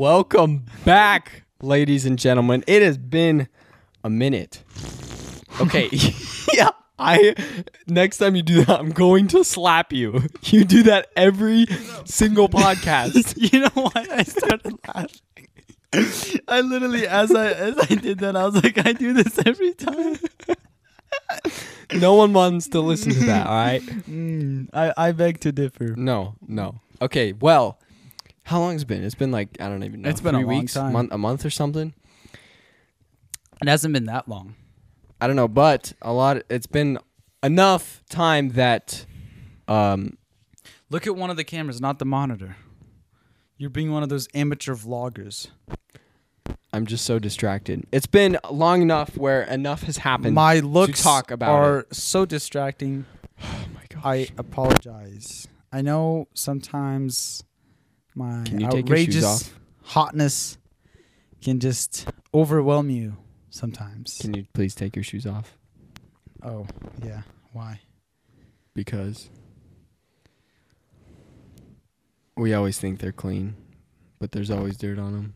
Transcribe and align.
Welcome 0.00 0.64
back, 0.86 1.42
ladies 1.60 2.06
and 2.06 2.18
gentlemen. 2.18 2.64
It 2.66 2.80
has 2.80 2.96
been 2.96 3.48
a 4.02 4.08
minute. 4.08 4.64
Okay. 5.60 5.90
yeah. 6.54 6.70
I 6.98 7.34
next 7.86 8.16
time 8.16 8.34
you 8.34 8.40
do 8.40 8.64
that, 8.64 8.80
I'm 8.80 8.92
going 8.92 9.28
to 9.28 9.44
slap 9.44 9.92
you. 9.92 10.22
You 10.44 10.64
do 10.64 10.84
that 10.84 11.08
every 11.16 11.66
single 12.06 12.48
podcast. 12.48 13.34
you 13.52 13.60
know 13.60 13.68
why 13.74 14.06
I 14.10 14.22
started 14.22 14.78
laughing? 14.88 16.40
I 16.48 16.62
literally, 16.62 17.06
as 17.06 17.34
I 17.34 17.50
as 17.50 17.76
I 17.78 17.94
did 17.94 18.20
that, 18.20 18.36
I 18.36 18.46
was 18.46 18.54
like, 18.54 18.78
I 18.86 18.94
do 18.94 19.12
this 19.12 19.38
every 19.44 19.74
time. 19.74 20.16
No 21.92 22.14
one 22.14 22.32
wants 22.32 22.68
to 22.68 22.80
listen 22.80 23.12
to 23.12 23.20
that, 23.26 23.46
all 23.46 23.52
right? 23.52 23.82
Mm, 23.82 24.70
I 24.72 24.94
I 24.96 25.12
beg 25.12 25.40
to 25.40 25.52
differ. 25.52 25.94
No, 25.94 26.36
no. 26.48 26.80
Okay, 27.02 27.34
well, 27.34 27.78
how 28.44 28.60
long 28.60 28.72
has 28.72 28.82
it 28.82 28.88
been? 28.88 29.04
It's 29.04 29.14
been 29.14 29.30
like 29.30 29.56
I 29.60 29.68
don't 29.68 29.84
even 29.84 30.02
know. 30.02 30.08
It's 30.08 30.20
been 30.20 30.34
a 30.34 30.38
three 30.38 30.56
long 30.56 30.66
time. 30.66 30.92
month, 30.92 31.12
a 31.12 31.18
month 31.18 31.44
or 31.44 31.50
something. 31.50 31.94
It 33.62 33.68
hasn't 33.68 33.92
been 33.92 34.06
that 34.06 34.28
long. 34.28 34.54
I 35.20 35.26
don't 35.26 35.36
know, 35.36 35.48
but 35.48 35.92
a 36.00 36.12
lot. 36.12 36.42
It's 36.48 36.66
been 36.66 36.98
enough 37.42 38.02
time 38.08 38.50
that, 38.50 39.04
um, 39.68 40.16
Look 40.88 41.06
at 41.06 41.14
one 41.14 41.30
of 41.30 41.36
the 41.36 41.44
cameras, 41.44 41.80
not 41.80 42.00
the 42.00 42.04
monitor. 42.04 42.56
You're 43.56 43.70
being 43.70 43.92
one 43.92 44.02
of 44.02 44.08
those 44.08 44.26
amateur 44.34 44.74
vloggers. 44.74 45.48
I'm 46.72 46.86
just 46.86 47.04
so 47.04 47.18
distracted. 47.18 47.86
It's 47.92 48.06
been 48.06 48.38
long 48.50 48.82
enough 48.82 49.16
where 49.16 49.42
enough 49.42 49.82
has 49.84 49.98
happened. 49.98 50.34
My 50.34 50.60
looks 50.60 51.02
talk 51.02 51.30
about 51.30 51.50
are 51.50 51.86
so 51.92 52.24
distracting. 52.24 53.04
oh 53.42 53.66
my 53.74 53.82
gosh. 53.88 54.02
I 54.04 54.28
apologize. 54.38 55.46
I 55.72 55.82
know 55.82 56.26
sometimes 56.34 57.44
my 58.14 58.44
Can 58.44 58.60
you 58.60 58.68
take 58.70 58.88
your 58.88 58.96
shoes 58.98 59.16
outrageous 59.16 59.50
hotness 59.82 60.58
can 61.42 61.58
just 61.58 62.06
overwhelm 62.34 62.90
you 62.90 63.16
sometimes. 63.50 64.18
Can 64.20 64.34
you 64.34 64.46
please 64.52 64.74
take 64.74 64.94
your 64.96 65.02
shoes 65.02 65.26
off? 65.26 65.56
oh, 66.42 66.66
yeah. 67.02 67.22
Why? 67.52 67.80
Because 68.74 69.28
we 72.36 72.54
always 72.54 72.78
think 72.78 73.00
they're 73.00 73.12
clean, 73.12 73.56
but 74.18 74.32
there's 74.32 74.50
always 74.50 74.76
dirt 74.76 74.98
on 74.98 75.12
them. 75.12 75.34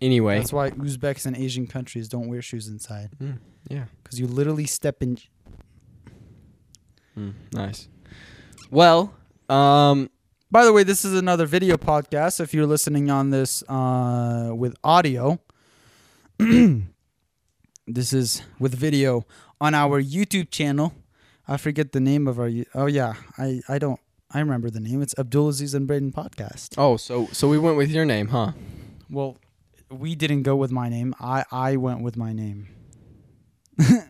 Anyway, 0.00 0.38
That's 0.38 0.52
why 0.52 0.70
Uzbeks 0.70 1.26
and 1.26 1.36
Asian 1.36 1.66
countries 1.66 2.08
don't 2.08 2.28
wear 2.28 2.42
shoes 2.42 2.68
inside 2.68 3.10
Mm, 3.20 3.38
yeah, 3.68 3.84
because 4.02 4.20
you 4.20 4.26
literally 4.26 4.66
step 4.66 5.02
in. 5.02 5.18
Mm, 7.18 7.32
nice. 7.52 7.88
Well, 8.70 9.14
um, 9.48 10.10
By 10.48 10.64
the 10.64 10.72
way, 10.72 10.84
this 10.84 11.04
is 11.04 11.14
another 11.14 11.44
video 11.44 11.76
podcast. 11.76 12.38
If 12.38 12.54
you're 12.54 12.66
listening 12.66 13.10
on 13.10 13.30
this 13.30 13.64
uh, 13.68 14.52
with 14.54 14.76
audio, 14.84 15.40
this 16.38 18.12
is 18.12 18.42
with 18.60 18.72
video 18.72 19.26
on 19.60 19.74
our 19.74 20.00
YouTube 20.00 20.50
channel. 20.50 20.94
I 21.48 21.56
forget 21.56 21.90
the 21.90 21.98
name 21.98 22.28
of 22.28 22.38
our. 22.38 22.48
Oh 22.76 22.86
yeah, 22.86 23.14
I 23.36 23.60
I 23.68 23.80
don't. 23.80 23.98
I 24.30 24.38
remember 24.38 24.70
the 24.70 24.78
name. 24.78 25.02
It's 25.02 25.14
Abdulaziz 25.14 25.74
and 25.74 25.88
Braden 25.88 26.12
podcast. 26.12 26.74
oh, 26.78 26.96
so 26.96 27.26
so 27.32 27.48
we 27.48 27.58
went 27.58 27.76
with 27.76 27.90
your 27.90 28.04
name, 28.04 28.28
huh? 28.28 28.52
Well, 29.10 29.38
we 29.90 30.14
didn't 30.14 30.44
go 30.44 30.54
with 30.54 30.70
my 30.70 30.88
name. 30.88 31.12
I 31.18 31.42
I 31.50 31.74
went 31.74 32.02
with 32.02 32.16
my 32.16 32.32
name. 32.32 32.68
you 33.78 34.04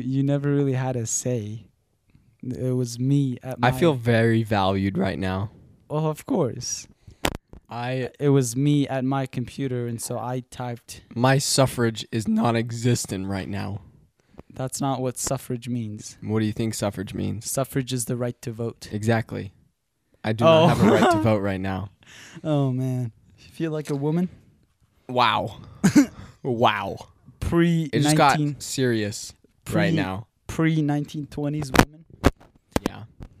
you 0.00 0.22
never 0.24 0.50
really 0.50 0.72
had 0.72 0.96
a 0.96 1.06
say. 1.06 1.66
It 2.52 2.72
was 2.72 2.98
me 2.98 3.38
at 3.42 3.58
my 3.58 3.68
I 3.68 3.72
feel 3.72 3.94
very 3.94 4.42
valued 4.42 4.98
right 4.98 5.18
now. 5.18 5.50
Well, 5.88 6.06
of 6.06 6.26
course. 6.26 6.86
I 7.70 8.10
It 8.20 8.28
was 8.28 8.56
me 8.56 8.86
at 8.88 9.04
my 9.04 9.26
computer, 9.26 9.86
and 9.86 10.00
so 10.00 10.18
I 10.18 10.40
typed. 10.50 11.02
my 11.14 11.38
suffrage 11.38 12.06
is 12.12 12.28
non-existent 12.28 13.26
right 13.26 13.48
now. 13.48 13.80
That's 14.52 14.80
not 14.80 15.00
what 15.00 15.18
suffrage 15.18 15.68
means. 15.68 16.16
What 16.22 16.38
do 16.40 16.46
you 16.46 16.52
think 16.52 16.74
suffrage 16.74 17.12
means? 17.14 17.50
Suffrage 17.50 17.92
is 17.92 18.04
the 18.04 18.16
right 18.16 18.40
to 18.42 18.52
vote. 18.52 18.88
Exactly. 18.92 19.52
I 20.22 20.32
do 20.32 20.44
Oh. 20.44 20.66
not 20.66 20.76
have 20.76 20.86
a 20.86 20.90
right 20.92 21.10
to 21.10 21.18
oh. 21.18 21.22
vote 21.22 21.40
right 21.40 21.60
now. 21.60 21.90
Oh 22.44 22.70
man, 22.70 23.12
you 23.38 23.48
feel 23.50 23.70
like 23.72 23.88
a 23.90 23.96
woman 23.96 24.28
Wow. 25.08 25.56
wow. 26.42 26.96
pre 27.40 27.88
It 27.92 28.00
just 28.00 28.16
got 28.16 28.38
serious 28.58 29.32
right 29.72 29.92
now. 29.92 30.26
pre 30.46 30.82
nineteen 30.82 31.26
twenties 31.26 31.72
woman. 31.72 31.93
Yeah. 31.93 31.93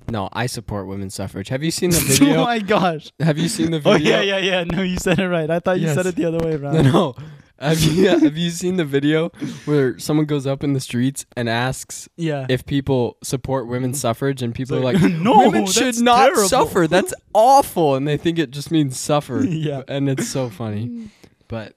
No, 0.08 0.28
I 0.32 0.46
support 0.46 0.86
women's 0.86 1.14
suffrage. 1.14 1.48
Have 1.48 1.62
you 1.62 1.70
seen 1.70 1.90
the 1.96 1.96
oh 1.96 2.00
video? 2.00 2.40
oh 2.40 2.44
my 2.44 2.58
gosh. 2.58 3.10
have 3.20 3.38
you 3.38 3.48
seen 3.48 3.70
the 3.70 3.78
oh, 3.78 3.92
video? 3.92 4.16
Oh 4.16 4.18
video? 4.18 4.20
yeah, 4.20 4.38
yeah, 4.38 4.58
yeah. 4.58 4.64
No, 4.64 4.82
you 4.82 4.96
said 4.98 5.18
it 5.18 5.28
right. 5.28 5.50
I 5.50 5.60
thought 5.60 5.80
you 5.80 5.88
said 5.92 6.06
it 6.06 6.16
the 6.16 6.26
other 6.26 6.38
way 6.38 6.54
around. 6.54 6.74
No, 6.84 6.90
no. 6.92 7.14
Have 7.58 7.80
you 7.80 8.08
have 8.24 8.36
you 8.36 8.50
seen 8.50 8.76
the 8.76 8.84
video 8.84 9.28
where 9.64 9.96
someone 9.98 10.26
goes 10.26 10.44
up 10.46 10.64
in 10.64 10.72
the 10.72 10.80
streets 10.80 11.24
and 11.36 11.48
asks 11.48 12.08
Yeah. 12.16 12.46
if 12.48 12.66
people 12.66 13.16
support 13.22 13.68
women's 13.68 14.00
suffrage 14.00 14.42
and 14.42 14.52
people 14.52 14.80
like, 14.80 14.96
are 14.96 15.08
like, 15.08 15.12
"No, 15.12 15.38
women 15.38 15.66
should 15.66 15.84
that's 15.86 16.00
not 16.00 16.26
terrible." 16.26 16.48
suffer. 16.48 16.86
That's 16.88 17.14
awful, 17.32 17.94
and 17.94 18.08
they 18.08 18.16
think 18.16 18.40
it 18.40 18.50
just 18.50 18.72
means 18.72 18.98
suffer. 18.98 19.44
Yeah. 19.44 19.82
and 19.86 20.08
it's 20.08 20.28
so 20.28 20.50
funny. 20.50 21.10
But 21.46 21.76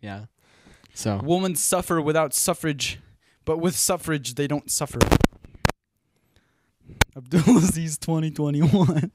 yeah, 0.00 0.24
so 0.92 1.20
Women 1.22 1.54
suffer 1.54 2.00
without 2.00 2.34
suffrage, 2.34 2.98
but 3.44 3.58
with 3.58 3.76
suffrage 3.76 4.34
they 4.34 4.46
don't 4.48 4.70
suffer. 4.70 4.98
Abdulaziz 7.16 7.98
2021. 7.98 9.10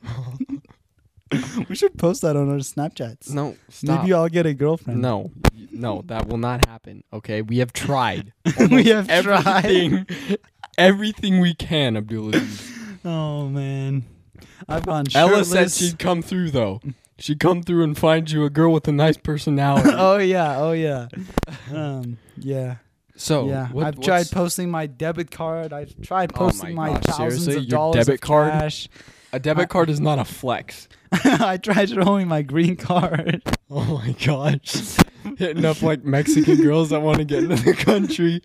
we 1.70 1.76
should 1.76 1.98
post 1.98 2.24
that 2.24 2.36
on 2.36 2.50
our 2.50 2.58
Snapchats. 2.58 3.30
no, 3.32 3.56
stop. 3.70 4.02
Maybe 4.02 4.14
I'll 4.14 4.28
get 4.28 4.46
a 4.46 4.54
girlfriend. 4.56 5.02
no, 5.02 5.32
no, 5.72 6.02
that 6.08 6.28
will 6.28 6.40
not 6.40 6.66
happen. 6.66 7.04
Okay, 7.14 7.42
we 7.44 7.60
have 7.60 7.74
tried. 7.74 8.34
we 8.72 8.86
have 8.86 9.08
tried. 9.08 9.66
everything, 9.66 10.08
everything 10.78 11.40
we 11.40 11.54
can, 11.54 11.96
Abdulaziz. 11.96 12.70
Oh 13.04 13.48
man, 13.48 14.06
I've 14.70 14.86
gone 14.86 15.06
Ella 15.16 15.44
shirtless. 15.44 15.50
said 15.50 15.72
she'd 15.72 15.98
come 15.98 16.22
through 16.22 16.52
though. 16.52 16.82
She'd 17.18 17.40
come 17.40 17.64
through 17.64 17.84
and 17.84 17.98
find 17.98 18.30
you 18.30 18.46
a 18.46 18.50
girl 18.52 18.74
with 18.74 18.88
a 18.88 18.92
nice 18.92 19.18
personality. 19.18 19.90
oh 19.92 20.18
yeah, 20.20 20.60
oh 20.60 20.74
yeah, 20.74 21.08
um, 21.74 22.20
yeah, 22.38 22.76
So 23.22 23.48
yeah. 23.48 23.68
what- 23.70 23.86
I've 23.86 24.00
tried 24.00 24.32
posting 24.32 24.72
my 24.72 24.88
debit 24.88 25.30
card. 25.30 25.72
I've 25.74 25.94
tried 26.02 26.32
Oh 26.34 26.38
posting 26.40 26.74
my 26.74 26.90
my, 26.90 26.94
gosh, 26.96 27.04
thousands 27.06 27.44
seriously? 27.46 27.56
of 27.58 27.64
Your 27.64 27.70
dollars 27.70 28.06
debit 28.08 28.16
of 28.16 28.22
card? 28.22 28.52
cash. 28.52 28.90
a 29.32 29.40
debit 29.40 29.70
card 29.70 29.90
is 29.92 30.00
not 30.00 30.18
a 30.20 30.26
flex. 30.26 30.90
I 31.12 31.58
tried 31.58 31.90
showing 31.90 32.28
my 32.28 32.42
green 32.42 32.76
card. 32.76 33.42
Oh 33.74 34.00
my 34.06 34.12
gosh. 34.26 34.98
Hitting 35.38 35.64
up 35.64 35.82
like 35.82 36.04
Mexican 36.04 36.62
girls 36.62 36.90
that 36.90 37.00
want 37.02 37.20
to 37.20 37.24
get 37.24 37.44
into 37.46 37.56
the 37.56 37.74
country. 37.74 38.42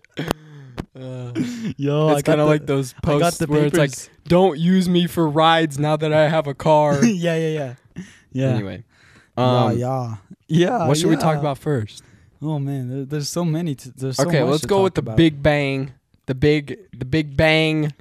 Uh, 0.97 1.33
Yo, 1.75 2.09
it's 2.11 2.23
kind 2.23 2.39
of 2.39 2.47
like 2.47 2.65
those 2.65 2.93
I 3.03 3.05
posts 3.05 3.45
where 3.45 3.65
it's 3.65 3.77
like, 3.77 3.91
"Don't 4.29 4.57
use 4.57 4.87
me 4.87 5.05
for 5.05 5.27
rides 5.27 5.77
now 5.77 5.97
that 5.97 6.13
I 6.13 6.29
have 6.29 6.47
a 6.47 6.53
car." 6.53 7.03
yeah, 7.05 7.35
yeah, 7.35 7.73
yeah, 7.95 8.03
yeah. 8.31 8.45
Anyway, 8.53 8.83
um, 9.35 9.77
yeah, 9.77 10.15
yeah, 10.47 10.67
yeah. 10.79 10.87
what 10.87 10.95
should 10.95 11.09
we 11.09 11.17
talk 11.17 11.37
about 11.37 11.57
first? 11.57 12.03
Oh 12.41 12.59
man, 12.59 13.07
there's 13.07 13.29
so 13.29 13.43
many. 13.43 13.75
To, 13.75 13.91
there's 13.91 14.17
so 14.17 14.27
okay, 14.27 14.43
let's 14.43 14.65
go 14.65 14.83
with 14.83 14.93
the 14.93 15.01
about. 15.01 15.17
big 15.17 15.41
bang, 15.41 15.93
the 16.27 16.35
big, 16.35 16.77
the 16.97 17.05
big 17.05 17.35
bang 17.35 17.93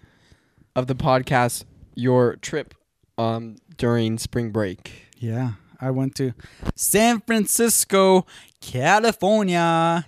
of 0.74 0.86
the 0.86 0.94
podcast. 0.94 1.64
Your 1.94 2.36
trip 2.36 2.74
um 3.16 3.56
during 3.78 4.18
spring 4.18 4.50
break. 4.50 4.92
Yeah, 5.18 5.52
I 5.80 5.90
went 5.90 6.14
to 6.16 6.34
San 6.74 7.20
Francisco, 7.20 8.26
California, 8.60 10.06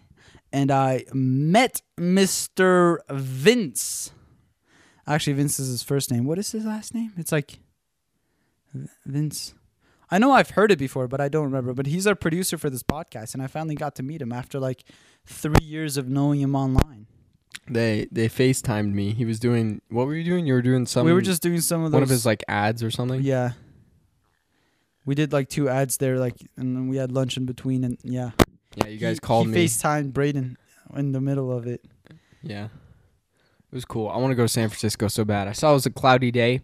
and 0.53 0.71
I 0.71 1.05
met 1.15 1.81
Mr. 1.99 2.99
Vince. 3.11 4.13
Actually, 5.07 5.33
Vince 5.35 5.59
is 5.59 5.69
his 5.69 5.83
first 5.83 6.11
name. 6.11 6.25
What 6.25 6.39
is 6.39 6.53
his 6.53 6.67
last 6.67 6.95
name? 6.95 7.13
It's 7.17 7.33
like 7.33 7.61
Vince. 9.07 9.55
I 10.11 10.19
know 10.19 10.33
I've 10.33 10.51
heard 10.51 10.73
it 10.73 10.79
before, 10.79 11.07
but 11.09 11.21
I 11.21 11.29
don't 11.29 11.45
remember. 11.45 11.75
But 11.75 11.87
he's 11.87 12.07
our 12.07 12.15
producer 12.15 12.57
for 12.57 12.71
this 12.71 12.83
podcast, 12.83 13.35
and 13.35 13.43
I 13.43 13.47
finally 13.47 13.75
got 13.75 13.95
to 13.97 14.03
meet 14.03 14.23
him 14.23 14.33
after 14.33 14.59
like 14.59 14.85
three 15.27 15.65
years 15.65 15.97
of 15.97 16.09
knowing 16.09 16.41
him 16.41 16.55
online. 16.55 17.07
They 17.71 18.09
they 18.11 18.29
FaceTimed 18.29 18.93
me. 18.93 19.13
He 19.13 19.25
was 19.25 19.39
doing 19.39 19.83
what 19.89 20.07
were 20.07 20.15
you 20.15 20.25
doing? 20.25 20.47
You 20.47 20.55
were 20.55 20.63
doing 20.63 20.87
some 20.87 21.05
we 21.05 21.13
were 21.13 21.21
just 21.21 21.43
doing 21.43 21.61
some 21.61 21.85
of 21.85 21.91
those. 21.91 21.97
one 21.97 22.03
of 22.03 22.09
his 22.09 22.25
like 22.25 22.43
ads 22.49 22.83
or 22.83 22.91
something. 22.91 23.23
Yeah. 23.23 23.53
We 25.05 25.15
did 25.15 25.33
like 25.33 25.49
two 25.49 25.71
ads 25.71 25.97
there, 25.97 26.19
like, 26.19 26.37
and 26.59 26.77
then 26.77 26.89
we 26.89 26.99
had 26.99 27.13
lunch 27.13 27.39
in 27.39 27.47
between, 27.47 27.83
and 27.83 27.97
yeah. 28.03 28.33
Yeah, 28.77 28.89
you 28.89 28.99
guys 28.99 29.17
he, 29.17 29.21
called 29.21 29.47
he 29.47 29.53
me. 29.53 29.65
FaceTimed 29.65 30.13
Braden 30.13 30.59
in 30.97 31.13
the 31.13 31.21
middle 31.21 31.51
of 31.51 31.67
it. 31.67 31.83
Yeah. 32.43 32.65
It 32.65 33.75
was 33.75 33.85
cool. 33.87 34.09
I 34.09 34.19
want 34.19 34.33
to 34.33 34.35
go 34.35 34.45
to 34.45 34.49
San 34.49 34.69
Francisco 34.69 35.09
so 35.09 35.25
bad. 35.25 35.49
I 35.49 35.53
saw 35.53 35.71
it 35.71 35.75
was 35.75 35.87
a 35.87 35.91
cloudy 35.91 36.31
day. 36.31 36.61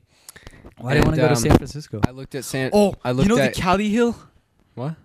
Why 0.78 0.92
do 0.94 0.98
you 0.98 1.04
want 1.04 1.14
to 1.16 1.20
go 1.22 1.26
to 1.28 1.34
um, 1.34 1.36
San 1.36 1.56
Francisco? 1.56 2.00
I 2.06 2.10
looked 2.10 2.34
at 2.34 2.44
San 2.44 2.70
Oh, 2.72 2.94
I 3.04 3.12
looked 3.12 3.28
you 3.28 3.34
know 3.36 3.40
at 3.42 3.54
the 3.54 3.60
Cali 3.60 3.88
Hill? 3.88 4.16
what? 4.74 4.96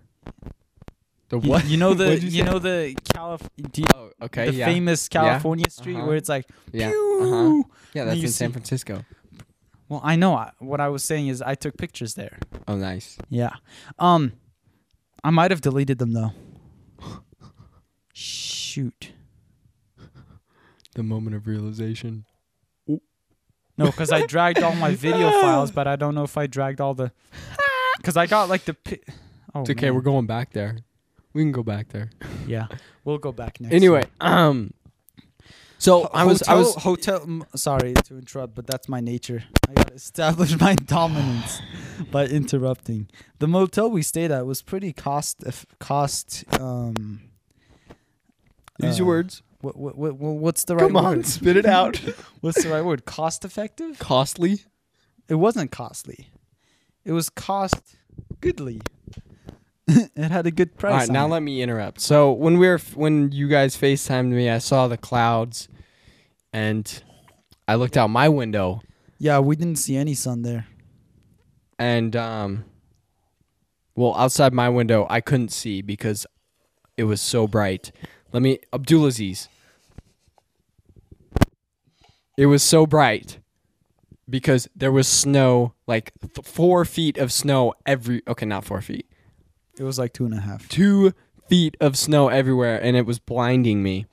The 1.30 1.39
You- 1.39 1.50
what? 1.50 1.66
You 1.66 1.77
know 1.77 1.94
the 1.94 2.06
What'd 2.06 2.24
you, 2.24 2.30
you 2.30 2.44
say? 2.44 2.50
know 2.51 2.60
the 2.60 2.95
Calif- 3.13 3.50
do 3.71 3.81
you- 3.81 3.88
Oh, 3.95 4.10
okay. 4.24 4.48
the 4.50 4.54
yeah. 4.56 4.66
famous 4.66 5.07
California 5.07 5.69
street 5.69 5.95
Uh-huh. 5.98 6.07
where 6.07 6.16
it's 6.18 6.30
like 6.30 6.45
yeah. 6.71 6.89
Uh-huh. 6.89 7.63
Yeah, 7.94 8.06
that's 8.06 8.18
you 8.18 8.24
in 8.24 8.30
San 8.31 8.50
see- 8.50 8.54
Francisco. 8.54 9.06
Well, 9.89 10.01
I 10.04 10.16
know. 10.16 10.36
I, 10.36 10.51
what 10.60 10.80
I 10.81 10.88
was 10.89 11.04
saying 11.04 11.27
is 11.30 11.42
I 11.42 11.56
took 11.56 11.75
pictures 11.77 12.13
there. 12.15 12.38
Oh, 12.68 12.75
nice. 12.75 13.18
Yeah. 13.30 13.54
Um, 13.98 14.33
I 15.24 15.30
might 15.31 15.50
have 15.51 15.62
deleted 15.62 15.98
them 16.00 16.13
though. 16.13 16.31
Shoot. 18.13 19.12
The 20.95 21.04
moment 21.04 21.36
of 21.36 21.48
realization. 21.48 22.25
No, 23.79 23.85
because 23.85 24.11
I 24.11 24.25
dragged 24.25 24.61
all 24.61 24.75
my 24.75 24.93
video 24.93 25.31
files, 25.41 25.71
but 25.71 25.87
I 25.87 25.95
don't 25.95 26.13
know 26.13 26.23
if 26.23 26.37
I 26.37 26.45
dragged 26.47 26.79
all 26.81 26.93
the. 26.93 27.11
Because 27.97 28.15
I 28.15 28.27
got 28.27 28.47
like 28.49 28.63
the. 28.63 28.73
Pi- 28.73 28.99
oh, 29.53 29.61
It's 29.61 29.69
okay. 29.71 29.87
man. 29.87 29.95
We're 29.95 30.01
going 30.13 30.25
back 30.25 30.53
there. 30.53 30.77
We 31.33 31.41
can 31.43 31.51
go 31.51 31.63
back 31.63 31.89
there. 31.89 32.09
Yeah, 32.47 32.67
we'll 33.03 33.17
go 33.19 33.31
back 33.31 33.59
next. 33.61 33.73
Anyway, 33.75 34.03
time. 34.19 34.49
um, 34.49 34.73
so 35.77 36.03
Ho- 36.03 36.09
I 36.13 36.23
was 36.23 36.41
I 36.43 36.55
was 36.55 36.75
hotel. 36.75 37.21
m- 37.23 37.43
Sorry 37.55 37.93
to 38.05 38.17
interrupt, 38.17 38.55
but 38.55 38.65
that's 38.67 38.87
my 38.89 39.01
nature. 39.01 39.43
I 39.69 39.73
gotta 39.73 39.93
establish 39.93 40.59
my 40.59 40.75
dominance 40.75 41.61
by 42.11 42.25
interrupting. 42.25 43.07
The 43.39 43.47
motel 43.47 43.89
we 43.91 44.01
stayed 44.01 44.31
at 44.31 44.45
was 44.45 44.61
pretty 44.61 44.93
cost 44.93 45.43
cost. 45.79 46.43
Um, 46.59 47.21
use 48.81 48.97
your 48.97 49.07
uh, 49.07 49.15
words. 49.15 49.41
What, 49.61 49.75
what, 49.75 49.97
what, 49.97 50.15
what's 50.15 50.63
the 50.63 50.75
right 50.75 50.88
Come 50.88 50.95
on, 50.95 51.17
word? 51.17 51.25
spit 51.25 51.57
it 51.57 51.65
out. 51.65 51.97
What's 52.41 52.63
the 52.63 52.69
right 52.69 52.81
word? 52.81 53.03
Cost 53.06 53.44
effective? 53.44 54.00
Costly. 54.00 54.59
It 55.27 55.35
wasn't 55.35 55.69
costly. 55.71 56.29
It 57.03 57.11
was 57.11 57.29
cost 57.29 57.97
goodly. 58.39 58.79
it 59.88 60.31
had 60.31 60.45
a 60.47 60.51
good 60.51 60.77
price. 60.77 60.94
All 60.94 61.00
right, 61.00 61.09
now 61.09 61.25
it. 61.25 61.29
let 61.29 61.44
me 61.44 61.61
interrupt. 61.61 62.00
So 62.00 62.31
when 62.31 62.57
we 62.57 62.67
were 62.69 62.79
when 62.95 63.31
you 63.33 63.50
guys 63.50 63.75
FaceTimed 63.75 64.29
me, 64.29 64.50
I 64.50 64.59
saw 64.59 64.88
the 64.88 64.97
clouds, 64.97 65.67
and 66.53 67.03
I 67.67 67.75
looked 67.75 67.97
out 67.97 68.09
my 68.09 68.29
window, 68.29 68.81
yeah, 69.17 69.39
we 69.39 69.57
didn't 69.57 69.77
see 69.77 69.97
any 69.97 70.13
sun 70.13 70.44
there. 70.44 70.67
and 71.77 72.15
um, 72.15 72.63
well, 73.95 74.15
outside 74.15 74.53
my 74.53 74.69
window, 74.69 75.05
I 75.09 75.19
couldn't 75.19 75.51
see 75.51 75.81
because 75.81 76.25
it 76.95 77.03
was 77.03 77.19
so 77.19 77.45
bright. 77.47 77.91
Let 78.31 78.41
me 78.41 78.59
Abdulaziz. 78.71 79.47
It 82.37 82.45
was 82.45 82.63
so 82.63 82.85
bright 82.85 83.39
because 84.29 84.69
there 84.75 84.91
was 84.91 85.07
snow, 85.07 85.73
like 85.87 86.13
th- 86.21 86.45
four 86.47 86.85
feet 86.85 87.17
of 87.17 87.31
snow 87.31 87.73
every. 87.85 88.21
Okay, 88.27 88.45
not 88.45 88.63
four 88.65 88.81
feet. 88.81 89.05
It 89.77 89.83
was 89.83 89.97
like 89.99 90.13
two 90.13 90.25
and 90.25 90.33
a 90.33 90.41
half. 90.41 90.67
two 90.69 91.13
feet 91.47 91.75
of 91.81 91.97
snow 91.97 92.27
everywhere 92.29 92.79
and 92.81 92.95
it 92.95 93.05
was 93.05 93.17
blinding 93.19 93.81
me. 93.81 94.05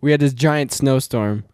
We 0.00 0.10
had 0.12 0.20
this 0.20 0.32
giant 0.32 0.72
snowstorm. 0.72 1.44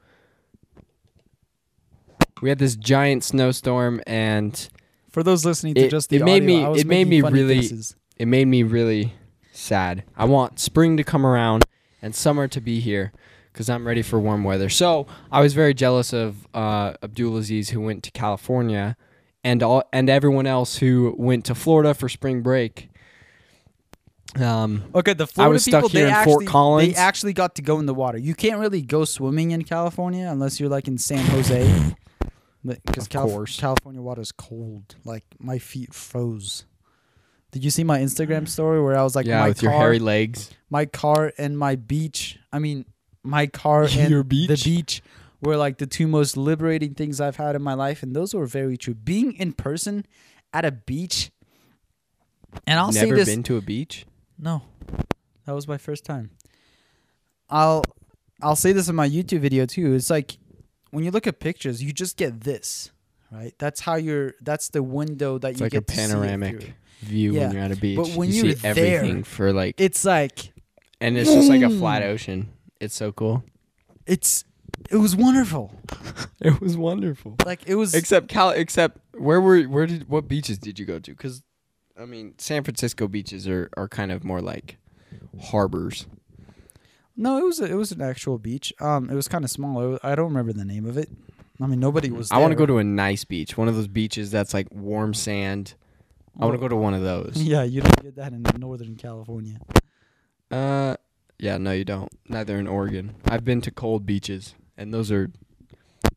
We 2.42 2.48
had 2.50 2.58
this 2.58 2.76
giant 2.76 3.24
snowstorm 3.24 4.00
and 4.06 4.68
For 5.10 5.22
those 5.22 5.44
listening 5.44 5.74
to 5.74 5.82
It- 5.82 5.90
just 5.90 6.08
the 6.10 6.16
it 6.16 6.24
made 6.24 6.42
audio, 6.42 6.72
me- 6.74 6.80
it 6.80 6.86
made 6.86 7.06
me 7.08 7.20
really- 7.20 7.60
faces. 7.60 7.94
it 8.16 8.26
made 8.26 8.46
me 8.48 8.62
really 8.62 9.12
sad. 9.52 10.04
I 10.16 10.24
want 10.24 10.58
spring 10.58 10.96
to 10.96 11.04
come 11.04 11.24
around 11.26 11.64
and 12.02 12.14
summer 12.14 12.48
to 12.48 12.60
be 12.60 12.80
here 12.80 13.12
because 13.52 13.70
I'm 13.70 13.86
ready 13.86 14.02
for 14.02 14.18
warm 14.18 14.44
weather. 14.44 14.68
So 14.68 15.06
I 15.30 15.40
was 15.40 15.54
very 15.54 15.72
jealous 15.74 16.12
of 16.12 16.46
uh, 16.52 16.94
Abdulaziz 17.02 17.70
who 17.70 17.80
went 17.80 18.02
to 18.04 18.10
California 18.10 18.96
and 19.44 19.62
all 19.62 19.84
and 19.92 20.10
everyone 20.10 20.46
else 20.46 20.76
who 20.78 21.14
went 21.16 21.44
to 21.46 21.54
Florida 21.54 21.94
for 21.94 22.08
spring 22.08 22.42
break. 22.42 22.88
Um, 24.40 24.84
Okay, 24.94 25.12
the 25.12 25.26
Florida 25.26 25.52
was 25.52 25.64
stuck 25.64 25.82
people 25.84 25.88
here 25.90 26.04
they 26.06 26.08
in 26.08 26.14
actually 26.14 26.32
Fort 26.32 26.46
Collins. 26.46 26.88
they 26.94 26.98
actually 26.98 27.32
got 27.34 27.54
to 27.56 27.62
go 27.62 27.78
in 27.78 27.86
the 27.86 27.92
water. 27.94 28.16
You 28.16 28.34
can't 28.34 28.58
really 28.58 28.80
go 28.80 29.04
swimming 29.04 29.50
in 29.50 29.62
California 29.64 30.26
unless 30.30 30.58
you're 30.58 30.70
like 30.70 30.88
in 30.88 30.98
San 30.98 31.24
Jose. 31.26 31.94
Because 32.64 33.06
Of 33.06 33.28
course. 33.28 33.58
California 33.58 34.00
water's 34.00 34.30
cold. 34.30 34.94
Like 35.04 35.24
my 35.40 35.58
feet 35.58 35.92
froze. 35.92 36.64
Did 37.52 37.62
you 37.64 37.70
see 37.70 37.84
my 37.84 38.00
Instagram 38.00 38.48
story 38.48 38.82
where 38.82 38.98
I 38.98 39.02
was 39.02 39.14
like, 39.14 39.26
yeah, 39.26 39.40
my 39.40 39.48
with 39.48 39.60
car, 39.60 39.70
your 39.70 39.78
hairy 39.78 39.98
legs. 39.98 40.50
my 40.70 40.86
car 40.86 41.32
and 41.38 41.56
my 41.58 41.76
beach. 41.76 42.38
I 42.52 42.58
mean, 42.58 42.86
my 43.22 43.46
car 43.46 43.82
and 43.90 44.10
Your 44.10 44.22
the 44.22 44.46
beach? 44.48 44.64
beach 44.64 45.02
were 45.42 45.56
like 45.56 45.78
the 45.78 45.86
two 45.86 46.06
most 46.08 46.36
liberating 46.36 46.94
things 46.94 47.20
I've 47.20 47.36
had 47.36 47.54
in 47.54 47.62
my 47.62 47.74
life, 47.74 48.02
and 48.02 48.16
those 48.16 48.32
were 48.34 48.46
very 48.46 48.76
true. 48.76 48.94
Being 48.94 49.34
in 49.34 49.52
person 49.52 50.06
at 50.52 50.64
a 50.64 50.70
beach, 50.72 51.30
and 52.66 52.78
I'll 52.80 52.90
say 52.92 53.10
this: 53.10 53.26
Never 53.28 53.36
been 53.36 53.42
to 53.44 53.56
a 53.58 53.60
beach? 53.60 54.06
No, 54.38 54.62
that 55.46 55.52
was 55.54 55.68
my 55.68 55.78
first 55.78 56.04
time. 56.04 56.30
I'll 57.50 57.82
I'll 58.40 58.56
say 58.56 58.72
this 58.72 58.88
in 58.88 58.94
my 58.96 59.08
YouTube 59.08 59.40
video 59.40 59.66
too. 59.66 59.94
It's 59.94 60.10
like 60.10 60.38
when 60.90 61.04
you 61.04 61.10
look 61.10 61.26
at 61.26 61.38
pictures, 61.40 61.82
you 61.82 61.92
just 61.92 62.16
get 62.16 62.40
this, 62.40 62.90
right? 63.30 63.54
That's 63.58 63.80
how 63.80 63.96
you're. 63.96 64.34
That's 64.40 64.68
the 64.70 64.82
window 64.82 65.38
that 65.38 65.50
It's 65.52 65.60
you 65.60 65.66
like 65.66 65.74
a 65.74 65.76
get 65.80 65.86
to 65.88 65.94
see 65.94 66.00
it 66.02 66.06
through. 66.08 66.20
panoramic 66.20 66.74
view 67.02 67.34
Yeah, 67.34 67.40
when 67.46 67.52
you're 67.54 67.62
at 67.64 67.72
a 67.72 67.76
beach. 67.76 67.96
but 67.96 68.08
when 68.10 68.30
you 68.30 68.44
you're 68.44 68.56
see 68.56 68.66
everything 68.68 69.24
for 69.24 69.52
like, 69.52 69.74
It's 69.80 70.04
like 70.04 70.52
and 71.00 71.18
it's 71.18 71.32
just 71.32 71.48
like 71.48 71.62
a 71.62 71.70
flat 71.70 72.02
ocean. 72.02 72.48
It's 72.80 72.94
so 72.94 73.12
cool. 73.12 73.44
it's 74.06 74.44
it 74.90 74.96
was 74.96 75.14
wonderful. 75.16 75.72
It 76.40 76.60
was 76.60 76.76
wonderful. 76.76 77.36
Like 77.46 77.60
it 77.68 77.76
was. 77.76 77.94
Except 77.94 78.26
Cal. 78.28 78.50
Except 78.50 78.98
where 79.16 79.40
were 79.40 79.62
where 79.62 79.86
did 79.86 80.08
what 80.08 80.26
beaches 80.26 80.58
did 80.58 80.76
you 80.80 80.84
go 80.84 80.98
to? 80.98 81.12
Because, 81.12 81.44
I 81.96 82.04
mean, 82.04 82.34
San 82.38 82.64
Francisco 82.64 83.06
beaches 83.06 83.46
are 83.46 83.70
are 83.76 83.86
kind 83.88 84.10
of 84.10 84.24
more 84.24 84.40
like 84.40 84.78
harbors. 85.40 86.06
no, 87.16 87.38
it 87.38 87.44
was 87.44 87.60
a, 87.60 87.66
it 87.66 87.74
was 87.74 87.92
an 87.92 88.00
actual 88.02 88.38
beach. 88.38 88.72
Um, 88.80 89.08
it 89.08 89.14
was 89.14 89.28
kind 89.28 89.44
of 89.44 89.50
small. 89.52 89.80
It 89.82 89.88
wa- 89.92 89.98
I 90.02 90.14
don't 90.16 90.26
remember 90.28 90.52
the 90.52 90.64
name 90.64 90.84
of 90.84 90.96
it. 90.98 91.08
I 91.60 91.66
mean, 91.66 91.78
nobody 91.78 92.10
was. 92.10 92.32
I 92.32 92.38
want 92.38 92.50
to 92.50 92.56
go 92.56 92.66
to 92.66 92.78
a 92.78 92.84
nice 92.84 93.24
beach, 93.24 93.56
one 93.56 93.68
of 93.68 93.76
those 93.76 93.86
beaches 93.88 94.32
that's 94.32 94.52
like 94.52 94.66
warm 94.72 95.14
sand. 95.14 95.74
I 96.40 96.44
want 96.44 96.54
to 96.54 96.60
go 96.60 96.68
to 96.68 96.76
one 96.76 96.94
of 96.94 97.02
those. 97.02 97.34
Yeah, 97.42 97.62
you 97.62 97.82
don't 97.82 98.02
get 98.02 98.16
that 98.16 98.32
in 98.32 98.44
Northern 98.58 98.96
California. 98.96 99.58
Uh, 100.50 100.96
yeah, 101.38 101.58
no, 101.58 101.72
you 101.72 101.84
don't. 101.84 102.10
Neither 102.28 102.58
in 102.58 102.66
Oregon. 102.66 103.14
I've 103.26 103.44
been 103.44 103.60
to 103.62 103.70
cold 103.70 104.06
beaches, 104.06 104.54
and 104.76 104.92
those 104.92 105.10
are 105.10 105.30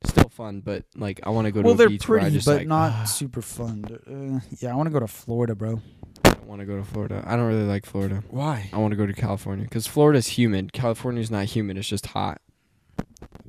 still 0.06 0.30
fun. 0.30 0.62
But 0.62 0.86
like, 0.96 1.20
I 1.24 1.30
want 1.30 1.46
to 1.46 1.52
go 1.52 1.62
to 1.62 1.66
well, 1.66 1.74
a 1.76 1.78
they're 1.78 1.90
beach 1.90 2.08
where 2.08 2.20
I 2.20 2.24
pretty, 2.24 2.36
just 2.38 2.46
but 2.46 2.58
like 2.58 2.68
not 2.68 3.06
super 3.10 3.42
fun. 3.42 3.86
Uh, 4.08 4.40
yeah, 4.60 4.72
I 4.72 4.76
want 4.76 4.88
to 4.88 4.92
go 4.92 5.00
to 5.00 5.08
Florida, 5.08 5.56
bro. 5.56 5.82
I 6.24 6.36
want 6.46 6.60
to 6.60 6.66
go 6.66 6.78
to 6.78 6.84
Florida. 6.84 7.24
I 7.26 7.36
don't 7.36 7.48
really 7.48 7.64
like 7.64 7.86
Florida. 7.86 8.24
Why? 8.30 8.70
I 8.72 8.78
want 8.78 8.92
to 8.92 8.96
go 8.96 9.06
to 9.06 9.14
California 9.14 9.66
because 9.66 9.88
Florida's 9.88 10.28
humid. 10.28 10.74
California's 10.74 11.32
not 11.32 11.46
humid. 11.46 11.78
It's 11.78 11.88
just 11.88 12.08
hot. 12.08 12.40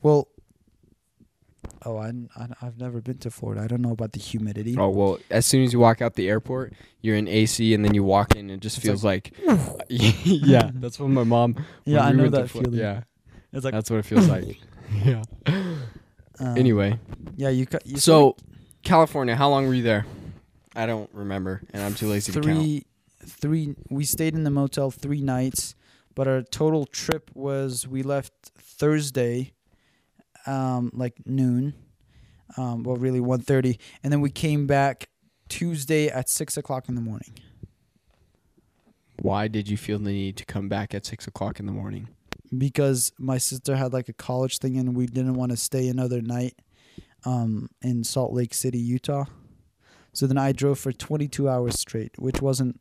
Well, 0.03 0.29
oh, 1.87 1.97
I, 1.97 2.13
I 2.37 2.49
I've 2.61 2.79
never 2.79 3.01
been 3.01 3.19
to 3.19 3.31
Florida. 3.31 3.63
I 3.63 3.67
don't 3.69 3.81
know 3.81 3.93
about 3.93 4.13
the 4.13 4.21
humidity. 4.21 4.77
Oh 4.77 4.91
well, 4.91 5.19
as 5.31 5.47
soon 5.47 5.63
as 5.65 5.73
you 5.73 5.79
walk 5.79 6.03
out 6.03 6.15
the 6.15 6.29
airport, 6.29 6.75
you're 7.01 7.17
in 7.17 7.29
AC, 7.29 7.73
and 7.73 7.85
then 7.85 7.95
you 7.95 8.05
walk 8.05 8.35
in, 8.35 8.51
and 8.51 8.51
it 8.51 8.61
just 8.61 8.77
It's 8.79 8.87
feels 8.87 9.05
like, 9.05 9.33
yeah, 9.89 10.71
that's 10.75 10.99
what 11.01 11.09
my 11.09 11.25
mom. 11.25 11.57
yeah, 11.85 12.05
I 12.05 12.11
we 12.11 12.17
know 12.19 12.29
that 12.29 12.51
feeling. 12.51 12.75
Yeah, 12.75 13.05
it's 13.53 13.65
like 13.65 13.73
that's 13.73 13.91
what 13.91 13.99
it 14.01 14.05
feels 14.05 14.29
like. 14.29 14.59
yeah. 15.05 15.23
um, 15.47 16.59
Anyway, 16.59 16.99
Yeah, 17.37 17.49
you. 17.49 17.67
ca- 17.67 17.79
you 17.85 17.97
so 17.99 18.37
California, 18.83 19.35
how 19.37 19.49
long 19.49 19.67
were 19.67 19.75
you 19.75 19.83
there? 19.83 20.05
I 20.75 20.85
don't 20.87 21.09
remember, 21.15 21.63
and 21.73 21.83
I'm 21.83 21.95
too 21.95 22.09
lazy 22.09 22.33
to 22.33 22.41
count. 22.41 22.45
three, 22.55 22.85
three. 23.25 23.75
We 23.89 24.05
stayed 24.05 24.35
in 24.35 24.45
the 24.45 24.51
motel 24.51 24.91
three 24.91 25.23
nights, 25.23 25.75
but 26.15 26.29
our 26.29 26.43
total 26.43 26.85
trip 26.85 27.31
was 27.35 27.87
we 27.89 28.03
left 28.03 28.33
Thursday, 28.59 29.53
um, 30.47 30.91
like 30.95 31.15
noon, 31.27 31.75
um, 32.57 32.83
well, 32.83 32.97
really 32.97 33.21
one 33.21 33.41
thirty, 33.41 33.79
and 34.03 34.13
then 34.13 34.21
we 34.21 34.31
came 34.31 34.67
back 34.67 35.09
Tuesday 35.49 36.09
at 36.09 36.29
six 36.29 36.57
o'clock 36.57 36.89
in 36.89 36.95
the 36.95 37.01
morning. 37.01 37.33
Why 39.21 39.49
did 39.49 39.69
you 39.69 39.77
feel 39.77 39.99
the 39.99 40.13
need 40.13 40.37
to 40.37 40.45
come 40.45 40.69
back 40.69 40.95
at 40.95 41.07
six 41.07 41.27
o'clock 41.27 41.59
in 41.59 41.67
the 41.67 41.73
morning? 41.73 42.09
because 42.57 43.13
my 43.19 43.39
sister 43.39 43.77
had 43.77 43.93
like 43.93 44.09
a 44.09 44.13
college 44.13 44.59
thing 44.59 44.77
and 44.77 44.97
we 44.97 45.07
didn't 45.07 45.35
want 45.35 45.51
to 45.51 45.57
stay 45.57 45.89
another 45.89 46.21
night 46.21 46.55
um, 47.25 47.69
in 47.83 48.05
Salt 48.05 48.33
Lake 48.33 48.55
City, 48.55 48.79
Utah. 48.79 49.25
So 50.13 50.27
then 50.27 50.39
I 50.39 50.53
drove 50.53 50.79
for 50.79 50.93
22 50.93 51.49
hours 51.49 51.79
straight, 51.79 52.13
which 52.19 52.41
wasn't 52.41 52.81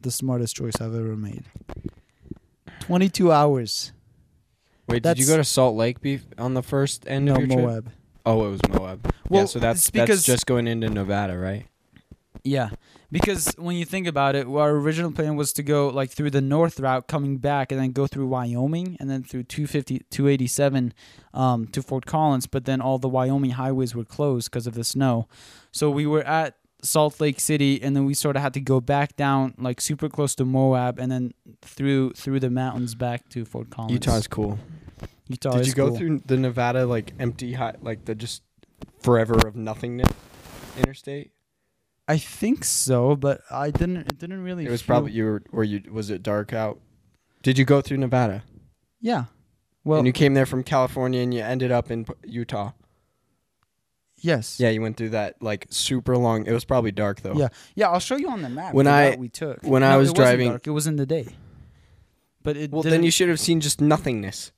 the 0.00 0.10
smartest 0.10 0.56
choice 0.56 0.80
I've 0.80 0.94
ever 0.94 1.16
made. 1.16 1.44
22 2.80 3.30
hours. 3.32 3.92
Wait, 4.88 5.02
did 5.02 5.18
you 5.18 5.26
go 5.26 5.36
to 5.36 5.44
Salt 5.44 5.74
Lake 5.76 6.00
beef 6.00 6.24
on 6.38 6.54
the 6.54 6.62
first 6.62 7.06
end 7.08 7.24
No, 7.26 7.34
of 7.34 7.40
your 7.40 7.48
trip? 7.48 7.60
Moab. 7.60 7.90
Oh, 8.24 8.46
it 8.46 8.50
was 8.50 8.60
Moab. 8.68 9.00
yeah, 9.04 9.10
Well, 9.28 9.46
so 9.46 9.58
that's 9.58 9.90
because- 9.90 10.08
that's 10.08 10.26
just 10.26 10.46
going 10.46 10.66
into 10.66 10.88
Nevada, 10.88 11.36
right? 11.38 11.66
Yeah, 12.44 12.70
because 13.10 13.52
when 13.58 13.74
you 13.74 13.84
think 13.84 14.06
about 14.06 14.36
it, 14.36 14.46
our 14.46 14.70
original 14.70 15.10
plan 15.10 15.34
was 15.34 15.52
to 15.54 15.64
go 15.64 15.88
like 15.88 16.10
through 16.10 16.30
the 16.30 16.40
north 16.40 16.78
route, 16.78 17.08
coming 17.08 17.38
back, 17.38 17.72
and 17.72 17.80
then 17.80 17.90
go 17.90 18.06
through 18.06 18.28
Wyoming, 18.28 18.96
and 19.00 19.10
then 19.10 19.24
through 19.24 19.44
250, 19.44 20.02
287 20.10 20.94
um, 21.34 21.66
to 21.68 21.82
Fort 21.82 22.06
Collins. 22.06 22.46
But 22.46 22.64
then 22.64 22.80
all 22.80 22.98
the 22.98 23.08
Wyoming 23.08 23.50
highways 23.52 23.96
were 23.96 24.04
closed 24.04 24.48
because 24.50 24.68
of 24.68 24.74
the 24.74 24.84
snow. 24.84 25.26
So 25.72 25.90
we 25.90 26.06
were 26.06 26.22
at 26.22 26.54
Salt 26.82 27.20
Lake 27.20 27.40
City, 27.40 27.82
and 27.82 27.96
then 27.96 28.04
we 28.04 28.14
sort 28.14 28.36
of 28.36 28.42
had 28.42 28.54
to 28.54 28.60
go 28.60 28.80
back 28.80 29.16
down, 29.16 29.54
like 29.58 29.80
super 29.80 30.08
close 30.08 30.36
to 30.36 30.44
Moab, 30.44 31.00
and 31.00 31.10
then 31.10 31.32
through 31.62 32.12
through 32.12 32.38
the 32.38 32.50
mountains 32.50 32.94
back 32.94 33.28
to 33.30 33.44
Fort 33.44 33.70
Collins. 33.70 33.92
Utah's 33.92 34.28
cool. 34.28 34.56
Utah 35.28 35.56
Did 35.58 35.66
you 35.66 35.72
go 35.74 35.88
cool. 35.88 35.96
through 35.98 36.22
the 36.26 36.36
Nevada 36.36 36.86
like 36.86 37.12
empty 37.18 37.52
hot 37.52 37.82
like 37.82 38.04
the 38.04 38.14
just 38.14 38.42
forever 39.00 39.34
of 39.46 39.56
nothingness? 39.56 40.08
interstate? 40.78 41.32
I 42.08 42.18
think 42.18 42.64
so, 42.64 43.16
but 43.16 43.40
I 43.50 43.70
didn't. 43.70 43.96
It 43.96 44.18
didn't 44.18 44.42
really. 44.42 44.66
It 44.66 44.70
was 44.70 44.82
feel- 44.82 44.86
probably 44.94 45.12
you 45.12 45.24
were 45.24 45.42
were 45.50 45.64
you 45.64 45.82
was 45.90 46.10
it 46.10 46.22
dark 46.22 46.52
out? 46.52 46.78
Did 47.42 47.58
you 47.58 47.64
go 47.64 47.80
through 47.80 47.96
Nevada? 47.98 48.44
Yeah. 49.00 49.24
Well, 49.84 49.98
and 49.98 50.06
you 50.06 50.12
came 50.12 50.34
there 50.34 50.46
from 50.46 50.62
California 50.64 51.20
and 51.20 51.32
you 51.32 51.40
ended 51.40 51.70
up 51.72 51.90
in 51.90 52.06
Utah. 52.24 52.72
yes. 54.20 54.58
Yeah, 54.60 54.70
you 54.70 54.80
went 54.80 54.96
through 54.96 55.10
that 55.10 55.40
like 55.42 55.66
super 55.70 56.16
long. 56.16 56.46
It 56.46 56.52
was 56.52 56.64
probably 56.64 56.92
dark 56.92 57.20
though. 57.22 57.34
Yeah. 57.34 57.48
Yeah. 57.74 57.90
I'll 57.90 58.00
show 58.00 58.16
you 58.16 58.28
on 58.30 58.42
the 58.42 58.48
map. 58.48 58.74
When 58.74 58.86
I- 58.86 59.16
we 59.16 59.28
took 59.28 59.62
when 59.62 59.82
I 59.82 59.96
was 59.96 60.10
it 60.10 60.16
driving- 60.16 60.50
dark, 60.50 60.66
it 60.66 60.70
was 60.70 60.86
in 60.86 60.96
the 60.96 61.06
day. 61.06 61.28
But 62.42 62.56
it 62.56 62.70
Well, 62.70 62.82
then 62.82 63.02
you 63.02 63.10
should 63.10 63.28
have 63.28 63.40
seen 63.40 63.60
just 63.60 63.80
nothingness. 63.80 64.52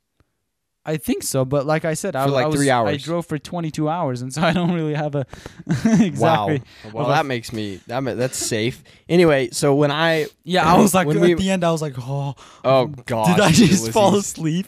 I 0.89 0.97
think 0.97 1.23
so, 1.23 1.45
but 1.45 1.67
like 1.67 1.85
I 1.85 1.93
said, 1.93 2.17
I, 2.17 2.25
like, 2.25 2.45
I 2.45 2.49
was, 2.49 2.57
three 2.57 2.71
I 2.71 2.97
drove 2.97 3.27
for 3.27 3.39
22 3.39 3.91
hours, 3.91 4.23
and 4.23 4.33
so 4.33 4.41
I 4.41 4.55
don't 4.55 4.73
really 4.73 4.95
have 4.95 5.15
a 5.15 5.27
exactly. 5.85 6.17
Wow. 6.19 6.59
Well, 6.95 7.09
that 7.09 7.27
makes 7.27 7.53
me 7.53 7.81
that 7.89 8.03
that's 8.17 8.39
safe. 8.39 8.83
Anyway, 9.07 9.51
so 9.53 9.75
when 9.75 9.91
I 9.91 10.29
Yeah, 10.45 10.65
I 10.65 10.79
was 10.79 10.95
like 10.95 11.07
at 11.07 11.17
we- 11.17 11.35
the 11.35 11.51
end, 11.51 11.63
I 11.63 11.73
was 11.73 11.83
like, 11.83 11.93
oh, 11.99 12.35
oh 12.65 12.85
um, 12.85 12.95
god, 13.05 13.37
did 13.37 13.45
I 13.45 13.53
just 13.53 13.93
fall 13.93 14.17
asleep? 14.17 14.67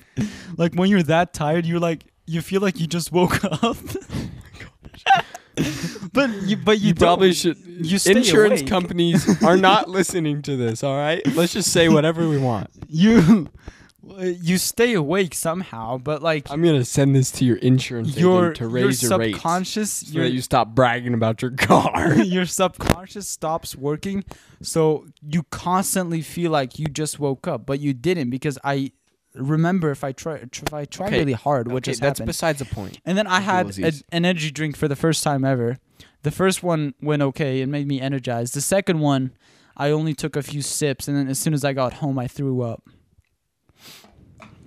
Like 0.58 0.74
when 0.74 0.90
you're 0.90 1.02
that 1.04 1.32
tired, 1.32 1.64
you're 1.64 1.80
like, 1.80 2.04
you 2.26 2.42
feel 2.42 2.60
like 2.60 2.78
you 2.78 2.86
just 2.86 3.12
woke 3.12 3.42
up. 3.64 3.78
but 6.12 6.30
you, 6.42 6.56
but 6.58 6.80
you, 6.80 6.88
You 6.88 6.94
probably 6.94 7.32
should. 7.32 7.56
you 7.64 7.98
Insurance 8.06 8.60
awake. 8.60 8.68
companies 8.70 9.42
are 9.42 9.56
not 9.56 9.88
listening 9.88 10.42
to 10.42 10.56
this. 10.56 10.84
All 10.84 10.96
right, 10.96 11.26
let's 11.34 11.54
just 11.54 11.72
say 11.72 11.88
whatever 11.88 12.28
we 12.28 12.36
want. 12.36 12.68
You 12.88 13.48
Uh, 14.10 14.24
you 14.24 14.58
stay 14.58 14.94
awake 14.94 15.34
somehow, 15.34 15.98
but 15.98 16.22
like 16.22 16.50
I'm 16.50 16.62
gonna 16.62 16.84
send 16.84 17.14
this 17.14 17.30
to 17.32 17.44
your 17.44 17.56
insurance 17.56 18.16
your 18.16 18.46
agent 18.46 18.56
to 18.56 18.68
raise 18.68 19.02
your 19.02 19.10
your 19.10 19.18
rates 19.18 19.36
subconscious, 19.36 19.90
so 19.92 20.12
your 20.12 20.24
that 20.24 20.32
you 20.32 20.40
stop 20.40 20.74
bragging 20.74 21.14
about 21.14 21.42
your 21.42 21.52
car. 21.52 22.14
your 22.22 22.46
subconscious 22.46 23.28
stops 23.28 23.76
working, 23.76 24.24
so 24.62 25.06
you 25.22 25.44
constantly 25.50 26.22
feel 26.22 26.50
like 26.50 26.78
you 26.78 26.86
just 26.86 27.18
woke 27.18 27.46
up, 27.46 27.66
but 27.66 27.80
you 27.80 27.92
didn't 27.92 28.30
because 28.30 28.58
I 28.64 28.92
remember 29.34 29.90
if 29.90 30.02
I 30.02 30.12
try 30.12 30.36
if 30.36 30.74
I 30.74 30.84
tried 30.86 31.08
Okay, 31.08 31.18
really 31.20 31.32
hard, 31.32 31.70
which 31.70 31.86
Okay, 31.88 31.96
that's 31.96 32.18
happened. 32.18 32.26
besides 32.26 32.58
the 32.58 32.64
point. 32.64 32.98
And 33.04 33.16
then 33.16 33.26
I 33.26 33.40
had 33.40 33.78
a, 33.78 33.92
an 34.12 34.24
energy 34.26 34.50
drink 34.50 34.76
for 34.76 34.88
the 34.88 34.96
first 34.96 35.22
time 35.22 35.44
ever. 35.44 35.78
The 36.22 36.30
first 36.30 36.62
one 36.62 36.94
went 37.00 37.22
okay. 37.22 37.60
It 37.60 37.68
made 37.68 37.86
me 37.86 38.00
energized. 38.00 38.54
The 38.54 38.60
second 38.60 39.00
one, 39.00 39.32
I 39.76 39.90
only 39.90 40.14
took 40.14 40.36
a 40.36 40.42
few 40.42 40.62
sips, 40.62 41.08
and 41.08 41.16
then 41.16 41.28
as 41.28 41.38
soon 41.38 41.54
as 41.54 41.64
I 41.64 41.72
got 41.72 41.94
home, 41.94 42.18
I 42.18 42.26
threw 42.26 42.62
up. 42.62 42.82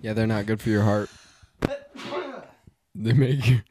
Yeah, 0.03 0.11
they're 0.13 0.27
not 0.27 0.45
good 0.45 0.61
for 0.61 0.69
your 0.69 0.83
heart. 0.83 1.09
They 2.93 3.13
make 3.13 3.47
you. 3.49 3.61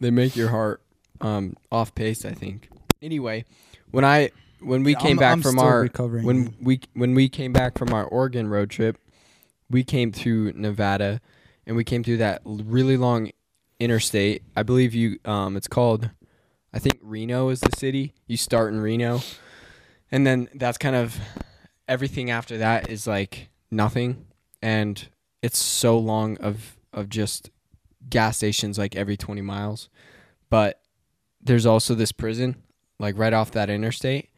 They 0.00 0.10
make 0.10 0.34
your 0.34 0.48
heart 0.48 0.82
um 1.20 1.54
off 1.70 1.94
pace. 1.94 2.24
I 2.24 2.32
think. 2.32 2.68
Anyway, 3.00 3.44
when 3.90 4.04
I 4.04 4.30
when 4.60 4.82
we 4.82 4.92
Yeah, 4.94 4.98
came 5.00 5.08
I'm- 5.10 5.16
back 5.18 5.32
I'm 5.34 5.42
from 5.42 5.58
our 5.60 5.80
recovering. 5.82 6.24
when 6.26 6.54
we 6.60 6.80
when 6.94 7.14
we 7.14 7.28
came 7.28 7.52
back 7.52 7.78
from 7.78 7.92
our 7.92 8.04
Oregon 8.04 8.48
road 8.48 8.70
trip, 8.70 8.96
we 9.70 9.84
came 9.84 10.10
through 10.12 10.52
Nevada, 10.54 11.20
and 11.66 11.76
we 11.76 11.84
came 11.84 12.02
through 12.02 12.16
that 12.16 12.40
really 12.44 12.96
long 12.96 13.30
interstate. 13.78 14.42
I 14.56 14.62
believe 14.64 14.94
you. 14.94 15.18
Um, 15.24 15.56
it's 15.56 15.68
called. 15.68 16.10
I 16.72 16.78
think 16.78 16.98
Reno 17.02 17.50
is 17.50 17.60
the 17.60 17.76
city. 17.76 18.14
You 18.26 18.38
start 18.38 18.72
in 18.72 18.80
Reno, 18.80 19.20
and 20.10 20.26
then 20.26 20.48
that's 20.54 20.78
kind 20.78 20.96
of 20.96 21.20
everything 21.86 22.30
after 22.30 22.56
that 22.58 22.88
is 22.90 23.06
like 23.06 23.50
nothing, 23.70 24.24
and 24.62 25.08
it's 25.42 25.58
so 25.58 25.98
long 25.98 26.36
of 26.38 26.76
of 26.92 27.08
just 27.08 27.50
gas 28.10 28.36
stations 28.38 28.78
like 28.78 28.94
every 28.96 29.16
20 29.16 29.40
miles 29.42 29.88
but 30.50 30.80
there's 31.40 31.66
also 31.66 31.94
this 31.94 32.12
prison 32.12 32.56
like 32.98 33.16
right 33.18 33.32
off 33.32 33.50
that 33.52 33.70
interstate 33.70 34.28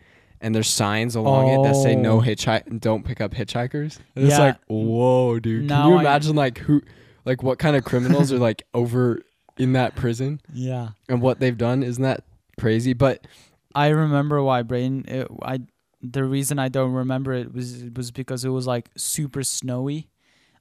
and 0.41 0.55
there's 0.55 0.69
signs 0.69 1.15
along 1.17 1.49
it 1.49 1.63
that 1.67 1.75
say 1.77 1.95
no 1.97 2.19
Oh. 2.19 2.21
hitchhike 2.21 2.81
don't 2.81 3.05
pick 3.05 3.21
up 3.21 3.33
hitchhikers 3.33 3.99
and 4.15 4.27
it's 4.27 4.39
like 4.39 4.57
whoa 4.69 5.39
dude 5.41 5.69
Now 5.69 5.83
can 5.85 5.91
you 5.93 5.97
I- 5.99 6.01
imagine 6.01 6.37
like 6.37 6.59
who 6.59 6.83
like 7.25 7.43
what 7.43 7.59
kind 7.59 7.75
of 7.77 7.85
criminals 7.85 8.33
are 8.33 8.39
like 8.39 8.63
over 8.75 9.23
in 9.59 9.73
that 9.75 9.95
prison 9.97 10.41
Yeah. 10.53 10.91
and 11.09 11.21
what 11.23 11.41
they've 11.41 11.57
done 11.57 11.83
isn't 11.83 12.03
that 12.03 12.25
crazy 12.59 12.93
but 12.93 13.27
I 13.77 13.89
remember 13.89 14.41
why 14.41 14.63
Braden. 14.63 15.05
It, 15.09 15.29
I 15.43 15.59
the 16.01 16.23
reason 16.23 16.61
I 16.61 16.69
don't 16.69 16.93
remember 16.93 17.33
it 17.33 17.53
was 17.53 17.83
was 17.97 18.13
because 18.13 18.45
it 18.45 18.51
was 18.51 18.69
like 18.69 18.89
super 18.97 19.43
snowy, 19.43 20.09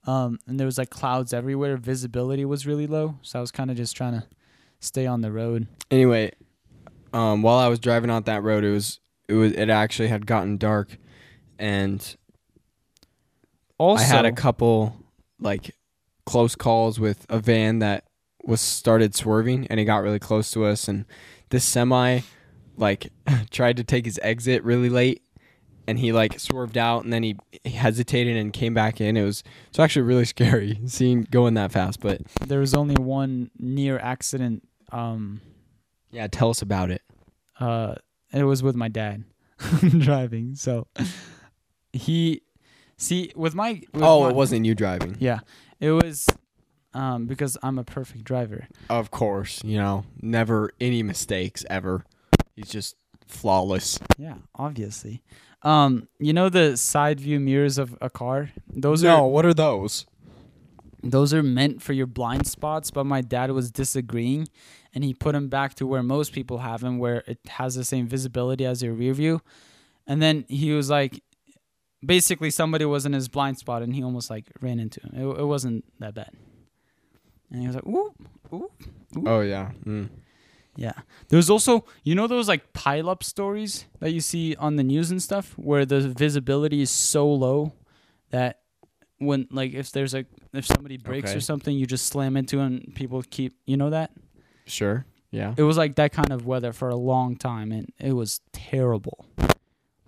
um, 0.06 0.40
and 0.48 0.60
there 0.60 0.66
was 0.66 0.78
like 0.78 0.90
clouds 0.90 1.34
everywhere. 1.34 1.78
Visibility 1.78 2.46
was 2.46 2.66
really 2.68 2.88
low, 2.88 3.18
so 3.22 3.40
I 3.40 3.42
was 3.42 3.52
kind 3.52 3.72
of 3.72 3.78
just 3.78 3.96
trying 3.96 4.14
to 4.20 4.28
stay 4.80 5.06
on 5.08 5.22
the 5.22 5.32
road. 5.32 5.66
anyway 5.92 6.30
um 7.14 7.42
while 7.42 7.58
i 7.58 7.68
was 7.70 7.80
driving 7.80 8.10
out 8.10 8.26
that 8.26 8.44
road 8.44 8.66
it 8.66 8.72
was 8.72 9.00
it 9.30 9.34
was 9.34 9.54
it 9.54 9.70
actually 9.70 10.10
had 10.10 10.26
gotten 10.26 10.58
dark 10.58 10.98
and 11.58 12.18
Also, 13.78 14.04
I 14.04 14.08
had 14.08 14.26
a 14.26 14.32
couple 14.34 14.94
like 15.40 15.76
close 16.26 16.56
calls 16.56 17.00
with 17.00 17.26
a 17.30 17.40
van 17.40 17.80
that 17.80 18.04
was 18.44 18.60
started 18.62 19.16
swerving 19.16 19.68
and 19.68 19.80
it 19.80 19.86
got 19.86 20.04
really 20.04 20.20
close 20.20 20.52
to 20.52 20.66
us 20.66 20.88
and 20.90 21.06
this 21.50 21.64
semi 21.64 22.20
like 22.76 23.10
tried 23.52 23.78
to 23.78 23.84
take 23.86 24.04
his 24.06 24.20
exit 24.22 24.64
really 24.64 24.90
late 24.90 25.23
and 25.88 26.00
he 26.00 26.12
like 26.12 26.40
swerved 26.40 26.78
out 26.78 27.04
and 27.04 27.12
then 27.12 27.24
he 27.24 27.36
hesitated 27.66 28.38
and 28.38 28.54
came 28.54 28.74
back 28.74 29.02
in. 29.02 29.18
It 29.18 29.24
was 29.24 29.44
it's 29.70 29.80
actually 29.80 30.04
really 30.04 30.26
scary 30.36 30.80
seeing 30.86 31.24
going 31.30 31.54
that 31.56 31.72
fast, 31.72 32.00
but 32.00 32.22
there 32.48 32.60
was 32.60 32.74
only 32.74 32.96
one 32.96 33.52
near 33.58 33.98
accident. 34.00 34.68
Um, 34.92 35.42
yeah, 36.12 36.28
tell 36.28 36.50
us 36.50 36.62
about 36.62 36.92
it. 36.92 37.02
uh, 37.60 37.96
it 38.32 38.44
was 38.44 38.62
with 38.64 38.76
my 38.76 38.88
dad 38.88 39.24
driving. 40.00 40.56
So 40.56 40.88
he 41.92 42.42
see 42.98 43.32
with 43.36 43.56
my 43.56 43.82
with 43.94 44.04
Oh, 44.04 44.22
my- 44.24 44.30
it 44.30 44.36
wasn't 44.36 44.66
you 44.66 44.76
driving. 44.76 45.18
yeah, 45.20 45.40
it 45.80 45.92
was 45.92 46.28
um 46.94 47.26
because 47.26 47.58
I'm 47.64 47.78
a 47.80 47.84
perfect 47.84 48.24
driver. 48.24 48.68
Of 48.90 49.12
course, 49.12 49.62
you 49.64 49.78
know, 49.78 50.06
never 50.22 50.72
any 50.80 51.04
mistakes 51.04 51.66
ever. 51.70 52.06
He's 52.56 52.70
just 52.70 52.96
flawless. 53.28 54.00
Yeah, 54.18 54.36
obviously. 54.56 55.24
Um, 55.64 56.08
you 56.20 56.34
know 56.34 56.50
the 56.50 56.76
side 56.78 57.20
view 57.20 57.40
mirrors 57.40 57.78
of 57.78 57.98
a 58.02 58.10
car? 58.10 58.52
Those 58.68 59.04
no, 59.04 59.26
are 59.26 59.28
what 59.28 59.46
are 59.46 59.54
those? 59.54 60.06
those 61.04 61.34
are 61.34 61.44
meant 61.44 61.82
for 61.82 61.94
your 61.94 62.08
blind 62.08 62.48
spots, 62.48 62.90
but 62.90 63.06
my 63.06 63.22
dad 63.22 63.52
was 63.52 63.70
disagreeing 63.70 64.48
and 64.96 65.04
he 65.04 65.14
put 65.14 65.34
them 65.34 65.50
back 65.50 65.74
to 65.76 65.86
where 65.86 66.02
most 66.02 66.32
people 66.32 66.60
have 66.60 66.80
them 66.82 66.98
where 66.98 67.24
it 67.28 67.40
has 67.50 67.76
the 67.76 67.84
same 67.84 68.08
visibility 68.08 68.66
as 68.66 68.82
your 68.82 68.94
rear 68.94 69.14
view. 69.14 69.42
And 70.08 70.22
then 70.22 70.46
he 70.48 70.72
was 70.72 70.90
like 70.90 71.22
basically 72.06 72.50
somebody 72.50 72.86
was 72.86 73.06
in 73.06 73.14
his 73.14 73.28
blind 73.28 73.58
spot 73.58 73.84
and 73.84 73.94
he 73.94 74.04
almost 74.04 74.30
like 74.30 74.46
ran 74.62 74.80
into 74.80 75.02
him. 75.02 75.12
It, 75.14 75.40
it 75.42 75.46
wasn't 75.46 75.84
that 76.00 76.14
bad. 76.14 76.32
And 77.52 77.62
he 77.62 77.68
was 77.68 77.76
like, 77.76 77.86
"Ooh, 77.86 78.14
ooh." 78.54 78.72
Oh 79.26 79.42
yeah. 79.42 79.72
Mm. 79.86 80.10
Yeah. 80.76 80.94
There's 81.30 81.50
also, 81.50 81.86
you 82.04 82.16
know, 82.16 82.26
those 82.28 82.48
like 82.48 82.74
pile 82.74 83.10
up 83.10 83.24
stories 83.24 83.86
that 84.00 84.12
you 84.12 84.22
see 84.22 84.56
on 84.56 84.76
the 84.76 84.84
news 84.84 85.12
and 85.12 85.22
stuff 85.22 85.54
where 85.58 85.86
the 85.86 86.02
visibility 86.10 86.82
is 86.82 86.90
so 86.90 87.32
low 87.32 87.74
that 88.32 88.60
when, 89.20 89.48
like, 89.52 89.74
if 89.74 89.92
there's 89.92 90.14
a, 90.16 90.26
if 90.52 90.66
somebody 90.66 90.98
breaks 90.98 91.30
Okay. 91.30 91.38
or 91.38 91.42
something, 91.42 91.78
you 91.78 91.86
just 91.86 92.08
slam 92.08 92.36
into 92.36 92.60
and 92.60 92.94
people 92.96 93.22
keep, 93.30 93.54
you 93.66 93.78
know, 93.78 93.92
that? 93.92 94.12
Sure. 94.66 95.06
Yeah. 95.32 95.54
It 95.58 95.64
was 95.64 95.78
like 95.78 95.96
that 95.96 96.12
kind 96.12 96.32
of 96.32 96.46
weather 96.46 96.74
for 96.74 96.90
a 96.90 96.96
long 96.96 97.36
time 97.38 97.72
and 97.72 97.92
it 98.00 98.14
was 98.14 98.42
terrible. 98.52 99.26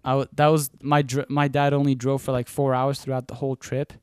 I 0.03 0.09
w- 0.11 0.27
that 0.33 0.47
was 0.47 0.69
my, 0.81 1.01
dr- 1.03 1.29
my 1.29 1.47
dad 1.47 1.73
only 1.73 1.95
drove 1.95 2.21
for 2.23 2.31
like 2.31 2.47
four 2.47 2.73
hours 2.75 2.99
throughout 2.99 3.27
the 3.27 3.35
whole 3.35 3.55
trip. 3.55 3.93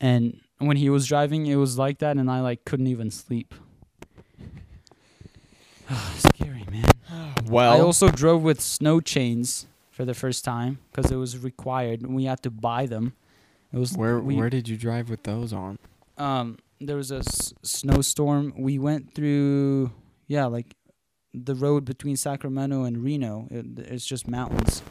And 0.00 0.40
when 0.58 0.76
he 0.76 0.88
was 0.90 1.06
driving, 1.06 1.46
it 1.46 1.56
was 1.56 1.78
like 1.78 1.98
that 1.98 2.16
and 2.16 2.30
I 2.30 2.40
like 2.40 2.64
couldn't 2.64 2.86
even 2.88 3.10
sleep. 3.10 3.54
Scary, 6.16 6.64
man. 6.70 6.84
Well, 7.48 7.72
I 7.72 7.80
also 7.80 8.10
drove 8.10 8.42
with 8.42 8.60
snow 8.60 9.00
chains 9.00 9.66
for 9.90 10.04
the 10.04 10.14
first 10.14 10.44
time 10.44 10.78
because 10.92 11.10
it 11.10 11.16
was 11.16 11.36
required 11.38 12.02
and 12.02 12.14
we 12.14 12.24
had 12.26 12.42
to 12.44 12.50
buy 12.50 12.86
them. 12.86 13.14
It 13.72 13.78
was 13.78 13.94
where 13.96 14.20
we, 14.20 14.36
where 14.36 14.50
did 14.50 14.68
you 14.68 14.76
drive 14.76 15.10
with 15.10 15.22
those 15.24 15.52
on? 15.52 15.78
um 16.18 16.58
there 16.80 16.96
was 16.96 17.10
a 17.10 17.16
s- 17.18 17.52
snowstorm. 17.62 18.52
We 18.56 18.78
went 18.78 19.14
through 19.14 19.90
yeah 20.28 20.46
like 20.46 20.74
the 21.34 21.54
road 21.54 21.84
between 21.84 22.16
Sacramento 22.16 22.84
and 22.84 23.02
Reno. 23.02 23.48
It, 23.50 23.78
it's 23.78 24.06
just 24.06 24.28
mountains, 24.28 24.82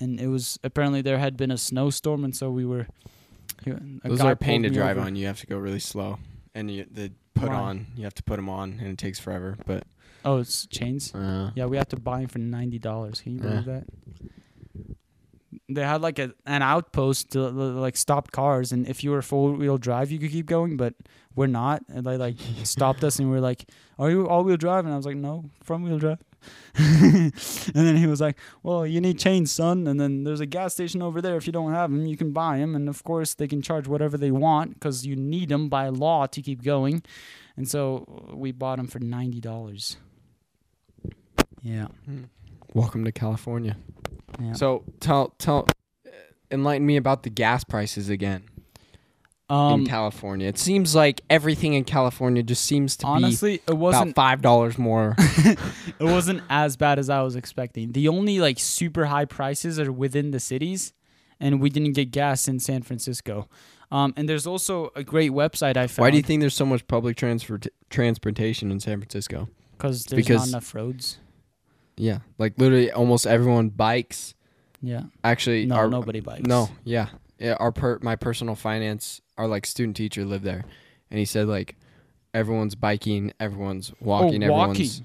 and 0.00 0.20
it 0.20 0.28
was 0.28 0.58
apparently 0.62 1.02
there 1.02 1.18
had 1.18 1.36
been 1.36 1.50
a 1.50 1.58
snowstorm 1.58 2.24
and 2.24 2.36
so 2.36 2.50
we 2.50 2.64
were. 2.64 2.86
a 3.66 4.08
Those 4.08 4.20
are 4.20 4.32
a 4.32 4.36
pain 4.36 4.62
to 4.62 4.70
drive 4.70 4.96
over. 4.98 5.06
on. 5.06 5.16
You 5.16 5.26
have 5.26 5.40
to 5.40 5.46
go 5.46 5.58
really 5.58 5.80
slow, 5.80 6.18
and 6.54 6.70
you 6.70 6.86
the 6.90 7.10
put 7.34 7.48
Why? 7.48 7.54
on. 7.54 7.86
You 7.96 8.04
have 8.04 8.14
to 8.14 8.22
put 8.22 8.36
them 8.36 8.48
on, 8.48 8.78
and 8.80 8.88
it 8.88 8.98
takes 8.98 9.18
forever. 9.18 9.56
But 9.66 9.84
Oh, 10.26 10.38
it's 10.38 10.66
chains. 10.66 11.14
uh, 11.14 11.50
Yeah, 11.54 11.66
we 11.66 11.76
had 11.78 11.88
to 11.90 11.96
buy 11.96 12.20
them 12.20 12.28
for 12.28 12.38
ninety 12.40 12.78
dollars. 12.78 13.20
Can 13.22 13.32
you 13.34 13.40
believe 13.40 13.64
that? 13.64 13.84
they 15.68 15.82
had 15.82 16.00
like 16.00 16.18
a, 16.20 16.32
an 16.46 16.62
outpost 16.62 17.30
to 17.32 17.40
like 17.48 17.96
stop 17.96 18.30
cars, 18.30 18.72
and 18.72 18.86
if 18.86 19.02
you 19.02 19.10
were 19.10 19.22
four 19.22 19.52
wheel 19.52 19.78
drive, 19.78 20.10
you 20.12 20.18
could 20.18 20.30
keep 20.30 20.46
going, 20.46 20.76
but 20.76 20.94
we're 21.34 21.48
not. 21.48 21.82
And 21.88 22.06
they 22.06 22.16
like 22.16 22.36
stopped 22.64 23.02
us, 23.02 23.18
and 23.18 23.30
we 23.30 23.36
are 23.36 23.40
like, 23.40 23.64
"Are 23.98 24.10
you 24.10 24.28
all 24.28 24.44
wheel 24.44 24.56
drive?" 24.56 24.84
And 24.84 24.92
I 24.94 24.96
was 24.96 25.06
like, 25.06 25.16
"No, 25.16 25.44
front 25.62 25.84
wheel 25.84 25.98
drive." 25.98 26.18
and 26.76 27.32
then 27.74 27.96
he 27.96 28.06
was 28.06 28.20
like, 28.20 28.36
"Well, 28.62 28.86
you 28.86 29.00
need 29.00 29.18
chains, 29.18 29.50
son." 29.50 29.86
And 29.88 29.98
then 30.00 30.22
there's 30.24 30.40
a 30.40 30.46
gas 30.46 30.74
station 30.74 31.02
over 31.02 31.20
there. 31.20 31.36
If 31.36 31.46
you 31.46 31.52
don't 31.52 31.72
have 31.72 31.90
them, 31.90 32.06
you 32.06 32.16
can 32.16 32.30
buy 32.32 32.58
them, 32.58 32.76
and 32.76 32.88
of 32.88 33.02
course 33.02 33.34
they 33.34 33.48
can 33.48 33.60
charge 33.62 33.88
whatever 33.88 34.16
they 34.16 34.30
want 34.30 34.74
because 34.74 35.04
you 35.06 35.16
need 35.16 35.48
them 35.48 35.68
by 35.68 35.88
law 35.88 36.26
to 36.26 36.42
keep 36.42 36.62
going. 36.62 37.02
And 37.56 37.66
so 37.68 38.30
we 38.34 38.52
bought 38.52 38.76
them 38.76 38.86
for 38.86 39.00
ninety 39.00 39.40
dollars. 39.40 39.96
Yeah. 41.66 41.88
Welcome 42.74 43.04
to 43.06 43.12
California. 43.12 43.76
yeah. 44.40 44.52
So 44.52 44.84
tell 45.00 45.34
tell 45.38 45.66
enlighten 46.48 46.86
me 46.86 46.96
about 46.96 47.24
the 47.24 47.30
gas 47.30 47.64
prices 47.64 48.08
again 48.08 48.44
um, 49.50 49.80
in 49.80 49.86
California. 49.86 50.46
It 50.46 50.58
seems 50.58 50.94
like 50.94 51.22
everything 51.28 51.74
in 51.74 51.82
California 51.82 52.44
just 52.44 52.64
seems 52.64 52.96
to 52.98 53.06
honestly, 53.06 53.54
it 53.54 53.66
be 53.66 53.72
about 53.72 53.80
wasn't 53.80 54.14
five 54.14 54.42
dollars 54.42 54.78
more. 54.78 55.16
it 55.18 55.58
wasn't 55.98 56.42
as 56.48 56.76
bad 56.76 57.00
as 57.00 57.10
I 57.10 57.22
was 57.22 57.34
expecting. 57.34 57.90
The 57.90 58.06
only 58.06 58.38
like 58.38 58.60
super 58.60 59.06
high 59.06 59.24
prices 59.24 59.80
are 59.80 59.90
within 59.90 60.30
the 60.30 60.38
cities, 60.38 60.92
and 61.40 61.60
we 61.60 61.68
didn't 61.68 61.94
get 61.94 62.12
gas 62.12 62.46
in 62.46 62.60
San 62.60 62.82
Francisco. 62.82 63.48
Um, 63.90 64.14
and 64.16 64.28
there's 64.28 64.46
also 64.46 64.92
a 64.94 65.02
great 65.02 65.32
website 65.32 65.76
I 65.76 65.88
found. 65.88 66.04
Why 66.04 66.10
do 66.12 66.16
you 66.16 66.22
think 66.22 66.38
there's 66.40 66.54
so 66.54 66.66
much 66.66 66.86
public 66.86 67.16
transfer 67.16 67.58
transportation 67.90 68.70
in 68.70 68.78
San 68.78 68.98
Francisco? 69.00 69.48
Because 69.72 70.04
there's 70.04 70.24
because- 70.24 70.40
not 70.42 70.48
enough 70.48 70.72
roads. 70.72 71.18
Yeah, 71.96 72.18
like 72.38 72.54
literally 72.58 72.90
almost 72.92 73.26
everyone 73.26 73.70
bikes. 73.70 74.34
Yeah. 74.82 75.04
Actually, 75.24 75.66
No, 75.66 75.76
our, 75.76 75.88
nobody 75.88 76.20
bikes. 76.20 76.46
No, 76.46 76.68
yeah, 76.84 77.08
yeah. 77.38 77.54
Our 77.58 77.72
per 77.72 77.98
my 78.02 78.16
personal 78.16 78.54
finance, 78.54 79.20
our 79.38 79.46
like 79.48 79.64
student 79.66 79.96
teacher 79.96 80.24
lived 80.24 80.44
there, 80.44 80.64
and 81.10 81.18
he 81.18 81.24
said 81.24 81.48
like 81.48 81.76
everyone's 82.34 82.74
biking, 82.74 83.32
everyone's 83.40 83.92
walking, 84.00 84.44
Oh, 84.44 84.50
walking. 84.52 84.72
everyone's 84.74 85.02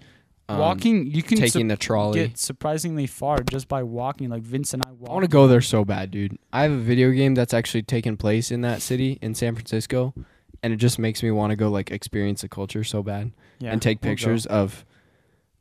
um, 0.50 0.60
walking, 0.60 1.07
you 1.07 1.24
can 1.24 1.38
taking 1.38 1.69
sup- 1.69 1.77
the 1.79 1.81
trolley. 1.81 2.27
get 2.27 2.38
surprisingly 2.38 3.07
far 3.07 3.38
just 3.50 3.69
by 3.69 3.83
walking. 3.83 4.29
Like 4.29 4.41
Vince 4.43 4.74
and 4.74 4.83
I 4.86 4.91
walk. 4.91 5.10
I 5.10 5.13
want 5.13 5.24
to 5.24 5.29
go 5.29 5.48
there 5.48 5.62
so 5.62 5.86
bad, 5.86 6.12
dude. 6.12 6.38
I 6.51 6.63
have 6.63 6.71
a 6.74 6.77
video 6.77 7.12
game 7.12 7.36
that's 7.36 7.53
actually 7.53 7.83
taking 7.83 8.17
place 8.17 8.51
in 8.51 8.62
that 8.62 8.81
city 8.81 9.17
in 9.21 9.33
San 9.33 9.55
Francisco, 9.55 10.13
and 10.62 10.74
it 10.74 10.77
just 10.77 11.00
makes 11.00 11.24
me 11.24 11.31
want 11.31 11.51
to 11.51 11.55
go 11.55 11.69
like 11.69 11.89
experience 11.89 12.41
the 12.41 12.50
culture 12.50 12.83
so 12.83 13.01
bad 13.01 13.31
yeah, 13.60 13.71
and 13.71 13.81
take 13.81 14.03
we'll 14.03 14.10
go. 14.10 14.15
pictures 14.15 14.45
of 14.45 14.86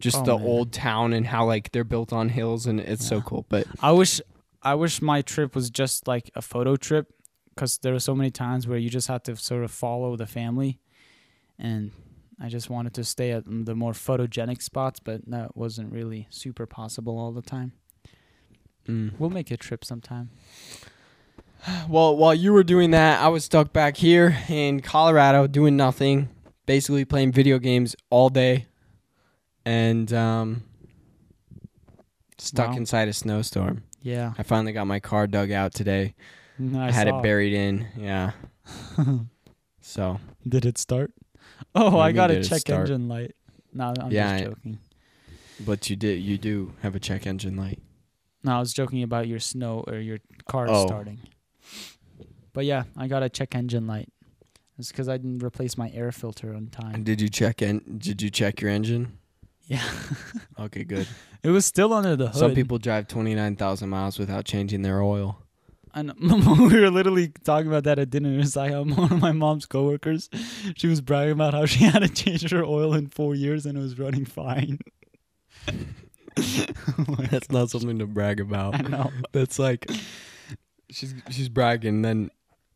just 0.00 0.19
Oh, 0.19 0.25
the 0.25 0.38
man. 0.38 0.47
old 0.47 0.73
town 0.73 1.12
and 1.12 1.26
how 1.26 1.45
like 1.47 1.71
they're 1.73 1.85
built 1.85 2.12
on 2.12 2.28
hills 2.30 2.66
and 2.66 2.80
it's 2.80 3.07
so 3.07 3.21
cool. 3.21 3.47
But 3.49 3.66
I 3.80 3.92
wish 3.92 4.21
I 4.62 4.75
wish 4.75 5.00
my 5.00 5.23
trip 5.23 5.54
was 5.54 5.71
just 5.71 6.07
like 6.09 6.30
a 6.35 6.42
photo 6.42 6.76
trip 6.76 7.12
because 7.54 7.78
there 7.78 7.92
were 7.92 8.00
so 8.00 8.14
many 8.14 8.30
times 8.30 8.66
where 8.66 8.78
you 8.78 8.90
just 8.90 9.09
had 9.09 9.25
to 9.25 9.37
sort 9.37 9.64
of 9.64 9.71
follow 9.71 10.16
the 10.16 10.26
family, 10.26 10.78
and 11.59 11.90
I 12.40 12.49
just 12.49 12.71
wanted 12.71 12.95
to 12.95 13.04
stay 13.04 13.33
at 13.33 13.45
the 13.47 13.75
more 13.75 13.92
photogenic 13.92 14.62
spots, 14.62 14.99
but 15.00 15.21
that 15.30 15.57
wasn't 15.57 15.92
really 15.92 16.26
super 16.30 16.66
possible 16.66 17.19
all 17.19 17.33
the 17.33 17.42
time. 17.42 17.73
mm. 18.88 19.12
We'll 19.19 19.30
make 19.30 19.50
a 19.50 19.57
trip 19.57 19.85
sometime. 19.85 20.30
well, 21.88 22.16
while 22.16 22.35
you 22.35 22.52
were 22.52 22.64
doing 22.64 22.90
that, 22.92 23.21
I 23.21 23.28
was 23.28 23.45
stuck 23.45 23.73
back 23.73 23.97
here 23.97 24.38
in 24.49 24.80
Colorado 24.80 25.47
doing 25.47 25.76
nothing, 25.76 26.28
basically 26.66 27.04
playing 27.04 27.33
video 27.33 27.59
games 27.59 27.95
all 28.09 28.30
day, 28.30 28.66
and 29.64 30.12
um, 30.12 30.62
stuck 32.38 32.70
Wow. 32.70 32.76
inside 32.76 33.08
a 33.08 33.12
snowstorm. 33.12 33.84
Yeah, 34.02 34.32
I 34.38 34.42
finally 34.42 34.72
got 34.72 34.86
my 34.86 35.00
car 35.00 35.26
dug 35.26 35.50
out 35.50 35.74
today. 35.74 36.14
I, 36.74 36.88
I, 36.88 36.90
had 36.90 37.08
saw 37.08 37.18
it 37.18 37.22
buried 37.22 37.52
in. 37.52 37.86
Yeah. 37.96 38.32
so 39.80 40.18
Did 40.48 40.64
it 40.64 40.78
start? 40.78 41.12
Oh, 41.74 41.99
I 41.99 42.08
do 42.10 42.14
you 42.14 42.16
got 42.16 42.30
mean, 42.30 42.38
a 42.38 42.42
did 42.42 42.46
it 42.46 42.49
check 42.49 42.60
start? 42.60 42.80
engine 42.82 43.08
light. 43.08 43.34
No, 43.73 43.94
I'm 44.00 44.10
Yeah, 44.10 44.38
just 44.38 44.44
joking. 44.50 44.78
But 45.60 45.90
you 45.90 45.96
did 45.96 46.20
you 46.23 46.38
do 46.38 46.73
have 46.82 46.94
a 46.94 47.00
check 47.00 47.26
engine 47.26 47.56
light. 47.56 47.80
No, 48.42 48.56
I 48.56 48.60
was 48.60 48.73
joking 48.73 49.02
about 49.02 49.28
your 49.28 49.38
snow 49.38 49.84
or 49.86 49.96
your 49.99 50.18
car 50.49 50.66
Oh. 50.68 50.86
starting. 50.86 51.20
But 52.52 52.64
yeah, 52.64 52.84
I 52.96 53.06
got 53.06 53.23
a 53.23 53.28
check 53.28 53.54
engine 53.54 53.86
light. 53.86 54.08
It's 54.78 54.88
because 54.90 55.08
I 55.10 55.18
didn't 55.18 55.42
replace 55.44 55.76
my 55.76 55.90
air 55.90 56.10
filter 56.10 56.50
on 56.50 56.56
And 56.56 56.73
time. 56.73 57.04
did 57.04 57.20
you 57.20 57.28
check 57.28 57.60
in 57.60 57.99
did 57.99 58.23
you 58.23 58.30
check 58.30 58.60
your 58.62 58.70
engine? 58.70 59.18
Yeah, 59.71 59.89
Okay, 60.59 60.83
good. 60.83 61.06
it 61.45 61.50
was 61.50 61.65
still 61.65 61.93
under 61.93 62.17
the 62.17 62.26
hood. 62.26 62.37
Some 62.37 62.54
people 62.54 62.78
drive 62.78 63.06
29,000 63.06 63.89
miles 63.89 64.19
without 64.19 64.45
changing 64.45 64.83
their 64.83 65.00
oil. 65.00 65.39
And 65.95 66.13
we 66.21 66.80
were 66.80 66.91
literally 66.91 67.28
talking 67.45 67.69
about 67.69 67.85
that 67.85 67.99
at 68.00 68.11
dinner. 68.11 68.37
It's 68.41 68.56
like 68.56 68.73
one 68.73 69.13
of 69.13 69.21
my 69.21 69.30
mom's 69.33 69.67
coworkers. 69.67 70.28
She 70.76 70.89
was 70.89 71.00
bragging 71.00 71.33
about 71.35 71.54
how 71.54 71.67
she 71.67 71.85
had 71.85 72.00
to 72.00 72.09
change 72.09 72.50
her 72.50 72.65
oil 72.65 72.95
in 72.95 73.06
four 73.11 73.37
years 73.37 73.65
and 73.65 73.78
it 73.78 73.80
was 73.80 73.97
running 73.97 74.25
fine. 74.25 74.80
Like, 76.37 77.30
That's 77.30 77.50
not 77.50 77.71
something 77.71 77.99
to 78.00 78.06
brag 78.06 78.41
about. 78.41 78.75
I 78.75 78.89
know. 78.89 79.11
That's 79.33 79.59
like 79.59 79.89
she's 80.91 81.15
she's 81.30 81.49
bragging 81.49 82.02
then 82.02 82.30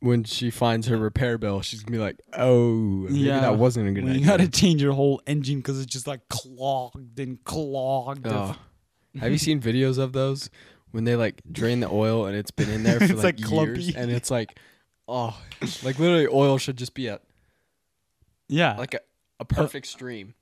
when 0.05 0.23
she 0.23 0.51
finds 0.51 0.87
her 0.89 0.99
repair 0.99 1.39
bill, 1.39 1.63
she's 1.63 1.83
to 1.83 1.93
be 1.93 1.99
like, 1.99 2.21
"Oh, 2.35 2.75
maybe 2.75 3.21
Yeah, 3.21 3.41
that 3.41 3.57
wasn't 3.57 3.89
a 3.89 3.93
good 3.93 4.05
When 4.05 4.19
you 4.19 4.27
got 4.27 4.37
to 4.37 4.49
change 4.49 4.83
your 4.83 4.93
whole 4.93 5.23
engine 5.27 5.59
because 5.59 5.81
it's 5.81 5.91
just 5.91 6.07
like 6.07 6.29
clogged 6.29 7.19
and 7.19 7.43
clogged. 7.45 8.27
Oh. 8.27 8.55
Have 9.19 9.33
you 9.33 9.39
seen 9.39 9.63
videos 9.63 9.97
of 9.97 10.13
those 10.13 10.51
when 10.91 11.05
they 11.05 11.17
like 11.17 11.41
drain 11.51 11.81
the 11.81 11.89
oil 11.89 12.27
and 12.27 12.37
it's 12.37 12.51
been 12.51 12.69
in 12.69 12.83
there 12.83 12.99
for 12.99 13.05
It's, 13.05 13.15
like, 13.15 13.41
like, 13.41 13.43
clumpy. 13.43 13.83
years 13.83 13.97
and 13.97 14.11
it's 14.11 14.31
like 14.31 14.59
oh, 15.09 15.41
like 15.83 15.99
literally 15.99 16.27
oil 16.27 16.59
should 16.59 16.77
just 16.77 16.93
be 16.93 17.07
a 17.07 17.21
yeah, 18.49 18.77
like 18.77 18.93
a, 18.93 19.01
a 19.41 19.43
uh, 19.43 19.45
perfect 19.45 19.87
stream. 19.87 20.35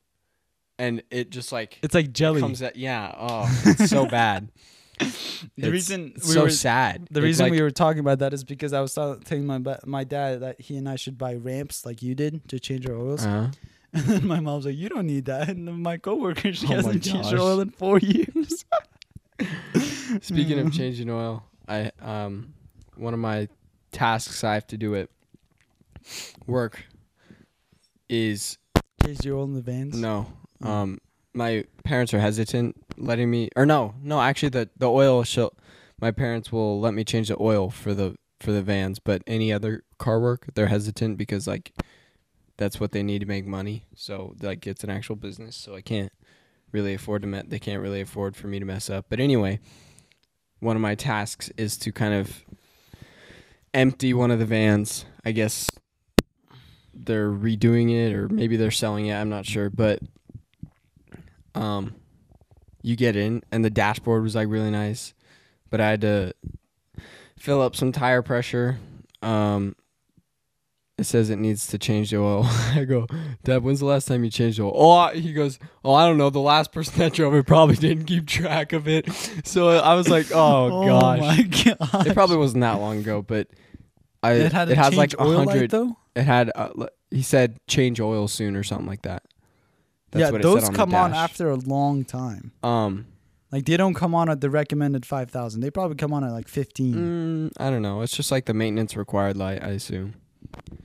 And 0.78 1.04
it 1.10 1.30
just 1.30 1.52
like 1.52 1.78
it's 1.82 1.94
like 1.94 2.12
jelly. 2.12 2.40
comes 2.40 2.62
at 2.62 2.74
yeah, 2.74 3.14
oh, 3.16 3.62
it's 3.64 3.90
so 3.90 4.06
bad. 4.06 4.50
the 5.56 5.70
reason 5.70 6.12
we 6.16 6.20
so 6.20 6.42
were 6.42 6.50
sad. 6.50 7.08
the 7.10 7.20
It's 7.20 7.24
reason 7.24 7.44
like- 7.46 7.52
we 7.52 7.62
were 7.62 7.70
talking 7.70 8.00
about 8.00 8.18
that 8.20 8.32
is 8.32 8.44
because 8.44 8.72
I 8.72 8.80
was 8.80 8.94
telling 8.94 9.46
my 9.46 9.58
my 9.84 10.04
dad 10.04 10.40
that 10.40 10.60
he 10.60 10.76
and 10.76 10.88
I 10.88 10.96
should 10.96 11.16
buy 11.18 11.34
ramps 11.34 11.84
like 11.86 12.02
you 12.02 12.14
did 12.14 12.46
to 12.48 12.60
change 12.60 12.86
our 12.86 12.94
oils. 12.96 13.24
uh 13.24 13.50
And 13.94 14.04
then 14.04 14.26
my 14.26 14.40
mom's 14.40 14.64
like, 14.64 14.76
"You 14.76 14.88
don't 14.88 15.06
need 15.06 15.26
that." 15.26 15.48
And 15.50 15.68
then 15.68 15.82
my 15.82 15.98
coworker, 15.98 16.52
she 16.54 16.66
Oh 16.70 16.76
hasn't 16.76 17.02
changed 17.04 17.30
her 17.30 17.38
oil 17.38 17.60
in 17.60 17.70
four 17.70 17.98
years. 17.98 18.64
Speaking 20.20 20.58
of 20.60 20.72
changing 20.72 21.10
oil, 21.10 21.44
I 21.68 21.90
um 22.00 22.54
one 22.96 23.12
of 23.14 23.20
my 23.20 23.48
tasks 23.90 24.44
I 24.44 24.54
have 24.54 24.66
to 24.68 24.76
do 24.78 24.94
at 24.96 25.08
work 26.46 26.84
is 28.08 28.58
change 29.04 29.24
your 29.24 29.38
oil 29.38 29.44
in 29.44 29.54
the 29.54 29.62
vans. 29.62 29.94
no. 29.96 30.32
Mm. 30.62 30.66
Um 30.68 30.98
my 31.34 31.64
parents 31.84 32.12
are 32.12 32.20
hesitant 32.20 32.81
letting 32.96 33.30
me 33.30 33.48
or 33.56 33.66
no, 33.66 33.94
no, 34.02 34.20
actually 34.20 34.50
the 34.50 34.70
the 34.76 34.90
oil 34.90 35.24
shall 35.24 35.54
my 36.00 36.10
parents 36.10 36.50
will 36.50 36.80
let 36.80 36.94
me 36.94 37.04
change 37.04 37.28
the 37.28 37.40
oil 37.40 37.70
for 37.70 37.94
the 37.94 38.16
for 38.40 38.52
the 38.52 38.62
vans, 38.62 38.98
but 38.98 39.22
any 39.26 39.52
other 39.52 39.84
car 39.98 40.18
work, 40.18 40.46
they're 40.54 40.66
hesitant 40.66 41.16
because 41.16 41.46
like 41.46 41.72
that's 42.56 42.80
what 42.80 42.92
they 42.92 43.02
need 43.02 43.20
to 43.20 43.26
make 43.26 43.46
money. 43.46 43.86
So 43.94 44.34
like 44.42 44.66
it's 44.66 44.84
an 44.84 44.90
actual 44.90 45.16
business, 45.16 45.56
so 45.56 45.74
I 45.74 45.80
can't 45.80 46.12
really 46.72 46.94
afford 46.94 47.22
to 47.22 47.28
me- 47.28 47.42
they 47.46 47.58
can't 47.58 47.82
really 47.82 48.00
afford 48.00 48.36
for 48.36 48.48
me 48.48 48.58
to 48.58 48.64
mess 48.64 48.90
up. 48.90 49.06
But 49.08 49.20
anyway, 49.20 49.60
one 50.58 50.76
of 50.76 50.82
my 50.82 50.94
tasks 50.94 51.50
is 51.56 51.76
to 51.78 51.92
kind 51.92 52.14
of 52.14 52.44
empty 53.72 54.12
one 54.12 54.30
of 54.30 54.38
the 54.38 54.46
vans. 54.46 55.04
I 55.24 55.32
guess 55.32 55.68
they're 56.94 57.30
redoing 57.30 57.90
it 57.90 58.12
or 58.12 58.28
maybe 58.28 58.56
they're 58.56 58.70
selling 58.70 59.06
it, 59.06 59.14
I'm 59.14 59.30
not 59.30 59.46
sure, 59.46 59.70
but 59.70 60.00
um 61.54 61.94
you 62.82 62.96
get 62.96 63.16
in 63.16 63.42
and 63.52 63.64
the 63.64 63.70
dashboard 63.70 64.22
was 64.22 64.34
like 64.34 64.48
really 64.48 64.70
nice, 64.70 65.14
but 65.70 65.80
I 65.80 65.90
had 65.90 66.00
to 66.02 66.32
fill 67.38 67.60
up 67.62 67.74
some 67.76 67.92
tire 67.92 68.22
pressure. 68.22 68.78
Um 69.22 69.76
it 70.98 71.04
says 71.04 71.30
it 71.30 71.38
needs 71.38 71.66
to 71.68 71.78
change 71.78 72.10
the 72.10 72.18
oil. 72.18 72.42
I 72.46 72.84
go, 72.84 73.06
Dad, 73.44 73.62
when's 73.64 73.80
the 73.80 73.86
last 73.86 74.06
time 74.06 74.22
you 74.24 74.30
changed 74.30 74.58
the 74.58 74.64
oil? 74.64 74.72
Oh, 74.76 75.08
he 75.08 75.32
goes, 75.32 75.58
Oh, 75.84 75.94
I 75.94 76.06
don't 76.06 76.18
know. 76.18 76.28
The 76.30 76.38
last 76.38 76.70
person 76.70 76.98
that 76.98 77.14
drove 77.14 77.34
it 77.34 77.46
probably 77.46 77.76
didn't 77.76 78.04
keep 78.04 78.26
track 78.26 78.72
of 78.72 78.86
it. 78.86 79.08
So 79.44 79.70
I 79.70 79.94
was 79.94 80.08
like, 80.08 80.26
Oh, 80.34 80.84
gosh. 80.86 81.18
my 81.20 81.42
god! 81.42 82.06
It 82.06 82.14
probably 82.14 82.36
wasn't 82.36 82.60
that 82.60 82.74
long 82.74 82.98
ago, 82.98 83.22
but 83.22 83.48
I 84.22 84.32
It 84.34 84.52
had 84.52 84.70
a 84.70 84.76
has 84.76 84.94
like 84.94 85.14
a 85.14 85.22
oil 85.22 85.38
hundred. 85.38 85.70
though. 85.70 85.96
It 86.14 86.22
had 86.24 86.52
uh, 86.54 86.86
he 87.10 87.22
said 87.22 87.58
change 87.66 87.98
oil 87.98 88.28
soon 88.28 88.54
or 88.54 88.62
something 88.62 88.86
like 88.86 89.02
that. 89.02 89.22
That's 90.12 90.30
yeah, 90.32 90.38
those 90.38 90.68
on 90.68 90.74
come 90.74 90.94
on 90.94 91.12
after 91.14 91.50
a 91.50 91.56
long 91.56 92.04
time. 92.04 92.52
Um, 92.62 93.06
Like 93.50 93.64
they 93.64 93.76
don't 93.76 93.94
come 93.94 94.14
on 94.14 94.28
at 94.28 94.40
the 94.40 94.50
recommended 94.50 95.04
five 95.06 95.30
thousand. 95.30 95.62
They 95.62 95.70
probably 95.70 95.96
come 95.96 96.12
on 96.12 96.22
at 96.22 96.32
like 96.32 96.48
fifteen. 96.48 96.94
mm, 96.94 97.52
I 97.58 97.70
don't 97.70 97.82
know. 97.82 98.02
It's 98.02 98.14
just 98.16 98.30
like 98.30 98.44
the 98.44 98.54
maintenance 98.54 98.96
required 98.96 99.36
light. 99.36 99.62
I 99.62 99.68
assume 99.70 100.14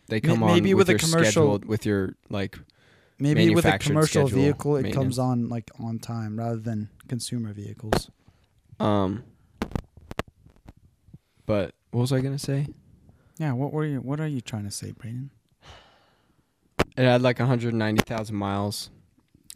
they 0.07 0.21
come 0.21 0.41
on 0.43 0.53
maybe 0.53 0.73
with 0.73 0.89
a 0.89 0.95
commercial- 0.95 1.59
with 1.59 1.85
your 1.85 2.15
like. 2.29 2.57
Maybe 3.19 3.53
with 3.53 3.65
a 3.65 3.77
commercial 3.79 4.27
vehicle, 4.27 4.75
it 4.77 4.91
comes 4.93 5.17
on 5.19 5.49
like 5.49 5.71
on 5.79 5.97
time 5.99 6.37
rather 6.37 6.57
than 6.59 6.89
consumer 7.07 7.51
vehicles. 7.53 8.09
Um. 8.79 9.23
But 11.45 11.73
what 11.91 12.01
was 12.01 12.13
I 12.13 12.21
gonna 12.21 12.37
say? 12.39 12.67
Yeah. 13.39 13.53
What 13.53 13.73
were 13.73 13.85
you? 13.85 13.99
What 14.01 14.19
are 14.19 14.27
you 14.27 14.41
trying 14.41 14.65
to 14.65 14.71
say, 14.71 14.91
Braden? 14.91 15.31
It 16.95 17.03
had 17.03 17.21
like 17.21 17.39
190,000 17.39 18.35
miles. 18.35 18.89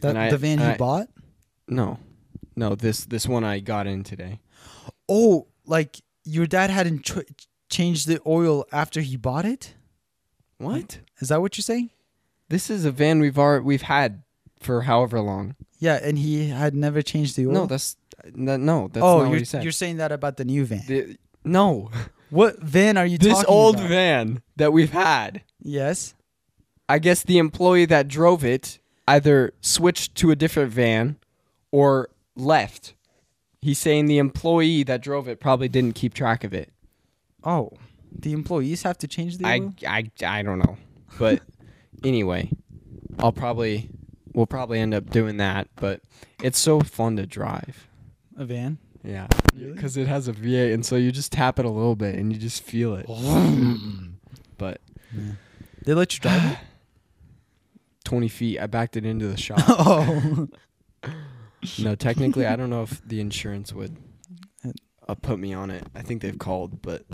That 0.02 0.16
I- 0.16 0.30
the 0.30 0.38
van 0.38 0.58
he 0.58 0.64
I- 0.64 0.76
bought? 0.76 1.08
No, 1.68 1.98
no. 2.54 2.74
This 2.74 3.04
this 3.04 3.26
one 3.26 3.44
I 3.44 3.60
got 3.60 3.86
in 3.86 4.04
today. 4.04 4.40
Oh, 5.08 5.46
like 5.66 6.00
your 6.24 6.46
dad 6.46 6.70
hadn't 6.70 7.04
ch- 7.04 7.44
changed 7.70 8.06
the 8.06 8.20
oil 8.26 8.64
after 8.72 9.00
he 9.00 9.16
bought 9.16 9.44
it? 9.44 9.74
What? 10.58 11.00
Is 11.20 11.28
that 11.28 11.40
what 11.40 11.56
you're 11.56 11.62
saying? 11.62 11.90
This 12.48 12.68
is 12.70 12.84
a 12.84 12.90
van 12.92 13.20
we've 13.20 13.38
already 13.38 13.64
we've 13.64 13.82
had 13.82 14.22
for 14.60 14.82
however 14.82 15.20
long. 15.20 15.56
Yeah, 15.78 15.98
and 16.02 16.18
he 16.18 16.48
had 16.48 16.74
never 16.74 17.02
changed 17.02 17.36
the 17.36 17.46
oil. 17.46 17.52
No, 17.52 17.66
that's 17.66 17.96
that, 18.24 18.60
no. 18.60 18.88
That's 18.92 19.02
oh, 19.02 19.18
not 19.18 19.22
you're, 19.22 19.28
what 19.30 19.38
he 19.38 19.44
said. 19.44 19.62
you're 19.62 19.72
saying 19.72 19.96
that 19.96 20.12
about 20.12 20.36
the 20.36 20.44
new 20.44 20.64
van. 20.64 20.82
The- 20.86 21.16
no, 21.44 21.90
what 22.30 22.60
van 22.60 22.96
are 22.96 23.06
you 23.06 23.18
this 23.18 23.44
old 23.48 23.76
about? 23.76 23.88
van 23.88 24.42
that 24.56 24.72
we've 24.72 24.92
had. 24.92 25.42
Yes. 25.60 26.14
I 26.88 26.98
guess 26.98 27.22
the 27.22 27.38
employee 27.38 27.86
that 27.86 28.06
drove 28.08 28.44
it 28.44 28.78
either 29.08 29.52
switched 29.60 30.14
to 30.16 30.30
a 30.30 30.36
different 30.36 30.72
van 30.72 31.16
or 31.70 32.08
left. 32.36 32.94
He's 33.60 33.78
saying 33.78 34.06
the 34.06 34.18
employee 34.18 34.82
that 34.84 35.02
drove 35.02 35.28
it 35.28 35.40
probably 35.40 35.68
didn't 35.68 35.94
keep 35.94 36.14
track 36.14 36.44
of 36.44 36.52
it. 36.52 36.70
Oh, 37.44 37.70
the 38.10 38.32
employees 38.32 38.82
have 38.82 38.98
to 38.98 39.08
change 39.08 39.38
the 39.38 39.46
I. 39.46 39.70
I, 39.86 40.10
I 40.24 40.42
don't 40.42 40.58
know. 40.58 40.76
But 41.18 41.40
anyway, 42.04 42.50
I'll 43.18 43.32
probably 43.32 43.88
we'll 44.34 44.46
probably 44.46 44.80
end 44.80 44.94
up 44.94 45.10
doing 45.10 45.36
that, 45.38 45.68
but 45.76 46.00
it's 46.42 46.58
so 46.58 46.80
fun 46.80 47.16
to 47.16 47.26
drive. 47.26 47.86
A 48.36 48.44
van? 48.44 48.78
Yeah. 49.04 49.26
Really? 49.54 49.76
Cuz 49.78 49.96
it 49.96 50.06
has 50.06 50.28
a 50.28 50.32
V8 50.32 50.72
and 50.74 50.86
so 50.86 50.96
you 50.96 51.12
just 51.12 51.32
tap 51.32 51.58
it 51.58 51.64
a 51.64 51.70
little 51.70 51.96
bit 51.96 52.14
and 52.14 52.32
you 52.32 52.38
just 52.38 52.62
feel 52.62 52.94
it. 52.94 53.06
But 54.58 54.80
They 55.84 55.92
let 55.92 56.14
you 56.14 56.20
drive 56.20 56.52
it? 56.52 56.58
20 58.02 58.28
feet 58.28 58.58
I 58.60 58.66
backed 58.66 58.96
it 58.96 59.04
into 59.06 59.28
the 59.28 59.36
shop. 59.36 59.60
oh. 59.68 60.48
no, 61.78 61.94
technically 61.94 62.46
I 62.46 62.56
don't 62.56 62.70
know 62.70 62.82
if 62.82 63.06
the 63.06 63.20
insurance 63.20 63.72
would 63.72 63.96
uh, 65.08 65.14
put 65.16 65.38
me 65.38 65.52
on 65.52 65.70
it. 65.70 65.86
I 65.94 66.02
think 66.02 66.22
they've 66.22 66.38
called, 66.38 66.82
but 66.82 67.04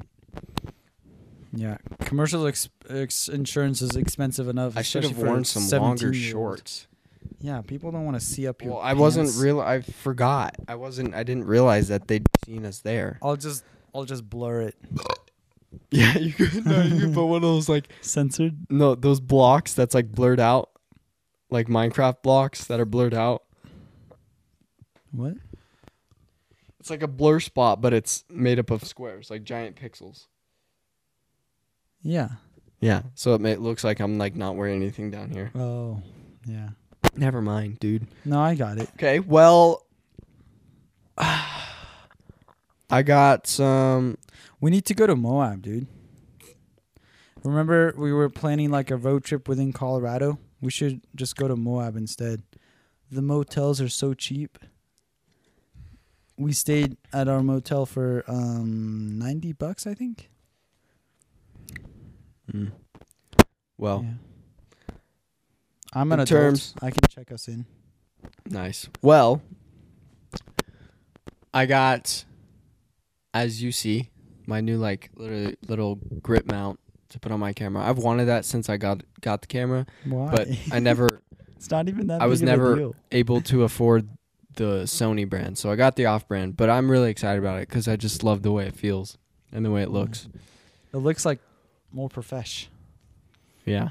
Yeah. 1.53 1.79
Commercial 2.01 2.47
ex- 2.47 2.69
ex- 2.89 3.29
insurance 3.29 3.83
is 3.83 3.97
expensive 3.97 4.49
enough. 4.49 4.77
I 4.77 4.83
should 4.83 5.05
have 5.05 5.17
worn 5.19 5.45
some 5.45 5.67
longer 5.81 6.13
shorts. 6.13 6.87
Yeah, 7.41 7.61
people 7.63 7.93
don't 7.93 8.05
want 8.05 8.19
to 8.19 8.25
see 8.25 8.49
up 8.49 8.63
your 8.63 8.75
Well, 8.75 8.83
I 8.83 8.95
wasn't 8.95 9.31
real 9.37 9.61
I 9.61 9.81
forgot. 9.81 10.57
I 10.67 10.75
wasn't 10.75 11.15
I 11.15 11.23
didn't 11.23 11.45
realize 11.45 11.89
that 11.89 12.09
they'd 12.09 12.27
seen 12.45 12.65
us 12.67 12.81
there. 12.81 13.19
I'll 13.23 13.37
just 13.37 13.65
I'll 13.95 14.05
just 14.05 14.29
blur 14.29 14.63
it. 14.63 14.75
Yeah, 15.91 16.17
you 16.19 16.33
could 16.33 16.65
no, 16.67 16.83
you 16.83 17.01
could 17.01 17.15
put 17.15 17.27
one 17.27 17.37
of 17.37 17.43
those 17.43 17.69
like 17.69 17.89
Censored? 18.01 18.57
no, 18.71 18.95
those 18.95 19.21
blocks 19.21 19.75
that's 19.75 19.95
like 19.95 20.11
blurred 20.11 20.41
out. 20.41 20.71
Like 21.51 21.67
Minecraft 21.69 22.23
blocks 22.23 22.65
that 22.67 22.79
are 22.81 22.85
blurred 22.85 23.15
out. 23.15 23.43
What? 25.13 25.35
It's 26.81 26.91
like 26.91 27.03
a 27.03 27.09
blur 27.09 27.41
spot, 27.41 27.81
but 27.81 27.93
it's 27.93 28.25
made 28.31 28.59
up 28.59 28.71
of 28.71 28.85
squares, 28.85 29.31
like 29.31 29.45
giant 29.45 29.77
pixels. 29.77 30.27
Yeah. 32.03 32.29
Yeah. 32.81 33.03
So 33.15 33.35
it, 33.35 33.41
ma- 33.41 33.49
it 33.49 33.61
looks 33.61 33.83
like 33.85 34.01
I'm 34.01 34.19
like 34.19 34.37
not 34.37 34.57
wearing 34.57 34.77
anything 34.77 35.11
down 35.11 35.31
here. 35.31 35.51
Oh. 35.55 36.03
Yeah. 36.47 36.71
Never 37.17 37.43
mind, 37.43 37.81
dude. 37.81 38.07
No, 38.25 38.41
I 38.41 38.55
got 38.55 38.79
it. 38.79 38.89
Okay, 38.95 39.19
well 39.21 39.85
I 41.19 43.03
got 43.05 43.47
some 43.47 44.19
We 44.61 44.71
need 44.71 44.85
to 44.87 44.95
go 44.95 45.07
to 45.07 45.17
Moab, 45.17 45.63
dude. 45.63 45.89
Remember 47.43 47.95
we 47.97 48.13
were 48.13 48.29
planning 48.29 48.71
like 48.71 48.91
a 48.91 48.97
road 48.97 49.25
trip 49.25 49.49
within 49.49 49.73
Colorado? 49.73 50.39
We 50.61 50.71
should 50.71 51.01
just 51.15 51.37
go 51.37 51.47
to 51.49 51.57
Moab 51.57 51.97
instead. 51.97 52.43
The 53.11 53.23
motels 53.23 53.81
are 53.81 53.89
so 53.89 54.13
cheap. 54.15 54.59
We 56.37 56.53
stayed 56.53 56.97
at 57.13 57.29
our 57.29 57.43
motel 57.43 57.87
for 57.87 58.25
um 58.29 59.19
90 59.19 59.53
bucks, 59.55 59.87
I 59.87 59.95
think. 59.95 60.31
Mm. 62.53 62.73
Well, 63.77 64.03
Yeah. 64.05 64.15
I'm 65.93 66.13
In 66.13 66.21
adult. 66.21 66.29
terms- 66.29 66.75
I 66.83 66.91
can 66.91 67.01
check 67.09 67.33
us 67.33 67.49
in. 67.49 67.65
nice. 68.49 68.89
Well, 69.03 69.41
I 71.55 71.67
got 71.67 72.25
as 73.35 73.63
you 73.63 73.73
see, 73.73 74.11
my 74.47 74.61
new 74.61 74.79
like 74.79 75.11
little 75.15 75.53
little 75.67 75.97
grip 76.23 76.47
mount 76.51 76.79
to 77.11 77.19
put 77.21 77.33
on 77.33 77.41
my 77.41 77.53
camera. 77.53 77.83
I've 77.85 77.99
wanted 77.99 78.27
that 78.27 78.45
since 78.45 78.69
I 78.69 78.77
got 78.77 79.03
got 79.21 79.41
the 79.41 79.47
camera, 79.47 79.87
Why? 80.05 80.31
but 80.31 80.49
I 80.73 80.79
never 80.81 81.23
it's 81.57 81.71
not 81.71 81.89
even 81.89 82.07
that 82.09 82.23
I 82.23 82.27
was 82.27 82.41
big 82.41 82.49
of 82.51 82.55
a 82.55 82.57
never- 82.77 82.91
able 83.13 83.41
to 83.43 83.65
afford 83.65 84.09
the 84.55 84.83
Sony 84.85 85.29
brand. 85.29 85.57
So 85.59 85.71
I 85.71 85.77
got 85.77 85.97
the 85.97 86.07
off 86.07 86.27
brand, 86.29 86.57
but 86.57 86.69
I'm 86.71 86.91
really 86.91 87.11
excited 87.11 87.39
about 87.39 87.61
it 87.61 87.67
cuz 87.67 87.87
I 87.89 87.97
just 87.97 88.23
love 88.25 88.43
the 88.43 88.53
way 88.53 88.67
it 88.67 88.75
feels 88.77 89.19
and 89.53 89.65
the 89.65 89.71
way 89.71 89.83
it 89.83 89.91
looks. 89.91 90.29
It 90.93 90.99
looks 90.99 91.25
like 91.25 91.41
more 91.93 92.09
profesh. 92.09 92.69
Yeah. 93.65 93.91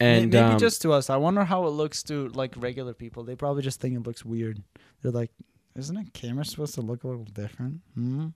And 0.00 0.32
maybe 0.32 0.38
um, 0.38 0.58
just 0.58 0.82
to 0.82 0.92
us. 0.92 1.08
I 1.10 1.16
wonder 1.16 1.44
how 1.44 1.66
it 1.66 1.70
looks 1.70 2.02
to 2.04 2.28
like 2.28 2.54
regular 2.56 2.92
people. 2.94 3.22
They 3.24 3.36
probably 3.36 3.62
just 3.62 3.80
think 3.80 3.94
it 3.96 4.02
looks 4.06 4.24
weird. 4.24 4.62
They're 5.02 5.12
like, 5.12 5.30
"Isn't 5.76 5.96
a 5.96 6.04
camera 6.12 6.44
supposed 6.44 6.74
to 6.74 6.80
look 6.82 7.04
a 7.04 7.08
little 7.08 7.24
different?" 7.24 7.80
hmm 7.94 8.26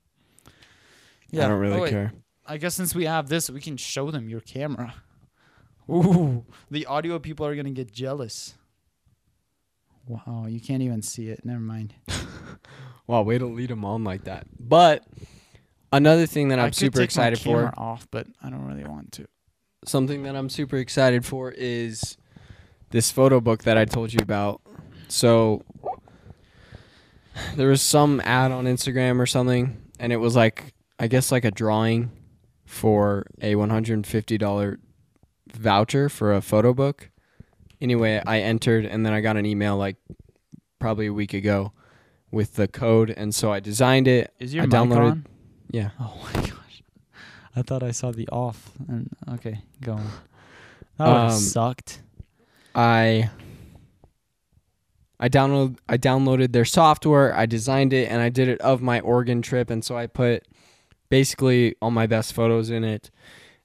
Yeah. 1.31 1.47
I 1.47 1.49
don't 1.49 1.59
really 1.61 1.81
Oh, 1.81 1.89
care. 1.91 2.13
I 2.49 2.57
guess 2.57 2.75
since 2.75 2.95
we 2.95 3.05
have 3.05 3.29
this, 3.29 3.51
we 3.51 3.61
can 3.61 3.77
show 3.77 4.11
them 4.11 4.29
your 4.29 4.41
camera. 4.41 4.95
Ooh, 5.91 6.45
the 6.71 6.87
audio 6.87 7.19
people 7.19 7.47
are 7.47 7.55
gonna 7.55 7.71
get 7.71 7.93
jealous. 7.93 8.55
Wow, 10.07 10.47
you 10.49 10.59
can't 10.61 10.83
even 10.83 11.03
see 11.03 11.29
it. 11.29 11.45
Never 11.45 11.61
mind. 11.61 11.95
Wow, 13.07 13.23
way 13.23 13.39
to 13.39 13.47
lead 13.47 13.71
them 13.71 13.87
on 13.87 14.05
like 14.05 14.25
that. 14.25 14.47
But 14.61 15.03
another 15.91 16.27
thing 16.27 16.49
that 16.49 16.59
I'm 16.59 16.75
super 16.75 17.01
excited 17.01 17.39
for, 17.39 17.45
camera 17.57 17.75
off, 17.75 18.07
but 18.11 18.27
I 18.43 18.51
don't 18.51 18.67
really 18.67 18.85
want 18.85 19.13
to. 19.13 19.27
something 19.87 20.25
that 20.25 20.37
I'm 20.37 20.51
super 20.51 20.77
excited 20.77 21.25
for 21.25 21.51
is 21.51 22.19
this 22.91 23.11
photo 23.11 23.41
book 23.41 23.65
that 23.65 23.79
I 23.79 23.87
told 23.87 24.13
you 24.13 24.19
about. 24.21 24.61
So 25.09 25.63
there 27.57 27.69
was 27.69 27.81
some 27.81 28.21
ad 28.27 28.53
on 28.53 28.67
Instagram 28.67 29.21
or 29.21 29.27
something, 29.27 29.81
and 29.99 30.13
it 30.13 30.19
was 30.19 30.37
like 30.37 30.75
I 30.99 31.07
guess 31.07 31.33
like 31.33 31.47
a 31.47 31.51
drawing 31.51 32.11
for 32.69 33.25
a 33.41 33.55
$150 33.55 34.79
voucher 35.55 36.09
for 36.09 36.35
a 36.35 36.41
photo 36.43 36.75
book. 36.75 37.11
Anyway, 37.81 38.23
I 38.27 38.41
entered 38.41 38.85
and 38.85 39.05
then 39.07 39.13
I 39.13 39.21
got 39.21 39.37
an 39.37 39.47
email 39.47 39.77
like 39.77 39.97
probably 40.79 41.07
a 41.07 41.13
week 41.13 41.33
ago 41.33 41.73
with 42.31 42.55
the 42.57 42.69
code, 42.69 43.11
and 43.11 43.35
so 43.35 43.51
I 43.51 43.59
designed 43.61 44.07
it. 44.07 44.33
Is 44.39 44.53
your 44.53 44.65
I 44.65 44.67
mic 44.67 44.75
downloaded- 44.75 45.11
on? 45.11 45.27
Yeah. 45.71 45.91
Oh 45.99 46.15
my 46.23 46.33
gosh. 46.43 46.83
I 47.57 47.63
thought 47.63 47.83
I 47.83 47.91
saw 47.91 48.11
the 48.13 48.29
off. 48.29 48.71
And 48.87 49.09
okay, 49.35 49.63
go 49.83 49.93
on. 49.95 50.07
That 50.99 51.07
Um, 51.09 51.31
sucked. 51.33 52.03
I 52.75 53.31
I 55.19 55.29
download 55.29 55.79
I 55.89 55.97
downloaded 55.99 56.53
their 56.53 56.65
software, 56.67 57.35
I 57.35 57.47
designed 57.47 57.93
it 57.93 58.11
and 58.11 58.21
I 58.21 58.29
did 58.29 58.49
it 58.49 58.61
of 58.61 58.83
my 58.83 59.01
Oregon 59.01 59.41
trip 59.43 59.71
and 59.71 59.83
so 59.85 59.97
I 59.97 60.07
put 60.07 60.45
basically 61.09 61.75
all 61.81 61.91
my 61.91 62.07
best 62.07 62.33
photos 62.33 62.71
in 62.71 62.85
it 62.85 63.11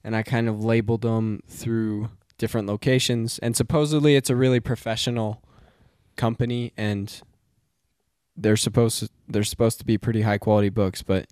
and 0.02 0.14
I 0.14 0.22
kind 0.22 0.48
of 0.48 0.62
labeled 0.62 1.00
them 1.02 1.42
through 1.48 2.10
different 2.36 2.68
locations. 2.68 3.38
And 3.38 3.56
supposedly 3.56 4.16
it's 4.16 4.28
a 4.28 4.36
really 4.36 4.60
professional 4.60 5.42
company 6.16 6.72
and 6.76 7.22
they're 8.36 8.56
supposed 8.56 8.98
to, 9.00 9.08
they're 9.28 9.44
supposed 9.44 9.78
to 9.78 9.86
be 9.86 9.96
pretty 9.96 10.22
high 10.22 10.38
quality 10.38 10.68
books. 10.68 11.02
But 11.02 11.26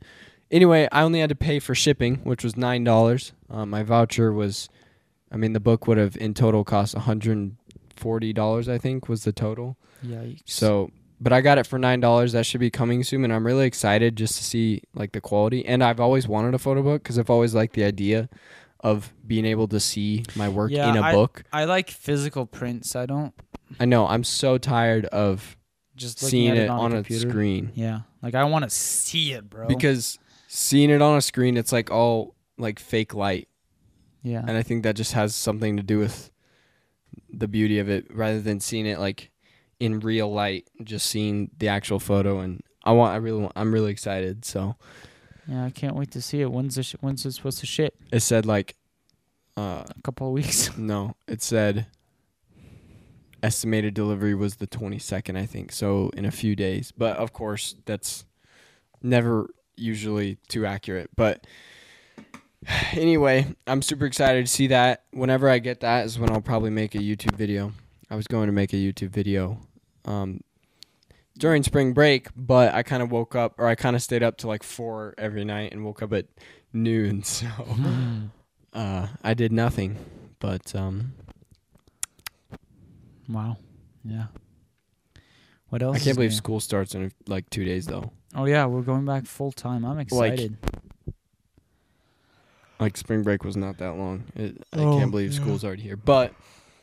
anyway 0.51 0.89
I 0.91 1.03
only 1.03 1.21
had 1.21 1.29
to 1.29 1.35
pay 1.35 1.59
for 1.59 1.75
shipping 1.75 2.17
which 2.25 2.43
was 2.45 2.57
nine 2.57 2.85
dollars. 2.85 3.33
Um, 3.51 3.71
my 3.71 3.83
voucher 3.83 4.33
was 4.33 4.69
I 5.31 5.37
mean 5.37 5.53
the 5.53 5.61
book 5.61 5.87
would 5.87 5.99
have 5.99 6.17
in 6.17 6.35
total 6.35 6.65
cost 6.65 6.95
$140 6.95 8.69
I 8.69 8.79
think 8.79 9.09
was 9.09 9.25
the 9.25 9.33
total. 9.33 9.77
Yikes. 10.05 10.43
so, 10.47 10.91
but 11.23 11.33
I 11.33 11.41
got 11.41 11.57
it 11.59 11.67
for 11.67 11.79
nine 11.79 12.01
dollars. 12.01 12.33
That 12.33 12.45
should 12.47 12.61
be 12.61 12.71
coming 12.71 13.05
soon, 13.05 13.25
and 13.25 13.33
I'm 13.33 13.47
really 13.47 13.67
excited 13.67 14.17
just 14.17 14.37
to 14.37 14.45
see 14.45 14.83
like 14.95 15.13
the 15.13 15.21
quality. 15.21 15.65
And 15.65 15.83
I've 15.85 16.01
always 16.01 16.27
wanted 16.27 16.55
a 16.55 16.59
photo 16.59 16.83
book 16.83 17.03
because 17.03 17.19
I've 17.19 17.31
always 17.31 17.55
liked 17.55 17.75
the 17.75 17.85
idea 17.85 18.29
of 18.81 19.13
being 19.27 19.45
able 19.47 19.69
to 19.69 19.79
see 19.79 20.25
my 20.35 20.49
work 20.49 20.73
Yeah, 20.73 20.91
in 20.91 20.97
a 20.97 21.03
I- 21.03 21.13
book. 21.13 21.45
I 21.53 21.65
like 21.65 21.91
physical 21.91 22.47
prints. 22.47 22.97
I 22.97 23.07
don't 23.07 23.33
I 23.81 23.85
know 23.85 24.07
I'm 24.07 24.25
so 24.25 24.59
tired 24.59 25.05
of 25.07 25.57
just 25.97 26.19
seeing 26.19 26.51
at 26.51 26.57
it 26.57 26.69
on, 26.71 26.93
on 26.93 26.93
a, 26.95 27.01
a 27.01 27.13
screen 27.13 27.71
Yeah, 27.75 28.01
like 28.23 28.35
I 28.35 28.45
want 28.45 28.65
to 28.65 28.71
see 28.71 29.33
it, 29.33 29.49
bro. 29.49 29.69
because 29.69 30.19
seeing 30.49 30.91
it 30.91 31.01
on 31.01 31.17
a 31.17 31.21
screen, 31.23 31.57
it's 31.57 31.71
like 31.73 31.91
all 31.91 32.35
like 32.59 32.79
fake 32.79 33.15
light, 33.15 33.49
yeah, 34.23 34.41
and 34.47 34.57
I 34.57 34.63
think 34.63 34.83
that 34.85 34.97
just 34.97 35.13
has 35.13 35.35
something 35.35 35.77
to 35.77 35.83
do 35.83 35.99
with 35.99 36.31
the 37.33 37.47
beauty 37.49 37.79
of 37.79 37.89
it, 37.89 38.07
rather 38.15 38.41
than 38.41 38.59
seeing 38.61 38.87
it 38.87 38.99
like 38.99 39.31
in 39.83 39.99
real 39.99 40.33
light, 40.33 40.69
just 40.85 41.09
seeing 41.09 41.51
the 41.59 41.67
actual 41.67 41.99
photo. 41.99 42.39
And 42.39 42.63
I 42.85 42.93
want, 42.93 43.15
I 43.15 43.17
really, 43.17 43.41
want, 43.41 43.53
I'm 43.57 43.75
really 43.75 43.91
excited. 43.91 44.45
So. 44.45 44.77
Yeah, 45.49 45.65
I 45.65 45.71
can't 45.71 45.97
wait 45.97 46.13
to 46.13 46.23
see 46.23 46.41
it. 46.41 46.53
When's 46.53 46.77
the 46.77 46.85
sh- 46.85 46.95
when's 47.01 47.27
it 47.27 47.33
supposed 47.33 47.59
to 47.59 47.67
ship? 47.67 47.97
It 48.13 48.21
said 48.21 48.47
like, 48.47 48.77
uh, 49.57 49.83
A 49.89 50.03
couple 50.05 50.29
of 50.29 50.33
weeks. 50.33 50.77
no, 50.79 51.17
it 51.27 51.43
said 51.43 51.87
estimated 53.43 53.93
delivery 53.93 54.37
was 54.37 54.57
the 54.57 54.69
22nd, 54.69 55.37
I 55.37 55.47
think. 55.47 55.73
So 55.73 56.13
in 56.17 56.25
a 56.25 56.31
few 56.31 56.55
days. 56.55 56.93
But 56.97 57.17
of 57.17 57.33
course, 57.33 57.75
that's 57.85 58.25
never 59.03 59.51
usually 59.75 60.37
too 60.47 60.65
accurate. 60.65 61.11
But 61.17 61.45
anyway, 62.93 63.53
I'm 63.67 63.83
super 63.83 64.07
excited 64.07 64.47
to 64.47 64.53
see 64.53 64.69
that. 64.69 65.03
Whenever 65.11 65.49
I 65.49 65.59
get 65.59 65.81
that 65.81 66.07
is 66.07 66.21
when 66.21 66.31
I'll 66.31 66.41
probably 66.41 66.71
make 66.71 66.95
a 66.95 66.99
YouTube 66.99 67.35
video. 67.35 67.73
I 68.09 68.15
was 68.15 68.29
going 68.29 68.47
to 68.47 68.53
make 68.53 68.73
a 68.73 68.77
YouTube 68.77 69.11
video 69.11 69.59
um, 70.05 70.41
during 71.39 71.63
spring 71.63 71.93
break, 71.93 72.29
but 72.37 72.75
I 72.75 72.83
kind 72.83 73.03
of 73.03 73.11
woke 73.11 73.35
up 73.35 73.55
or 73.59 73.67
I 73.67 73.75
kind 73.75 73.97
of 73.97 74.03
stayed 74.03 74.23
up 74.23 74.37
to 74.39 74.49
like 74.49 74.63
4 74.63 75.15
every 75.19 75.45
night 75.45 75.73
and 75.73 75.85
woke 75.85 76.03
up 76.03 76.13
at 76.13 76.27
noon. 76.73 77.23
So 77.33 77.47
uh, 78.75 79.09
I 79.23 79.35
did 79.35 79.53
nothing. 79.53 79.99
But 80.39 80.75
um, 80.75 81.13
wow. 83.29 83.57
Yeah. 84.05 84.27
What 85.69 85.83
else? 85.83 85.97
I 85.97 86.01
can't 86.01 86.17
believe 86.17 86.31
new? 86.31 86.37
school 86.37 86.61
starts 86.61 86.95
in 86.95 87.13
like 87.27 87.49
two 87.51 87.65
days 87.65 87.87
though. 87.87 88.13
Oh 88.35 88.45
yeah, 88.47 88.67
we're 88.67 88.83
going 88.83 89.05
back 89.05 89.27
full 89.27 89.53
time. 89.53 89.85
I'm 89.85 89.97
Like, 89.97 90.07
excited. 90.07 90.57
Like 92.81 92.97
spring 92.97 93.23
break 93.23 93.45
was 93.45 93.57
not 93.57 93.79
that 93.79 93.93
long. 93.97 94.25
It, 94.35 94.63
I 94.73 94.79
Oh, 94.81 94.99
can't 94.99 95.11
believe 95.11 95.33
yeah. 95.33 95.41
school's 95.41 95.65
already 95.65 95.83
here. 95.83 95.97
But 95.97 96.35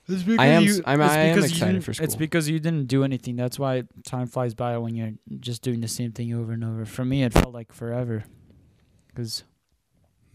It's 0.10 0.28
I 0.40 0.46
am 0.48 0.64
you- 0.64 0.82
I'm- 0.86 1.02
it's 1.02 1.12
I 1.12 1.18
am 1.20 1.36
because 1.36 1.52
you 1.52 1.56
excited 1.56 1.72
didn't- 1.84 1.96
for 1.96 2.04
It's 2.04 2.16
because 2.16 2.50
you 2.50 2.60
didn't 2.60 2.88
do 2.88 3.04
anything. 3.04 3.36
That's 3.36 3.60
why 3.60 3.84
time 4.06 4.28
flies 4.28 4.54
by 4.54 4.78
when 4.78 4.96
you're 4.96 5.14
just 5.40 5.62
doing 5.62 5.82
the 5.82 5.88
same 5.88 6.12
thing 6.12 6.34
over 6.34 6.52
and 6.54 6.64
over. 6.64 6.86
For 6.86 7.06
me, 7.06 7.24
it 7.24 7.34
felt 7.34 7.54
like 7.54 7.72
forever. 7.72 8.24
Because 9.08 9.44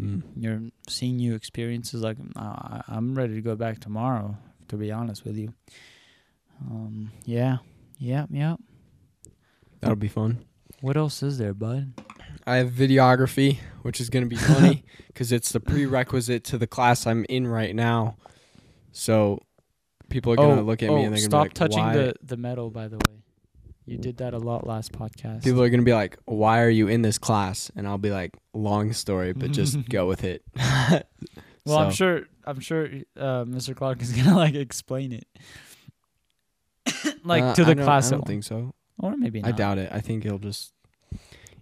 mm, 0.01 0.23
you're 0.37 0.63
seeing 0.89 1.17
new 1.17 1.35
experiences. 1.35 2.03
Like 2.03 2.19
uh, 2.37 2.83
I'm 2.89 3.15
ready 3.15 3.35
to 3.35 3.41
go 3.43 3.57
back 3.57 3.81
tomorrow. 3.81 4.37
To 4.69 4.77
be 4.77 4.91
honest 4.93 5.25
with 5.25 5.37
you. 5.37 5.53
Um. 6.71 7.11
Yeah. 7.25 7.59
Yeah. 7.99 8.27
Yeah. 8.31 8.57
that'll 9.81 9.97
be 9.97 10.09
fun. 10.09 10.39
What 10.81 10.97
else 10.97 11.23
is 11.23 11.39
there, 11.39 11.53
bud? 11.55 11.93
I 12.47 12.57
have 12.57 12.71
videography, 12.71 13.59
which 13.83 14.01
is 14.01 14.11
going 14.11 14.23
to 14.25 14.29
be 14.29 14.37
funny 14.37 14.85
because 15.09 15.33
it's 15.33 15.53
the 15.53 15.61
prerequisite 15.61 16.45
to 16.45 16.59
the 16.59 16.67
class 16.67 17.07
I'm 17.07 17.25
in 17.29 17.47
right 17.47 17.75
now. 17.75 18.17
So 18.93 19.41
people 20.15 20.33
are 20.33 20.37
going 20.37 20.57
to 20.57 20.63
look 20.63 20.83
at 20.83 20.89
me 20.89 21.03
and 21.05 21.13
they're 21.15 21.21
going 21.21 21.23
to 21.23 21.29
be 21.29 21.37
Oh, 21.37 21.41
stop 21.41 21.43
like, 21.47 21.55
touching 21.55 21.85
"Why?" 21.85 21.97
the 21.97 22.15
the 22.23 22.37
metal. 22.37 22.71
By 22.71 22.87
the 22.89 22.97
way, 22.97 23.23
you 23.85 23.99
did 23.99 24.19
that 24.19 24.33
a 24.33 24.39
lot 24.39 24.67
last 24.67 24.93
podcast. 24.93 25.43
People 25.45 25.61
are 25.63 25.69
going 25.69 25.81
to 25.81 25.85
be 25.85 25.93
like, 25.93 26.17
"Why 26.25 26.63
are 26.63 26.71
you 26.71 26.87
in 26.89 27.03
this 27.03 27.19
class?" 27.19 27.71
And 27.77 27.87
I'll 27.89 27.99
be 27.99 28.11
like, 28.11 28.31
"Long 28.55 28.93
story, 28.93 29.33
but 29.33 29.51
just 29.51 29.89
go 29.91 30.07
with 30.07 30.23
it." 30.25 30.43
well, 31.67 31.79
I'm 31.79 31.91
sure. 31.91 32.23
I'm 32.47 32.61
sure 32.61 32.85
uh, 33.17 33.45
Mr. 33.45 33.75
Clark 33.75 34.01
is 34.03 34.13
gonna 34.17 34.37
like 34.37 34.55
explain 34.55 35.13
it, 35.13 35.27
like 37.25 37.43
uh, 37.43 37.55
to 37.55 37.65
the 37.65 37.75
don't- 37.75 37.85
class, 37.85 38.09
I 38.13 38.17
don't 38.17 38.27
think 38.27 38.45
so. 38.45 38.73
or 38.99 39.17
maybe 39.17 39.41
not. 39.41 39.49
I 39.49 39.53
doubt 39.53 39.79
it. 39.79 39.91
I 39.93 40.01
think 40.01 40.23
he'll 40.23 40.39
just. 40.39 40.73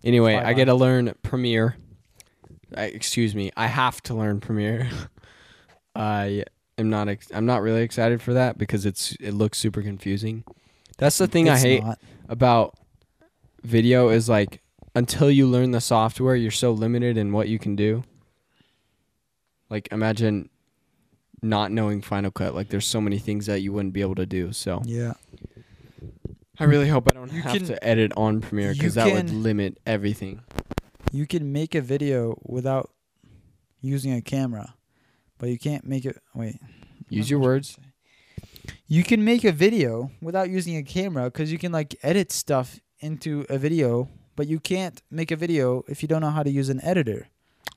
Anyway, 0.04 0.34
I 0.34 0.52
get 0.52 0.64
to 0.66 0.74
learn 0.74 1.14
Premiere. 1.22 1.76
I, 2.76 2.84
excuse 2.86 3.34
me, 3.34 3.52
I 3.56 3.66
have 3.68 4.02
to 4.04 4.14
learn 4.14 4.40
Premiere. 4.40 4.88
I 5.94 6.44
am 6.82 6.90
not. 6.90 7.08
Ex- 7.08 7.30
I'm 7.34 7.46
not 7.46 7.62
really 7.62 7.82
excited 7.82 8.20
for 8.20 8.34
that 8.34 8.58
because 8.58 8.84
it's. 8.86 9.16
It 9.20 9.32
looks 9.32 9.58
super 9.58 9.82
confusing. 9.82 10.44
That's 10.98 11.18
the 11.18 11.26
thing 11.26 11.48
I 11.48 11.58
hate 11.58 11.82
not. 11.82 11.98
about 12.28 12.74
video 13.62 14.08
is 14.10 14.28
like 14.28 14.60
until 14.94 15.30
you 15.30 15.46
learn 15.46 15.70
the 15.70 15.80
software, 15.80 16.36
you're 16.36 16.50
so 16.50 16.70
limited 16.72 17.16
in 17.16 17.32
what 17.32 17.48
you 17.48 17.58
can 17.58 17.74
do. 17.76 18.04
Like 19.70 19.88
imagine 19.90 20.50
not 21.42 21.72
knowing 21.72 22.02
Final 22.02 22.30
Cut. 22.30 22.54
Like 22.54 22.68
there's 22.68 22.86
so 22.86 23.00
many 23.00 23.18
things 23.18 23.46
that 23.46 23.60
you 23.62 23.72
wouldn't 23.72 23.94
be 23.94 24.00
able 24.02 24.14
to 24.16 24.26
do. 24.26 24.52
So 24.52 24.82
Yeah. 24.84 25.14
I 26.60 26.64
really 26.64 26.88
hope 26.88 27.08
I 27.10 27.14
don't 27.14 27.32
You 27.32 27.42
have 27.42 27.56
can- 27.56 27.66
to 27.66 27.82
edit 27.84 28.12
on 28.16 28.40
Premiere 28.40 28.72
you 28.72 28.74
because 28.78 28.94
that 28.94 29.10
would 29.12 29.26
can- 29.28 29.42
limit 29.42 29.78
everything. 29.86 30.42
You 31.10 31.26
can 31.26 31.50
make 31.52 31.74
a 31.74 31.80
video 31.80 32.38
without 32.44 32.90
using 33.80 34.12
a 34.12 34.20
camera, 34.22 34.74
but 35.42 35.50
you 35.50 35.58
can't 35.58 35.84
make 35.84 36.04
it. 36.04 36.16
Wait. 36.36 36.60
Use 37.08 37.28
your 37.28 37.40
words. 37.40 37.76
You 38.86 39.02
can 39.02 39.24
make 39.24 39.42
a 39.42 39.50
video 39.50 40.12
without 40.20 40.48
using 40.50 40.76
a 40.76 40.84
camera 40.84 41.24
because 41.24 41.50
you 41.50 41.58
can 41.58 41.72
like 41.72 41.96
edit 42.04 42.30
stuff 42.30 42.78
into 43.00 43.44
a 43.50 43.58
video, 43.58 44.08
but 44.36 44.46
you 44.46 44.60
can't 44.60 45.02
make 45.10 45.32
a 45.32 45.36
video 45.36 45.82
if 45.88 46.00
you 46.00 46.06
don't 46.06 46.20
know 46.20 46.30
how 46.30 46.44
to 46.44 46.50
use 46.50 46.68
an 46.68 46.80
editor. 46.84 47.26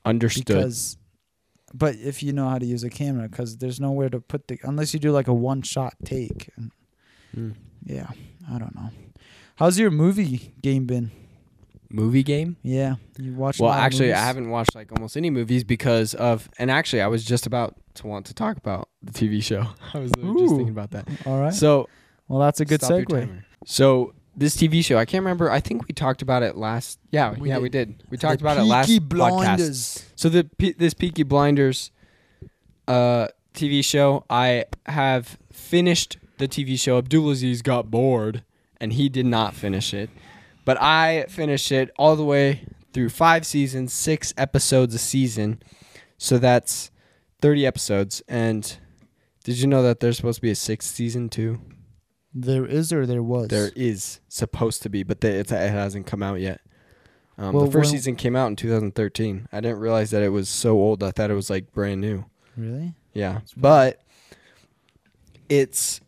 Understood. 0.05 0.45
Because, 0.45 0.97
but 1.73 1.95
if 1.95 2.21
you 2.21 2.33
know 2.33 2.47
how 2.47 2.59
to 2.59 2.65
use 2.67 2.83
a 2.83 2.89
camera, 2.91 3.27
because 3.27 3.57
there's 3.57 3.79
nowhere 3.79 4.09
to 4.09 4.19
put 4.19 4.47
the 4.47 4.59
unless 4.61 4.93
you 4.93 4.99
do 4.99 5.11
like 5.11 5.27
a 5.27 5.33
one 5.33 5.63
shot 5.63 5.95
take. 6.05 6.51
And 6.55 6.71
Mm. 7.35 7.55
yeah, 7.83 8.11
I 8.47 8.59
don't 8.59 8.75
know. 8.75 8.91
How's 9.55 9.79
your 9.79 9.89
movie 9.91 10.53
game 10.61 10.85
been? 10.85 11.09
Movie 11.95 12.23
game? 12.23 12.57
Yeah, 12.61 12.95
you 13.17 13.33
watched. 13.33 13.59
Well, 13.59 13.71
actually, 13.71 14.13
I 14.13 14.19
haven't 14.19 14.49
watched 14.49 14.75
like 14.75 14.91
almost 14.91 15.15
any 15.15 15.29
movies 15.29 15.63
because 15.63 16.13
of, 16.13 16.49
and 16.59 16.69
actually, 16.69 17.01
I 17.01 17.07
was 17.07 17.23
just 17.23 17.45
about 17.47 17.75
to 17.95 18.07
want 18.07 18.25
to 18.27 18.33
talk 18.33 18.57
about 18.57 18.89
the 19.01 19.11
TV 19.13 19.41
show. 19.41 19.65
I 19.93 19.99
was 19.99 20.15
literally 20.15 20.41
just 20.41 20.55
thinking 20.55 20.73
about 20.73 20.91
that. 20.91 21.07
All 21.25 21.39
right. 21.39 21.53
So 21.53 21.87
well, 22.27 22.39
that's 22.39 22.59
a 22.59 22.65
good 22.65 22.81
segue. 22.81 23.43
So 23.65 24.13
this 24.35 24.55
TV 24.57 24.83
show, 24.83 24.97
I 24.97 25.05
can't 25.05 25.23
remember. 25.23 25.49
I 25.49 25.61
think 25.61 25.87
we 25.87 25.93
talked 25.93 26.21
about 26.21 26.43
it 26.43 26.57
last. 26.57 26.99
Yeah, 27.11 27.33
We 27.37 27.47
yeah, 27.49 27.55
did. 27.55 27.63
we 27.63 27.69
did. 27.69 28.03
We 28.09 28.17
talked 28.17 28.39
The 28.39 28.45
about 28.45 28.57
it 28.57 28.63
last 28.65 28.87
Peaky 28.87 29.05
podcast. 29.05 30.03
So 30.15 30.29
the 30.29 30.49
this 30.77 30.93
Peaky 30.93 31.23
Blinders 31.23 31.91
uh, 32.87 33.27
TV 33.53 33.83
show, 33.83 34.25
I 34.29 34.65
have 34.85 35.37
finished 35.51 36.17
the 36.37 36.47
TV 36.47 36.77
show. 36.77 37.01
Abdulaziz 37.01 37.63
got 37.63 37.89
bored, 37.89 38.43
and 38.81 38.93
he 38.93 39.07
did 39.07 39.25
not 39.25 39.53
finish 39.53 39.93
it. 39.93 40.09
But 40.65 40.81
I 40.81 41.25
finished 41.29 41.71
it 41.71 41.91
all 41.97 42.15
the 42.15 42.25
way 42.25 42.65
through 42.91 43.09
five 43.09 43.45
seasons, 43.45 43.93
six 43.93 44.33
episodes 44.37 44.93
a 44.95 44.99
season. 44.99 45.61
So 46.17 46.37
that's 46.37 46.91
thirty 47.41 47.65
episodes. 47.65 48.21
And 48.27 48.77
did 49.43 49.59
you 49.59 49.67
know 49.67 49.83
that 49.83 49.99
there's 49.99 50.17
supposed 50.17 50.37
to 50.37 50.41
be 50.41 50.51
a 50.51 50.55
sixth 50.55 50.93
season 50.95 51.29
too? 51.29 51.61
There 52.33 52.65
is 52.65 52.91
or 52.91 53.05
there 53.05 53.23
was. 53.23 53.47
There 53.47 53.71
is 53.75 54.19
supposed 54.27 54.81
to 54.83 54.89
be, 54.89 55.03
but 55.03 55.21
the, 55.21 55.29
it's, 55.31 55.51
it 55.53 55.69
hasn't 55.71 56.05
come 56.07 56.21
out 56.21 56.41
yet. 56.41 56.59
Um, 57.37 57.53
Well, 57.53 57.65
the 57.65 57.71
first 57.71 57.91
when- 57.91 57.97
season 57.99 58.15
came 58.17 58.35
out 58.35 58.47
in 58.47 58.55
2013. 58.57 59.47
I 59.53 59.61
didn't 59.61 59.79
realize 59.79 60.11
that 60.11 60.23
it 60.23 60.29
was 60.29 60.49
so 60.49 60.71
old. 60.73 61.01
I 61.03 61.11
thought 61.11 61.29
it 61.31 61.35
was 61.35 61.49
like 61.49 61.71
brand 61.71 62.01
new. 62.01 62.25
Really? 62.57 62.93
Yeah, 63.13 63.41
but 63.55 64.01
it's 65.47 66.01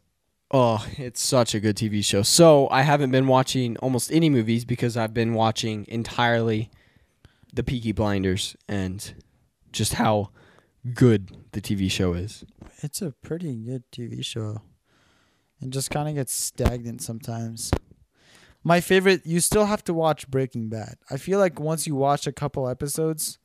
oh, 0.51 0.86
it's 0.97 1.21
such 1.21 1.53
a 1.55 1.60
good 1.60 1.75
TV 1.75 2.03
show. 2.03 2.21
So 2.21 2.67
I 2.69 2.81
haven't 2.83 3.12
been 3.12 3.27
watching 3.27 3.77
almost 3.77 4.12
any 4.12 4.29
movies 4.29 4.65
because 4.65 4.95
I've 4.97 5.13
been 5.13 5.33
watching 5.33 5.86
entirely 5.88 6.69
the 7.53 7.63
Peaky 7.63 7.91
Blinders 7.91 8.55
and 8.67 9.13
just 9.71 9.93
how 9.93 10.29
good 10.93 11.36
the 11.51 11.62
TV 11.62 11.89
show 11.91 12.13
is. 12.13 12.43
It's 12.83 13.01
a 13.01 13.12
pretty 13.23 13.55
good 13.55 13.83
TV 13.91 14.23
show. 14.23 14.62
It 15.62 15.69
just 15.71 15.89
kind 15.89 16.07
of 16.07 16.15
gets 16.15 16.33
stagnant 16.33 17.01
sometimes. 17.01 17.71
My 18.63 18.79
favorite, 18.81 19.25
you 19.25 19.39
still 19.39 19.65
have 19.65 19.83
to 19.86 19.93
watch 19.93 20.27
Breaking 20.29 20.69
Bad. 20.69 20.95
I 21.10 21.17
feel 21.17 21.39
like 21.39 21.60
once 21.60 21.88
you 21.88 21.95
watch 21.95 22.27
a 22.27 22.31
couple 22.31 22.67
episodes, 22.67 23.39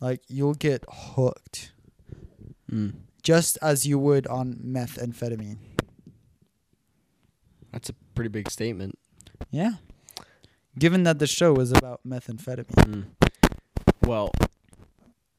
like 0.00 0.20
you'll 0.28 0.54
get 0.54 0.84
hooked, 0.88 1.72
Mm. 2.70 2.94
just 3.22 3.58
as 3.62 3.86
you 3.86 3.96
would 3.98 4.26
on 4.26 4.54
methamphetamine. 4.54 5.58
That's 7.72 7.88
a 7.88 7.94
pretty 8.14 8.28
big 8.28 8.50
statement. 8.50 8.98
Yeah. 9.50 9.72
Given 10.78 11.04
that 11.04 11.18
the 11.18 11.26
show 11.26 11.56
is 11.56 11.72
about 11.72 12.00
methamphetamine. 12.06 12.66
Mm. 12.74 13.04
Well, 14.06 14.30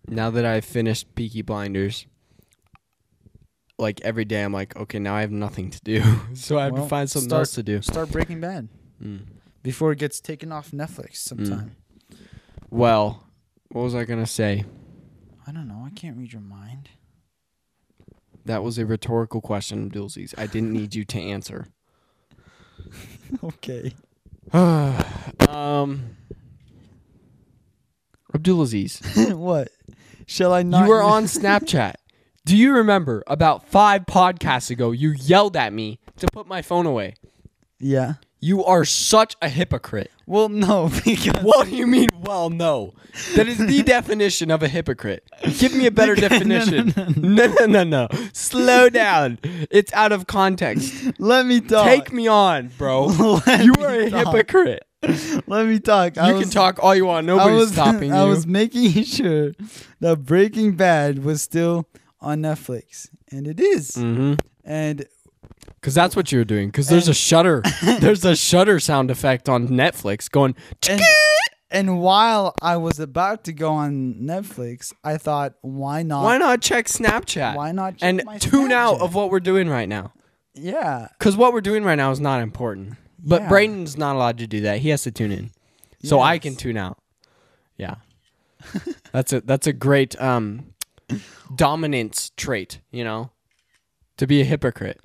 now 0.08 0.30
that 0.32 0.46
I've 0.46 0.66
finished 0.66 1.14
Peaky 1.16 1.42
Blinders, 1.42 2.06
like 3.80 4.02
every 4.02 4.26
day 4.26 4.44
I'm 4.44 4.54
like, 4.54 4.76
okay, 4.76 5.00
now 5.00 5.16
I 5.16 5.22
have 5.22 5.32
nothing 5.32 5.70
to 5.70 5.80
do, 5.84 6.04
so 6.34 6.58
I 6.58 6.66
have 6.66 6.74
Well, 6.74 6.84
to 6.84 6.90
find 6.90 7.10
something 7.10 7.30
start- 7.30 7.42
else 7.42 7.52
to 7.54 7.64
do. 7.64 7.82
Start 7.82 8.12
Breaking 8.12 8.40
Bad 8.42 8.70
Mm. 9.04 9.26
before 9.62 9.92
it 9.92 10.00
gets 10.00 10.20
taken 10.20 10.52
off 10.52 10.72
Netflix 10.72 11.18
sometime. 11.18 11.76
Well, 12.72 13.24
what 13.70 13.84
was 13.84 13.94
I 13.94 14.06
gonna 14.06 14.26
say? 14.26 14.66
I 15.46 15.52
don't 15.52 15.68
know. 15.68 15.84
I 15.86 15.92
can't 15.92 16.18
read 16.18 16.34
your 16.34 16.42
mind. 16.42 16.90
That 18.46 18.64
was 18.64 18.78
a 18.80 18.86
rhetorical 18.88 19.40
question, 19.40 19.90
Abdulaziz. 19.92 20.34
I 20.38 20.48
didn't 20.48 20.72
need 20.74 20.96
you 20.96 21.06
to 21.06 21.20
answer. 21.20 21.68
okay. 23.44 23.94
um, 24.54 26.16
Abdulaziz, 28.34 29.34
what? 29.38 29.70
Shall 30.26 30.54
I 30.54 30.64
not? 30.64 30.84
you 30.84 30.90
were 30.90 31.02
on 31.02 31.24
Snapchat. 31.26 31.96
Do 32.46 32.56
you 32.56 32.74
remember 32.74 33.24
about 33.28 33.68
five 33.68 34.06
podcasts 34.06 34.70
ago 34.70 34.92
you 34.92 35.12
yelled 35.12 35.58
at 35.58 35.74
me 35.74 36.00
to 36.18 36.28
put 36.32 36.48
my 36.48 36.62
phone 36.62 36.86
away? 36.86 37.16
Yeah. 37.80 38.14
You 38.40 38.64
are 38.66 38.86
such 38.86 39.36
a 39.42 39.50
hypocrite. 39.50 40.12
Well, 40.28 40.48
no, 40.50 40.90
because 41.06 41.44
What 41.44 41.68
do 41.68 41.76
you 41.76 41.88
mean? 41.88 42.10
Well, 42.22 42.50
no. 42.50 42.94
That 43.36 43.48
is 43.48 43.58
the 43.58 43.82
definition 43.86 44.52
of 44.52 44.62
a 44.62 44.68
hypocrite. 44.68 45.28
Give 45.58 45.74
me 45.74 45.88
a 45.88 45.92
better 45.92 46.14
definition. 46.28 46.94
No, 47.18 47.48
no, 47.48 47.66
no, 47.66 47.84
no. 47.84 48.08
Slow 48.34 48.90
down. 48.90 49.40
It's 49.72 49.92
out 49.94 50.12
of 50.12 50.28
context. 50.28 50.94
let 51.20 51.46
me 51.48 51.62
talk. 51.62 51.86
Take 51.86 52.14
me 52.14 52.28
on, 52.28 52.68
bro. 52.78 53.06
Let 53.06 53.64
You 53.66 53.74
me 53.78 53.84
are 53.86 53.94
a 54.02 54.10
talk. 54.12 54.34
hypocrite. 54.36 54.84
Let 55.48 55.66
me 55.68 55.80
talk. 55.80 56.18
I 56.18 56.30
You 56.30 56.34
was, 56.36 56.44
can 56.44 56.52
talk 56.52 56.80
all 56.84 56.96
you 56.96 57.06
want. 57.06 57.26
I 57.26 57.34
Nobody's 57.34 57.60
was, 57.60 57.72
stopping 57.74 58.10
you. 58.10 58.16
I 58.16 58.24
was 58.26 58.46
making 58.46 58.92
sure 59.04 59.54
that 60.00 60.26
Breaking 60.26 60.76
Bad 60.76 61.24
was 61.24 61.42
still 61.42 61.88
on 62.22 62.42
Netflix, 62.42 63.10
and 63.32 63.48
it 63.48 63.60
is. 63.60 63.92
mm-hmm. 63.92 64.34
And 64.64 65.06
Because 65.76 65.94
that's 65.94 66.16
what 66.16 66.32
you're 66.32 66.46
doing. 66.46 66.70
Because 66.70 66.88
there's 66.88 67.08
a 67.08 67.14
shutter. 67.14 67.62
there's 68.00 68.26
a 68.26 68.36
shutter 68.36 68.80
sound 68.80 69.12
effect 69.12 69.48
on 69.50 69.68
Netflix 69.70 70.30
going. 70.30 70.56
and 70.90 71.02
and 71.70 72.00
while 72.02 72.56
I 72.62 72.78
was 72.78 73.00
about 73.00 73.44
to 73.46 73.54
go 73.54 73.74
on 73.74 74.16
Netflix, 74.22 74.94
I 75.04 75.18
thought, 75.18 75.54
why 75.62 76.04
not? 76.04 76.24
Why 76.24 76.38
not 76.38 76.62
check 76.62 76.86
Snapchat? 76.86 77.56
Why 77.56 77.72
not 77.72 77.98
check 77.98 78.08
and 78.08 78.42
tune 78.42 78.72
out 78.72 79.02
of 79.02 79.14
what 79.16 79.30
we're 79.30 79.42
doing 79.42 79.68
right 79.70 79.90
now. 79.90 80.14
Yeah, 80.60 81.10
Because 81.20 81.38
what 81.38 81.54
we're 81.54 81.62
doing 81.62 81.84
right 81.84 81.96
now 81.96 82.10
is 82.10 82.20
not 82.20 82.42
important. 82.42 82.96
But 83.20 83.44
Yeah. 83.44 83.50
Braden's 83.50 83.96
not 83.98 84.16
allowed 84.16 84.40
to 84.40 84.48
do 84.48 84.62
that. 84.62 84.80
He 84.80 84.90
has 84.90 85.04
to 85.04 85.12
tune 85.12 85.32
in. 85.32 85.52
So 86.04 86.22
I 86.22 86.40
can 86.40 86.56
tune 86.56 86.78
out. 86.78 86.98
Yeah. 87.78 87.96
that's 89.12 89.34
a 89.34 89.42
that's 89.42 89.68
a 89.68 89.74
great 89.74 90.20
um 90.22 90.74
dominance 91.56 92.32
trait, 92.38 92.80
you 92.92 93.04
know? 93.04 93.32
To 94.18 94.26
be 94.26 94.42
a 94.42 94.46
hypocrite. 94.46 95.00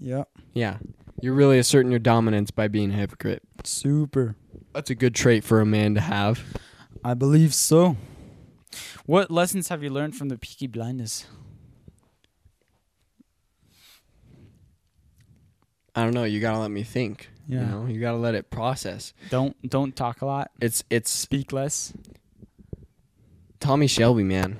Yep. 0.00 0.28
Yeah. 0.52 0.78
You're 1.20 1.34
really 1.34 1.58
asserting 1.58 1.90
your 1.90 2.00
dominance 2.00 2.50
by 2.50 2.68
being 2.68 2.90
a 2.90 2.94
hypocrite. 2.94 3.42
Super. 3.64 4.36
That's 4.72 4.90
a 4.90 4.94
good 4.94 5.14
trait 5.14 5.44
for 5.44 5.60
a 5.60 5.66
man 5.66 5.94
to 5.94 6.00
have. 6.00 6.42
I 7.04 7.14
believe 7.14 7.54
so. 7.54 7.96
What 9.06 9.30
lessons 9.30 9.68
have 9.68 9.82
you 9.82 9.90
learned 9.90 10.16
from 10.16 10.28
the 10.28 10.36
Peaky 10.38 10.66
Blinders? 10.66 11.26
I 15.94 16.02
don't 16.02 16.14
know, 16.14 16.24
you 16.24 16.40
got 16.40 16.52
to 16.52 16.58
let 16.58 16.70
me 16.70 16.82
think. 16.82 17.30
Yeah. 17.46 17.60
You 17.60 17.66
know, 17.66 17.86
you 17.86 18.00
got 18.00 18.12
to 18.12 18.16
let 18.16 18.34
it 18.34 18.50
process. 18.50 19.12
Don't 19.30 19.56
don't 19.68 19.94
talk 19.94 20.22
a 20.22 20.26
lot. 20.26 20.50
It's 20.60 20.82
it's 20.90 21.10
Speak 21.10 21.52
less. 21.52 21.92
Tommy 23.60 23.86
Shelby, 23.86 24.24
man. 24.24 24.58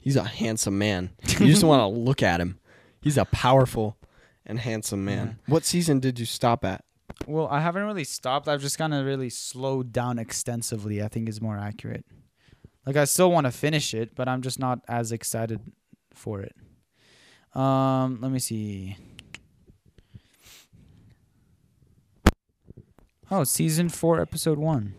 He's 0.00 0.16
a 0.16 0.24
handsome 0.24 0.78
man. 0.78 1.10
You 1.40 1.46
just 1.46 1.64
want 1.64 1.80
to 1.80 1.86
look 1.86 2.22
at 2.22 2.40
him. 2.40 2.57
He's 3.00 3.16
a 3.16 3.24
powerful 3.26 3.96
and 4.44 4.58
handsome 4.58 5.04
man. 5.04 5.38
What 5.46 5.64
season 5.64 6.00
did 6.00 6.18
you 6.18 6.26
stop 6.26 6.64
at? 6.64 6.84
Well, 7.26 7.48
I 7.48 7.60
haven't 7.60 7.84
really 7.84 8.04
stopped. 8.04 8.48
I've 8.48 8.60
just 8.60 8.78
kind 8.78 8.94
of 8.94 9.04
really 9.04 9.30
slowed 9.30 9.92
down 9.92 10.18
extensively. 10.18 11.02
I 11.02 11.08
think 11.08 11.28
is 11.28 11.40
more 11.40 11.56
accurate. 11.58 12.04
Like 12.86 12.96
I 12.96 13.04
still 13.04 13.30
want 13.30 13.46
to 13.46 13.50
finish 13.50 13.92
it, 13.94 14.14
but 14.14 14.28
I'm 14.28 14.40
just 14.42 14.58
not 14.58 14.80
as 14.88 15.12
excited 15.12 15.60
for 16.14 16.40
it. 16.40 16.54
Um, 17.54 18.18
let 18.20 18.30
me 18.30 18.38
see. 18.38 18.96
Oh, 23.30 23.44
season 23.44 23.88
four, 23.88 24.20
episode 24.20 24.58
one. 24.58 24.94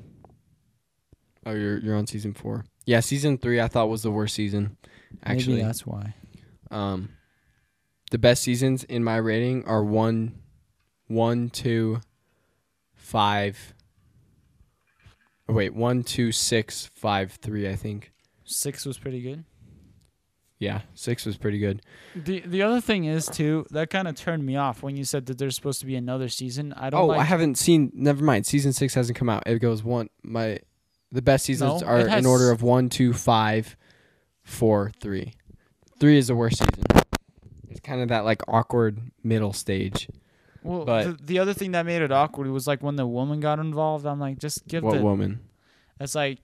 Oh, 1.46 1.52
you're 1.52 1.80
you're 1.80 1.96
on 1.96 2.06
season 2.06 2.34
four. 2.34 2.66
Yeah, 2.86 3.00
season 3.00 3.38
three 3.38 3.60
I 3.60 3.68
thought 3.68 3.90
was 3.90 4.04
the 4.04 4.12
worst 4.12 4.36
season. 4.36 4.78
Actually, 5.24 5.56
Maybe 5.56 5.66
that's 5.66 5.86
why. 5.86 6.14
um, 6.70 7.10
the 8.10 8.18
best 8.18 8.44
seasons 8.44 8.84
in 8.84 9.04
my 9.04 9.18
rating 9.18 9.66
are 9.66 9.84
one, 9.84 10.40
one, 11.08 11.50
two, 11.50 12.02
five. 12.96 13.74
Oh, 15.48 15.54
wait, 15.54 15.74
one, 15.74 16.04
two, 16.04 16.32
six, 16.32 16.90
five, 16.96 17.32
three. 17.34 17.68
I 17.68 17.76
think. 17.76 18.12
Six 18.46 18.86
was 18.86 18.98
pretty 18.98 19.22
good. 19.22 19.44
Yeah, 20.60 20.82
six 20.94 21.26
was 21.26 21.38
pretty 21.38 21.58
good. 21.60 21.82
The 22.16 22.42
the 22.42 22.64
other 22.64 22.82
thing 22.82 23.06
is 23.06 23.28
too 23.28 23.66
that 23.72 23.90
kind 23.90 24.08
of 24.10 24.16
turned 24.16 24.46
me 24.46 24.58
off 24.58 24.84
when 24.84 24.98
you 24.98 25.06
said 25.06 25.26
that 25.28 25.38
there's 25.38 25.56
supposed 25.56 25.80
to 25.80 25.86
be 25.86 25.96
another 25.96 26.28
season. 26.28 26.74
I 26.74 26.90
don't 26.90 27.00
Oh, 27.02 27.06
like 27.06 27.20
I 27.20 27.24
haven't 27.24 27.58
seen. 27.58 27.92
Never 27.94 28.24
mind. 28.24 28.46
Season 28.46 28.74
six 28.74 28.94
hasn't 28.94 29.18
come 29.18 29.30
out. 29.30 29.44
It 29.46 29.60
goes 29.60 29.84
one. 29.84 30.10
My 30.22 30.60
the 31.12 31.22
best 31.22 31.46
seasons 31.46 31.82
No, 31.82 31.88
are 31.88 32.00
in 32.00 32.26
order 32.26 32.52
of 32.52 32.62
one, 32.62 32.90
two, 32.90 33.14
five, 33.14 33.78
four, 34.44 34.92
three. 35.00 35.34
Three 36.00 36.18
is 36.18 36.28
the 36.28 36.36
worst 36.36 36.58
season. 36.60 36.99
It's 37.70 37.80
kind 37.80 38.02
of 38.02 38.10
that 38.10 38.26
like 38.26 38.42
awkward 38.48 39.00
middle 39.24 39.54
stage. 39.54 40.08
Well, 40.64 40.86
but- 40.86 41.04
the, 41.20 41.24
the 41.24 41.40
other 41.40 41.54
thing 41.54 41.72
that 41.72 41.86
made 41.86 42.02
it 42.02 42.12
awkward 42.12 42.48
was 42.48 42.68
like 42.68 42.82
when 42.84 42.96
the 42.96 43.08
woman 43.08 43.40
got 43.40 43.60
involved. 43.60 44.06
I'm 44.06 44.20
like, 44.20 44.40
just 44.40 44.68
give 44.68 44.84
What 44.84 44.96
the. 44.98 45.02
woman? 45.04 45.40
It's 46.00 46.16
like 46.16 46.40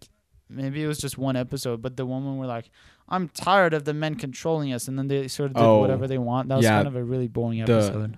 maybe 0.49 0.83
it 0.83 0.87
was 0.87 0.99
just 0.99 1.17
one 1.17 1.35
episode, 1.35 1.81
but 1.81 1.97
the 1.97 2.05
woman 2.05 2.37
were 2.37 2.45
like, 2.45 2.69
"I'm 3.09 3.29
tired 3.29 3.73
of 3.73 3.83
the 3.85 3.93
men 3.93 4.15
controlling 4.15 4.71
us," 4.73 4.87
and 4.87 4.97
then 4.99 5.07
they 5.07 5.27
sort 5.27 5.51
of 5.51 5.55
did 5.55 5.63
Oh, 5.63 5.79
whatever 5.79 6.07
they 6.07 6.17
want. 6.17 6.49
That 6.49 6.57
was 6.57 6.63
yeah, 6.65 6.71
kind 6.77 6.87
of 6.87 6.95
a 6.95 7.03
really 7.03 7.27
boring 7.27 7.63
the- 7.65 7.73
episode. 7.73 8.17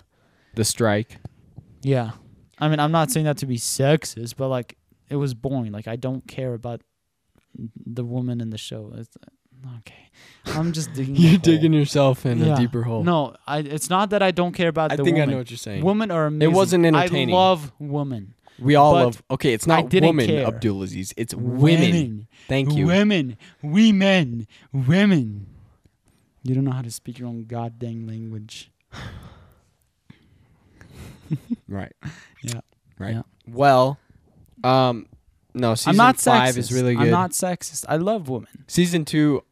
The 0.54 0.64
strike. 0.64 1.18
yeah, 1.82 2.10
I 2.58 2.68
mean, 2.68 2.80
I'm 2.80 2.90
not 2.92 3.10
saying 3.10 3.24
that 3.26 3.38
to 3.38 3.46
be 3.46 3.56
sexist, 3.56 4.34
but 4.36 4.48
like 4.48 4.76
it 5.08 5.16
was 5.16 5.32
boring. 5.34 5.70
Like 5.72 5.86
I 5.88 5.96
don't 5.96 6.26
care 6.26 6.54
about 6.54 6.82
the 7.86 8.04
woman 8.04 8.40
in 8.40 8.50
the 8.50 8.58
show. 8.58 8.92
It's, 8.96 9.16
okay, 9.78 10.10
I'm 10.46 10.72
just 10.72 10.92
digging. 10.94 11.16
You're 11.18 11.38
digging 11.38 11.72
yourself 11.72 12.24
in 12.26 12.38
Yeah. 12.38 12.54
a 12.54 12.56
deeper 12.56 12.82
hole. 12.82 13.02
No, 13.04 13.34
I. 13.46 13.58
It's 13.58 13.90
not 13.90 14.10
that 14.10 14.22
I 14.22 14.30
don't 14.30 14.52
care 14.52 14.68
about 14.68 14.92
I 14.92 14.96
the 14.96 15.04
think 15.04 15.16
I 15.16 15.20
woman. 15.20 15.30
Know 15.32 15.38
what 15.38 15.50
you're 15.50 15.58
saying. 15.58 15.84
Women 15.84 16.10
are 16.10 16.26
amazing. 16.26 16.54
wasn't 16.54 16.86
entertaining. 16.86 17.34
I 17.34 17.38
love 17.38 17.72
women. 17.78 18.34
we 18.58 18.74
all 18.74 18.92
but 18.94 19.04
love. 19.04 19.22
Okay, 19.32 19.52
it's 19.52 19.68
I 19.68 19.82
not 19.82 19.90
didn't 19.90 20.08
woman, 20.08 20.26
care. 20.26 20.46
Abdulaziz. 20.50 21.12
It's 21.16 21.34
women. 21.34 22.26
Thank 22.48 22.72
you. 22.74 22.86
Women. 22.86 23.36
We 23.62 23.92
men. 23.92 24.46
Women. 24.72 25.46
You 26.44 26.54
don't 26.54 26.64
know 26.64 26.70
how 26.72 26.82
to 26.82 26.90
speak 26.90 27.18
your 27.18 27.28
own 27.28 27.44
goddamn 27.44 28.06
language. 28.06 28.70
Right. 31.68 31.92
Yeah. 32.42 32.60
Right. 32.98 33.14
Yeah. 33.16 33.22
Well, 33.46 33.98
um, 34.64 35.06
no. 35.54 35.74
Season 35.74 35.90
I'm 35.90 35.96
not 35.96 36.16
five 36.18 36.54
sexist. 36.54 36.58
is 36.58 36.72
really 36.72 36.94
good. 36.94 37.04
I'm 37.04 37.10
not 37.10 37.32
sexist. 37.32 37.84
I 37.88 37.96
love 37.96 38.28
women. 38.30 38.64
Season 38.66 39.04
two, 39.04 39.44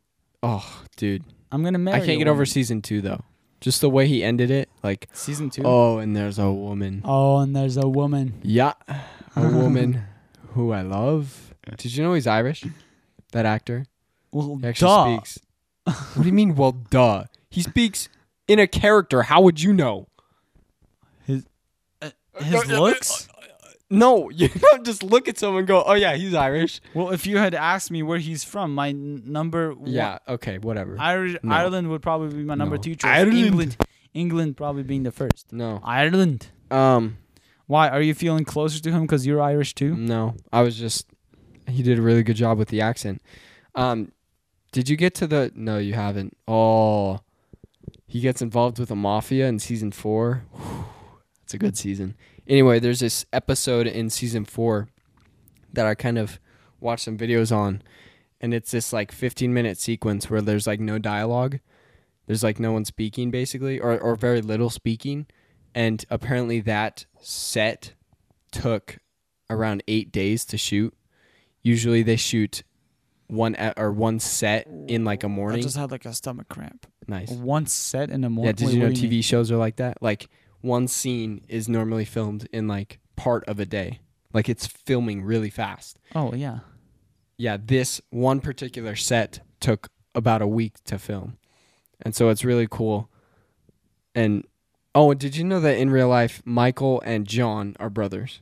oh, 0.43 0.83
dude, 0.97 1.23
I'm 1.53 1.63
gonna 1.63 1.79
marry. 1.79 1.97
I 1.97 2.01
can't 2.01 2.17
a 2.17 2.19
get 2.19 2.29
over 2.29 2.47
season 2.47 2.83
two 2.83 3.01
though. 3.01 3.23
Just 3.61 3.81
the 3.81 3.89
way 3.91 4.07
he 4.07 4.23
ended 4.23 4.51
it, 4.51 4.69
like, 4.83 5.09
season 5.13 5.49
two. 5.49 5.63
oh, 5.65 5.99
and 5.99 6.15
there's 6.15 6.39
a 6.39 6.51
woman. 6.53 7.01
Oh, 7.05 7.39
and 7.39 7.57
there's 7.57 7.77
a 7.79 7.89
woman. 7.89 8.35
Yeah, 8.43 8.75
a 9.35 9.49
woman 9.49 10.05
who 10.53 10.73
I 10.73 10.83
love. 10.83 11.55
Did 11.79 11.97
you 11.97 12.05
know 12.05 12.13
he's 12.15 12.27
Irish? 12.27 12.65
That 13.33 13.47
actor. 13.47 13.87
Well, 14.31 14.59
He 14.61 14.67
actually 14.69 14.89
duh. 14.89 15.23
speaks. 15.25 15.39
what 16.15 16.23
do 16.23 16.27
you 16.29 16.33
mean? 16.35 16.55
Well, 16.55 16.73
duh. 16.73 17.25
He 17.51 17.63
speaks 17.63 18.09
in 18.47 18.59
a 18.59 18.67
character. 18.67 19.23
How 19.23 19.41
would 19.41 19.61
you 19.63 19.73
know? 19.73 20.07
His 21.25 21.47
uh, 22.03 22.11
uh, 22.39 22.43
His 22.45 22.71
uh, 22.71 22.81
looks. 22.81 23.29
No, 23.89 24.31
you 24.41 24.49
don't 24.49 24.85
just 24.85 25.03
look 25.03 25.29
at 25.29 25.39
someone 25.39 25.61
and 25.61 25.69
go, 25.69 25.83
"Oh 25.87 25.95
yeah, 25.95 26.15
he's 26.17 26.35
Irish." 26.35 26.81
Well, 26.95 27.11
if 27.11 27.27
you 27.27 27.39
had 27.39 27.55
asked 27.55 27.91
me 27.91 28.03
where 28.03 28.19
he's 28.19 28.43
from, 28.45 28.75
my 28.75 28.89
n- 28.89 29.23
number 29.27 29.75
one- 29.75 29.91
Yeah. 29.91 30.19
Okay. 30.27 30.59
Whatever. 30.59 30.97
Irish, 30.99 31.37
No. 31.43 31.55
Ireland 31.55 31.89
would 31.91 32.03
probably 32.03 32.37
be 32.37 32.43
my 32.45 32.55
number 32.57 32.77
No. 32.77 32.83
two 32.83 32.95
choice. 32.97 33.09
Ireland. 33.11 33.39
England, 33.39 33.77
England 34.15 34.57
probably 34.57 34.83
being 34.83 35.05
the 35.05 35.13
first. 35.13 35.53
no. 35.53 35.81
Ireland. 35.85 36.49
Um. 36.71 37.19
Why 37.69 37.89
are 37.89 38.01
you 38.03 38.15
feeling 38.15 38.45
closer 38.45 38.81
to 38.81 38.91
him 38.93 39.03
because 39.03 39.27
you're 39.27 39.41
Irish 39.43 39.75
too? 39.75 39.95
No. 39.97 40.35
I 40.53 40.63
was 40.63 40.77
just. 40.77 41.07
He 41.69 41.83
did 41.83 41.99
a 41.99 42.03
really 42.03 42.23
good 42.23 42.37
job 42.37 42.59
with 42.59 42.69
the 42.69 42.81
accent. 42.81 43.23
Um. 43.75 44.13
Did 44.73 44.89
you 44.89 44.97
get 44.97 45.15
to 45.17 45.27
the? 45.27 45.53
No, 45.55 45.79
you 45.79 45.95
haven't. 45.95 46.37
Oh. 46.49 47.21
He 48.09 48.21
gets 48.21 48.41
involved 48.43 48.79
with 48.79 48.89
the 48.89 48.97
mafia 48.97 49.47
in 49.49 49.59
season 49.59 49.91
four. 49.93 50.45
It's 51.45 51.55
a 51.55 51.59
good 51.59 51.77
season. 51.77 52.15
Anyway, 52.49 52.79
there's 52.79 53.01
this 53.01 53.27
episode 53.33 53.87
in 53.87 54.11
season 54.11 54.45
four 54.45 54.89
that 55.73 55.87
I 55.87 55.95
kind 55.95 56.19
of 56.19 56.39
watched 56.81 57.05
some 57.05 57.19
videos 57.19 57.55
on, 57.55 57.83
and 58.41 58.55
it's 58.55 58.71
this 58.71 58.93
like 58.93 59.11
15 59.13 59.53
minute 59.53 59.79
sequence 59.79 60.31
where 60.31 60.41
there's 60.41 60.67
like 60.67 60.81
no 60.81 60.99
dialogue. 60.99 61.59
There's 62.27 62.43
like 62.43 62.59
no 62.61 62.73
one 62.73 62.85
speaking 62.85 63.31
basically, 63.31 63.81
or 63.81 63.99
or 63.99 64.17
very 64.17 64.41
little 64.43 64.71
speaking, 64.71 65.27
and 65.75 66.05
apparently 66.11 66.61
that 66.61 67.07
set 67.21 67.95
took 68.53 68.99
around 69.51 69.83
eight 69.89 70.13
days 70.13 70.45
to 70.47 70.57
shoot. 70.59 70.95
Usually 71.63 72.03
they 72.03 72.17
shoot 72.17 72.63
one 73.29 73.57
e- 73.61 73.73
or 73.77 73.91
one 73.93 74.19
set 74.21 74.69
in 74.89 75.05
like 75.05 75.25
a 75.25 75.29
morning. 75.29 75.59
I 75.59 75.63
just 75.63 75.77
had 75.77 75.91
like 75.91 76.05
a 76.05 76.13
stomach 76.15 76.49
cramp. 76.49 76.87
nice. 77.09 77.31
One 77.31 77.67
set 77.67 78.11
in 78.11 78.23
Yeah, 78.23 78.29
morning. 78.29 78.55
did 78.55 78.71
you 78.73 78.79
know 78.81 78.91
TV 78.91 79.23
shows 79.23 79.51
are 79.51 79.57
like 79.57 79.77
that? 79.77 80.01
Like 80.01 80.29
one 80.67 80.89
scene 80.89 81.45
is 81.49 81.69
normally 81.69 82.05
filmed 82.05 82.49
in 82.53 82.67
like 82.69 82.99
part 83.17 83.45
of 83.47 83.59
a 83.61 83.67
day. 83.67 84.01
Like 84.33 84.49
it's 84.49 84.67
filming 84.67 85.23
really 85.23 85.51
fast. 85.51 85.99
Oh 86.15 86.35
yeah. 86.35 86.59
Yeah, 87.39 87.57
this 87.63 88.01
one 88.11 88.41
particular 88.41 88.97
set 88.97 89.41
took 89.61 89.89
about 90.15 90.43
a 90.43 90.47
week 90.47 90.83
to 90.85 90.99
film. 90.99 91.37
And 92.03 92.15
so 92.15 92.29
it's 92.29 92.45
really 92.45 92.67
cool. 92.71 93.09
And 94.15 94.45
Oh, 94.95 95.11
and 95.11 95.21
did 95.21 95.37
you 95.37 95.45
know 95.45 95.61
that 95.61 95.77
in 95.77 95.91
real 95.91 96.09
life, 96.09 96.41
Michael 96.47 97.03
and 97.05 97.27
John 97.27 97.77
are 97.79 97.91
brothers? 97.91 98.41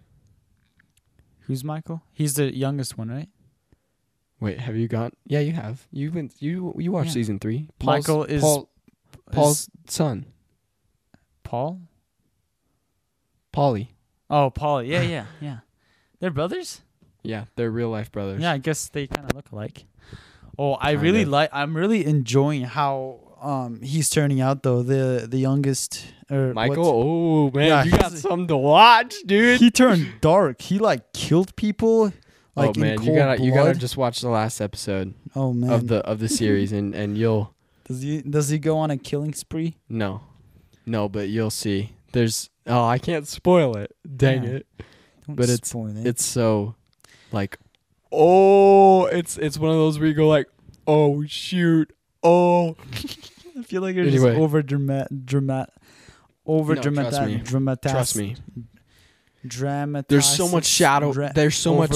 Who's 1.40 1.64
Michael? 1.64 2.02
He's 2.12 2.34
the 2.34 2.54
youngest 2.56 2.96
one, 2.96 3.08
right? 3.10 3.28
Wait, 4.40 4.60
have 4.60 4.76
you 4.76 4.86
got? 4.88 5.12
Yeah, 5.26 5.40
you 5.40 5.52
have. 5.52 5.86
You 5.90 6.12
went. 6.12 6.34
You 6.40 6.72
you 6.78 6.92
watched 6.92 7.08
Yeah. 7.08 7.12
season 7.14 7.38
three. 7.40 7.68
Michael 7.82 8.24
is- 8.24 8.40
Paul, 8.40 8.70
Paul's 9.32 9.68
Is 9.88 9.94
son, 9.94 10.26
Paul. 11.42 11.80
Polly. 13.54 13.94
Oh, 14.28 14.50
Paul. 14.50 14.82
Yeah, 14.82 15.02
yeah, 15.02 15.26
yeah. 15.40 15.58
They're 16.20 16.30
brothers. 16.30 16.80
Yeah, 17.22 17.44
they're 17.56 17.70
real 17.70 17.88
life 17.90 18.10
brothers. 18.12 18.42
Yeah, 18.42 18.52
I 18.52 18.58
guess 18.58 18.88
they 18.88 19.06
kind 19.06 19.30
of 19.30 19.34
look 19.36 19.50
alike. 19.52 19.84
Oh, 20.58 20.74
I 20.74 20.92
Kind 20.92 21.02
really 21.02 21.24
like. 21.24 21.50
I'm 21.52 21.76
really 21.76 22.04
enjoying 22.04 22.62
how 22.64 23.20
um 23.40 23.80
he's 23.82 24.08
turning 24.10 24.40
out 24.40 24.62
though. 24.62 24.82
The 24.82 25.26
the 25.28 25.38
youngest 25.38 26.04
or 26.30 26.52
Michael. 26.54 26.86
Oh 26.86 27.50
man, 27.50 27.66
Yeah, 27.68 27.84
you 27.84 27.90
got 27.92 28.12
something 28.12 28.46
to 28.48 28.56
watch, 28.56 29.14
dude. 29.26 29.60
he 29.60 29.70
turned 29.70 30.20
dark. 30.20 30.60
He 30.60 30.78
like 30.78 31.12
killed 31.12 31.54
people. 31.56 32.12
Like 32.56 32.76
oh 32.76 32.80
man, 32.80 33.02
you 33.02 33.14
gotta 33.16 33.42
you 33.42 33.52
gotta 33.52 33.74
just 33.74 33.96
watch 33.96 34.20
the 34.20 34.28
last 34.28 34.60
episode 34.60 35.14
Oh 35.34 35.52
man, 35.52 35.70
of 35.70 35.88
the 35.88 35.98
of 36.06 36.18
the 36.20 36.28
series, 36.40 36.72
and 36.72 36.94
and 36.94 37.18
you'll 37.18 37.52
does 37.88 38.00
he 38.02 38.22
does 38.22 38.48
he 38.48 38.58
go 38.58 38.78
on 38.78 38.90
a 38.90 38.96
killing 38.96 39.34
spree? 39.34 39.76
no, 39.88 40.20
no, 40.86 41.08
but 41.08 41.28
you'll 41.28 41.50
see. 41.50 41.92
There's 42.12 42.48
oh 42.66 42.84
I 42.84 42.98
can't 42.98 43.26
spoil 43.28 43.76
it. 43.76 43.94
Dang 44.16 44.44
Yeah. 44.44 44.50
it. 44.50 44.66
Don't 45.26 45.36
But 45.36 45.44
it's- 45.50 45.68
spoil 45.68 45.96
it. 45.96 46.06
It's 46.06 46.24
so 46.24 46.74
like 47.32 47.58
oh 48.12 49.06
it's 49.06 49.36
it's 49.38 49.58
one 49.58 49.70
of 49.70 49.76
those 49.76 49.98
where 49.98 50.06
you 50.08 50.14
go 50.14 50.28
like 50.28 50.46
oh 50.86 51.24
shoot 51.26 51.92
oh 52.22 52.76
I 53.58 53.62
feel 53.62 53.82
like 53.82 53.94
you're 53.96 54.06
Anyway. 54.06 54.30
just 54.30 54.40
over 54.40 54.62
dramat 54.62 55.08
dramat 55.24 55.66
over 56.46 56.74
No, 56.76 56.82
trust 56.82 57.22
me. 57.22 57.38
dramat 57.38 57.82
trust 57.82 58.16
me. 58.16 58.36
Dramatizing. 59.46 60.04
There's 60.08 60.24
so 60.26 60.48
much 60.48 60.64
shadow. 60.64 61.12
Dra- 61.12 61.32
there's 61.34 61.56
so 61.56 61.74
much 61.74 61.92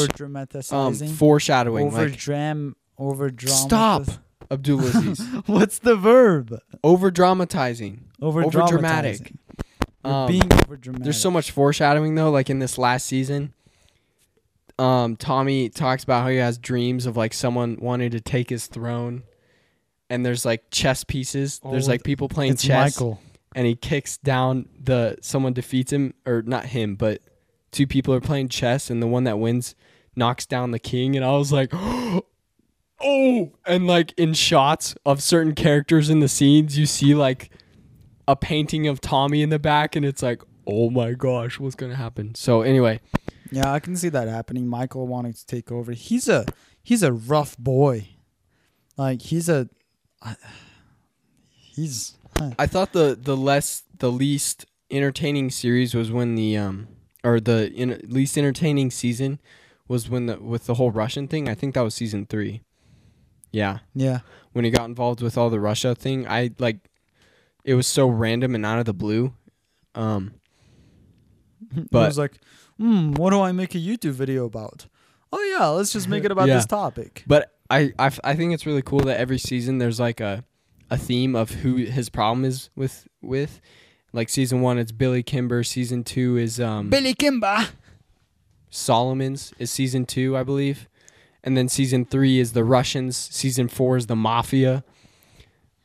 um 0.73 0.95
foreshadowing. 0.95 1.87
over 1.87 2.09
like 2.09 2.19
dram 2.19 2.77
over 2.99 3.31
drama. 3.31 3.57
stop, 3.57 4.03
Abdulaziz. 4.51 5.21
What's 5.49 5.79
the 5.79 5.97
verb? 5.97 6.59
over 6.85 7.11
dramatizing. 7.11 8.05
Over 8.21 8.43
Overdramatic. 8.45 9.37
Um, 10.09 10.29
being 10.29 10.53
over 10.53 10.77
dramatic. 10.77 11.05
There's 11.05 11.21
so 11.21 11.31
much 11.31 11.51
foreshadowing 11.51 12.15
though, 12.15 12.31
like 12.31 12.51
in 12.51 12.59
this 12.59 12.79
last 12.79 13.07
season. 13.07 13.53
Um, 14.79 15.17
Tommy 15.17 15.69
talks 15.69 16.05
about 16.05 16.23
how 16.23 16.29
he 16.29 16.37
has 16.37 16.57
dreams 16.57 17.07
of 17.07 17.17
like 17.17 17.35
someone 17.35 17.79
wanting 17.81 18.11
to 18.13 18.21
take 18.21 18.49
his 18.49 18.67
throne, 18.67 19.25
and 20.09 20.25
there's 20.25 20.45
like 20.45 20.71
chess 20.71 21.03
pieces. 21.05 21.61
there's 21.69 21.89
Oh, 21.89 21.93
like 21.93 22.05
people 22.05 22.29
playing 22.29 22.53
It's 22.53 22.63
chess, 22.63 22.97
Michael. 22.97 23.21
and 23.57 23.67
he 23.67 23.75
kicks 23.75 24.19
down 24.19 24.69
the 24.81 25.19
someone 25.21 25.53
defeats 25.53 25.93
him 25.93 26.15
or 26.25 26.43
not 26.43 26.67
him, 26.67 26.95
but 26.95 27.23
two 27.73 27.87
people 27.89 28.15
are 28.15 28.21
playing 28.21 28.49
chess, 28.51 28.89
and 28.89 29.03
the 29.03 29.09
one 29.09 29.25
that 29.25 29.39
wins 29.41 29.75
knocks 30.15 30.47
down 30.47 30.71
the 30.71 30.79
king, 30.79 31.17
and 31.17 31.25
I 31.25 31.33
was 31.33 31.53
like. 31.53 31.73
Oh, 33.01 33.53
and 33.65 33.87
like 33.87 34.13
in 34.19 34.35
shots 34.35 34.97
of 35.07 35.23
certain 35.23 35.55
characters 35.55 36.11
in 36.11 36.19
the 36.19 36.27
scenes, 36.27 36.77
you 36.77 36.85
see 36.85 37.15
like 37.15 37.49
a 38.29 38.37
painting 38.37 38.87
of 38.87 39.01
Tommy 39.01 39.43
in 39.43 39.49
the 39.49 39.59
back, 39.59 39.97
and 39.97 40.05
it's 40.05 40.23
like, 40.23 40.43
oh 40.67 40.91
my 40.91 41.15
gosh, 41.15 41.59
what's 41.59 41.75
gonna 41.75 41.97
happen? 41.97 42.35
So 42.35 42.61
anyway, 42.61 43.01
Yeah, 43.51 43.73
I 43.73 43.81
can 43.81 43.97
see 43.97 44.11
that 44.11 44.29
happening. 44.29 44.69
Michael 44.69 45.07
wanting 45.09 45.33
to 45.33 45.47
take 45.47 45.73
over. 45.73 45.93
He's 45.93 46.29
a 46.29 46.45
he's 46.83 47.03
a 47.03 47.13
rough 47.13 47.57
boy. 47.59 48.09
Like 48.97 49.23
he's 49.23 49.49
a 49.49 49.69
he's 51.75 52.17
I 52.59 52.67
thought 52.67 52.93
the 52.93 53.19
the 53.21 53.37
less 53.37 53.83
the 53.99 54.13
least 54.13 54.67
entertaining 54.91 55.51
series 55.51 55.95
was 55.95 56.13
when 56.13 56.35
the 56.35 56.57
um 56.57 56.89
or 57.25 57.41
the 57.41 57.73
in, 57.73 58.01
least 58.09 58.37
entertaining 58.37 58.91
season 58.91 59.41
was 59.89 60.11
when 60.11 60.27
the 60.27 60.39
with 60.39 60.67
the 60.67 60.75
whole 60.75 60.91
Russian 60.91 61.29
thing. 61.29 61.49
I 61.49 61.55
think 61.55 61.75
that 61.75 61.81
was 61.81 61.95
season 61.95 62.27
three. 62.27 62.63
Yeah, 63.51 63.79
yeah. 63.95 64.21
when 64.53 64.67
he 64.67 64.71
got 64.71 64.85
involved 64.85 65.23
with 65.23 65.39
all 65.39 65.49
the 65.49 65.59
Russia 65.59 65.95
thing, 65.95 66.29
I 66.29 66.51
like 66.59 66.91
it 67.69 67.75
was 67.75 67.87
so 67.87 68.07
random 68.09 68.55
and 68.55 68.65
out 68.65 68.79
of 68.79 68.87
the 68.87 68.95
blue. 68.95 69.33
Um, 69.95 70.33
But 71.91 72.03
I 72.05 72.07
was 72.07 72.19
like, 72.19 72.39
hmm, 72.79 73.13
what 73.13 73.31
do 73.31 73.41
I 73.43 73.53
make 73.53 73.75
a 73.75 73.79
YouTube 73.79 74.13
video 74.13 74.47
about? 74.47 74.87
Oh 75.33 75.43
yeah, 75.43 75.67
let's 75.67 75.93
just 75.93 76.09
make 76.09 76.25
it 76.25 76.31
about 76.31 76.49
Yeah. 76.49 76.55
this 76.57 76.67
topic. 76.67 77.25
But 77.27 77.53
I, 77.69 77.93
I, 77.99 78.07
f- 78.07 78.21
I 78.25 78.35
think 78.35 78.55
it's 78.55 78.65
really 78.65 78.81
cool 78.83 79.01
that 79.01 79.19
every 79.21 79.39
season 79.39 79.79
there's 79.79 80.01
like 80.01 80.21
a 80.21 80.45
a 80.91 80.97
theme 80.97 81.37
of 81.37 81.51
who 81.51 81.77
his 81.77 82.09
problem 82.09 82.45
is 82.47 82.71
with 82.75 83.07
with. 83.21 83.61
Like 84.15 84.31
season 84.31 84.63
one, 84.63 84.79
it's 84.79 84.93
Billy 84.93 85.23
Kimber. 85.23 85.63
Season 85.63 86.03
two 86.05 86.39
is 86.39 86.59
um 86.61 86.89
Billy 86.89 87.13
Kimber. 87.13 87.67
Solomons 88.71 89.53
is 89.59 89.71
season 89.71 90.07
two, 90.07 90.37
I 90.37 90.43
believe, 90.43 90.89
and 91.45 91.57
then 91.57 91.69
season 91.69 92.05
three 92.07 92.39
is 92.39 92.53
the 92.53 92.65
Russians. 92.65 93.17
Season 93.17 93.69
four 93.69 93.97
is 93.99 94.07
the 94.07 94.17
Mafia. 94.17 94.85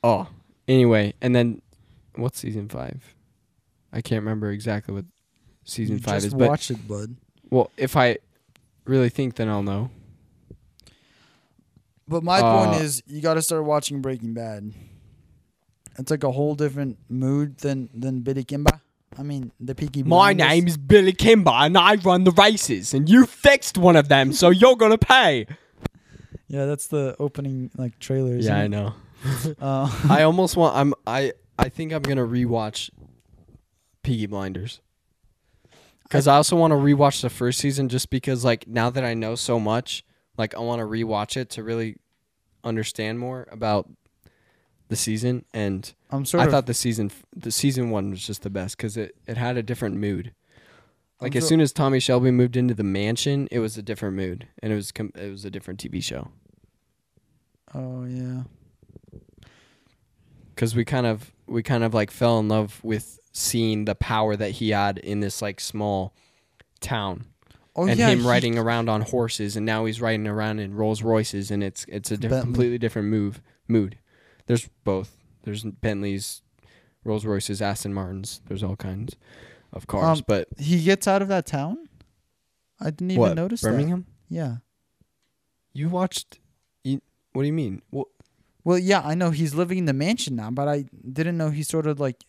Oh, 0.04 0.28
anyway, 0.68 1.14
and 1.22 1.36
then 1.36 1.62
what's 2.16 2.40
season 2.40 2.70
five? 2.70 3.16
I 3.92 4.02
can't 4.02 4.22
remember 4.24 4.50
exactly 4.52 4.94
what 4.94 5.06
season 5.64 5.98
You 5.98 6.02
five 6.02 6.16
just 6.16 6.28
is, 6.28 6.34
but 6.34 6.50
watch 6.50 6.72
it, 6.72 6.88
bud. 6.88 7.16
well, 7.50 7.72
if 7.78 7.96
I 7.96 8.18
really 8.86 9.10
think, 9.10 9.36
then 9.36 9.50
I'll 9.50 9.64
know. 9.64 9.92
But 12.08 12.24
my 12.24 12.40
Uh, 12.40 12.66
point 12.68 12.82
is, 12.82 13.02
you 13.08 13.22
got 13.22 13.36
to 13.36 13.42
start 13.42 13.64
watching 13.64 14.02
Breaking 14.02 14.34
Bad. 14.34 14.74
It's 15.98 16.12
like 16.12 16.24
a 16.24 16.32
whole 16.32 16.56
different 16.56 16.98
mood 17.10 17.58
than 17.60 17.90
than 17.94 18.22
Billy 18.22 18.44
Kimber. 18.44 18.82
I 19.18 19.22
mean, 19.22 19.52
the 19.60 19.76
Peaky 19.76 20.02
My 20.02 20.34
Blinders. 20.34 20.72
is 20.72 20.78
Billy 20.78 21.14
Kimber 21.14 21.52
and 21.52 21.78
I 21.78 21.96
run 21.96 22.24
the 22.24 22.32
races 22.32 22.96
and 22.96 23.08
you 23.08 23.28
fixed 23.28 23.78
one 23.78 23.96
of 23.96 24.08
them, 24.10 24.34
so 24.34 24.50
you're 24.50 24.76
gonna 24.76 24.98
pay. 24.98 25.46
Yeah, 26.48 26.66
that's 26.66 26.88
the 26.88 27.16
opening 27.20 27.70
like 27.78 28.00
trailer. 28.00 28.36
isn't 28.36 28.52
Yeah, 28.52 28.62
I 28.62 28.64
it? 28.66 28.70
know. 28.70 28.94
Uh, 29.62 29.88
I 30.10 30.24
almost 30.24 30.58
want 30.58 30.76
I'm 30.76 30.94
I 31.06 31.34
I 31.58 31.70
think 31.70 31.92
I'm 31.94 32.02
gonna 32.02 32.26
rewatch 32.26 32.90
Peaky 34.04 34.26
Blinders. 34.26 34.82
Cause 36.10 36.28
I 36.28 36.36
also 36.36 36.56
want 36.56 36.72
to 36.72 36.76
rewatch 36.76 37.22
the 37.22 37.30
first 37.30 37.58
season 37.60 37.90
just 37.90 38.10
because 38.12 38.46
like 38.46 38.68
now 38.68 38.90
that 38.92 39.04
I 39.04 39.16
know 39.16 39.34
so 39.34 39.60
much, 39.60 40.06
like 40.38 40.54
I 40.56 40.60
want 40.60 40.80
to 40.80 40.86
rewatch 40.86 41.38
it 41.38 41.50
to 41.52 41.64
really 41.64 41.98
understand 42.64 43.20
more 43.20 43.48
about 43.52 43.90
the 44.90 44.96
season 44.96 45.44
and 45.54 45.92
I'm 46.12 46.24
sort 46.26 46.42
I 46.44 46.46
of. 46.46 46.52
thought 46.52 46.66
the 46.68 46.74
season 46.76 47.10
the 47.36 47.50
season 47.52 47.90
one 47.90 48.12
was 48.12 48.26
just 48.28 48.44
the 48.44 48.52
best 48.52 48.78
because 48.78 48.96
it, 48.96 49.16
it 49.26 49.38
had 49.38 49.58
a 49.58 49.64
different 49.64 49.96
mood. 49.96 50.34
Like 51.20 51.34
I'm 51.34 51.38
as 51.40 51.46
so- 51.46 51.50
soon 51.50 51.62
as 51.62 51.72
Tommy 51.74 52.00
Shelby 52.00 52.30
moved 52.30 52.58
into 52.58 52.76
the 52.76 52.84
mansion, 52.84 53.48
it 53.50 53.60
was 53.60 53.76
a 53.78 53.82
different 53.82 54.16
mood 54.16 54.48
and 54.62 54.72
it 54.72 54.76
was 54.76 54.92
com- 54.92 55.14
it 55.16 55.32
was 55.32 55.46
a 55.46 55.50
different 55.50 55.80
TV 55.84 56.04
show 56.04 56.30
oh 57.74 58.04
yeah. 58.06 58.44
because 60.54 60.76
we 60.76 60.86
kind 60.86 61.08
of 61.08 61.32
we 61.54 61.64
kind 61.64 61.84
of 61.84 61.94
like 61.94 62.12
fell 62.12 62.40
in 62.40 62.48
love 62.48 62.80
with 62.84 63.20
seeing 63.32 63.86
the 63.86 63.96
power 63.96 64.36
that 64.36 64.52
he 64.52 64.72
had 64.72 64.98
in 64.98 65.20
this 65.22 65.42
like 65.42 65.60
small 65.60 66.14
town 66.82 67.26
Oh 67.76 67.88
and 67.88 67.98
yeah. 68.00 68.10
him 68.10 68.20
he- 68.20 68.28
riding 68.28 68.58
around 68.60 68.88
on 68.90 69.02
horses 69.02 69.56
and 69.56 69.66
now 69.66 69.86
he's 69.86 70.00
riding 70.02 70.28
around 70.28 70.60
in 70.60 70.76
Rolls 70.76 71.02
Royces 71.02 71.50
and 71.50 71.64
it's 71.64 71.86
it's 71.88 72.12
a 72.12 72.18
diff- 72.18 72.42
completely 72.42 72.78
different 72.78 73.08
move 73.08 73.42
mood. 73.68 73.98
There's 74.46 74.68
both. 74.84 75.18
There's 75.44 75.64
Bentleys, 75.64 76.42
Rolls 77.04 77.26
Royces, 77.26 77.62
Aston 77.62 77.94
Martins. 77.94 78.42
There's 78.48 78.62
all 78.64 78.76
kinds 78.76 79.16
of 79.72 79.88
cars, 79.88 80.20
Um, 80.20 80.26
but 80.28 80.48
He 80.60 80.84
gets 80.84 81.08
out 81.08 81.22
of 81.24 81.28
that 81.30 81.46
town. 81.48 81.90
I 82.80 82.86
didn't 82.92 83.12
even 83.12 83.20
what 83.22 83.36
notice 83.36 83.62
Birmingham? 83.62 84.06
that. 84.30 84.36
Yeah. 84.36 84.56
You 85.74 85.90
watched? 85.90 86.40
You, 86.84 87.02
what 87.32 87.42
do 87.44 87.48
you 87.48 87.54
mean? 87.54 87.82
What, 87.90 88.08
Well, 88.64 88.78
yeah, 88.80 89.02
I 89.04 89.14
know 89.16 89.32
he's 89.32 89.54
living 89.54 89.78
in 89.80 89.86
the 89.86 89.94
mansion 89.94 90.36
now, 90.36 90.50
but 90.52 90.68
I 90.68 90.86
didn't 91.12 91.38
know 91.38 91.50
he 91.50 91.64
sort 91.64 91.86
of 91.88 92.00
like 92.00 92.24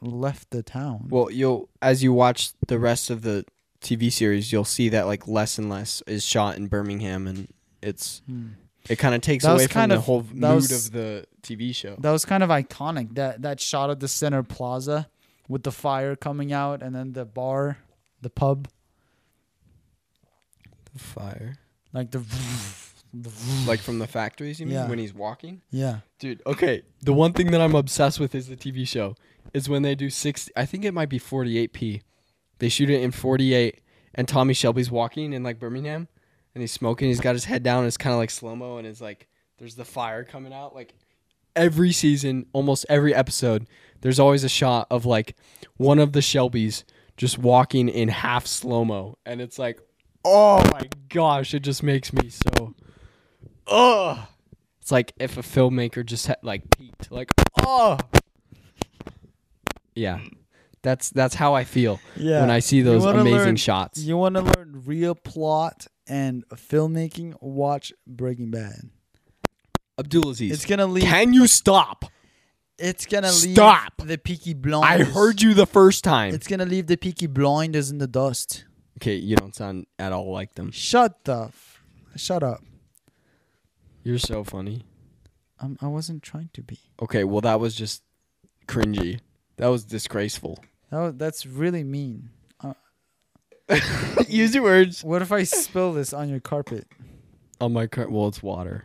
left 0.00 0.50
the 0.50 0.62
town. 0.62 1.08
well, 1.10 1.30
you'll 1.30 1.68
as 1.82 2.02
you 2.02 2.12
watch 2.12 2.52
the 2.68 2.78
rest 2.78 3.10
of 3.10 3.22
the 3.22 3.44
TV 3.80 4.10
series, 4.10 4.52
you'll 4.52 4.64
see 4.64 4.88
that 4.90 5.06
like 5.06 5.26
less 5.28 5.58
and 5.58 5.68
less 5.68 6.02
is 6.06 6.24
shot 6.24 6.56
in 6.56 6.66
Birmingham, 6.68 7.26
and 7.26 7.48
it's 7.82 8.22
Hmm. 8.26 8.48
it 8.88 8.96
kind 8.96 9.14
of 9.14 9.20
takes 9.20 9.44
That 9.44 9.54
away 9.54 9.66
from 9.66 9.72
kind 9.72 9.92
the 9.92 10.00
whole 10.00 10.24
mood 10.32 10.54
was- 10.54 10.86
of 10.86 10.92
the 10.92 11.26
TV 11.42 11.72
show. 11.74 11.96
That 12.00 12.12
was 12.12 12.24
kind 12.24 12.42
of 12.42 12.48
iconic. 12.50 13.14
That 13.16 13.42
that 13.42 13.60
shot 13.60 13.90
of 13.90 14.00
the 14.00 14.08
center 14.08 14.42
plaza 14.42 15.08
with 15.48 15.62
the 15.64 15.72
fire 15.72 16.16
coming 16.16 16.52
out 16.52 16.82
and 16.82 16.94
then 16.94 17.12
the 17.12 17.24
bar, 17.24 17.78
the 18.22 18.30
pub, 18.30 18.68
The 20.92 20.98
fire, 20.98 21.58
like 21.92 22.10
the 22.10 22.18
like 23.66 23.80
from 23.80 23.98
the 23.98 24.06
factories. 24.06 24.60
You 24.60 24.66
mean 24.66 24.74
Yeah. 24.76 24.88
when 24.88 24.98
he's 24.98 25.14
walking? 25.14 25.62
yeah. 25.70 26.00
Dude, 26.18 26.42
okay. 26.46 26.82
The 27.02 27.12
one 27.12 27.32
thing 27.32 27.50
that 27.52 27.60
I'm 27.60 27.74
obsessed 27.74 28.18
with 28.20 28.34
is 28.34 28.48
the 28.48 28.56
TV 28.56 28.86
show. 28.86 29.14
Is 29.54 29.68
when 29.68 29.82
they 29.82 29.94
do 29.94 30.10
60 30.10 30.52
I 30.56 30.66
think 30.66 30.84
it 30.84 30.92
might 30.92 31.08
be 31.08 31.18
48p. 31.18 32.02
They 32.58 32.68
shoot 32.68 32.90
it 32.90 33.00
in 33.02 33.10
48 33.12 33.80
and 34.14 34.28
Tommy 34.28 34.52
Shelby's 34.52 34.90
walking 34.90 35.32
in 35.32 35.42
like 35.42 35.58
Birmingham 35.58 36.08
and 36.54 36.60
he's 36.62 36.72
smoking, 36.72 37.08
he's 37.08 37.20
got 37.20 37.34
his 37.34 37.44
head 37.46 37.62
down, 37.62 37.78
and 37.78 37.86
it's 37.86 37.96
kind 37.96 38.12
of 38.12 38.18
like 38.18 38.30
slow-mo 38.30 38.78
and 38.78 38.86
it's 38.86 39.00
like 39.00 39.28
there's 39.58 39.74
the 39.76 39.84
fire 39.84 40.24
coming 40.24 40.52
out 40.52 40.74
like 40.74 40.94
every 41.56 41.92
season, 41.92 42.46
almost 42.52 42.84
every 42.88 43.14
episode, 43.14 43.66
there's 44.02 44.20
always 44.20 44.44
a 44.44 44.48
shot 44.48 44.86
of 44.90 45.04
like 45.06 45.36
one 45.76 45.98
of 45.98 46.12
the 46.12 46.20
Shelbys 46.20 46.84
just 47.16 47.38
walking 47.38 47.88
in 47.88 48.08
half 48.08 48.46
slow 48.46 48.84
mo, 48.84 49.18
and 49.26 49.40
it's 49.40 49.58
like, 49.58 49.80
oh 50.24 50.62
my 50.72 50.82
gosh, 51.08 51.52
it 51.54 51.60
just 51.60 51.82
makes 51.82 52.12
me 52.12 52.28
so, 52.28 52.74
ugh. 53.70 54.18
It's 54.80 54.90
like 54.92 55.12
if 55.18 55.36
a 55.36 55.42
filmmaker 55.42 56.04
just 56.04 56.26
had 56.26 56.38
like 56.42 56.62
peaked, 56.76 57.10
like, 57.12 57.30
oh, 57.62 57.98
yeah. 59.94 60.20
That's 60.82 61.10
that's 61.10 61.34
how 61.34 61.54
I 61.54 61.64
feel 61.64 62.00
Yeah. 62.16 62.40
when 62.40 62.50
I 62.50 62.60
see 62.60 62.82
those 62.82 63.04
wanna 63.04 63.20
amazing 63.20 63.38
learn- 63.38 63.56
shots. 63.56 63.98
You 64.00 64.16
want 64.16 64.36
to 64.36 64.42
learn 64.42 64.82
real 64.86 65.14
plot 65.14 65.86
and 66.06 66.44
filmmaking? 66.50 67.34
Watch 67.42 67.92
Breaking 68.06 68.50
Bad. 68.50 68.90
Abdulaziz, 70.00 70.52
It's 70.52 70.64
gonna 70.64 70.86
leave. 70.86 71.02
can 71.04 71.32
you 71.32 71.48
stop? 71.48 72.04
It's 72.78 73.06
gonna 73.06 73.32
leave 73.32 73.54
Stop. 73.56 73.94
the 74.04 74.16
Peaky 74.16 74.54
Blinders. 74.54 75.08
I 75.08 75.10
heard 75.10 75.42
you 75.42 75.52
the 75.52 75.66
first 75.66 76.04
time. 76.04 76.32
It's 76.32 76.46
gonna 76.46 76.64
leave 76.64 76.86
the 76.86 76.96
Peaky 76.96 77.26
Blinders 77.26 77.90
in 77.90 77.98
the 77.98 78.06
dust. 78.06 78.64
Okay, 78.98 79.16
you 79.16 79.34
don't 79.34 79.54
sound 79.56 79.86
at 79.98 80.12
all 80.12 80.32
like 80.32 80.54
them. 80.54 80.70
Shut 80.70 81.24
the. 81.24 81.46
F- 81.48 81.82
shut 82.14 82.44
up. 82.44 82.62
You're 84.02 84.18
so 84.18 84.44
funny. 84.44 84.84
Um, 85.60 85.76
I 85.80 85.86
wasn't 85.88 86.22
trying 86.22 86.50
to 86.54 86.62
be. 86.62 86.78
Okay, 87.02 87.24
well 87.24 87.40
that 87.40 87.58
was 87.60 87.74
just 87.74 88.02
cringy. 88.66 89.20
That 89.56 89.66
was 89.68 89.84
disgraceful. 89.84 90.58
That 90.90 90.98
was, 90.98 91.14
that's 91.16 91.46
really 91.46 91.82
mean. 91.84 92.30
Uh, 92.62 92.74
Use 94.28 94.54
your 94.54 94.62
words. 94.64 95.02
what 95.04 95.20
if 95.22 95.32
I 95.32 95.42
spill 95.42 95.92
this 95.92 96.12
on 96.12 96.28
your 96.28 96.40
carpet? 96.40 96.86
On 97.60 97.72
my 97.72 97.86
car, 97.88 98.08
well, 98.08 98.28
it's 98.28 98.40
water, 98.42 98.84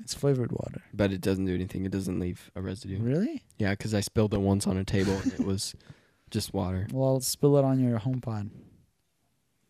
It's 0.00 0.14
flavored 0.14 0.52
water. 0.52 0.82
but 0.94 1.12
it 1.12 1.20
doesn't 1.20 1.44
do 1.44 1.54
anything. 1.54 1.84
It 1.84 1.90
doesn't 1.90 2.20
leave 2.20 2.50
a 2.54 2.62
residue. 2.62 3.00
Really? 3.00 3.42
Yeah, 3.58 3.70
because 3.72 3.92
I 3.94 4.00
spilled 4.00 4.32
it 4.32 4.40
once 4.40 4.66
on 4.68 4.76
a 4.76 4.84
table 4.84 5.14
and 5.24 5.32
it 5.32 5.44
was 5.44 5.74
just 6.30 6.54
water. 6.54 6.86
Well, 6.92 7.08
I'll 7.08 7.20
spill 7.20 7.56
it 7.58 7.64
on 7.64 7.80
your 7.80 7.98
HomePod. 7.98 8.48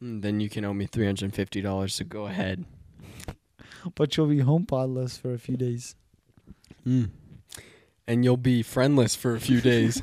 Mm, 0.03 0.21
then 0.23 0.39
you 0.41 0.51
can 0.51 0.67
owe 0.67 0.75
me 0.75 0.87
three 0.87 1.07
hundred 1.07 1.25
and 1.25 1.35
fifty 1.35 1.63
dollars. 1.63 1.95
So 1.95 2.05
go 2.05 2.27
ahead. 2.27 2.65
But 3.95 4.17
you'll 4.17 4.27
be 4.27 4.39
HomePodless 4.39 5.19
for 5.21 5.33
a 5.35 5.39
few 5.39 5.57
days. 5.57 5.95
Mm. 6.87 7.11
And 8.07 8.25
you'll 8.25 8.37
be 8.37 8.63
friendless 8.63 9.15
for 9.15 9.35
a 9.35 9.41
few 9.41 9.61
days. 9.73 10.03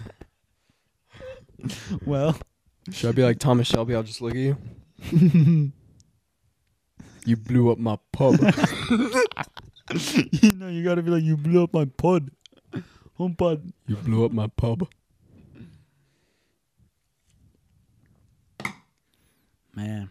Well, 2.06 2.38
Should 2.92 3.10
I 3.10 3.12
be 3.14 3.24
like 3.24 3.40
Thomas 3.40 3.68
Shelby? 3.68 3.96
I'll 3.96 4.04
just 4.04 4.22
look 4.22 4.34
at 4.34 4.38
you. 4.38 4.58
You 7.26 7.36
blew 7.36 7.72
up 7.72 7.78
my 7.78 7.98
pub. 8.14 8.36
you 10.32 10.52
know, 10.54 10.70
you 10.70 10.84
gotta 10.84 11.02
be 11.02 11.12
like, 11.12 11.24
you 11.24 11.36
blew 11.36 11.62
up 11.64 11.74
my 11.74 11.84
pod. 11.86 12.32
HomePod. 13.20 13.74
you 13.88 13.96
blew 13.98 14.24
up 14.26 14.32
my 14.32 14.48
pub. 14.48 14.88
Man, 19.76 20.10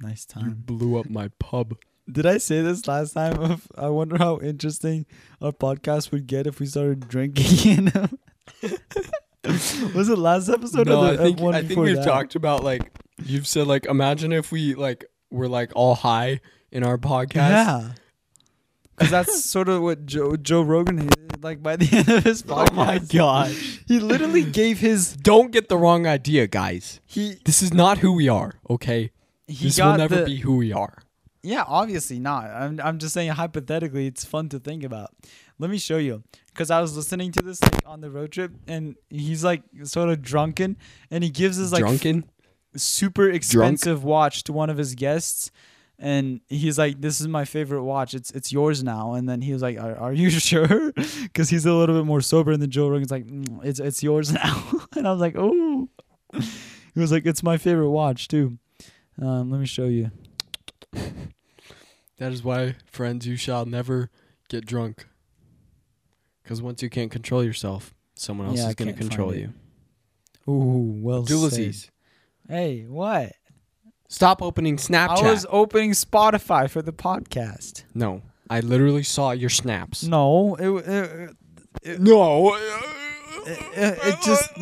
nice 0.00 0.24
time. 0.24 0.48
You 0.48 0.54
blew 0.54 0.98
up 0.98 1.08
my 1.08 1.28
pub. 1.38 1.76
Did 2.10 2.26
I 2.26 2.38
say 2.38 2.62
this 2.62 2.86
last 2.88 3.12
time? 3.12 3.40
Of 3.40 3.68
I 3.76 3.88
wonder 3.88 4.18
how 4.18 4.38
interesting 4.40 5.06
our 5.40 5.52
podcast 5.52 6.10
would 6.10 6.26
get 6.26 6.46
if 6.46 6.58
we 6.60 6.66
started 6.66 7.08
drinking 7.08 7.70
in 7.78 7.84
them. 7.86 8.18
Was 9.94 10.08
it 10.08 10.18
last 10.18 10.48
episode 10.48 10.86
no, 10.86 11.00
or 11.02 11.06
I 11.06 11.16
the 11.16 11.22
think 11.24 11.40
one 11.40 11.54
I 11.54 11.62
think 11.62 11.80
we've 11.80 11.96
that? 11.96 12.04
talked 12.04 12.34
about 12.36 12.62
like 12.62 12.92
you've 13.24 13.46
said 13.46 13.66
like 13.66 13.86
imagine 13.86 14.32
if 14.32 14.52
we 14.52 14.74
like 14.74 15.04
were 15.30 15.48
like 15.48 15.72
all 15.74 15.94
high 15.94 16.40
in 16.70 16.84
our 16.84 16.98
podcast. 16.98 17.34
Yeah. 17.50 17.92
Because 18.96 19.10
that's 19.10 19.44
sort 19.44 19.68
of 19.68 19.82
what 19.82 20.06
Joe 20.06 20.36
Joe 20.36 20.62
Rogan 20.62 21.06
did, 21.08 21.42
like 21.42 21.62
by 21.62 21.76
the 21.76 21.88
end 21.96 22.08
of 22.08 22.24
his 22.24 22.42
podcast. 22.42 22.68
Oh 22.72 22.74
my 22.74 22.98
gosh. 22.98 23.80
He 23.88 23.98
literally 23.98 24.44
gave 24.44 24.78
his 24.80 25.16
Don't 25.16 25.50
get 25.50 25.68
the 25.68 25.76
wrong 25.76 26.06
idea, 26.06 26.46
guys. 26.46 27.00
he 27.04 27.36
This 27.44 27.62
is 27.62 27.72
not 27.72 27.98
who 27.98 28.12
we 28.12 28.28
are, 28.28 28.54
okay? 28.70 29.10
he 29.48 29.66
this 29.66 29.78
got 29.78 29.92
will 29.92 29.98
never 29.98 30.16
the, 30.20 30.24
be 30.26 30.36
who 30.36 30.56
we 30.56 30.72
are. 30.72 30.98
Yeah, 31.42 31.64
obviously 31.66 32.18
not. 32.20 32.44
I'm 32.46 32.80
I'm 32.82 32.98
just 32.98 33.14
saying 33.14 33.30
hypothetically, 33.30 34.06
it's 34.06 34.24
fun 34.24 34.48
to 34.50 34.58
think 34.60 34.84
about. 34.84 35.10
Let 35.58 35.70
me 35.70 35.78
show 35.78 35.98
you, 35.98 36.22
because 36.48 36.70
I 36.70 36.80
was 36.80 36.96
listening 36.96 37.32
to 37.32 37.42
this 37.42 37.60
like, 37.62 37.82
on 37.86 38.00
the 38.00 38.10
road 38.10 38.32
trip, 38.32 38.52
and 38.66 38.96
he's 39.10 39.42
like 39.44 39.62
sort 39.84 40.08
of 40.08 40.22
drunken, 40.22 40.76
and 41.10 41.24
he 41.24 41.30
gives 41.30 41.56
his 41.56 41.72
like 41.72 41.82
f- 41.84 41.90
super 42.76 43.28
expensive 43.28 44.04
watch 44.04 44.44
to 44.44 44.52
one 44.52 44.70
of 44.70 44.78
his 44.78 44.94
guests. 44.94 45.50
And 45.98 46.40
he's 46.48 46.78
like, 46.78 47.00
"This 47.00 47.20
is 47.20 47.28
my 47.28 47.44
favorite 47.44 47.84
watch. 47.84 48.14
It's 48.14 48.30
it's 48.32 48.50
yours 48.52 48.82
now." 48.82 49.14
And 49.14 49.28
then 49.28 49.40
he 49.40 49.52
was 49.52 49.62
like, 49.62 49.78
"Are, 49.78 49.96
are 49.96 50.12
you 50.12 50.30
sure?" 50.50 50.92
Because 50.92 51.48
he's 51.48 51.64
a 51.66 51.72
little 51.72 51.96
bit 51.96 52.06
more 52.06 52.20
sober. 52.20 52.56
Then 52.56 52.70
Joe 52.70 52.88
Rogan's 52.88 53.10
like, 53.12 53.26
mm, 53.26 53.64
"It's 53.64 53.78
it's 53.78 54.02
yours 54.02 54.32
now." 54.42 54.86
and 54.96 55.06
I 55.06 55.12
was 55.12 55.20
like, 55.20 55.34
"Oh." 55.36 55.88
He 56.94 57.00
was 57.00 57.10
like, 57.10 57.24
"It's 57.24 57.42
my 57.42 57.56
favorite 57.56 57.88
watch 57.90 58.28
too." 58.28 58.58
Um, 59.20 59.50
let 59.50 59.58
me 59.60 59.66
show 59.66 59.86
you. 59.86 60.10
That 62.18 62.30
is 62.30 62.44
why, 62.44 62.76
friends, 62.86 63.26
you 63.26 63.34
shall 63.36 63.66
never 63.66 64.08
get 64.48 64.64
drunk. 64.64 65.06
Because 66.42 66.62
once 66.62 66.80
you 66.80 66.88
can't 66.88 67.10
control 67.10 67.42
yourself, 67.42 67.94
someone 68.14 68.46
else 68.46 68.58
Yeah, 68.58 68.68
is 68.68 68.74
going 68.76 68.92
to 68.94 68.98
control 68.98 69.34
you. 69.34 69.52
Ooh, 70.48 70.94
well 71.00 71.26
said. 71.26 71.74
Hey, 72.48 72.84
what? 72.88 73.32
stop 74.08 74.40
opening 74.42 74.76
Snapchat. 74.76 75.22
I 75.24 75.30
was 75.32 75.46
opening 75.48 75.92
Spotify 75.92 76.68
for 76.70 76.80
the 76.82 76.92
podcast. 76.92 77.84
no, 77.94 78.22
I 78.50 78.60
literally 78.60 79.02
saw 79.02 79.30
your 79.32 79.50
snaps. 79.50 80.04
No, 80.04 80.54
it 80.56 80.68
it, 80.86 81.30
it, 81.82 82.00
No. 82.00 82.54
it, 82.54 83.98
it 84.04 84.18
just 84.22 84.56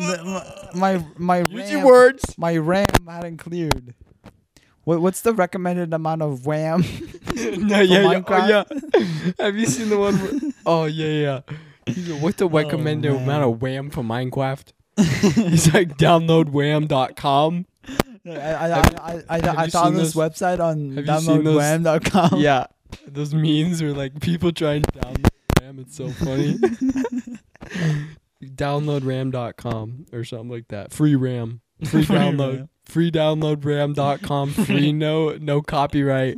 my 0.73 1.05
my 1.17 1.41
RAM, 1.41 1.83
words. 1.83 2.35
my 2.39 2.57
RAM 2.57 2.85
hadn't 3.07 3.37
cleared. 3.37 3.93
What 4.83 5.01
what's 5.01 5.21
the 5.21 5.33
recommended 5.33 5.93
amount 5.93 6.21
of 6.23 6.47
RAM? 6.47 6.81
no, 7.35 7.79
yeah, 7.81 8.11
yeah, 8.11 8.21
oh, 8.27 8.47
yeah. 8.47 8.63
Have 9.39 9.55
you 9.55 9.65
seen 9.67 9.89
the 9.89 9.97
one? 9.97 10.15
Where, 10.15 10.51
oh 10.65 10.85
yeah, 10.85 11.41
yeah. 11.87 12.15
What's 12.19 12.37
the 12.37 12.45
oh, 12.45 12.49
recommended 12.49 13.11
Oh, 13.11 13.17
amount 13.17 13.43
of 13.43 13.61
WAM 13.61 13.89
for 13.89 14.01
Minecraft? 14.03 14.71
He's 14.97 15.73
like 15.73 15.97
downloadwham.com. 15.97 17.65
I 18.25 18.29
I 18.31 18.35
I 18.35 18.67
Have- 18.67 18.99
I, 18.99 19.23
I, 19.29 19.39
have 19.45 19.57
I 19.57 19.67
found 19.67 19.95
this 19.97 20.13
those- 20.13 20.31
website 20.31 20.59
on 20.59 20.95
have 20.97 21.05
you 21.05 21.19
seen 21.19 21.41
downloadwham.com. 21.43 22.39
Yeah, 22.39 22.65
those 23.07 23.33
memes 23.33 23.81
where 23.81 23.93
like 23.93 24.19
people 24.19 24.51
trying 24.51 24.83
to 24.83 24.91
download 24.91 25.27
RAM. 25.61 25.79
It's 25.79 25.95
so 25.95 26.09
funny. 26.09 26.57
Downloadram.com 28.43 30.05
or 30.11 30.23
something 30.23 30.49
like 30.49 30.67
that. 30.69 30.91
Free 30.91 31.15
RAM. 31.15 31.61
Free 31.85 32.05
download. 32.05 32.69
Free 32.85 33.11
download. 33.11 33.63
RAM. 33.65 33.93
Free 34.51 34.91
no 34.97 35.37
no 35.37 35.61
copyright. 35.61 36.37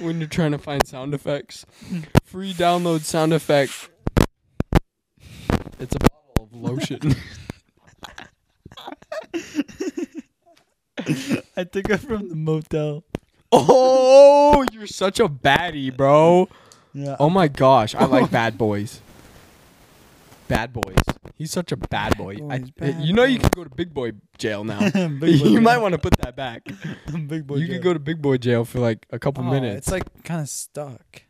when 0.00 0.20
you're 0.20 0.28
trying 0.28 0.52
to 0.52 0.58
find 0.58 0.86
sound 0.86 1.14
effects. 1.14 1.66
Free 2.24 2.54
download 2.54 3.00
sound 3.00 3.32
effect. 3.32 3.90
It's 5.78 5.94
a 5.94 5.98
bottle 5.98 6.44
of 6.44 6.52
lotion. 6.52 7.00
I 11.56 11.64
took 11.64 11.88
it 11.90 11.98
from 11.98 12.28
the 12.28 12.36
motel. 12.36 13.04
oh, 13.52 14.64
you're 14.72 14.86
such 14.86 15.18
a 15.18 15.28
baddie, 15.28 15.94
bro. 15.94 16.48
Yeah. 16.92 17.16
Oh 17.18 17.30
my 17.30 17.48
gosh, 17.48 17.94
I 17.94 18.04
like 18.04 18.30
bad 18.38 18.58
boys. 18.58 19.00
Bad 20.50 20.72
boys. 20.72 20.96
He's 21.36 21.50
such 21.52 21.72
a 21.72 21.76
bad 21.76 22.18
boy. 22.18 22.34
I, 22.50 22.58
boys, 22.58 22.68
eh, 22.80 22.92
bad 22.92 23.02
you 23.02 23.12
know 23.14 23.24
you 23.24 23.38
can 23.38 23.48
go 23.54 23.64
to 23.64 23.70
big 23.70 23.94
boy 23.94 24.12
jail 24.36 24.64
now. 24.64 24.80
Boy 24.90 25.26
you 25.26 25.38
jail. 25.38 25.60
might 25.60 25.78
want 25.78 25.92
to 25.92 25.98
put 25.98 26.16
that 26.18 26.36
back. 26.36 26.64
Big 27.28 27.46
boy. 27.46 27.56
you 27.56 27.66
jail. 27.66 27.76
could 27.76 27.82
go 27.84 27.92
to 27.94 27.98
big 27.98 28.20
boy 28.20 28.36
jail 28.36 28.64
for 28.64 28.80
like 28.80 29.06
a 29.10 29.18
couple 29.18 29.44
Oh, 29.46 29.50
minutes. 29.50 29.86
It's 29.86 29.90
like 29.92 30.24
kind 30.24 30.40
of 30.40 30.48
stuck. 30.48 31.22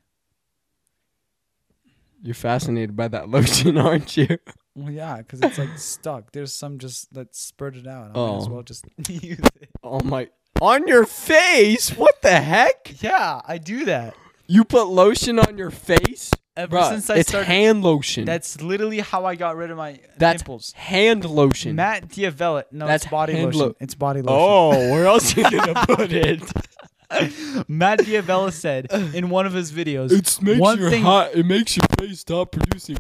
You're 2.23 2.35
fascinated 2.35 2.97
by 2.97 3.09
that 3.09 3.29
lotion, 3.29 3.79
aren't 3.79 4.17
you? 4.17 4.39
Well, 4.75 4.91
yeah, 4.91 5.19
because 5.19 5.41
it's 5.43 5.59
like 5.59 5.79
stuck. 5.79 6.33
There's 6.33 6.53
some 6.53 6.79
just 6.79 7.13
that 7.15 7.35
spurted 7.35 7.87
out. 7.87 8.11
I 8.17 8.19
might 8.19 8.37
as 8.39 8.47
Oh. 8.47 8.51
well 8.51 8.63
just 8.63 8.85
use 9.09 9.39
it. 9.61 9.71
Oh 9.83 10.01
my! 10.01 10.29
On 10.61 10.87
your 10.87 11.07
face? 11.07 11.91
What 11.97 12.21
the 12.23 12.41
heck? 12.41 13.03
Yeah, 13.03 13.41
I 13.47 13.59
do 13.59 13.85
that. 13.87 14.15
You 14.47 14.65
put 14.65 14.85
lotion 14.89 15.39
on 15.39 15.57
your 15.59 15.71
face, 15.71 16.31
Ever 16.61 16.77
Bruh, 16.77 16.89
since 16.91 17.11
I 17.11 17.17
It's 17.17 17.29
started. 17.31 17.47
hand 17.47 17.83
lotion. 17.83 18.25
that's 18.25 18.61
literally 18.61 19.01
how 19.01 19.25
I 19.25 19.35
got 19.35 19.57
rid 19.57 19.71
of 19.71 19.77
my 19.77 19.99
That's 20.19 20.43
pimples. 20.43 20.73
hand 20.73 21.25
lotion. 21.25 21.77
Matt 21.77 22.09
D'Avella. 22.09 22.65
No, 22.71 22.87
That's 22.87 23.05
it's 23.05 23.11
body 23.11 23.33
hand 23.35 23.47
lotion. 23.55 23.61
lo- 23.61 23.77
it's 23.81 23.95
body 23.95 24.23
oh, 24.27 24.69
lotion. 24.71 24.83
oh, 24.89 24.93
where 24.93 25.07
else 25.07 25.37
you 25.37 25.43
gonna 25.51 25.75
put 25.87 26.13
it? 26.13 26.43
Matt 27.69 27.99
D'Avella 28.01 28.53
said 28.53 28.87
in 29.15 29.31
one 29.31 29.47
of 29.47 29.53
his 29.53 29.73
videos, 29.73 30.13
It 30.13 30.39
makes 30.43 30.61
One 30.61 30.79
your 30.79 30.91
thing- 30.91 31.03
hot. 31.03 31.35
It 31.35 31.45
makes 31.47 31.77
your 31.77 31.87
face 31.99 32.21
stop 32.21 32.53
producing. 32.53 32.99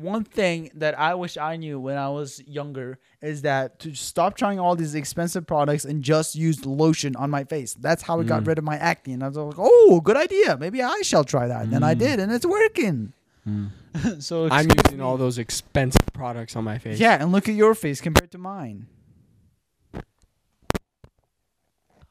One 0.00 0.24
thing 0.24 0.70
that 0.74 0.98
I 0.98 1.14
wish 1.14 1.36
I 1.36 1.56
knew 1.56 1.78
when 1.80 1.96
I 1.98 2.08
was 2.08 2.42
younger 2.46 2.98
is 3.22 3.42
that 3.42 3.78
to 3.80 3.94
stop 3.94 4.36
trying 4.36 4.58
all 4.60 4.76
these 4.76 4.94
expensive 4.94 5.46
products 5.46 5.84
and 5.84 6.02
just 6.02 6.34
use 6.34 6.64
lotion 6.66 7.16
on 7.16 7.30
my 7.30 7.44
face. 7.44 7.74
That's 7.74 8.02
how 8.02 8.20
it 8.20 8.26
got 8.26 8.42
Mm. 8.42 8.46
rid 8.48 8.58
of 8.58 8.64
my 8.64 8.76
acne. 8.76 9.14
And 9.14 9.22
I 9.22 9.28
was 9.28 9.36
like, 9.36 9.54
oh, 9.58 10.00
good 10.02 10.16
idea. 10.16 10.56
Maybe 10.58 10.82
I 10.82 11.00
shall 11.02 11.24
try 11.24 11.46
that. 11.48 11.62
And 11.62 11.72
then 11.72 11.82
I 11.82 11.94
Mm. 11.94 11.98
did, 11.98 12.20
and 12.20 12.32
it's 12.32 12.46
working. 12.46 13.12
so 14.20 14.48
I'm 14.50 14.66
using 14.74 14.98
me. 14.98 15.04
all 15.04 15.16
those 15.18 15.36
expensive 15.38 16.00
products 16.14 16.56
on 16.56 16.64
my 16.64 16.78
face. 16.78 16.98
Yeah, 16.98 17.20
and 17.22 17.30
look 17.32 17.48
at 17.48 17.54
your 17.54 17.74
face 17.74 18.00
compared 18.00 18.30
to 18.32 18.38
mine. 18.38 18.86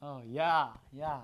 Oh 0.05 0.21
yeah, 0.29 0.67
yeah, 0.91 1.19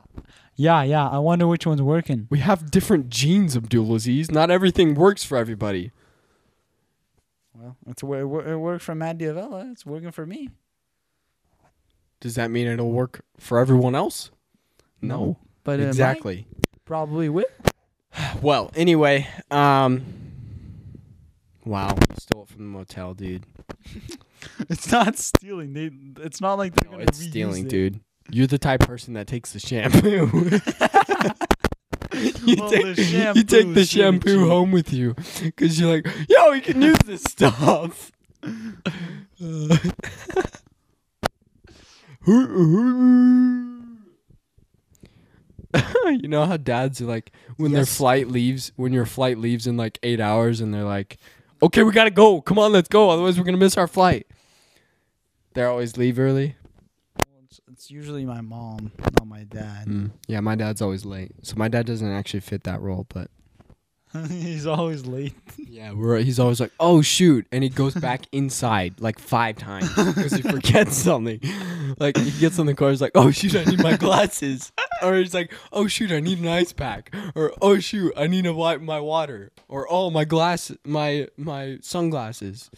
yeah, 0.56 0.84
yeah. 0.84 1.08
I 1.10 1.18
wonder 1.20 1.46
which 1.48 1.66
one's 1.68 1.82
working. 1.82 2.28
We 2.30 2.40
have 2.40 2.72
different 2.72 3.10
genes, 3.10 3.58
Abdulaziz. 3.58 4.32
Not 4.32 4.50
everything 4.50 4.96
works 4.96 5.24
for 5.24 5.38
everybody. 5.38 5.92
Well, 7.60 7.76
it's 7.88 8.02
it 8.04 8.08
it 8.52 8.56
worked 8.58 8.84
for 8.84 8.96
Matt 8.96 9.18
D'Avella. 9.18 9.70
It's 9.72 9.86
working 9.86 10.12
for 10.12 10.26
me. 10.26 10.50
Does 12.22 12.36
that 12.36 12.52
mean 12.52 12.68
it'll 12.68 12.92
work 12.92 13.22
for 13.38 13.60
everyone 13.60 13.96
else? 13.96 14.32
No. 15.02 15.38
but 15.64 15.80
exactly. 15.80 16.48
probably 16.86 17.28
will. 17.30 17.46
Well, 18.42 18.72
anyway, 18.76 19.28
um 19.52 20.04
Wow, 21.66 21.96
stole 22.18 22.44
it 22.44 22.50
from 22.50 22.60
the 22.64 22.70
motel, 22.78 23.14
dude. 23.14 23.46
It's 24.70 24.90
not 24.90 25.18
stealing. 25.18 25.74
They. 25.74 25.92
It's 26.24 26.40
not 26.40 26.54
like 26.58 26.74
they're 26.76 26.90
No, 26.92 26.98
gonna. 26.98 27.04
it's 27.10 27.20
stealing, 27.20 27.66
it. 27.66 27.70
dude. 27.70 28.00
You're 28.32 28.48
the 28.48 28.58
type 28.58 28.82
of 28.84 28.88
person 28.88 29.14
that 29.16 29.28
takes 29.28 29.52
the 29.52 29.60
shampoo. 29.60 30.60
you, 32.20 32.56
Well, 32.58 32.70
take, 32.70 32.96
the 32.96 33.02
you 33.02 33.04
shampoo 33.04 33.44
take 33.44 33.74
the 33.74 33.86
shampoo 33.86 34.48
home 34.48 34.72
with 34.72 34.94
you 34.94 35.16
because 35.42 35.80
you're 35.80 35.94
like, 35.94 36.08
yo, 36.28 36.52
we 36.52 36.62
can 36.62 36.82
use 36.82 36.98
this 37.06 37.24
stuff. 37.24 38.12
you 46.08 46.28
know 46.28 46.46
how 46.46 46.58
dads 46.58 47.02
are 47.02 47.06
like 47.06 47.32
when 47.58 47.72
their 47.72 47.86
flight 47.86 48.28
leaves 48.28 48.72
when 48.76 48.92
your 48.94 49.06
flight 49.06 49.38
leaves 49.38 49.68
in 49.68 49.78
like 49.78 50.00
eight 50.04 50.20
hours 50.20 50.62
and 50.62 50.74
they're 50.74 50.84
like 50.84 51.18
okay 51.62 51.84
we 51.84 51.92
gotta 51.92 52.10
go. 52.12 52.42
Come 52.42 52.58
on 52.60 52.72
let's 52.72 52.88
go. 52.90 53.10
Otherwise 53.10 53.38
we're 53.38 53.46
gonna 53.46 53.58
miss 53.58 53.78
our 53.78 53.88
flight. 53.88 54.28
They're 55.54 55.70
always 55.70 55.98
leave 55.98 56.20
early 56.20 56.56
It's, 57.80 57.90
usually 57.90 58.26
my 58.26 58.42
mom, 58.42 58.92
not 59.00 59.26
my 59.26 59.46
dad. 59.46 59.88
Mm. 59.88 60.12
Yeah, 60.28 60.42
my 60.42 60.56
dad's 60.56 60.82
always 60.82 61.06
late. 61.06 61.32
So 61.44 61.56
my 61.56 61.70
dad 61.70 61.86
doesn't 61.86 62.12
actually 62.12 62.42
fit 62.42 62.66
that 62.66 62.82
role, 62.82 63.08
but 63.08 63.32
He's 64.28 64.68
always 64.68 65.06
late. 65.06 65.34
yeah, 65.58 65.94
we're 65.94 66.18
he's 66.18 66.40
always 66.40 66.60
like, 66.60 66.74
"Oh 66.78 67.02
shoot," 67.02 67.48
and 67.54 67.64
he 67.64 67.70
goes 67.70 67.94
back 67.94 68.24
inside 68.34 69.00
like 69.00 69.18
five 69.18 69.56
times 69.56 69.88
because 69.96 70.34
he 70.34 70.42
forgets 70.42 70.98
something. 71.08 71.40
Like 72.00 72.18
he 72.18 72.38
gets 72.42 72.60
on 72.60 72.66
the 72.66 72.74
car, 72.74 72.90
he's 72.90 73.00
like, 73.00 73.14
"Oh 73.16 73.32
shoot, 73.32 73.56
I 73.56 73.64
need 73.64 73.82
my 73.82 73.96
glasses," 73.96 74.74
or 75.02 75.16
he's 75.16 75.34
like, 75.34 75.54
"Oh 75.72 75.88
shoot, 75.88 76.12
I 76.12 76.20
need 76.20 76.40
an 76.40 76.50
ice 76.50 76.74
pack," 76.74 77.16
or 77.34 77.54
"Oh 77.62 77.80
shoot, 77.80 78.12
I 78.18 78.28
need 78.28 78.44
to 78.44 78.52
wipe 78.52 78.82
my 78.82 79.00
water," 79.00 79.54
or 79.70 79.88
"Oh 79.90 80.10
my 80.10 80.26
glass, 80.26 80.70
my 80.84 81.30
my 81.38 81.78
sunglasses." 81.82 82.70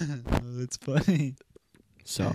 that's 0.00 0.78
funny. 0.78 1.36
So 2.02 2.34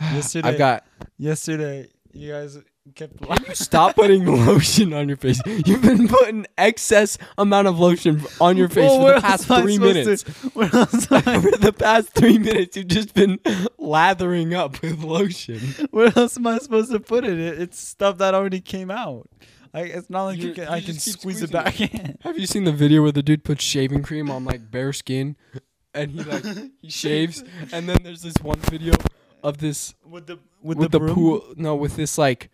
Yesterday, 0.00 0.48
I've 0.48 0.58
got. 0.58 0.84
yesterday, 1.18 1.88
you 2.12 2.32
guys 2.32 2.58
kept. 2.94 3.56
Stop 3.56 3.96
putting 3.96 4.24
lotion 4.46 4.92
on 4.92 5.08
your 5.08 5.16
face? 5.16 5.40
You've 5.46 5.82
been 5.82 6.08
putting 6.08 6.46
excess 6.58 7.18
amount 7.38 7.68
of 7.68 7.78
lotion 7.78 8.22
on 8.40 8.56
your 8.56 8.68
face 8.68 8.90
Well, 8.90 8.98
for 8.98 9.04
where 9.04 9.14
the 9.14 9.20
past 9.20 9.50
else 9.50 9.50
am 9.50 9.56
I 9.56 9.62
three 9.62 9.74
supposed 9.74 9.94
minutes. 9.94 10.22
To, 10.22 10.32
where 10.54 10.74
else 10.74 11.12
am 11.12 11.22
I, 11.26 11.40
For 11.50 11.58
the 11.58 11.72
past 11.72 12.08
three 12.10 12.38
minutes, 12.38 12.76
you've 12.76 12.88
just 12.88 13.14
been 13.14 13.38
lathering 13.78 14.54
up 14.54 14.80
with 14.82 15.02
lotion. 15.02 15.58
where 15.90 16.12
else 16.16 16.36
am 16.36 16.46
I 16.46 16.58
supposed 16.58 16.92
to 16.92 17.00
put 17.00 17.24
it? 17.24 17.38
it? 17.38 17.60
It's 17.60 17.78
stuff 17.78 18.18
that 18.18 18.34
already 18.34 18.60
came 18.60 18.90
out. 18.90 19.28
I, 19.74 19.80
it's 19.80 20.08
not 20.08 20.24
like 20.24 20.38
you 20.38 20.52
can, 20.54 20.64
you 20.64 20.70
I 20.70 20.80
can 20.80 20.94
just 20.94 21.04
keep 21.04 21.18
squeeze 21.18 21.42
it 21.42 21.48
squeezing 21.50 21.62
back 21.64 21.80
in. 21.80 22.18
Have 22.22 22.38
you 22.38 22.46
seen 22.46 22.64
the 22.64 22.72
video 22.72 23.02
where 23.02 23.12
the 23.12 23.22
dude 23.22 23.44
puts 23.44 23.62
shaving 23.62 24.02
cream 24.02 24.30
on 24.30 24.44
like 24.44 24.70
bare 24.70 24.92
skin, 24.92 25.36
and 25.92 26.10
he 26.10 26.22
like 26.22 26.44
he 26.80 26.88
shaves, 26.88 27.44
and 27.72 27.86
then 27.88 27.98
there's 28.02 28.22
this 28.22 28.36
one 28.42 28.58
video 28.60 28.94
of 29.46 29.58
this 29.58 29.94
With 30.04 30.26
the 30.26 30.38
with, 30.62 30.78
with, 30.78 30.90
the, 30.92 30.98
broom? 30.98 31.14
pool. 31.14 31.54
No, 31.56 31.74
with 31.76 31.96
this 31.96 32.18
like 32.18 32.50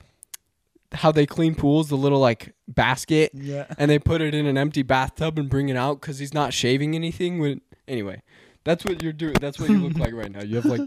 how 0.92 1.10
they 1.10 1.24
clean 1.24 1.54
pools, 1.54 1.88
the 1.88 1.96
little 1.96 2.18
like 2.20 2.54
basket, 2.68 3.30
Yeah. 3.34 3.66
and 3.78 3.90
they 3.90 3.98
put 3.98 4.20
it 4.20 4.34
in 4.34 4.46
an 4.46 4.58
empty 4.58 4.82
bathtub 4.82 5.38
and 5.38 5.48
bring 5.48 5.68
it 5.70 5.76
out 5.76 6.00
because 6.00 6.18
he's 6.18 6.34
not 6.34 6.52
shaving 6.52 6.94
anything. 6.94 7.38
When 7.38 7.60
anyway, 7.88 8.22
that's 8.64 8.84
what 8.84 9.02
you're 9.02 9.12
doing. 9.14 9.34
That's 9.40 9.58
what 9.58 9.70
you 9.70 9.78
look 9.78 9.96
like 9.96 10.12
right 10.12 10.30
now. 10.30 10.42
You 10.42 10.56
have 10.56 10.66
like, 10.66 10.82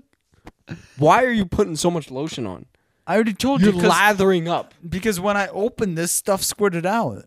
why 0.98 1.24
are 1.24 1.32
you 1.32 1.46
putting 1.46 1.76
so 1.76 1.90
much 1.90 2.12
lotion 2.12 2.46
on? 2.46 2.68
I 3.08 3.16
already 3.16 3.34
told 3.34 3.62
You're 3.62 3.74
you 3.74 3.82
'cause- 3.82 3.90
lathering 3.90 4.48
up. 4.48 4.74
because 4.88 5.20
when 5.20 5.38
I 5.38 5.48
opened 5.48 5.98
this 5.98 6.12
stuff 6.12 6.44
squirted 6.44 6.86
out. 6.86 7.26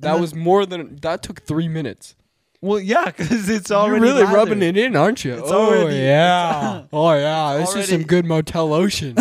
That 0.00 0.12
then- 0.12 0.20
was 0.20 0.34
more 0.34 0.64
than 0.66 0.96
that 1.02 1.22
took 1.22 1.42
three 1.42 1.66
minutes. 1.68 2.14
Well, 2.60 2.80
yeah, 2.80 3.04
because 3.06 3.48
it's 3.48 3.70
already 3.70 4.04
You're 4.06 4.14
really 4.14 4.24
lathered. 4.24 4.36
rubbing 4.36 4.62
it 4.62 4.76
in, 4.76 4.96
aren't 4.96 5.24
you? 5.24 5.34
It's 5.34 5.50
oh 5.50 5.68
already- 5.80 5.98
yeah. 5.98 6.82
oh 6.92 7.12
yeah. 7.12 7.56
This 7.58 7.74
is 7.76 7.88
some 7.88 8.02
good 8.02 8.24
Motel 8.24 8.68
lotion. 8.68 9.16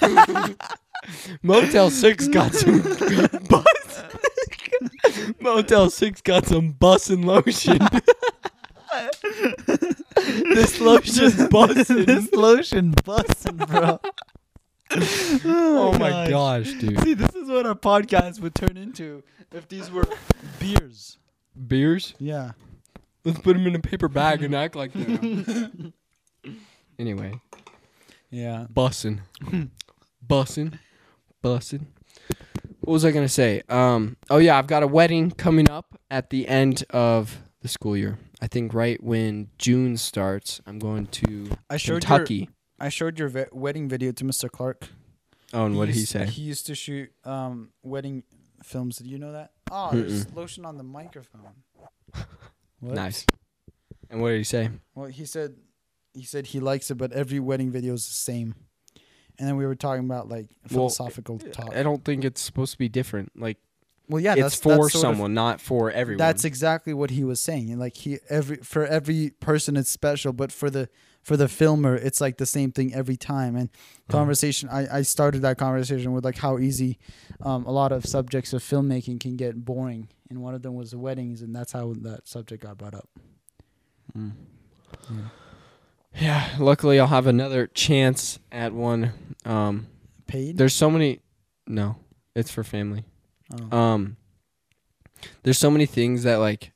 Motel 1.42 1.90
Six 1.90 2.26
got 2.28 2.54
some 2.54 2.80
bus. 3.48 4.02
Motel 5.40 5.90
Six 5.90 6.20
got 6.22 6.46
some 6.46 6.72
bussin' 6.74 7.24
lotion. 7.24 7.78
this 10.54 10.80
lotion's 10.80 11.34
bussin'. 11.50 12.06
this 12.06 12.32
lotion 12.32 12.94
busting, 13.04 13.56
bro. 13.56 14.00
oh, 14.94 15.40
oh 15.44 15.98
my 15.98 16.28
gosh, 16.28 16.72
dude. 16.74 17.00
See, 17.00 17.14
this 17.14 17.34
is 17.34 17.48
what 17.48 17.66
our 17.66 17.74
podcast 17.74 18.40
would 18.40 18.54
turn 18.54 18.76
into 18.76 19.22
if 19.52 19.68
these 19.68 19.90
were 19.90 20.04
beers. 20.58 21.18
Beers? 21.66 22.14
Yeah. 22.18 22.52
Let's 23.24 23.38
put 23.38 23.54
them 23.54 23.66
in 23.66 23.74
a 23.74 23.78
paper 23.78 24.08
bag 24.08 24.42
and 24.42 24.54
act 24.54 24.74
like 24.74 24.92
them. 24.92 25.92
anyway, 26.98 27.40
Yeah. 28.30 28.66
bussin', 28.72 29.20
bussin', 30.26 30.78
bussin'. 31.42 31.86
What 32.80 32.94
was 32.94 33.04
I 33.04 33.12
gonna 33.12 33.28
say? 33.28 33.62
Um. 33.68 34.16
Oh 34.28 34.38
yeah, 34.38 34.58
I've 34.58 34.66
got 34.66 34.82
a 34.82 34.88
wedding 34.88 35.30
coming 35.30 35.70
up 35.70 35.96
at 36.10 36.30
the 36.30 36.48
end 36.48 36.84
of 36.90 37.38
the 37.60 37.68
school 37.68 37.96
year. 37.96 38.18
I 38.40 38.48
think 38.48 38.74
right 38.74 39.00
when 39.00 39.50
June 39.56 39.96
starts, 39.96 40.60
I'm 40.66 40.80
going 40.80 41.06
to 41.06 41.50
I 41.70 41.76
showed 41.76 42.02
Kentucky. 42.02 42.34
your 42.34 42.48
I 42.80 42.88
showed 42.88 43.20
your 43.20 43.28
ve- 43.28 43.44
wedding 43.52 43.88
video 43.88 44.10
to 44.10 44.24
Mr. 44.24 44.50
Clark. 44.50 44.88
oh, 45.54 45.64
and 45.66 45.76
what 45.78 45.86
did 45.86 45.94
he 45.94 46.04
say? 46.04 46.26
He 46.26 46.42
used 46.42 46.66
to 46.66 46.74
shoot 46.74 47.12
um 47.24 47.70
wedding 47.84 48.24
films. 48.64 48.96
Did 48.98 49.06
you 49.06 49.18
know 49.18 49.30
that? 49.30 49.52
Oh, 49.70 49.90
there's 49.92 50.32
lotion 50.34 50.64
on 50.64 50.76
the 50.76 50.82
microphone. 50.82 51.42
What? 52.82 52.94
Nice. 52.94 53.24
And 54.10 54.20
what 54.20 54.30
did 54.30 54.38
he 54.38 54.44
say? 54.44 54.68
Well, 54.94 55.06
he 55.06 55.24
said 55.24 55.54
he 56.14 56.24
said 56.24 56.46
he 56.48 56.60
likes 56.60 56.90
it, 56.90 56.96
but 56.96 57.12
every 57.12 57.40
wedding 57.40 57.70
video 57.70 57.94
is 57.94 58.06
the 58.06 58.12
same. 58.12 58.54
And 59.38 59.48
then 59.48 59.56
we 59.56 59.64
were 59.64 59.74
talking 59.74 60.04
about 60.04 60.28
like 60.28 60.48
Well, 60.70 60.90
philosophical 60.90 61.38
talk. 61.38 61.74
I 61.74 61.82
don't 61.82 62.04
think 62.04 62.24
it's 62.24 62.40
supposed 62.42 62.72
to 62.72 62.78
be 62.78 62.88
different. 62.90 63.32
Like 63.34 63.56
Well, 64.08 64.20
yeah, 64.20 64.32
it's 64.34 64.42
that's 64.42 64.54
for 64.56 64.68
that's 64.68 64.92
sort 64.92 65.04
of- 65.04 65.16
someone, 65.16 65.32
not 65.32 65.60
for 65.60 65.90
everyone. 65.90 66.18
That's 66.18 66.44
exactly 66.44 66.92
what 66.92 67.10
he 67.10 67.24
was 67.24 67.40
saying. 67.40 67.70
And, 67.70 67.80
Like 67.80 67.96
he 67.96 68.18
every 68.28 68.56
for 68.58 68.84
every 68.84 69.30
person 69.40 69.76
it's 69.76 69.90
special, 69.90 70.32
but 70.34 70.52
for 70.52 70.68
the 70.68 70.88
for 71.22 71.36
the 71.36 71.48
filmer 71.48 71.94
it's 71.94 72.20
like 72.20 72.36
the 72.36 72.46
same 72.46 72.72
thing 72.72 72.92
every 72.92 73.16
time. 73.16 73.56
And 73.56 73.70
Uh-huh. 73.70 74.18
conversation 74.18 74.68
I, 74.68 74.98
I 74.98 75.02
started 75.02 75.40
that 75.42 75.56
conversation 75.56 76.12
with 76.12 76.24
like 76.24 76.38
how 76.38 76.58
easy 76.58 76.98
um, 77.40 77.64
a 77.64 77.70
lot 77.72 77.92
of 77.92 78.04
subjects 78.04 78.52
of 78.52 78.62
filmmaking 78.62 79.20
can 79.20 79.36
get 79.36 79.64
boring. 79.64 80.08
And 80.32 80.40
one 80.40 80.54
of 80.54 80.62
them 80.62 80.76
was 80.76 80.92
the 80.92 80.98
weddings 80.98 81.42
and 81.42 81.54
that's 81.54 81.72
how 81.72 81.92
that 82.00 82.26
subject 82.26 82.62
got 82.62 82.78
brought 82.78 82.94
up. 82.94 83.06
yeah. 86.18 86.48
Luckily, 86.58 86.98
I'll 86.98 87.06
have 87.06 87.26
another 87.26 87.66
chance 87.66 88.38
at 88.50 88.72
one. 88.72 89.12
Um. 89.44 89.88
Paid? 90.26 90.56
There's 90.56 90.74
so 90.74 90.90
many. 90.90 91.20
No, 91.66 91.96
it's 92.34 92.50
for 92.50 92.64
family. 92.64 93.04
Oh. 93.52 93.76
Um. 93.76 94.16
There's 95.42 95.58
so 95.58 95.70
many 95.70 95.84
things 95.84 96.22
that 96.22 96.36
like. 96.36 96.72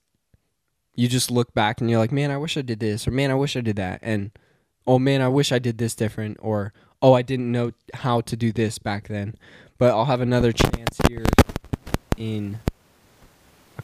You 0.94 1.08
just 1.08 1.30
look 1.30 1.54
back 1.54 1.80
and 1.80 1.88
you're 1.88 1.98
like, 1.98 2.12
man, 2.12 2.30
I 2.30 2.36
wish 2.36 2.58
I 2.58 2.62
did 2.62 2.80
this, 2.80 3.08
or 3.08 3.10
man, 3.10 3.30
I 3.30 3.34
wish 3.34 3.56
I 3.56 3.60
did 3.62 3.76
that, 3.76 4.00
and 4.02 4.30
oh 4.86 4.98
man, 4.98 5.20
I 5.20 5.28
wish 5.28 5.52
I 5.52 5.58
did 5.58 5.78
this 5.78 5.94
different, 5.94 6.38
or 6.40 6.74
oh, 7.00 7.14
I 7.14 7.22
didn't 7.22 7.50
know 7.52 7.72
how 7.94 8.20
to 8.22 8.36
do 8.36 8.52
this 8.52 8.78
back 8.78 9.08
then. 9.08 9.34
But 9.78 9.92
I'll 9.92 10.06
have 10.06 10.20
another 10.20 10.52
chance 10.52 10.98
here 11.08 11.24
in 12.16 12.60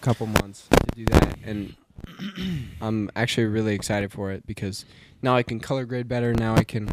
couple 0.03 0.27
months 0.27 0.69
to 0.69 0.97
do 0.97 1.05
that, 1.07 1.39
and 1.45 1.75
I'm 2.81 3.11
actually 3.17 3.47
really 3.47 3.75
excited 3.75 4.13
for 4.13 4.31
it 4.33 4.47
because 4.47 4.85
now 5.23 5.35
I 5.37 5.43
can 5.43 5.61
color 5.61 5.85
grade 5.85 6.09
better. 6.09 6.35
Now 6.35 6.55
I 6.57 6.65
can. 6.65 6.91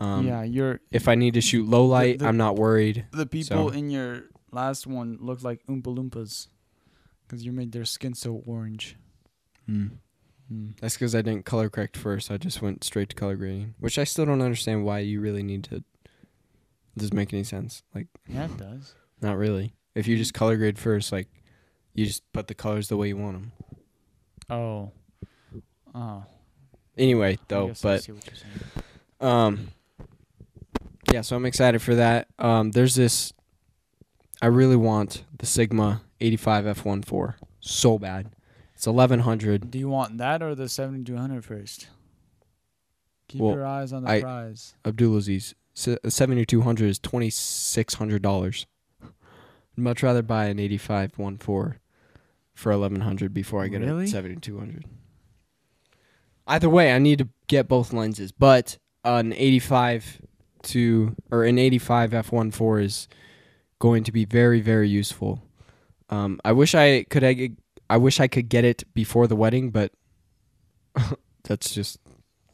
Um, 0.00 0.26
yeah, 0.26 0.42
you're 0.44 0.80
if 0.92 1.08
I 1.08 1.14
need 1.16 1.34
to 1.34 1.40
shoot 1.40 1.66
low 1.66 1.84
light, 1.86 2.20
the- 2.20 2.26
I'm 2.26 2.36
not 2.36 2.56
worried. 2.56 3.06
the 3.12 3.26
people 3.26 3.68
So- 3.70 3.74
in 3.76 3.90
your 3.90 4.24
last 4.52 4.86
one 4.86 5.18
looked 5.20 5.42
like 5.42 5.64
Oompa 5.66 5.94
Loompas 5.94 6.46
because 7.26 7.44
you 7.44 7.52
made 7.52 7.72
their 7.72 7.84
skin 7.84 8.14
so 8.14 8.42
orange. 8.46 8.96
Hmm. 9.66 9.86
Mm. 10.52 10.78
That's 10.80 10.94
because 10.94 11.14
I 11.14 11.20
didn't 11.22 11.44
color 11.44 11.68
correct 11.68 11.96
first. 11.96 12.30
I 12.30 12.38
just 12.38 12.62
went 12.62 12.82
straight 12.84 13.10
to 13.10 13.16
color 13.16 13.36
grading, 13.36 13.74
which 13.80 13.98
I 13.98 14.04
still 14.04 14.24
don't 14.24 14.40
understand 14.40 14.84
why 14.84 15.00
you 15.00 15.20
really 15.20 15.42
need 15.42 15.64
to. 15.64 15.76
It 15.76 15.84
doesn't 16.96 17.14
make 17.14 17.32
any 17.34 17.44
sense. 17.44 17.82
Like, 17.94 18.06
Yeah, 18.26 18.46
it 18.46 18.56
does. 18.56 18.94
not 19.20 19.36
really. 19.36 19.74
If 19.94 20.06
you 20.08 20.16
just 20.16 20.32
color 20.32 20.56
grade 20.56 20.78
first, 20.78 21.12
like, 21.12 21.28
You 21.98 22.06
just 22.06 22.22
put 22.32 22.46
the 22.46 22.54
colors 22.54 22.86
the 22.88 22.96
way 22.96 23.08
you 23.08 23.16
want 23.16 23.34
them. 23.34 23.52
Oh. 24.48 24.92
Oh. 25.92 26.24
Anyway, 26.96 27.38
though, 27.48 27.72
but 27.82 28.04
see 28.04 28.12
what 28.12 28.24
you're. 29.20 29.28
Um. 29.28 29.68
Yeah, 31.12 31.22
so 31.22 31.34
I'm 31.34 31.44
excited 31.44 31.82
for 31.82 31.96
that. 31.96 32.28
Um, 32.38 32.70
there's 32.70 32.94
this. 32.94 33.32
I 34.40 34.46
really 34.46 34.76
want 34.76 35.24
the 35.36 35.46
Sigma 35.46 36.02
85 36.20 36.66
F14 36.66 37.34
so 37.58 37.98
bad. 37.98 38.30
It's 38.76 38.86
1100. 38.86 39.70
Do 39.72 39.78
you 39.80 39.88
want 39.88 40.18
that 40.18 40.40
or 40.40 40.54
the 40.54 40.68
7200 40.68 41.44
first? 41.44 41.88
Keep 43.26 43.40
Well, 43.40 43.54
your 43.54 43.66
eyes 43.66 43.92
on 43.92 44.04
the 44.04 44.10
I- 44.10 44.20
prize. 44.20 44.76
Abdulaziz. 44.84 45.54
7200 45.74 46.88
is 46.88 47.00
$2,600. 47.00 48.66
I'd 49.02 49.08
much 49.76 50.02
rather 50.04 50.22
buy 50.22 50.46
an 50.46 50.58
85 50.60 51.12
14 51.14 51.74
for 52.58 52.72
1100 52.72 53.32
before 53.32 53.62
I 53.62 53.68
get 53.68 53.80
Really? 53.82 54.04
a 54.04 54.08
7200. 54.08 54.84
Either 56.46 56.68
way, 56.68 56.92
I 56.92 56.98
need 56.98 57.18
to 57.18 57.28
get 57.46 57.68
both 57.68 57.92
lenses, 57.92 58.32
but 58.32 58.78
an 59.04 59.32
85 59.32 60.20
to 60.64 61.14
or 61.30 61.44
an 61.44 61.56
85 61.58 62.10
f14 62.10 62.82
is 62.82 63.08
going 63.78 64.02
to 64.04 64.10
be 64.12 64.24
very 64.24 64.60
very 64.60 64.88
useful. 64.88 65.40
Um, 66.10 66.40
I 66.44 66.50
wish 66.52 66.74
I 66.74 67.04
could 67.04 67.22
I, 67.22 67.50
I 67.88 67.96
wish 67.96 68.18
I 68.18 68.26
could 68.26 68.48
get 68.48 68.64
it 68.64 68.82
before 68.92 69.26
the 69.28 69.36
wedding, 69.36 69.70
but 69.70 69.92
that's 71.44 71.72
just 71.72 71.98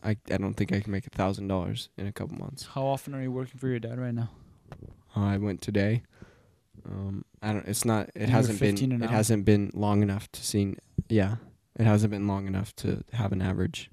I 0.02 0.16
I 0.30 0.36
don't 0.36 0.54
think 0.54 0.72
I 0.72 0.80
can 0.80 0.92
make 0.92 1.06
a 1.06 1.10
thousand 1.10 1.48
dollars 1.48 1.88
in 1.96 2.06
a 2.06 2.12
couple 2.12 2.36
months. 2.36 2.68
How 2.74 2.82
often 2.84 3.14
are 3.14 3.22
you 3.22 3.32
working 3.32 3.58
for 3.58 3.68
your 3.68 3.78
dad 3.78 3.98
right 3.98 4.14
now? 4.14 4.28
Uh, 5.16 5.20
I 5.20 5.36
went 5.38 5.62
today. 5.62 6.02
Um, 6.86 7.24
I 7.42 7.52
don't. 7.52 7.66
It's 7.66 7.84
not. 7.84 8.10
It 8.14 8.22
you're 8.22 8.28
hasn't 8.28 8.60
been. 8.60 8.92
It 8.92 9.02
hour? 9.04 9.08
hasn't 9.08 9.44
been 9.44 9.70
long 9.74 10.02
enough 10.02 10.30
to 10.32 10.44
see. 10.44 10.76
Yeah, 11.08 11.36
it 11.78 11.84
hasn't 11.84 12.10
been 12.10 12.26
long 12.26 12.46
enough 12.46 12.74
to 12.76 13.02
have 13.12 13.32
an 13.32 13.40
average. 13.42 13.90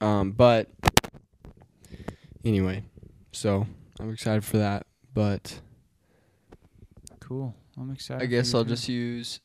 Um, 0.00 0.32
but 0.32 0.68
anyway, 2.44 2.84
so 3.32 3.66
I'm 4.00 4.12
excited 4.12 4.44
for 4.44 4.58
that. 4.58 4.86
But 5.12 5.60
Cool. 7.20 7.54
I'm 7.76 7.90
excited. 7.90 8.22
I 8.22 8.26
guess 8.26 8.54
I'll 8.54 8.64
too. 8.64 8.70
just 8.70 8.88
use 8.88 9.40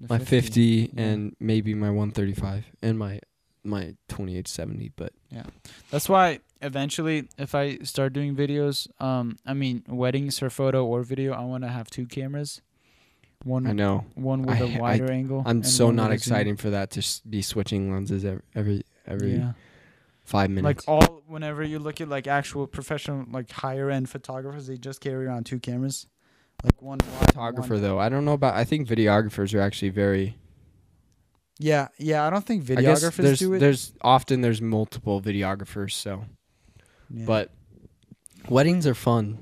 The 0.00 0.06
my 0.08 0.18
50 0.18 0.90
Yeah. 0.94 1.02
and 1.02 1.36
maybe 1.40 1.74
my 1.74 1.88
135 1.90 2.64
and 2.82 2.98
my 2.98 3.20
my 3.64 3.94
2870. 4.08 4.92
But 4.94 5.12
yeah, 5.30 5.44
That's 5.90 6.08
why 6.08 6.40
eventually, 6.62 7.28
if 7.38 7.54
I 7.54 7.78
start 7.78 8.12
doing 8.12 8.34
videos, 8.36 8.88
um, 9.02 9.36
I 9.46 9.54
mean 9.54 9.82
weddings 9.88 10.38
for 10.38 10.50
photo 10.50 10.84
or 10.86 11.02
video, 11.02 11.32
I 11.32 11.42
want 11.44 11.64
to 11.64 11.68
have 11.68 11.88
two 11.90 12.06
cameras. 12.06 12.60
One, 13.44 13.66
I 13.66 13.72
know 13.72 14.04
one 14.14 14.42
with 14.42 14.60
I 14.60 14.64
a 14.64 14.68
ha- 14.68 14.76
I- 14.76 14.80
wider 14.80 15.10
angle. 15.10 15.42
I'm 15.46 15.62
so 15.62 15.90
not 15.90 16.10
with 16.10 16.20
a 16.20 16.24
zoom. 16.24 16.32
excited 16.34 16.60
for 16.60 16.70
that 16.70 16.90
to 16.92 17.20
be 17.28 17.40
switching 17.42 17.90
lenses 17.92 18.24
every 18.24 18.42
every, 18.54 18.82
every 19.06 19.36
Yeah. 19.36 19.52
five 20.24 20.50
Like 20.50 20.82
all, 20.86 21.22
whenever 21.26 21.62
you 21.62 21.78
look 21.78 22.00
at 22.02 22.08
like 22.08 22.26
actual 22.26 22.66
professional, 22.66 23.24
like 23.30 23.50
higher 23.50 23.88
end 23.90 24.10
photographers, 24.10 24.66
they 24.66 24.76
just 24.76 25.00
carry 25.00 25.24
around 25.26 25.46
two 25.46 25.58
cameras, 25.58 26.06
like 26.62 26.82
one 26.82 26.98
photographer 26.98 27.74
one- 27.74 27.82
though. 27.82 27.98
I 27.98 28.10
don't 28.10 28.26
know 28.26 28.34
about. 28.34 28.54
I 28.54 28.64
think 28.64 28.86
videographers 28.86 29.54
are 29.54 29.60
actually 29.60 29.88
very. 29.90 30.36
Yeah, 31.58 31.88
yeah. 31.98 32.26
I 32.26 32.30
don't 32.30 32.44
think 32.44 32.70
I 32.70 32.80
guess 32.82 33.02
videographers 33.02 33.16
there's 33.22 33.38
do 33.38 33.52
it. 33.54 33.58
there's 33.58 33.92
often 34.02 34.40
there's 34.42 34.60
multiple 34.62 35.20
videographers. 35.20 35.92
So, 35.92 36.24
Yeah. 37.12 37.24
but 37.26 37.50
weddings 38.48 38.86
are 38.86 38.94
fun. 38.94 39.38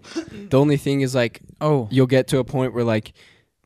the 0.48 0.58
only 0.58 0.76
thing 0.76 1.02
is 1.02 1.14
like 1.14 1.40
oh, 1.60 1.88
you'll 1.90 2.06
get 2.06 2.28
to 2.28 2.38
a 2.38 2.44
point 2.44 2.74
where 2.74 2.84
like 2.84 3.12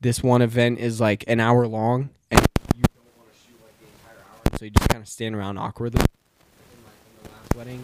this 0.01 0.23
one 0.23 0.43
event 0.43 0.79
is 0.79 1.01
like 1.01 1.25
an 1.29 1.41
hour 1.41 1.67
long 1.67 2.11
and 2.31 2.41
you 2.77 2.83
don't 2.83 3.19
want 3.19 3.33
to 3.33 3.39
shoot 3.39 3.61
like 3.63 3.79
the 3.79 3.87
entire 3.87 4.25
hour, 4.29 4.59
so 4.59 4.65
you 4.65 4.71
just 4.71 4.89
kind 4.89 5.03
of 5.03 5.09
stand 5.09 5.35
around 5.35 5.59
awkwardly. 5.59 6.01
In, 6.01 6.83
my, 6.85 6.91
in 6.91 7.23
the 7.23 7.31
last 7.31 7.55
wedding, 7.55 7.83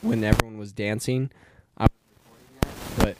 when 0.00 0.24
everyone 0.24 0.58
was 0.58 0.72
dancing, 0.72 1.30
I 1.78 1.84
was 1.84 1.90
recording 2.24 2.96
that, 2.96 3.16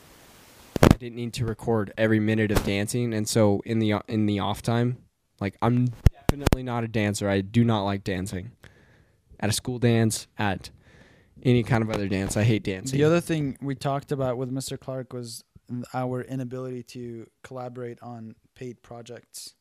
but 0.80 0.90
I 0.92 0.96
didn't 0.96 1.16
need 1.16 1.32
to 1.34 1.44
record 1.44 1.92
every 1.96 2.20
minute 2.20 2.50
of 2.50 2.64
dancing, 2.64 3.14
and 3.14 3.28
so 3.28 3.62
in 3.64 3.78
the 3.78 3.94
in 4.08 4.26
the 4.26 4.40
off 4.40 4.62
time, 4.62 4.98
like 5.40 5.56
I'm 5.62 5.92
definitely 6.12 6.62
not 6.62 6.82
a 6.84 6.88
dancer. 6.88 7.28
I 7.28 7.40
do 7.40 7.64
not 7.64 7.84
like 7.84 8.04
dancing. 8.04 8.52
At 9.38 9.50
a 9.50 9.52
school 9.52 9.78
dance, 9.80 10.28
at 10.38 10.70
any 11.42 11.62
kind 11.62 11.82
of 11.82 11.90
other 11.90 12.08
dance, 12.08 12.36
I 12.36 12.44
hate 12.44 12.62
dancing. 12.64 12.98
the 12.98 13.04
other 13.04 13.20
thing 13.20 13.58
we 13.60 13.74
talked 13.74 14.12
about 14.12 14.36
with 14.38 14.50
Mr. 14.52 14.78
Clark 14.78 15.12
was 15.12 15.42
our 15.94 16.22
inability 16.22 16.82
to 16.82 17.26
collaborate 17.42 17.98
on 18.02 18.34
paid 18.54 18.82
projects. 18.82 19.54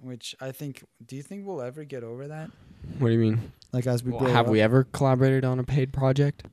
Which 0.00 0.34
I 0.40 0.52
think. 0.52 0.84
Do 1.04 1.16
you 1.16 1.22
think 1.22 1.46
we'll 1.46 1.62
ever 1.62 1.84
get 1.84 2.04
over 2.04 2.28
that? 2.28 2.50
what 2.98 3.08
do 3.08 3.14
you 3.14 3.18
mean? 3.20 3.52
Like 3.72 3.86
as 3.86 4.04
we 4.04 4.10
Well, 4.10 4.20
grow 4.20 4.32
have 4.32 4.46
up? 4.46 4.52
we 4.52 4.60
ever 4.60 4.84
collaborated 4.84 5.44
on 5.44 5.58
a 5.58 5.64
paid 5.64 5.92
project? 5.92 6.44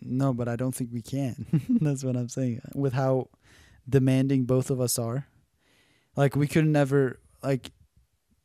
No, 0.00 0.32
but 0.34 0.48
I 0.48 0.56
don't 0.56 0.74
think 0.74 0.90
we 0.92 1.02
can. 1.02 1.46
That's 1.80 2.02
what 2.02 2.16
I'm 2.16 2.28
saying. 2.28 2.60
With 2.74 2.92
how 2.94 3.28
demanding 3.88 4.44
both 4.44 4.70
of 4.70 4.80
us 4.80 4.98
are, 4.98 5.28
like 6.16 6.34
we 6.34 6.46
could 6.48 6.66
never 6.66 7.20
like. 7.42 7.70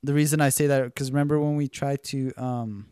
The 0.03 0.13
reason 0.13 0.41
I 0.41 0.49
say 0.49 0.67
that 0.67 0.84
because 0.86 1.09
remember 1.11 1.39
when 1.39 1.55
we 1.55 1.67
tried 1.67 2.03
to 2.05 2.32
um, 2.38 2.86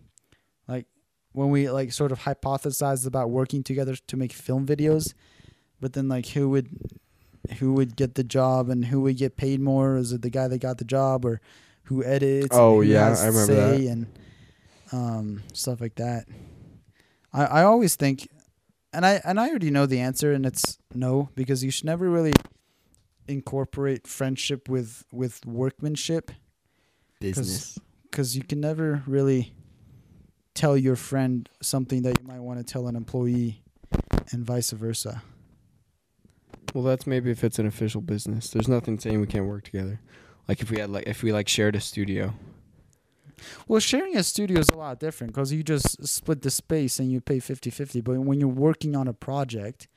when 1.35 1.49
we 1.49 1.69
like 1.69 1.91
sort 1.91 2.11
of 2.11 2.19
hypothesized 2.19 3.05
about 3.05 3.29
working 3.29 3.63
together 3.63 3.95
to 4.07 4.17
make 4.17 4.33
film 4.33 4.65
videos, 4.65 5.13
but 5.79 5.93
then 5.93 6.07
like 6.07 6.27
who 6.27 6.49
would 6.49 6.69
who 7.59 7.73
would 7.73 7.95
get 7.95 8.15
the 8.15 8.23
job 8.23 8.69
and 8.69 8.85
who 8.85 9.01
would 9.01 9.17
get 9.17 9.37
paid 9.37 9.59
more? 9.59 9.97
Is 9.97 10.11
it 10.11 10.21
the 10.21 10.29
guy 10.29 10.47
that 10.47 10.59
got 10.59 10.77
the 10.77 10.85
job 10.85 11.25
or 11.25 11.41
who 11.83 12.03
edits? 12.03 12.49
Oh, 12.51 12.81
who 12.81 12.83
yeah, 12.83 13.15
I 13.17 13.27
remember 13.27 13.53
that. 13.53 13.79
and 13.81 14.07
um, 14.91 15.43
stuff 15.53 15.81
like 15.81 15.95
that. 15.95 16.25
I, 17.33 17.45
I 17.45 17.63
always 17.63 17.95
think 17.95 18.27
and 18.93 19.05
I 19.05 19.21
and 19.23 19.39
I 19.39 19.49
already 19.49 19.69
know 19.71 19.85
the 19.85 19.99
answer, 19.99 20.31
and 20.31 20.45
it's 20.45 20.77
no 20.93 21.29
because 21.35 21.63
you 21.63 21.71
should 21.71 21.85
never 21.85 22.09
really 22.09 22.33
incorporate 23.27 24.07
friendship 24.07 24.69
with 24.69 25.03
with 25.11 25.45
workmanship 25.45 26.31
Business. 27.19 27.77
because 28.03 28.35
you 28.37 28.43
can 28.43 28.61
never 28.61 29.03
really 29.05 29.54
tell 30.55 30.75
your 30.75 30.95
friend 30.95 31.47
something 31.61 32.01
that 32.01 32.19
you 32.19 32.27
might 32.27 32.39
want 32.39 32.57
to 32.57 32.63
tell 32.63 32.87
an 32.87 32.95
employee, 32.95 33.61
and 34.31 34.43
vice 34.43 34.71
versa. 34.71 35.21
Well, 36.73 36.83
that's 36.83 37.05
maybe 37.05 37.29
if 37.29 37.43
it's 37.43 37.59
an 37.59 37.67
official 37.67 38.01
business. 38.01 38.49
There's 38.49 38.67
nothing 38.67 38.99
saying 38.99 39.21
we 39.21 39.27
can't 39.27 39.45
work 39.45 39.63
together. 39.63 40.01
Like 40.47 40.61
if 40.61 40.71
we 40.71 40.79
had 40.79 40.89
like 40.89 41.07
if 41.07 41.23
we 41.23 41.31
like 41.31 41.47
shared 41.47 41.75
a 41.75 41.81
studio. 41.81 42.33
Well, 43.67 43.79
sharing 43.79 44.15
a 44.15 44.23
studio 44.23 44.59
is 44.59 44.69
a 44.69 44.77
lot 44.77 44.99
different 44.99 45.33
because 45.33 45.51
you 45.51 45.61
just 45.61 46.07
split 46.07 46.41
the 46.41 46.49
space 46.49 46.99
and 46.99 47.11
you 47.11 47.19
pay 47.19 47.37
50-50. 47.37 48.03
But 48.03 48.19
when 48.19 48.39
you're 48.39 48.47
working 48.49 48.95
on 48.95 49.07
a 49.07 49.13
project, 49.13 49.87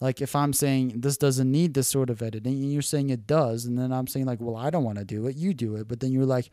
like 0.00 0.22
if 0.22 0.34
I'm 0.34 0.52
saying 0.52 1.00
this 1.00 1.18
doesn't 1.18 1.50
need 1.50 1.74
this 1.74 1.88
sort 1.88 2.08
of 2.10 2.22
editing, 2.22 2.54
and 2.54 2.72
you're 2.72 2.82
saying 2.82 3.10
it 3.10 3.26
does, 3.26 3.66
and 3.66 3.78
then 3.78 3.92
I'm 3.92 4.06
saying 4.06 4.26
like, 4.26 4.40
well, 4.40 4.56
I 4.56 4.70
don't 4.70 4.84
want 4.84 4.98
to 4.98 5.04
do 5.04 5.26
it, 5.26 5.36
you 5.36 5.52
do 5.52 5.76
it. 5.76 5.88
But 5.88 6.00
then 6.00 6.10
you're 6.12 6.24
like, 6.24 6.50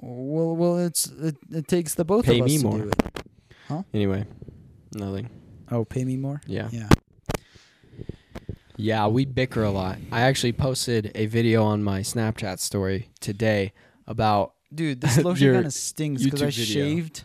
well, 0.00 0.56
well, 0.56 0.78
it's 0.78 1.06
it, 1.06 1.36
it 1.50 1.68
takes 1.68 1.94
the 1.94 2.04
both 2.04 2.24
Pay 2.24 2.38
of 2.40 2.46
us 2.46 2.50
me 2.50 2.58
to 2.58 2.64
more. 2.64 2.78
do 2.78 2.88
it. 2.88 3.02
Huh? 3.68 3.82
Anyway, 3.92 4.24
nothing. 4.94 5.28
Oh, 5.70 5.84
pay 5.84 6.04
me 6.04 6.16
more. 6.16 6.40
Yeah. 6.46 6.68
Yeah. 6.72 6.88
Yeah, 8.76 9.08
we 9.08 9.24
bicker 9.24 9.62
a 9.64 9.70
lot. 9.70 9.98
I 10.12 10.20
actually 10.22 10.52
posted 10.52 11.10
a 11.16 11.26
video 11.26 11.64
on 11.64 11.82
my 11.82 12.00
Snapchat 12.00 12.60
story 12.60 13.08
today 13.20 13.72
about 14.06 14.54
Dude, 14.72 15.00
this 15.00 15.18
lotion 15.24 15.52
kind 15.54 15.66
of 15.66 15.72
stings 15.72 16.22
because 16.22 16.42
I 16.42 16.46
video. 16.50 16.64
shaved, 16.64 17.24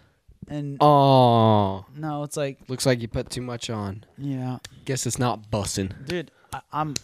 and 0.50 0.78
Oh, 0.82 1.86
no, 1.96 2.24
it's 2.24 2.36
like, 2.38 2.58
looks 2.70 2.86
like 2.88 3.02
you 3.02 3.08
put 3.08 3.30
too 3.30 3.42
much 3.44 3.70
on. 3.70 4.04
yeah, 4.18 4.58
Guess 4.86 5.06
it's 5.06 5.20
not 5.20 5.52
bussin'. 5.52 6.06
dude, 6.08 6.32
I, 6.52 6.62
I'm, 6.72 6.96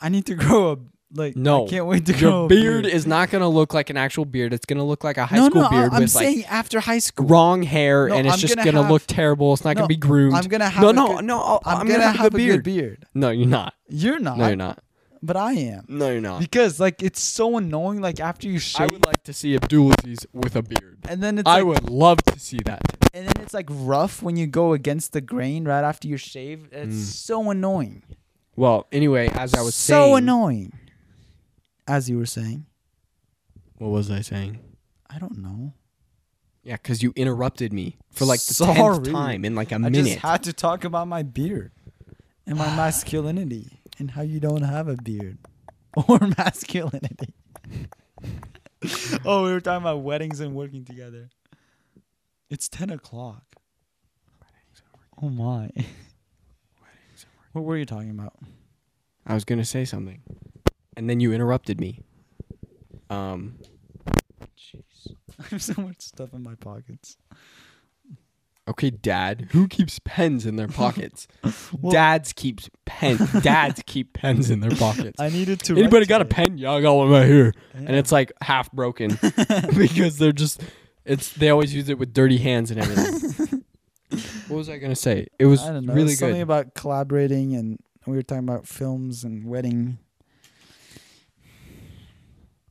I 0.00 0.10
need 0.10 0.26
to 0.26 0.34
grow 0.44 0.72
a 0.72 0.76
like. 1.12 1.36
No. 1.36 1.66
I 1.66 1.68
can't 1.68 1.86
wait 1.86 2.06
to 2.06 2.12
grow 2.12 2.30
Your 2.30 2.44
a 2.44 2.48
beard 2.48 2.86
is 2.86 3.06
not 3.06 3.30
gonna 3.30 3.48
look 3.48 3.74
like 3.74 3.90
an 3.90 3.96
actual 3.96 4.24
beard. 4.24 4.52
It's 4.52 4.66
gonna 4.66 4.84
look 4.84 5.04
like 5.04 5.16
a 5.18 5.26
high 5.26 5.36
no, 5.36 5.46
school 5.48 5.62
no, 5.62 5.70
beard 5.70 5.92
I, 5.92 5.96
am 5.96 6.02
with 6.02 6.10
saying 6.10 6.38
like 6.38 6.52
after 6.52 6.80
high 6.80 6.98
school. 6.98 7.26
wrong 7.26 7.62
hair, 7.62 8.08
No, 8.08 8.16
and 8.16 8.26
it's 8.26 8.34
I'm 8.34 8.40
just 8.40 8.56
gonna 8.56 8.64
gonna, 8.64 8.82
have- 8.82 8.90
look 8.90 9.02
terrible. 9.06 9.52
It's 9.52 9.64
not 9.64 9.70
No, 9.76 9.80
gonna 9.80 9.88
be 9.88 9.96
groomed. 9.96 10.34
I'm 10.34 10.44
gonna 10.44 10.68
have 10.68 10.82
no, 10.82 10.88
a 10.90 10.92
no, 10.92 11.16
good- 11.16 11.24
no. 11.24 11.38
I'll- 11.40 11.60
I'm, 11.64 11.86
gonna, 11.86 12.10
have, 12.12 12.34
a 12.34 12.38
good 12.38 12.62
beard. 12.62 13.06
No, 13.14 13.30
you're 13.30 13.46
not. 13.46 13.74
You're 13.88 14.18
not. 14.18 14.38
No, 14.38 14.46
you're 14.48 14.56
not. 14.56 14.82
But 15.22 15.36
I 15.36 15.54
am. 15.54 15.86
No, 15.88 16.10
you're 16.10 16.20
not. 16.20 16.40
Because 16.40 16.78
like 16.78 17.02
it's 17.02 17.20
so 17.20 17.56
annoying. 17.56 18.00
Like 18.00 18.20
after 18.20 18.46
you 18.48 18.58
shave 18.58 18.80
I 18.80 18.84
shave, 18.84 18.92
would 18.92 19.06
like 19.06 19.22
to 19.24 19.32
see 19.32 19.56
Abdulaziz 19.58 20.26
with 20.32 20.54
a 20.56 20.62
beard. 20.62 20.98
and 21.08 21.22
then 21.22 21.38
it's 21.38 21.48
I 21.48 21.60
like, 21.60 21.64
would 21.82 21.90
love 21.90 22.22
to 22.24 22.38
see 22.38 22.58
that. 22.66 22.82
and 23.14 23.26
then 23.26 23.42
it's 23.42 23.54
like 23.54 23.66
rough 23.70 24.22
when 24.22 24.36
you 24.36 24.46
go 24.46 24.72
against 24.72 25.12
the 25.14 25.20
grain 25.20 25.64
right 25.64 25.82
after 25.84 26.06
you 26.06 26.16
shave. 26.16 26.68
It's 26.70 26.94
Mm. 26.94 27.02
so 27.02 27.50
annoying. 27.50 28.02
Well, 28.56 28.86
anyway, 28.92 29.28
as 29.32 29.54
I 29.54 29.62
was 29.62 29.74
saying, 29.74 29.98
so 30.00 30.04
saying, 30.06 30.18
annoying. 30.18 30.72
As 31.88 32.10
you 32.10 32.18
were 32.18 32.26
saying, 32.26 32.66
what 33.78 33.88
was 33.88 34.10
I 34.10 34.20
saying? 34.20 34.58
I 35.08 35.18
don't 35.18 35.38
know. 35.38 35.72
Yeah, 36.62 36.76
because 36.76 37.02
you 37.02 37.12
interrupted 37.14 37.72
me 37.72 37.96
for 38.10 38.24
like 38.24 38.40
the 38.40 38.54
Sorry. 38.54 38.74
tenth 38.74 39.12
time 39.12 39.44
in 39.44 39.54
like 39.54 39.70
a 39.70 39.76
I 39.76 39.78
minute. 39.78 40.00
I 40.00 40.02
just 40.04 40.18
had 40.18 40.42
to 40.44 40.52
talk 40.52 40.82
about 40.84 41.06
my 41.06 41.22
beard 41.22 41.70
and 42.44 42.58
my 42.58 42.66
masculinity 42.76 43.80
and 43.98 44.10
how 44.10 44.22
you 44.22 44.40
don't 44.40 44.62
have 44.62 44.88
a 44.88 44.96
beard. 44.96 45.38
or 46.08 46.18
masculinity. 46.36 47.34
oh, 49.24 49.44
we 49.44 49.52
were 49.52 49.60
talking 49.60 49.82
about 49.82 50.02
weddings 50.02 50.40
and 50.40 50.54
working 50.54 50.84
together. 50.84 51.30
It's 52.50 52.68
ten 52.68 52.90
o'clock. 52.90 53.42
Oh 55.20 55.28
my. 55.28 55.70
What 57.52 57.64
were 57.64 57.78
you 57.78 57.86
talking 57.86 58.10
about? 58.10 58.34
I 59.26 59.32
was 59.32 59.46
gonna 59.46 59.64
say 59.64 59.86
something, 59.86 60.20
and 60.96 61.08
then 61.10 61.20
you 61.20 61.32
interrupted 61.32 61.80
me. 61.80 62.00
Um, 63.10 63.58
Jeez. 64.58 65.14
I 65.40 65.44
have 65.50 65.62
so 65.62 65.80
much 65.80 66.00
stuff 66.00 66.32
in 66.32 66.42
my 66.42 66.54
pockets. 66.56 67.16
okay, 68.68 68.90
Dad. 68.90 69.48
Who 69.52 69.68
keeps 69.68 70.00
pens 70.04 70.46
in 70.46 70.56
their 70.56 70.68
pockets? 70.82 71.28
Well- 71.80 71.92
Dads 71.92 72.32
keeps 72.32 72.68
pens. 72.84 73.20
Dads 73.42 73.82
keep 73.86 74.12
pens 74.12 74.50
in 74.50 74.60
their 74.60 74.70
pockets. 74.76 75.20
I 75.20 75.28
needed 75.28 75.60
to. 75.64 75.76
Anybody 75.76 76.06
got 76.06 76.22
a 76.22 76.24
pen? 76.24 76.58
Yeah, 76.58 76.72
I 76.72 76.80
got 76.80 76.94
one 76.94 77.10
right 77.10 77.26
here, 77.26 77.52
and 77.74 77.90
it's 77.90 78.10
like 78.12 78.32
half 78.40 78.70
broken 78.72 79.18
because 79.76 80.18
they're 80.18 80.32
just. 80.32 80.62
It's 81.04 81.32
they 81.34 81.50
always 81.50 81.72
use 81.72 81.88
it 81.88 81.98
with 81.98 82.12
dirty 82.12 82.38
hands 82.38 82.72
and 82.72 82.80
everything. 82.80 83.64
what 84.48 84.56
was 84.56 84.68
I 84.68 84.78
gonna 84.78 84.96
say? 84.96 85.28
It 85.38 85.46
was 85.46 85.62
I 85.62 85.72
don't 85.72 85.86
know. 85.86 85.94
really 85.94 86.14
Something 86.14 86.36
good. 86.38 86.42
about 86.42 86.74
collaborating, 86.74 87.54
and 87.54 87.78
we 88.06 88.16
were 88.16 88.22
talking 88.24 88.42
about 88.48 88.66
films 88.66 89.22
and 89.22 89.44
wedding. 89.44 89.98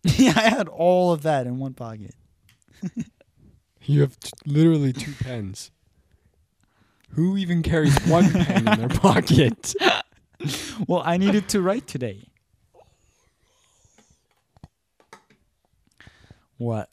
yeah, 0.18 0.34
I 0.36 0.50
had 0.50 0.68
all 0.68 1.12
of 1.12 1.24
that 1.24 1.48
in 1.48 1.58
one 1.58 1.74
pocket. 1.74 2.14
You 3.84 4.02
have 4.02 4.20
t- 4.20 4.32
literally 4.46 4.94
two 4.94 5.14
pens. 5.14 5.72
Who 7.12 7.38
even 7.38 7.64
carries 7.64 7.98
one 8.06 8.30
pen 8.30 8.68
in 8.68 8.80
their 8.80 8.90
pocket? 8.90 9.74
Well, 10.88 11.02
I 11.04 11.16
needed 11.18 11.48
to 11.50 11.62
write 11.62 11.88
today. 11.88 12.28
What? 16.58 16.90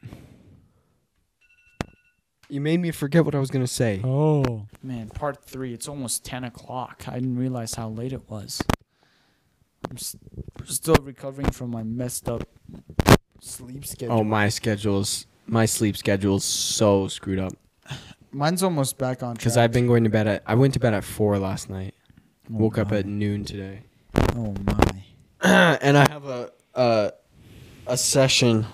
You 2.49 2.61
made 2.61 2.81
me 2.81 2.93
forget 2.93 3.25
what 3.25 3.35
I 3.35 3.41
was 3.41 3.51
gonna 3.51 3.67
say. 3.67 4.01
Oh 4.05 4.69
man, 4.83 5.09
part 5.11 5.45
three. 5.45 5.75
It's 5.75 5.89
almost 5.89 6.25
ten 6.25 6.45
o'clock. 6.45 7.03
I 7.09 7.15
didn't 7.15 7.37
realize 7.37 7.75
how 7.75 7.89
late 7.89 8.13
it 8.13 8.31
was. 8.31 8.63
I'm 9.91 9.97
still 10.67 10.97
recovering 11.03 11.51
from 11.51 11.71
my 11.71 11.83
messed 11.83 12.29
up 12.29 12.45
sleep 13.41 13.81
oh, 13.83 13.87
schedule. 13.87 14.19
Oh, 14.19 14.25
my 14.25 14.49
schedule's 14.49 15.27
my 15.47 15.67
sleep 15.67 15.97
schedule's 15.97 16.45
so 16.45 17.09
screwed 17.09 17.39
up 17.41 17.53
Mine's 18.31 18.63
almost 18.63 18.97
back 18.97 19.23
on 19.23 19.35
track. 19.35 19.39
because 19.39 19.57
I've 19.57 19.73
been 19.73 19.87
going 19.87 20.05
to 20.05 20.11
bed 20.11 20.27
at 20.27 20.43
I 20.47 20.55
went 20.55 20.73
to 20.75 20.81
bed 20.81 20.95
at 20.95 21.05
four 21.05 21.39
last 21.39 21.69
night. 21.69 21.95
Oh 22.51 22.57
Woke 22.59 22.79
up 22.79 22.93
at 22.93 23.07
noon 23.07 23.45
today, 23.45 23.83
Oh 24.35 24.55
my. 24.65 25.05
and 25.83 25.99
I 25.99 26.09
have 26.11 26.25
a 26.27 26.51
a 26.75 27.13
a 27.87 27.97
session 27.97 28.67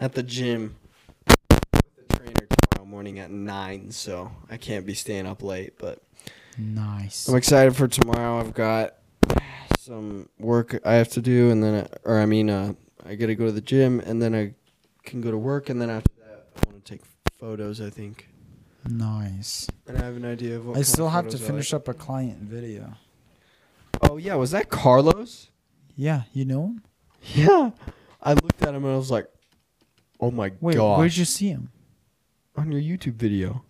at 0.00 0.12
the 0.14 0.22
gym 0.22 0.76
with 1.28 1.38
the 2.08 2.16
trainer 2.16 2.46
tomorrow 2.70 2.88
morning 2.88 3.18
at 3.20 3.30
nine. 3.30 3.90
So 3.90 4.32
I 4.50 4.56
can't 4.56 4.84
be 4.86 4.94
staying 4.94 5.26
up 5.26 5.42
late, 5.42 5.74
but 5.78 6.02
Nice. 6.58 7.28
I'm 7.28 7.36
excited 7.36 7.76
for 7.76 7.86
tomorrow. 7.88 8.38
I've 8.40 8.54
got 8.54 8.94
some 9.84 10.30
work 10.38 10.80
I 10.82 10.94
have 10.94 11.10
to 11.10 11.20
do, 11.20 11.50
and 11.50 11.62
then, 11.62 11.84
I, 11.84 12.08
or 12.08 12.18
I 12.18 12.24
mean, 12.24 12.48
uh, 12.48 12.72
I 13.04 13.16
got 13.16 13.26
to 13.26 13.34
go 13.34 13.44
to 13.44 13.52
the 13.52 13.60
gym, 13.60 14.00
and 14.00 14.20
then 14.20 14.34
I 14.34 14.54
can 15.04 15.20
go 15.20 15.30
to 15.30 15.36
work, 15.36 15.68
and 15.68 15.80
then 15.80 15.90
after 15.90 16.10
that, 16.20 16.46
I 16.56 16.70
want 16.70 16.82
to 16.82 16.90
take 16.90 17.02
photos. 17.38 17.82
I 17.82 17.90
think, 17.90 18.28
Nice. 18.88 19.68
and 19.86 19.98
I 19.98 20.04
have 20.04 20.16
an 20.16 20.24
idea 20.24 20.56
of 20.56 20.66
what. 20.66 20.78
I 20.78 20.82
still 20.82 21.10
have 21.10 21.28
to 21.28 21.38
finish 21.38 21.72
like. 21.72 21.82
up 21.82 21.88
a 21.88 21.94
client 21.94 22.38
video. 22.38 22.94
Oh 24.00 24.16
yeah, 24.16 24.36
was 24.36 24.52
that 24.52 24.70
Carlos? 24.70 25.50
Yeah, 25.96 26.22
you 26.32 26.46
know 26.46 26.64
him? 26.64 26.82
Yeah, 27.34 27.70
I 28.22 28.32
looked 28.32 28.62
at 28.62 28.70
him 28.70 28.84
and 28.84 28.94
I 28.94 28.96
was 28.96 29.10
like, 29.10 29.28
"Oh 30.18 30.30
my 30.30 30.48
god!" 30.48 30.58
Wait, 30.62 30.76
gosh!" 30.76 30.98
where'd 30.98 31.16
you 31.16 31.24
see 31.26 31.48
him? 31.48 31.70
on 32.56 32.72
your 32.72 32.80
YouTube 32.80 33.14
video? 33.16 33.64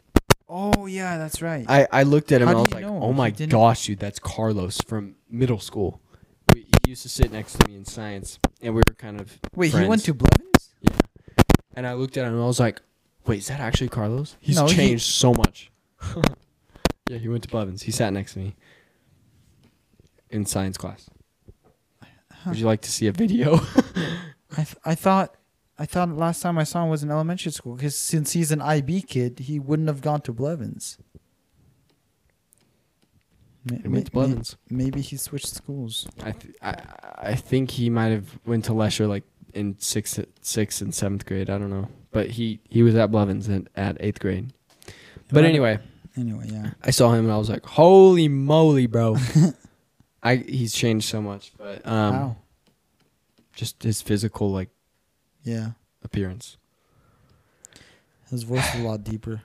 Oh 0.49 0.87
yeah, 0.87 1.19
that's 1.19 1.43
right. 1.43 1.65
I 1.69 1.89
I 1.91 2.03
looked 2.05 2.31
at 2.31 2.41
him 2.41 2.47
How 2.47 2.53
and 2.53 2.59
I 2.59 2.61
was 2.61 2.73
like, 2.73 2.85
"Oh 2.85 3.13
my 3.13 3.31
gosh, 3.31 3.87
dude, 3.87 3.99
that's 3.99 4.21
Carlos 4.21 4.79
from 4.87 5.17
middle 5.29 5.59
school." 5.59 6.01
He 6.85 6.91
used 6.91 7.03
to 7.03 7.09
sit 7.09 7.33
next 7.33 7.55
to 7.59 7.69
me 7.69 7.77
in 7.77 7.85
science, 7.85 8.39
and 8.61 8.75
we 8.75 8.79
were 8.87 8.95
kind 8.95 9.21
of 9.21 9.39
Wait, 9.55 9.73
he 9.73 9.85
went 9.87 10.05
to 10.05 10.15
Blevins? 10.15 10.75
Yeah. 10.83 10.91
And 11.77 11.87
I 11.87 11.95
looked 11.95 12.17
at 12.17 12.27
him 12.27 12.35
and 12.35 12.43
I 12.43 12.47
was 12.47 12.61
like, 12.61 12.81
wait, 13.27 13.39
is 13.39 13.49
that 13.49 13.61
actually 13.61 13.89
Carlos? 13.89 14.37
He's 14.41 14.57
No, 14.57 14.67
he- 14.67 14.75
changed 14.77 15.05
so 15.05 15.33
much. 15.35 15.71
yeah, 17.09 17.19
he 17.19 17.29
went 17.29 17.43
to 17.45 17.49
Blevins. 17.49 17.83
He 17.83 17.91
sat 17.91 18.13
next 18.13 18.35
to 18.35 18.39
me 18.41 18.55
in 20.31 20.45
science 20.47 20.77
class. 20.77 21.09
Would 22.47 22.59
you 22.59 22.67
like 22.67 22.83
to 22.83 22.93
see 22.93 23.07
a 23.07 23.13
video? 23.13 23.55
I 24.53 24.65
th- 24.65 24.77
I 24.85 24.95
thought 24.95 25.35
I 25.79 25.87
thought 25.87 26.11
last 26.11 26.43
time 26.43 26.59
I 26.59 26.65
saw 26.65 26.85
him 26.85 26.91
was 26.91 27.03
in 27.03 27.11
elementary 27.11 27.51
school 27.51 27.75
because 27.75 27.97
since 27.97 28.33
he's 28.33 28.53
an 28.53 28.61
IB 28.61 29.03
kid, 29.03 29.39
he 29.41 29.59
wouldn't 29.59 29.89
have 29.89 30.03
gone 30.03 30.21
to 30.23 30.33
Blevins. 30.33 30.99
Ma- 33.71 33.77
he 33.83 33.89
went 33.89 34.07
to 34.07 34.13
ma- 34.15 34.21
ma- 34.23 34.27
Blevins. 34.29 34.57
Maybe 34.71 35.01
he 35.01 35.17
switched 35.17 35.49
schools. 35.49 36.07
I, 36.23 36.33
th- 36.33 36.55
I 36.63 36.75
I 37.31 37.35
think 37.35 37.71
he 37.73 37.89
might 37.91 38.09
have 38.11 38.39
went 38.47 38.65
to 38.67 38.73
Lesher 38.75 39.07
like 39.07 39.25
in 39.55 39.77
sixth, 39.79 40.23
sixth 40.43 40.81
and 40.83 40.95
seventh 40.95 41.25
grade. 41.27 41.49
I 41.49 41.57
don't 41.59 41.71
know, 41.71 41.89
but 42.11 42.31
he 42.31 42.61
he 42.69 42.83
was 42.83 42.95
at 42.95 43.11
Blevins 43.11 43.49
at, 43.49 43.69
at 43.77 43.97
eighth 44.01 44.21
grade. 44.21 44.53
But 45.31 45.45
anyway, 45.45 45.79
Anyway, 46.17 46.47
yeah. 46.49 46.71
I 46.83 46.91
saw 46.91 47.13
him 47.13 47.25
and 47.25 47.33
I 47.33 47.39
was 47.39 47.49
like, 47.51 47.65
holy 47.67 48.29
moly, 48.29 48.87
bro! 48.87 49.17
I 50.23 50.37
he's 50.37 50.73
changed 50.73 51.09
so 51.09 51.21
much, 51.23 51.53
but 51.59 51.85
um, 51.87 52.15
Wow. 52.15 52.37
just 53.55 53.83
his 53.83 54.01
physical 54.03 54.53
like 54.53 54.69
Yeah. 55.43 55.71
appearance. 56.05 56.57
His 58.31 58.43
voice 58.45 58.75
is 58.75 58.81
a 58.81 58.85
lot 58.85 59.03
deeper. 59.13 59.43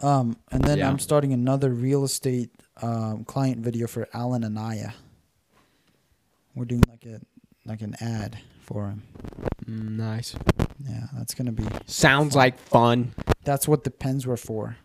Um, 0.00 0.36
and 0.50 0.62
then 0.64 0.78
Yeah. 0.78 0.88
I'm 0.88 0.98
starting 0.98 1.32
another 1.32 1.70
real 1.70 2.04
estate 2.04 2.50
um, 2.82 3.24
client 3.24 3.58
video 3.58 3.86
for 3.86 4.08
Alan 4.12 4.44
Anaya. 4.44 4.94
We're 6.54 6.64
doing 6.64 6.84
like 6.88 7.04
a 7.04 7.20
like 7.64 7.82
an 7.82 7.96
ad 8.00 8.38
for 8.62 8.88
him. 8.88 9.02
Mm, 9.66 9.96
nice. 9.96 10.34
Yeah, 10.86 11.06
that's 11.16 11.34
gonna 11.34 11.52
be. 11.52 11.64
Sounds 11.86 12.34
like 12.34 12.58
fun. 12.58 13.14
That's 13.44 13.68
what 13.68 13.84
the 13.84 13.90
pens 13.90 14.26
were 14.26 14.36
for. 14.36 14.76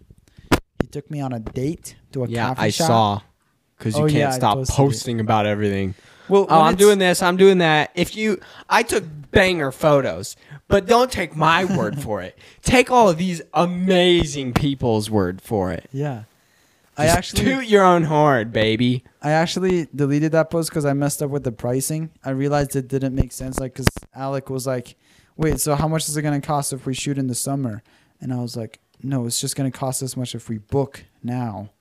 He 0.82 0.88
took 0.88 1.10
me 1.10 1.22
on 1.22 1.32
a 1.34 1.40
date 1.40 1.96
to 2.12 2.24
a 2.24 2.28
yeah, 2.28 2.48
coffee 2.50 2.62
I 2.62 2.70
shop. 2.70 2.88
saw. 2.88 3.22
Because 3.78 3.96
you 3.98 4.04
Oh, 4.04 4.08
can't 4.08 4.18
yeah, 4.18 4.30
stop 4.32 4.58
posted 4.58 4.74
it. 4.74 4.78
posting 4.78 5.20
about 5.20 5.46
everything. 5.48 5.96
Well, 6.30 6.46
Oh, 6.50 6.62
I'm 6.62 6.76
doing 6.76 7.00
this. 7.00 7.22
I'm 7.24 7.36
doing 7.36 7.58
that. 7.60 7.92
If 7.96 8.16
you, 8.16 8.40
I 8.70 8.84
took 8.84 9.04
banger 9.32 9.72
photos, 9.72 10.36
but 10.68 10.86
don't 10.86 11.12
take 11.12 11.36
my 11.36 11.66
word 11.66 12.00
for 12.04 12.22
it. 12.22 12.38
Take 12.62 12.92
all 12.92 13.10
of 13.10 13.18
these 13.18 13.42
amazing 13.56 14.54
people's 14.54 15.10
word 15.10 15.42
for 15.42 15.72
it. 15.72 15.90
Yeah, 15.92 16.24
I 17.02 17.06
Just 17.06 17.18
actually 17.18 17.44
toot 17.46 17.66
your 17.66 17.84
own 17.84 18.04
horn, 18.04 18.52
baby. 18.52 19.04
I 19.24 19.32
actually 19.32 19.88
deleted 19.96 20.34
that 20.34 20.52
post 20.52 20.70
because 20.70 20.86
I 20.86 20.94
messed 20.94 21.24
up 21.24 21.32
with 21.32 21.44
the 21.44 21.52
pricing. 21.52 22.12
I 22.24 22.30
realized 22.30 22.76
it 22.76 22.88
didn't 22.88 23.16
make 23.16 23.32
sense. 23.32 23.60
Like, 23.60 23.74
cause 23.74 23.88
Alec 24.14 24.52
was 24.52 24.68
like, 24.68 24.98
"Wait, 25.36 25.60
so 25.60 25.74
how 25.74 25.88
much 25.88 26.08
is 26.08 26.16
it 26.16 26.22
gonna 26.22 26.40
cost 26.42 26.74
if 26.74 26.86
we 26.86 26.94
shoot 26.94 27.18
in 27.18 27.26
the 27.26 27.34
summer?" 27.34 27.82
And 28.20 28.32
I 28.32 28.38
was 28.38 28.56
like, 28.56 28.80
"No, 29.02 29.26
it's 29.26 29.42
just 29.42 29.56
gonna 29.56 29.72
cost 29.72 30.02
this 30.02 30.16
much 30.16 30.36
if 30.36 30.48
we 30.48 30.60
book 30.60 31.04
now, 31.24 31.72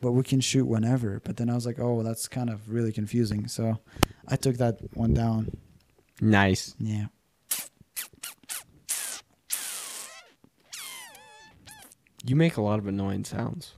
but 0.00 0.12
we 0.12 0.22
can 0.22 0.40
shoot 0.40 0.66
whenever." 0.66 1.20
But 1.24 1.36
then 1.36 1.50
I 1.50 1.54
was 1.56 1.66
like, 1.66 1.80
"Oh, 1.80 2.04
that's 2.04 2.28
kind 2.28 2.48
of 2.48 2.70
really 2.70 2.92
confusing." 2.92 3.48
So 3.48 3.80
I 4.28 4.36
took 4.36 4.58
that 4.58 4.78
one 4.94 5.14
down. 5.14 5.50
Nice. 6.20 6.76
Yeah. 6.78 7.06
You 12.24 12.36
make 12.36 12.56
a 12.56 12.62
lot 12.62 12.78
of 12.78 12.86
annoying 12.86 13.24
sounds. 13.24 13.74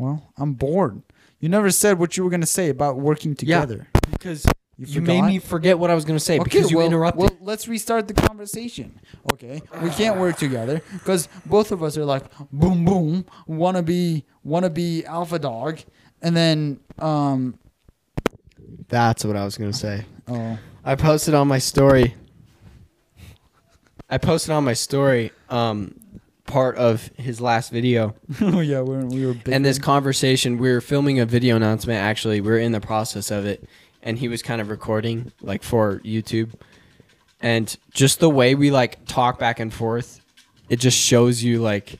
Well, 0.00 0.32
I'm 0.38 0.54
bored. 0.54 1.02
You 1.40 1.50
never 1.50 1.70
said 1.70 1.98
what 1.98 2.16
you 2.16 2.24
were 2.24 2.30
gonna 2.30 2.46
say 2.46 2.70
about 2.70 2.96
working 2.96 3.34
together. 3.34 3.86
Yeah. 3.94 4.00
together. 4.00 4.10
Because 4.10 4.46
You, 4.78 4.86
you, 4.86 5.00
made 5.02 5.24
me 5.24 5.38
forget 5.38 5.78
what 5.78 5.90
I 5.90 5.94
was 5.94 6.06
going 6.06 6.18
to 6.18 6.24
say 6.24 6.38
because 6.38 6.70
you 6.70 6.78
well, 6.78 6.86
interrupted. 6.86 7.20
Well, 7.20 7.36
let's 7.42 7.68
restart 7.68 8.08
the 8.08 8.14
conversation. 8.14 8.98
Okay, 9.30 9.60
we 9.82 9.90
can't 9.90 10.18
work 10.18 10.38
together 10.38 10.80
because 10.94 11.28
both 11.44 11.70
of 11.70 11.82
us 11.82 11.98
are 11.98 12.06
like 12.06 12.24
boom 12.50 12.86
boom, 12.86 13.26
wanna 13.46 13.82
be 13.82 14.24
wanna 14.42 14.70
be 14.70 15.04
alpha 15.04 15.38
dog, 15.38 15.80
and 16.22 16.34
then 16.34 16.80
um 16.98 17.58
That's 18.88 19.22
what 19.22 19.36
I 19.36 19.44
was 19.44 19.58
going 19.58 19.70
to 19.70 19.76
say. 19.76 20.06
oh 20.28 20.58
I 20.82 20.94
posted 20.94 21.34
on 21.34 21.46
my 21.46 21.58
story. 21.58 22.14
I 24.08 24.16
posted 24.16 24.52
on 24.52 24.64
my 24.64 24.72
story 24.72 25.30
um, 25.50 25.99
part 26.50 26.76
of 26.76 27.10
his 27.16 27.40
last 27.40 27.70
video. 27.70 28.14
oh 28.40 28.60
yeah 28.60 28.80
we 28.80 28.96
were, 28.96 29.06
we 29.06 29.26
were 29.26 29.36
and 29.46 29.64
this 29.64 29.78
conversation, 29.78 30.58
we 30.58 30.70
were 30.70 30.80
filming 30.80 31.20
a 31.20 31.26
video 31.26 31.56
announcement. 31.56 31.98
Actually, 32.00 32.40
we 32.40 32.50
are 32.50 32.58
in 32.58 32.72
the 32.72 32.80
process 32.80 33.30
of 33.30 33.46
it, 33.46 33.64
and 34.02 34.18
he 34.18 34.28
was 34.28 34.42
kind 34.42 34.60
of 34.60 34.68
recording 34.68 35.32
like 35.40 35.62
for 35.62 36.00
YouTube. 36.00 36.52
And 37.40 37.74
just 37.92 38.20
the 38.20 38.28
way 38.28 38.54
we 38.54 38.70
like 38.70 39.06
talk 39.06 39.38
back 39.38 39.60
and 39.60 39.72
forth, 39.72 40.20
it 40.68 40.76
just 40.76 40.98
shows 40.98 41.42
you 41.42 41.60
like. 41.60 41.98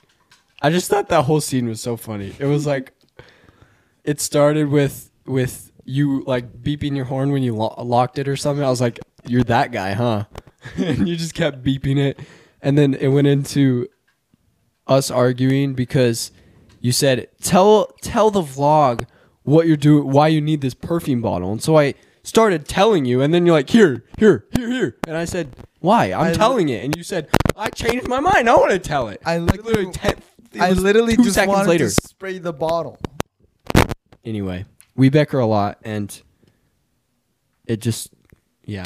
I 0.63 0.69
just 0.69 0.91
thought 0.91 1.09
that 1.09 1.23
whole 1.23 1.41
scene 1.41 1.67
was 1.67 1.81
so 1.81 1.97
funny. 1.97 2.35
It 2.39 2.45
was 2.45 2.67
like, 2.67 2.93
it 4.05 4.21
started 4.21 4.69
with 4.69 5.11
with 5.25 5.71
you 5.85 6.23
like 6.27 6.53
beeping 6.63 6.97
your 6.97 7.07
horn 7.07 7.33
when 7.33 7.43
you 7.43 7.55
lo- 7.55 7.75
locked 7.79 8.19
it 8.19 8.29
or 8.29 8.37
something. 8.37 8.65
I 8.65 8.69
was 8.69 8.81
like, 8.81 8.99
you're 9.27 9.45
that 9.45 9.73
guy, 9.73 9.93
huh? 9.93 10.25
and 10.77 11.09
you 11.09 11.17
just 11.17 11.35
kept 11.35 11.63
beeping 11.63 11.97
it, 11.97 12.19
and 12.61 12.77
then 12.77 12.95
it 12.95 13.09
went 13.09 13.27
into 13.27 13.89
us 14.91 15.11
arguing 15.11 15.73
because 15.73 16.31
you 16.81 16.93
said 16.93 17.29
tell 17.41 17.87
tell 18.03 18.31
the 18.31 18.43
vlog 18.43 19.07
what 19.45 19.67
you're 19.67 19.77
doing, 19.79 20.11
why 20.11 20.29
you 20.29 20.41
need 20.43 20.61
this 20.61 20.75
perfume 20.75 21.23
bottle, 21.23 21.51
and 21.53 21.63
so 21.63 21.79
I 21.79 21.95
started 22.23 22.69
telling 22.69 23.07
you, 23.07 23.23
and 23.23 23.33
then 23.33 23.47
you're 23.47 23.55
like, 23.55 23.71
here, 23.71 24.05
here, 24.19 24.45
here, 24.55 24.69
here, 24.71 24.97
and 25.07 25.17
I 25.17 25.25
said, 25.25 25.57
why? 25.81 26.13
I'm 26.13 26.21
I 26.21 26.31
li- 26.33 26.37
telling 26.37 26.69
it, 26.69 26.85
and 26.85 26.95
you 26.95 27.03
said, 27.03 27.29
I 27.57 27.71
changed 27.71 28.07
my 28.07 28.21
mind. 28.21 28.51
I 28.51 28.55
want 28.57 28.73
to 28.73 28.79
tell 28.79 29.09
it. 29.09 29.23
I 29.25 29.39
literally- 29.39 29.63
literally 29.71 29.93
ten. 29.93 30.15
I 30.61 30.73
literally 30.73 31.17
two 31.17 31.23
just 31.25 31.37
seconds 31.37 31.57
wanted 31.57 31.69
later. 31.71 31.85
to 31.85 31.91
spray 31.91 32.39
the 32.39 32.53
bottle. 32.53 32.99
anyway, 34.25 34.65
we 34.97 35.09
bicker 35.09 35.39
a 35.39 35.47
lot, 35.47 35.79
and 35.83 36.21
it 37.67 37.81
just, 37.81 38.11
yeah, 38.65 38.85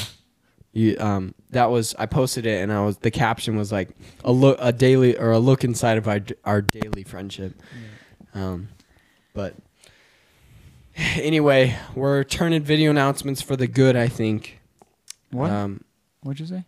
you 0.75 0.97
um 0.99 1.35
that 1.51 1.71
was 1.71 1.95
I 1.99 2.05
posted 2.07 2.45
it, 2.45 2.61
and 2.63 2.71
I 2.73 2.85
was 2.85 2.99
the 2.99 3.11
caption 3.11 3.57
was 3.57 3.73
like 3.73 3.89
a 4.25 4.33
look 4.33 4.59
a 4.61 4.73
daily 4.73 5.17
or 5.17 5.31
a 5.31 5.39
look 5.39 5.65
inside 5.65 5.97
of 5.97 6.07
our 6.07 6.21
our 6.45 6.61
daily 6.61 7.05
friendship, 7.05 7.55
um, 8.35 8.69
but 9.33 9.55
anyway, 11.17 11.77
we're 11.95 12.25
turning 12.25 12.63
video 12.63 12.91
announcements 12.91 13.41
for 13.43 13.57
the 13.57 13.67
good. 13.67 13.97
I 13.97 14.09
think. 14.09 14.61
What? 15.31 15.51
Um, 15.51 15.85
What'd 16.23 16.41
you 16.41 16.47
say? 16.47 16.65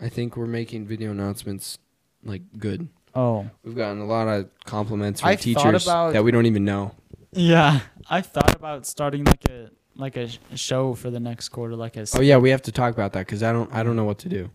I 0.00 0.08
think 0.08 0.36
we're 0.36 0.46
making 0.46 0.86
video 0.86 1.10
announcements 1.10 1.78
like 2.24 2.42
good. 2.58 2.88
Oh. 3.14 3.48
We've 3.62 3.76
gotten 3.76 4.00
a 4.00 4.06
lot 4.06 4.26
of 4.28 4.48
compliments 4.64 5.20
from 5.20 5.30
I 5.30 5.36
teachers 5.36 5.84
about- 5.86 6.12
that 6.14 6.24
we 6.24 6.30
don't 6.30 6.46
even 6.46 6.64
know. 6.64 6.94
Yeah, 7.34 7.80
I 8.10 8.20
thought 8.20 8.54
about 8.54 8.86
starting 8.86 9.24
like 9.24 9.44
a 9.48 9.70
like 9.96 10.16
a 10.16 10.28
sh- 10.28 10.38
show 10.54 10.94
for 10.94 11.10
the 11.10 11.20
next 11.20 11.50
quarter, 11.50 11.76
like 11.76 11.96
a. 11.96 12.06
Oh 12.14 12.20
yeah, 12.20 12.36
we 12.38 12.50
have 12.50 12.62
to 12.62 12.72
talk 12.72 12.92
about 12.94 13.12
that 13.14 13.26
because 13.26 13.42
I 13.42 13.52
don't 13.52 13.72
I 13.72 13.82
don't 13.82 13.96
know 13.96 14.04
what 14.04 14.18
to 14.20 14.28
do. 14.28 14.50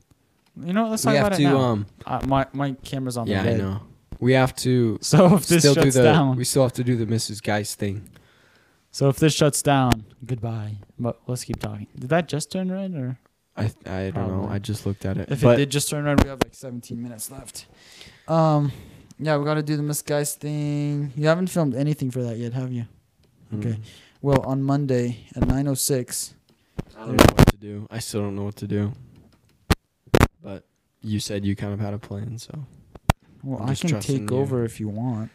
You 0.59 0.73
know, 0.73 0.89
let's 0.89 1.05
we 1.05 1.11
talk 1.13 1.17
have 1.17 1.27
about 1.27 1.35
to 1.37 1.43
it 1.43 1.45
now. 1.45 1.57
um 1.59 1.85
uh, 2.05 2.21
my 2.27 2.45
my 2.53 2.71
camera's 2.83 3.17
on 3.17 3.27
yeah 3.27 3.43
the 3.43 3.51
I 3.51 3.57
know 3.57 3.81
we 4.19 4.33
have 4.33 4.55
to 4.57 4.97
So 5.01 5.35
if 5.35 5.47
this 5.47 5.59
still 5.63 5.75
do 5.75 5.81
shuts 5.83 5.95
the 5.95 6.03
down, 6.03 6.35
we 6.35 6.43
still 6.43 6.63
have 6.63 6.73
to 6.73 6.83
do 6.83 6.95
the 6.95 7.05
Mrs. 7.05 7.41
Geist 7.43 7.77
thing. 7.77 8.09
so 8.91 9.09
if 9.09 9.17
this 9.17 9.33
shuts 9.35 9.61
down, 9.61 10.05
goodbye. 10.25 10.77
But 10.97 11.19
let's 11.27 11.43
keep 11.43 11.59
talking. 11.59 11.87
Did 11.97 12.09
that 12.09 12.27
just 12.27 12.51
turn 12.51 12.71
red 12.71 12.95
or? 12.95 13.19
I 13.55 13.71
I 13.85 14.11
don't 14.11 14.27
know. 14.27 14.47
I 14.49 14.57
just 14.59 14.85
looked 14.87 15.05
at 15.05 15.17
it. 15.17 15.31
If 15.31 15.41
but 15.41 15.55
it 15.55 15.57
did 15.57 15.69
just 15.71 15.89
turn 15.89 16.05
red, 16.05 16.23
we 16.23 16.29
have 16.29 16.39
like 16.43 16.55
17 16.55 16.99
minutes 17.01 17.29
left. 17.31 17.67
Um, 18.27 18.71
yeah, 19.19 19.37
we 19.37 19.45
got 19.45 19.55
to 19.55 19.63
do 19.63 19.77
the 19.77 19.83
Miss 19.83 20.01
Geist 20.01 20.39
thing. 20.41 21.11
You 21.15 21.27
haven't 21.27 21.47
filmed 21.47 21.75
anything 21.75 22.09
for 22.11 22.21
that 22.23 22.37
yet, 22.37 22.53
have 22.53 22.71
you? 22.71 22.85
mm, 23.53 23.59
okay. 23.59 23.79
Well, 24.21 24.41
on 24.41 24.63
Monday 24.63 25.25
at 25.35 25.43
9:06. 25.43 26.33
I 26.95 27.05
don't 27.05 27.17
know 27.17 27.25
what 27.35 27.47
to 27.47 27.57
do. 27.57 27.87
I 27.91 27.99
still 27.99 28.21
don't 28.21 28.35
know 28.35 28.43
what 28.43 28.55
to 28.57 28.67
do. 28.67 28.93
But 30.41 30.65
you 31.01 31.19
said 31.19 31.45
you 31.45 31.55
kind 31.55 31.73
of 31.73 31.79
had 31.79 31.93
a 31.93 31.99
plan, 31.99 32.37
so 32.39 32.65
Well, 33.43 33.61
I'm 33.61 33.69
I 33.69 33.75
can 33.75 33.99
take 33.99 34.29
you. 34.31 34.37
over 34.37 34.63
if 34.63 34.79
you 34.79 34.87
want. 34.89 35.31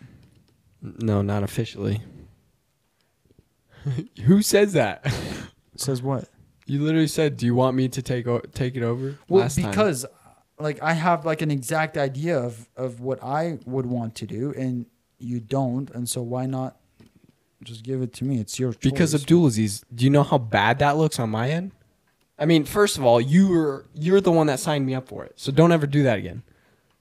No, 0.80 1.22
not 1.22 1.42
officially. 1.44 2.02
Who 4.24 4.42
says 4.42 4.72
that? 4.74 5.04
Says 5.76 6.02
what? 6.02 6.28
You 6.66 6.82
literally 6.82 7.06
said, 7.08 7.36
"Do 7.38 7.46
you 7.46 7.54
want 7.54 7.76
me 7.76 7.88
to 7.88 8.02
take 8.02 8.26
o- 8.28 8.40
take 8.52 8.76
it 8.76 8.82
over?" 8.82 9.18
Well, 9.28 9.40
last 9.42 9.58
time. 9.58 9.70
because 9.70 10.04
like 10.58 10.80
I 10.82 10.92
have 10.92 11.24
like 11.24 11.40
an 11.40 11.50
exact 11.50 11.96
idea 11.96 12.38
of 12.38 12.68
of 12.76 13.00
what 13.00 13.22
I 13.24 13.58
would 13.64 13.86
want 13.86 14.14
to 14.16 14.26
do, 14.26 14.52
and 14.56 14.84
you 15.18 15.40
don't, 15.40 15.90
and 15.90 16.06
so 16.08 16.20
why 16.22 16.44
not 16.46 16.76
just 17.64 17.82
give 17.84 18.02
it 18.02 18.12
to 18.14 18.24
me? 18.24 18.40
It's 18.40 18.58
your 18.58 18.72
choice. 18.72 18.80
Because 18.80 19.14
Abdulaziz, 19.14 19.84
do 19.94 20.04
you 20.04 20.10
know 20.10 20.22
how 20.22 20.38
bad 20.38 20.78
that 20.80 20.96
looks 20.96 21.18
on 21.18 21.30
my 21.30 21.50
end? 21.50 21.72
I 22.38 22.44
mean, 22.44 22.64
first 22.64 22.96
of 22.98 23.04
all, 23.04 23.20
you 23.20 23.48
were 23.48 23.86
you're 23.94 24.20
the 24.20 24.32
one 24.32 24.46
that 24.48 24.58
signed 24.60 24.86
me 24.86 24.94
up 24.94 25.08
for 25.08 25.24
it, 25.24 25.34
so 25.36 25.52
don't 25.52 25.72
ever 25.72 25.86
do 25.86 26.02
that 26.02 26.18
again. 26.18 26.42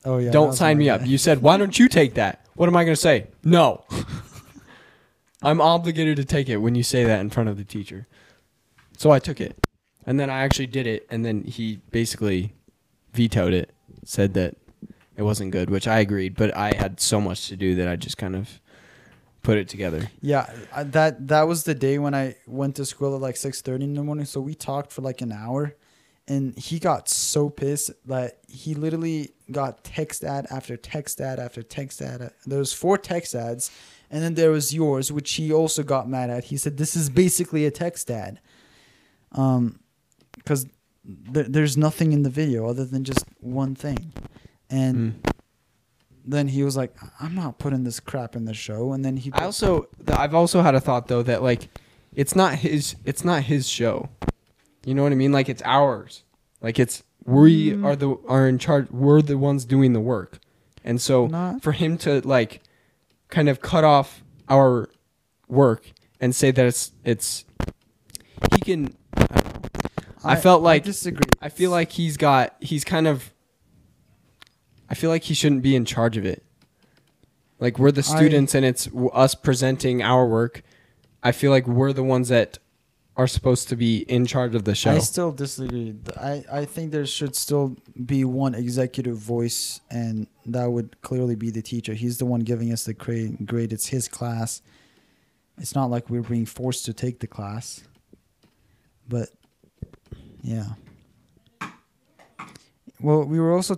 oh 0.06 0.18
yeah, 0.18 0.32
don't 0.32 0.54
sign 0.54 0.78
me 0.78 0.90
up. 0.90 1.06
You 1.06 1.18
said, 1.18 1.42
"Why 1.42 1.58
don't 1.58 1.78
you 1.80 1.88
take 1.88 2.14
that?" 2.16 2.46
What 2.56 2.68
am 2.68 2.76
I 2.76 2.84
going 2.84 2.96
to 2.96 3.02
say? 3.02 3.28
No. 3.44 3.86
I'm 5.42 5.60
obligated 5.60 6.18
to 6.18 6.26
take 6.26 6.48
it 6.48 6.58
when 6.58 6.76
you 6.76 6.84
say 6.84 7.04
that 7.04 7.20
in 7.22 7.32
front 7.32 7.50
of 7.50 7.58
the 7.58 7.64
teacher. 7.64 8.08
So 8.98 9.10
I 9.10 9.18
took 9.18 9.42
it, 9.42 9.66
and 10.06 10.20
then 10.20 10.30
I 10.30 10.44
actually 10.44 10.68
did 10.68 10.86
it, 10.86 11.08
and 11.10 11.26
then 11.26 11.44
he 11.44 11.80
basically 11.90 12.54
vetoed 13.14 13.54
it, 13.54 13.72
said 14.06 14.36
that 14.36 14.58
it 15.18 15.24
wasn't 15.24 15.52
good, 15.52 15.72
which 15.72 15.88
I 15.88 16.00
agreed, 16.00 16.36
but 16.36 16.56
I 16.56 16.76
had 16.76 17.00
so 17.00 17.20
much 17.20 17.48
to 17.48 17.56
do 17.56 17.74
that 17.76 17.88
I 17.88 17.96
just 17.96 18.18
kind 18.18 18.36
of 18.36 18.61
put 19.44 19.58
it 19.58 19.68
together. 19.70 20.10
Yeah, 20.22 20.50
I- 20.74 20.84
that 20.84 21.28
that 21.28 21.48
was 21.48 21.64
the 21.64 21.74
day 21.76 21.98
when 22.00 22.14
I 22.14 22.36
went 22.48 22.76
to 22.76 22.86
school 22.86 23.16
at 23.16 23.22
like 23.22 23.38
six 23.38 23.62
thirty 23.62 23.84
in 23.86 23.94
the 23.94 24.04
morning. 24.04 24.26
So 24.26 24.40
we 24.42 24.56
talked 24.56 24.92
for 24.92 25.02
like 25.02 25.22
an 25.22 25.32
hour, 25.32 25.76
and 26.28 26.58
he 26.58 26.80
got 26.80 27.10
so 27.10 27.50
pissed 27.50 27.92
that 28.08 28.40
he 28.48 28.74
literally 28.74 29.32
got 29.52 29.84
text 29.84 30.24
ad 30.24 30.48
after 30.50 30.78
text 30.78 31.20
ad 31.22 31.40
after 31.40 31.62
text 31.64 32.02
ad. 32.02 32.32
There 32.46 32.60
was 32.60 32.74
four 32.74 32.98
text 32.98 33.36
ads, 33.36 33.72
and 34.10 34.24
then 34.24 34.36
there 34.36 34.52
was 34.52 34.74
yours, 34.74 35.12
which 35.12 35.34
he 35.34 35.52
also 35.52 35.84
got 35.84 36.08
mad 36.08 36.30
at. 36.30 36.46
He 36.46 36.58
said 36.58 36.78
this 36.78 36.96
is 36.96 37.10
basically 37.10 37.66
a 37.66 37.72
text 37.72 38.10
ad, 38.12 38.40
um, 39.34 39.80
because 40.36 40.68
there, 41.04 41.44
there's 41.44 41.78
nothing 41.78 42.12
in 42.14 42.24
the 42.24 42.30
video 42.30 42.68
other 42.68 42.86
than 42.86 43.04
just 43.04 43.26
one 43.40 43.76
thing, 43.76 44.14
and. 44.70 44.98
Mm. 45.24 45.32
Then 46.26 46.48
he 46.50 46.64
was 46.64 46.78
like, 46.78 46.96
"I'm 47.20 47.34
not 47.36 47.58
putting 47.58 47.84
this 47.84 48.00
crap 48.00 48.36
in 48.36 48.46
the 48.46 48.54
show." 48.54 48.94
And 48.94 49.04
then 49.04 49.18
he 49.18 49.32
I 49.34 49.46
also 49.46 49.88
I've 50.08 50.34
also 50.36 50.62
had 50.62 50.76
a 50.76 50.80
thought 50.80 51.08
though 51.08 51.24
that 51.24 51.42
like 51.44 51.70
it's 52.14 52.36
not 52.36 52.56
his 52.56 52.96
it's 53.06 53.24
not 53.26 53.44
his 53.44 53.68
show. 53.68 54.10
You 54.86 54.94
know 54.96 55.04
what 55.04 55.12
I 55.12 55.16
mean? 55.16 55.32
Like 55.32 55.50
it's 55.50 55.62
ours. 55.66 56.24
Like 56.62 56.78
it's 56.80 57.04
we 57.26 57.72
Mm. 57.72 57.86
are 57.86 57.96
the 57.96 58.16
are 58.28 58.48
in 58.48 58.58
charge. 58.58 58.90
We're 58.92 59.22
the 59.22 59.38
ones 59.38 59.66
doing 59.66 59.94
the 59.94 60.00
work. 60.00 60.40
And 60.84 61.00
so 61.00 61.28
Not- 61.28 61.62
for 61.62 61.72
him 61.72 61.98
to 62.00 62.22
like 62.28 62.62
kind 63.30 63.48
of 63.50 63.62
cut 63.62 63.84
off 63.84 64.24
our 64.50 64.90
work 65.48 65.92
and 66.20 66.36
say 66.36 66.52
that 66.52 66.66
it's 66.66 66.92
it's 67.04 67.46
he 68.54 68.60
can 68.60 68.96
I, 69.16 69.26
don't. 69.26 69.46
I 70.24 70.36
felt 70.36 70.62
like- 70.62 70.84
disagree. 70.84 71.30
I 71.42 71.50
feel 71.50 71.72
like 71.72 71.92
he's 71.92 72.18
got 72.18 72.56
he's 72.60 72.84
kind 72.84 73.08
of 73.08 73.32
I 74.92 74.94
feel 74.94 75.10
like 75.10 75.24
he 75.24 75.34
shouldn't 75.34 75.62
be 75.62 75.74
in 75.74 75.86
charge 75.86 76.18
of 76.18 76.26
it. 76.26 76.44
Like 77.60 77.80
we're 77.80 77.94
the 77.94 78.02
I- 78.02 78.16
students 78.18 78.54
and 78.54 78.66
it's 78.66 78.90
us 79.14 79.36
presenting 79.36 80.04
our 80.04 80.28
work. 80.28 80.64
I 81.24 81.32
feel 81.32 81.50
like 81.50 81.66
we're 81.66 81.94
the 81.94 82.04
ones 82.04 82.28
that 82.28 82.58
are 83.16 83.28
supposed 83.28 83.70
to 83.70 83.78
be 83.78 84.00
in 84.00 84.26
charge 84.26 84.54
of 84.54 84.66
the 84.66 84.76
show. 84.76 84.92
I 84.92 85.00
still 85.00 85.32
disagree. 85.32 85.96
I, 86.18 86.44
I 86.52 86.66
think 86.66 86.92
there 86.92 87.06
should 87.06 87.36
still 87.36 87.78
be 88.06 88.26
one 88.26 88.54
executive 88.54 89.18
voice, 89.18 89.80
and 89.90 90.28
that 90.46 90.66
would 90.72 91.00
clearly 91.02 91.36
be 91.36 91.52
the 91.52 91.62
teacher. 91.62 91.94
He's 91.94 92.18
the 92.18 92.26
one 92.26 92.42
giving 92.42 92.74
us 92.74 92.84
the 92.86 92.94
grade. 92.94 93.46
grade. 93.46 93.72
It's 93.72 93.88
his 93.88 94.08
class. 94.08 94.62
It's 95.58 95.76
not 95.76 95.90
like 95.90 96.10
we're 96.10 96.22
being 96.22 96.46
forced 96.46 96.86
to 96.86 96.94
take 96.94 97.20
the 97.20 97.28
class. 97.28 97.84
But, 99.08 99.30
yeah. 100.42 100.66
Well, 103.00 103.24
we 103.24 103.40
were 103.40 103.54
also 103.54 103.76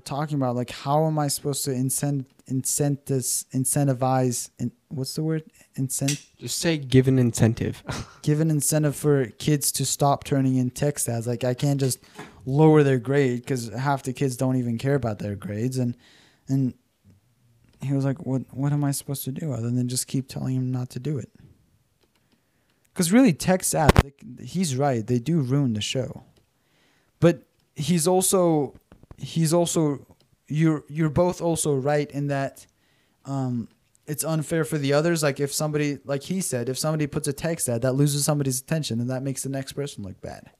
talking 0.00 0.24
talking 0.24 0.36
about 0.36 0.56
like 0.56 0.70
how 0.70 1.06
am 1.06 1.18
I 1.18 1.28
supposed 1.28 1.64
to 1.64 1.70
incent 1.70 2.26
incentives 2.46 3.46
incentivize 3.52 4.50
in, 4.58 4.72
what's 4.88 5.14
the 5.14 5.22
word 5.22 5.44
incent 5.78 6.24
Just 6.38 6.58
say 6.58 6.78
give 6.78 7.08
an 7.08 7.18
incentive. 7.18 7.82
give 8.22 8.40
an 8.40 8.50
incentive 8.50 8.96
for 8.96 9.26
kids 9.26 9.72
to 9.72 9.84
stop 9.84 10.24
turning 10.24 10.56
in 10.56 10.70
text 10.70 11.08
ads. 11.08 11.26
Like 11.26 11.44
I 11.44 11.54
can't 11.54 11.80
just 11.80 11.98
lower 12.46 12.82
their 12.82 12.98
grade 12.98 13.40
because 13.40 13.68
half 13.68 14.02
the 14.02 14.12
kids 14.12 14.36
don't 14.36 14.56
even 14.56 14.78
care 14.78 14.94
about 14.94 15.18
their 15.18 15.34
grades. 15.34 15.78
And 15.78 15.96
and 16.48 16.74
he 17.80 17.92
was 17.92 18.04
like, 18.04 18.24
"What 18.26 18.42
what 18.52 18.72
am 18.72 18.84
I 18.84 18.92
supposed 18.92 19.24
to 19.24 19.32
do 19.32 19.52
other 19.52 19.70
than 19.70 19.88
just 19.88 20.06
keep 20.06 20.28
telling 20.28 20.54
him 20.56 20.70
not 20.70 20.90
to 20.90 21.00
do 21.00 21.18
it?" 21.18 21.30
Because 22.92 23.10
really, 23.10 23.32
text 23.32 23.74
ads, 23.74 24.04
like, 24.04 24.22
he's 24.40 24.76
right. 24.76 25.04
They 25.04 25.18
do 25.18 25.40
ruin 25.40 25.72
the 25.72 25.80
show. 25.80 26.22
But 27.18 27.42
he's 27.74 28.06
also 28.06 28.74
he's 29.24 29.52
also 29.52 30.06
you're 30.48 30.84
you're 30.88 31.10
both 31.10 31.40
also 31.40 31.74
right 31.74 32.10
in 32.10 32.28
that. 32.28 32.66
Um, 33.24 33.68
it's 34.06 34.22
unfair 34.22 34.64
for 34.64 34.76
the 34.76 34.92
others. 34.92 35.22
Like 35.22 35.40
if 35.40 35.50
somebody, 35.52 35.98
like 36.04 36.22
he 36.24 36.42
said, 36.42 36.68
if 36.68 36.78
somebody 36.78 37.06
puts 37.06 37.26
a 37.26 37.32
text 37.32 37.68
ad, 37.70 37.80
that 37.82 37.94
loses 37.94 38.24
somebody's 38.24 38.60
attention, 38.60 39.00
and 39.00 39.08
that 39.08 39.22
makes 39.22 39.42
the 39.42 39.48
next 39.48 39.72
person 39.72 40.04
look 40.04 40.20
bad. 40.20 40.50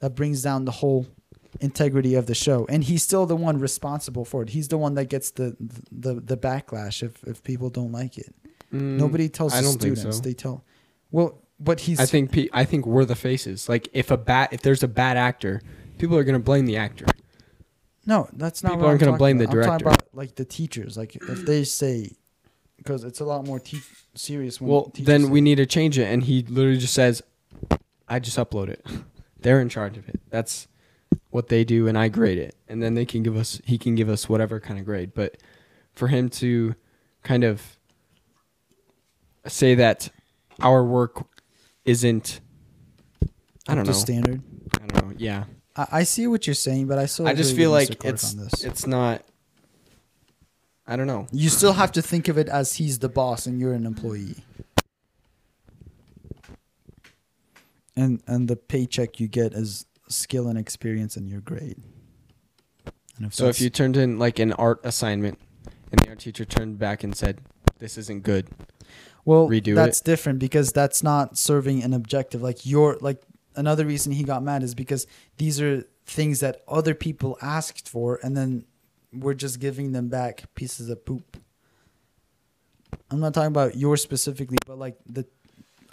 That 0.00 0.16
brings 0.16 0.42
down 0.42 0.64
the 0.64 0.72
whole 0.72 1.06
integrity 1.60 2.14
of 2.16 2.26
the 2.26 2.34
show, 2.34 2.66
and 2.68 2.82
he's 2.82 3.02
still 3.04 3.24
the 3.26 3.36
one 3.36 3.58
responsible 3.58 4.24
for 4.24 4.42
it. 4.42 4.50
He's 4.50 4.66
the 4.68 4.78
one 4.78 4.94
that 4.94 5.06
gets 5.08 5.30
the 5.30 5.56
the 5.92 6.14
the 6.14 6.36
backlash 6.36 7.02
if 7.04 7.22
if 7.24 7.42
people 7.44 7.70
don't 7.70 7.92
like 7.92 8.18
it. 8.18 8.34
Mm, 8.72 8.98
Nobody 8.98 9.28
tells 9.28 9.54
I 9.54 9.62
the 9.62 9.68
students. 9.68 10.02
so. 10.16 10.22
They 10.22 10.34
tell. 10.34 10.64
Well, 11.12 11.40
but 11.60 11.80
he's. 11.80 12.00
I 12.00 12.06
think 12.06 12.32
pe- 12.32 12.48
I 12.52 12.64
think 12.64 12.84
we're 12.86 13.04
the 13.04 13.16
faces. 13.16 13.68
Like 13.68 13.88
if 13.92 14.10
a 14.10 14.16
bad 14.16 14.48
if 14.52 14.62
there's 14.62 14.82
a 14.82 14.88
bad 14.88 15.16
actor, 15.16 15.62
people 15.98 16.16
are 16.16 16.24
gonna 16.24 16.38
blame 16.38 16.66
the 16.66 16.76
actor. 16.76 17.06
No, 18.08 18.26
that's 18.32 18.62
not. 18.62 18.72
People 18.72 18.86
aren't 18.86 19.00
gonna 19.00 19.12
talking 19.12 19.18
blame 19.18 19.36
the 19.38 19.44
about. 19.44 19.56
I'm 19.58 19.62
talking 19.64 19.84
director. 19.84 20.04
about 20.06 20.14
like 20.16 20.34
the 20.34 20.46
teachers. 20.46 20.96
Like 20.96 21.14
if 21.14 21.44
they 21.44 21.62
say, 21.62 22.12
because 22.78 23.04
it's 23.04 23.20
a 23.20 23.24
lot 23.26 23.44
more 23.44 23.60
te- 23.60 23.82
serious 24.14 24.60
when. 24.62 24.70
Well, 24.70 24.92
then 24.98 25.24
say- 25.24 25.28
we 25.28 25.42
need 25.42 25.56
to 25.56 25.66
change 25.66 25.98
it. 25.98 26.04
And 26.06 26.22
he 26.22 26.42
literally 26.42 26.78
just 26.78 26.94
says, 26.94 27.22
"I 28.08 28.18
just 28.18 28.38
upload 28.38 28.70
it." 28.70 28.84
They're 29.40 29.60
in 29.60 29.68
charge 29.68 29.98
of 29.98 30.08
it. 30.08 30.20
That's 30.30 30.68
what 31.28 31.48
they 31.48 31.64
do, 31.64 31.86
and 31.86 31.98
I 31.98 32.08
grade 32.08 32.38
it, 32.38 32.56
and 32.66 32.82
then 32.82 32.94
they 32.94 33.04
can 33.04 33.22
give 33.22 33.36
us. 33.36 33.60
He 33.66 33.76
can 33.76 33.94
give 33.94 34.08
us 34.08 34.26
whatever 34.26 34.58
kind 34.58 34.80
of 34.80 34.86
grade. 34.86 35.12
But 35.14 35.36
for 35.92 36.08
him 36.08 36.30
to 36.30 36.74
kind 37.22 37.44
of 37.44 37.76
say 39.46 39.74
that 39.74 40.08
our 40.60 40.82
work 40.82 41.26
isn't, 41.84 42.40
I 43.68 43.74
don't 43.74 43.86
know. 43.86 43.92
standard. 43.92 44.42
I 44.80 44.86
don't 44.86 45.08
know. 45.08 45.14
Yeah, 45.18 45.44
I, 45.78 45.86
I 45.92 46.02
see 46.02 46.26
what 46.26 46.46
you're 46.46 46.54
saying, 46.54 46.88
but 46.88 46.98
I 46.98 47.06
still 47.06 47.26
I 47.28 47.32
just 47.34 47.52
agree 47.52 47.62
feel 47.62 47.72
with 47.72 47.88
like 47.90 47.98
Clark 48.00 48.14
it's 48.14 48.34
on 48.34 48.44
this. 48.44 48.64
it's 48.64 48.86
not. 48.86 49.22
I 50.86 50.96
don't 50.96 51.06
know. 51.06 51.26
You 51.32 51.48
still 51.50 51.74
have 51.74 51.92
to 51.92 52.02
think 52.02 52.28
of 52.28 52.36
it 52.38 52.48
as 52.48 52.74
he's 52.74 52.98
the 52.98 53.08
boss 53.08 53.46
and 53.46 53.60
you're 53.60 53.74
an 53.74 53.86
employee. 53.86 54.36
And 57.96 58.22
and 58.26 58.48
the 58.48 58.56
paycheck 58.56 59.20
you 59.20 59.28
get 59.28 59.52
is 59.54 59.86
skill 60.08 60.48
and 60.48 60.58
experience 60.58 61.16
and 61.16 61.28
your 61.28 61.40
grade. 61.40 61.78
And 63.16 63.26
if 63.26 63.34
So 63.34 63.44
if 63.44 63.48
that's- 63.56 63.60
you 63.60 63.70
turned 63.70 63.96
in 63.96 64.18
like 64.18 64.38
an 64.38 64.52
art 64.54 64.80
assignment, 64.84 65.38
and 65.92 66.00
the 66.00 66.08
art 66.10 66.20
teacher 66.20 66.44
turned 66.44 66.78
back 66.78 67.02
and 67.02 67.14
said, 67.16 67.40
"This 67.78 67.98
isn't 67.98 68.22
good," 68.22 68.48
well 69.24 69.48
redo 69.48 69.74
that's 69.74 70.00
different 70.00 70.38
because 70.38 70.72
that's 70.72 71.02
not 71.02 71.36
serving 71.36 71.82
an 71.82 71.92
objective. 71.92 72.40
Like 72.40 72.64
your 72.64 72.96
like 73.00 73.20
another 73.58 73.84
reason 73.84 74.12
he 74.12 74.22
got 74.22 74.42
mad 74.42 74.62
is 74.62 74.74
because 74.74 75.06
these 75.36 75.60
are 75.60 75.84
things 76.06 76.40
that 76.40 76.62
other 76.68 76.94
people 76.94 77.36
asked 77.42 77.88
for 77.88 78.18
and 78.22 78.36
then 78.36 78.64
we're 79.12 79.34
just 79.34 79.58
giving 79.58 79.92
them 79.92 80.08
back 80.08 80.44
pieces 80.54 80.88
of 80.88 81.04
poop. 81.04 81.36
I'm 83.10 83.20
not 83.20 83.34
talking 83.34 83.48
about 83.48 83.76
yours 83.76 84.02
specifically, 84.02 84.58
but 84.66 84.78
like 84.78 84.96
the 85.06 85.26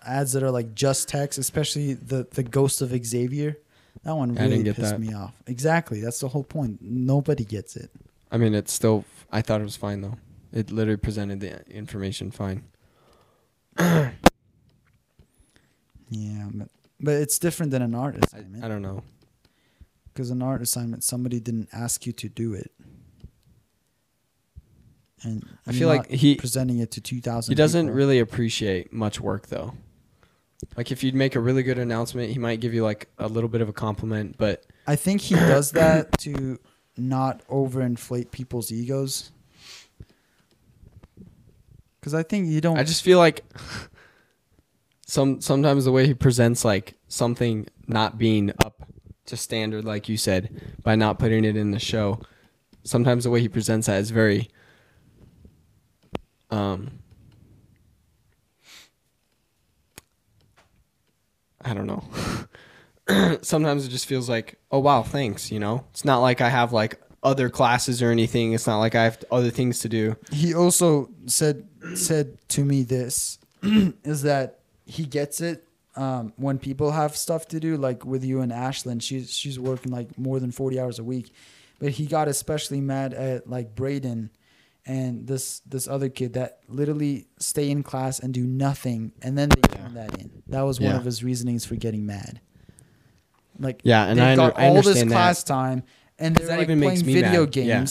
ads 0.06 0.34
that 0.34 0.44
are 0.44 0.52
like 0.52 0.76
just 0.76 1.10
text, 1.10 1.40
especially 1.40 1.94
the 1.94 2.28
the 2.30 2.44
Ghost 2.44 2.82
of 2.82 2.90
Xavier. 3.06 3.58
That 4.04 4.16
one 4.16 4.36
really 4.36 4.64
pissed 4.64 4.80
that. 4.80 5.00
me 5.00 5.14
off. 5.14 5.34
Exactly, 5.48 6.02
that's 6.02 6.20
the 6.20 6.28
whole 6.28 6.44
point. 6.44 6.80
Nobody 6.82 7.46
gets 7.46 7.76
it. 7.76 7.90
I 8.32 8.38
mean, 8.38 8.54
it's 8.54 8.72
still. 8.74 9.06
I 9.32 9.42
thought 9.42 9.62
it 9.62 9.64
was 9.64 9.78
fine 9.78 10.02
though. 10.02 10.18
It 10.52 10.72
literally 10.72 10.98
presented 10.98 11.40
the 11.40 11.66
information 11.70 12.32
fine. 12.32 12.64
Yeah, 16.10 16.50
but 16.54 16.70
but 17.00 17.16
it's 17.16 17.40
different 17.40 17.72
than 17.72 17.82
an 17.82 17.96
art 17.96 18.16
I, 18.16 18.26
assignment. 18.26 18.64
I 18.64 18.68
don't 18.68 18.82
know. 18.82 19.04
Because 20.14 20.30
an 20.30 20.42
art 20.42 20.62
assignment, 20.62 21.04
somebody 21.04 21.40
didn't 21.40 21.70
ask 21.74 22.06
you 22.06 22.14
to 22.14 22.30
do 22.30 22.54
it, 22.54 22.72
and 25.24 25.46
I 25.68 25.74
feel 25.74 25.90
like 25.90 26.10
he 26.10 26.36
presenting 26.36 26.80
it 26.80 26.92
to 26.92 27.02
two 27.02 27.20
thousand. 27.20 27.52
he 27.52 27.56
doesn't 27.56 27.90
really 27.90 28.20
appreciate 28.20 28.94
much 28.94 29.20
work 29.20 29.48
though. 29.48 29.74
Like 30.78 30.92
if 30.92 31.04
you'd 31.04 31.16
make 31.16 31.36
a 31.36 31.40
really 31.40 31.64
good 31.64 31.78
announcement, 31.78 32.32
he 32.32 32.40
might 32.40 32.60
give 32.60 32.74
you 32.74 32.84
like 32.84 33.10
a 33.18 33.28
little 33.28 33.50
bit 33.50 33.62
of 33.62 33.70
a 33.70 33.74
compliment, 33.74 34.38
but 34.38 34.66
I 34.88 34.96
think 34.96 35.22
he 35.22 35.36
does 35.36 35.72
that 35.72 36.18
to 36.20 36.60
not 36.98 37.46
overinflate 37.48 38.32
people's 38.32 38.72
egos. 38.72 39.32
Because 42.00 42.14
I 42.14 42.24
think 42.24 42.48
you 42.48 42.62
don't. 42.62 42.78
I 42.78 42.84
just 42.84 43.04
feel 43.04 43.18
like 43.18 43.44
some 45.06 45.40
sometimes 45.40 45.86
the 45.86 45.92
way 45.92 46.08
he 46.08 46.14
presents 46.14 46.66
like 46.66 46.96
something 47.08 47.68
not 47.88 48.18
being 48.18 48.52
up 48.64 48.88
to 49.28 49.38
standard, 49.38 49.86
like 49.86 50.10
you 50.10 50.18
said, 50.18 50.76
by 50.84 50.96
not 50.96 51.20
putting 51.20 51.46
it 51.46 51.56
in 51.56 51.72
the 51.72 51.80
show. 51.80 52.20
Sometimes 52.84 53.24
the 53.24 53.30
way 53.30 53.40
he 53.42 53.50
presents 53.50 53.88
that 53.88 54.00
is 54.00 54.10
very 54.12 54.50
um 56.52 57.00
I 61.64 61.74
don't 61.74 61.88
know. 61.88 62.04
sometimes 63.42 63.86
it 63.86 63.90
just 63.90 64.06
feels 64.08 64.30
like, 64.30 64.60
oh 64.72 64.80
wow, 64.80 65.02
thanks, 65.04 65.52
you 65.52 65.60
know? 65.60 65.86
It's 65.92 66.06
not 66.06 66.20
like 66.20 66.42
I 66.42 66.50
have 66.50 66.74
like 66.74 67.00
other 67.24 67.50
classes 67.50 68.02
or 68.02 68.12
anything. 68.12 68.54
It's 68.54 68.68
not 68.68 68.80
like 68.80 68.96
I 68.96 69.04
have 69.04 69.24
other 69.32 69.50
things 69.50 69.80
to 69.80 69.90
do. 69.90 70.16
he 70.32 70.54
also 70.54 71.10
said 71.28 71.68
said 71.94 72.38
to 72.50 72.66
me 72.66 72.84
this 72.84 73.38
is 74.04 74.24
that 74.24 74.60
he 74.86 75.06
gets 75.06 75.42
it 75.42 75.68
um, 75.96 76.34
when 76.36 76.60
people 76.60 76.92
have 76.92 77.16
stuff 77.16 77.48
to 77.50 77.60
do 77.60 77.78
like 77.78 78.06
with 78.06 78.24
you 78.24 78.42
and 78.42 78.52
Ashlyn 78.52 79.02
she's 79.02 79.32
she's 79.32 79.60
working 79.60 79.92
like 79.92 80.18
more 80.18 80.40
than 80.40 80.52
40 80.52 80.80
hours 80.80 81.00
a 81.00 81.04
week 81.04 81.32
but 81.80 81.90
he 81.92 82.06
got 82.06 82.28
especially 82.28 82.82
mad 82.82 83.14
at 83.14 83.50
like 83.50 83.76
Braden 83.76 84.30
and 84.86 85.26
this 85.26 85.62
this 85.62 85.88
other 85.88 86.10
kid 86.10 86.34
that 86.34 86.60
literally 86.68 87.28
stay 87.40 87.70
in 87.72 87.82
class 87.82 88.20
and 88.20 88.34
do 88.34 88.44
nothing 88.46 89.14
and 89.22 89.38
then 89.38 89.50
they 89.50 89.62
turn 89.76 89.94
that 89.96 90.20
in 90.20 90.44
that 90.48 90.62
was 90.62 90.80
one 90.80 90.92
Yeah. 90.92 90.98
of 90.98 91.06
his 91.06 91.24
reasonings 91.24 91.66
for 91.66 91.76
getting 91.76 92.06
mad 92.06 92.40
like 93.60 93.80
Yeah, 93.84 94.06
and 94.06 94.20
I, 94.22 94.36
got 94.36 94.54
under, 94.56 94.60
I 94.60 94.68
all 94.68 94.76
this 94.76 94.88
understand 94.88 95.12
that. 95.12 95.16
class 95.16 95.44
time 95.44 95.84
and 96.20 96.36
they're 96.36 96.58
like 96.58 96.68
playing 96.68 97.04
video 97.04 97.46
mad. 97.46 97.56
Yeah. 97.56 97.86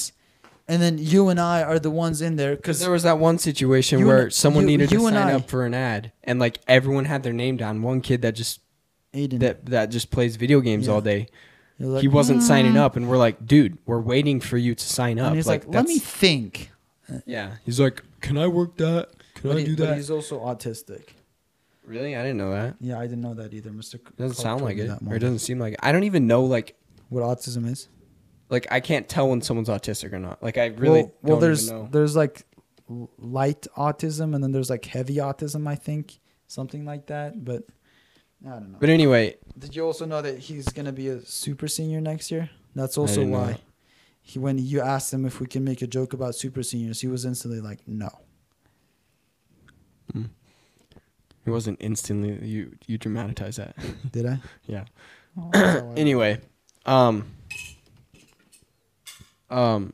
Games 0.68 0.82
and 0.82 0.82
then 0.82 0.98
you 1.04 1.28
and 1.28 1.38
I 1.40 1.62
are 1.62 1.78
the 1.78 1.90
ones 1.90 2.20
in 2.22 2.36
there 2.36 2.50
Because 2.56 2.78
because 2.78 2.80
there 2.80 2.90
was 2.90 3.02
that 3.04 3.18
one 3.18 3.38
situation 3.38 3.98
You 4.00 4.06
where 4.06 4.22
and- 4.24 4.32
someone 4.32 4.62
you- 4.64 4.68
needed 4.78 4.88
to 4.90 4.94
you 4.96 5.06
and 5.06 5.14
sign 5.16 5.28
I- 5.28 5.34
up 5.34 5.48
for 5.48 5.64
an 5.66 5.74
ad, 5.74 6.12
and 6.22 6.38
like 6.38 6.58
everyone 6.66 7.04
had 7.04 7.22
their 7.22 7.32
name 7.32 7.56
down. 7.56 7.82
One 7.82 8.00
kid 8.00 8.22
that 8.22 8.34
just 8.34 8.60
Aiden 9.12 9.38
that 9.40 9.66
that 9.66 9.90
just 9.90 10.10
plays 10.10 10.36
video 10.36 10.60
games 10.60 10.86
Yeah. 10.86 10.94
all 10.94 11.00
day. 11.00 11.28
You're 11.78 11.88
like, 11.90 12.02
he 12.02 12.08
wasn't 12.08 12.40
"Mm." 12.40 12.46
signing 12.46 12.76
up, 12.76 12.96
and 12.96 13.08
we're 13.08 13.16
like, 13.16 13.46
dude, 13.46 13.78
we're 13.86 14.00
waiting 14.00 14.40
for 14.40 14.56
you 14.58 14.74
to 14.74 14.84
sign 14.84 15.18
up. 15.18 15.28
And 15.28 15.36
he's 15.36 15.46
like, 15.46 15.66
let 15.68 15.86
me 15.86 15.98
think. 15.98 16.70
Yeah, 17.26 17.56
he's 17.64 17.78
like, 17.78 18.02
can 18.20 18.38
I 18.38 18.46
work 18.48 18.76
that? 18.78 19.08
Can 19.34 19.50
But, 19.50 19.56
I 19.56 19.60
he- 19.60 19.66
do 19.66 19.76
but 19.76 19.86
that? 19.88 19.96
he's 19.96 20.10
also 20.10 20.40
autistic. 20.40 21.08
Really, 21.86 22.16
I 22.16 22.22
didn't 22.22 22.38
know 22.38 22.50
that. 22.52 22.76
Yeah, 22.80 22.98
I 22.98 23.02
didn't 23.02 23.20
know 23.20 23.34
that 23.34 23.52
either, 23.52 23.70
Mr. 23.70 23.96
It 23.96 24.16
doesn't 24.16 24.36
Clark 24.36 24.36
sound 24.36 24.62
like 24.62 24.78
it, 24.78 24.90
or 25.06 25.16
it 25.16 25.18
doesn't 25.18 25.40
seem 25.40 25.58
like 25.58 25.74
it. 25.74 25.80
I 25.82 25.92
don't 25.92 26.04
even 26.04 26.26
know 26.26 26.44
like 26.44 26.74
What 27.10 27.22
autism 27.22 27.70
is? 27.70 27.88
Like 28.48 28.66
I 28.70 28.80
can't 28.80 29.08
tell 29.08 29.28
when 29.28 29.40
someone's 29.40 29.68
autistic 29.68 30.12
or 30.12 30.18
not. 30.18 30.42
Like 30.42 30.58
I 30.58 30.66
really 30.66 31.02
well, 31.02 31.12
well 31.22 31.36
there's 31.38 31.70
there's 31.90 32.16
like 32.16 32.44
light 33.18 33.66
autism, 33.76 34.34
and 34.34 34.42
then 34.42 34.52
there's 34.52 34.70
like 34.70 34.84
heavy 34.84 35.16
autism. 35.16 35.66
I 35.66 35.74
think 35.74 36.18
something 36.46 36.84
like 36.84 37.06
that. 37.06 37.44
But 37.44 37.64
I 38.46 38.50
don't 38.50 38.72
know. 38.72 38.78
But 38.80 38.90
anyway, 38.90 39.36
Did 39.58 39.74
you 39.74 39.84
also 39.84 40.04
know 40.04 40.22
that 40.22 40.38
he's 40.38 40.68
gonna 40.68 40.92
be 40.92 41.08
a 41.08 41.20
super 41.20 41.68
senior 41.68 42.00
next 42.00 42.30
year? 42.30 42.50
That's 42.74 42.98
also 42.98 43.24
why. 43.24 43.46
that. 43.52 43.60
He 44.20 44.38
when 44.38 44.58
you 44.58 44.80
asked 44.80 45.12
him 45.12 45.26
if 45.26 45.40
we 45.40 45.46
can 45.46 45.64
make 45.64 45.82
a 45.82 45.86
joke 45.86 46.12
about 46.12 46.34
super 46.34 46.62
seniors, 46.62 47.00
he 47.00 47.08
was 47.08 47.24
instantly 47.24 47.60
like, 47.60 47.86
"No." 47.86 48.10
it 51.46 51.50
wasn't 51.50 51.76
instantly 51.80 52.46
you 52.46 52.72
you 52.86 52.98
dramatize 52.98 53.56
that. 53.56 53.76
Did 54.12 54.26
I? 54.26 54.40
yeah. 54.66 54.84
Oh, 55.38 55.50
that's 55.52 55.82
all 55.82 55.92
I- 55.92 55.94
anyway, 55.96 56.40
um, 56.86 57.26
um, 59.54 59.92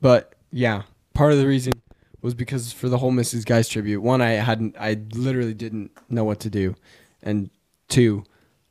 but 0.00 0.34
yeah, 0.50 0.82
part 1.14 1.32
of 1.32 1.38
the 1.38 1.46
reason 1.46 1.72
was 2.20 2.34
because 2.34 2.72
for 2.72 2.88
the 2.88 2.98
whole 2.98 3.12
Mrs. 3.12 3.44
Geist 3.44 3.72
tribute, 3.72 4.00
one, 4.00 4.20
I 4.22 4.30
hadn't, 4.32 4.76
I 4.78 5.00
literally 5.14 5.54
didn't 5.54 5.90
know 6.08 6.24
what 6.24 6.40
to 6.40 6.50
do, 6.50 6.76
and 7.22 7.50
two, 7.88 8.24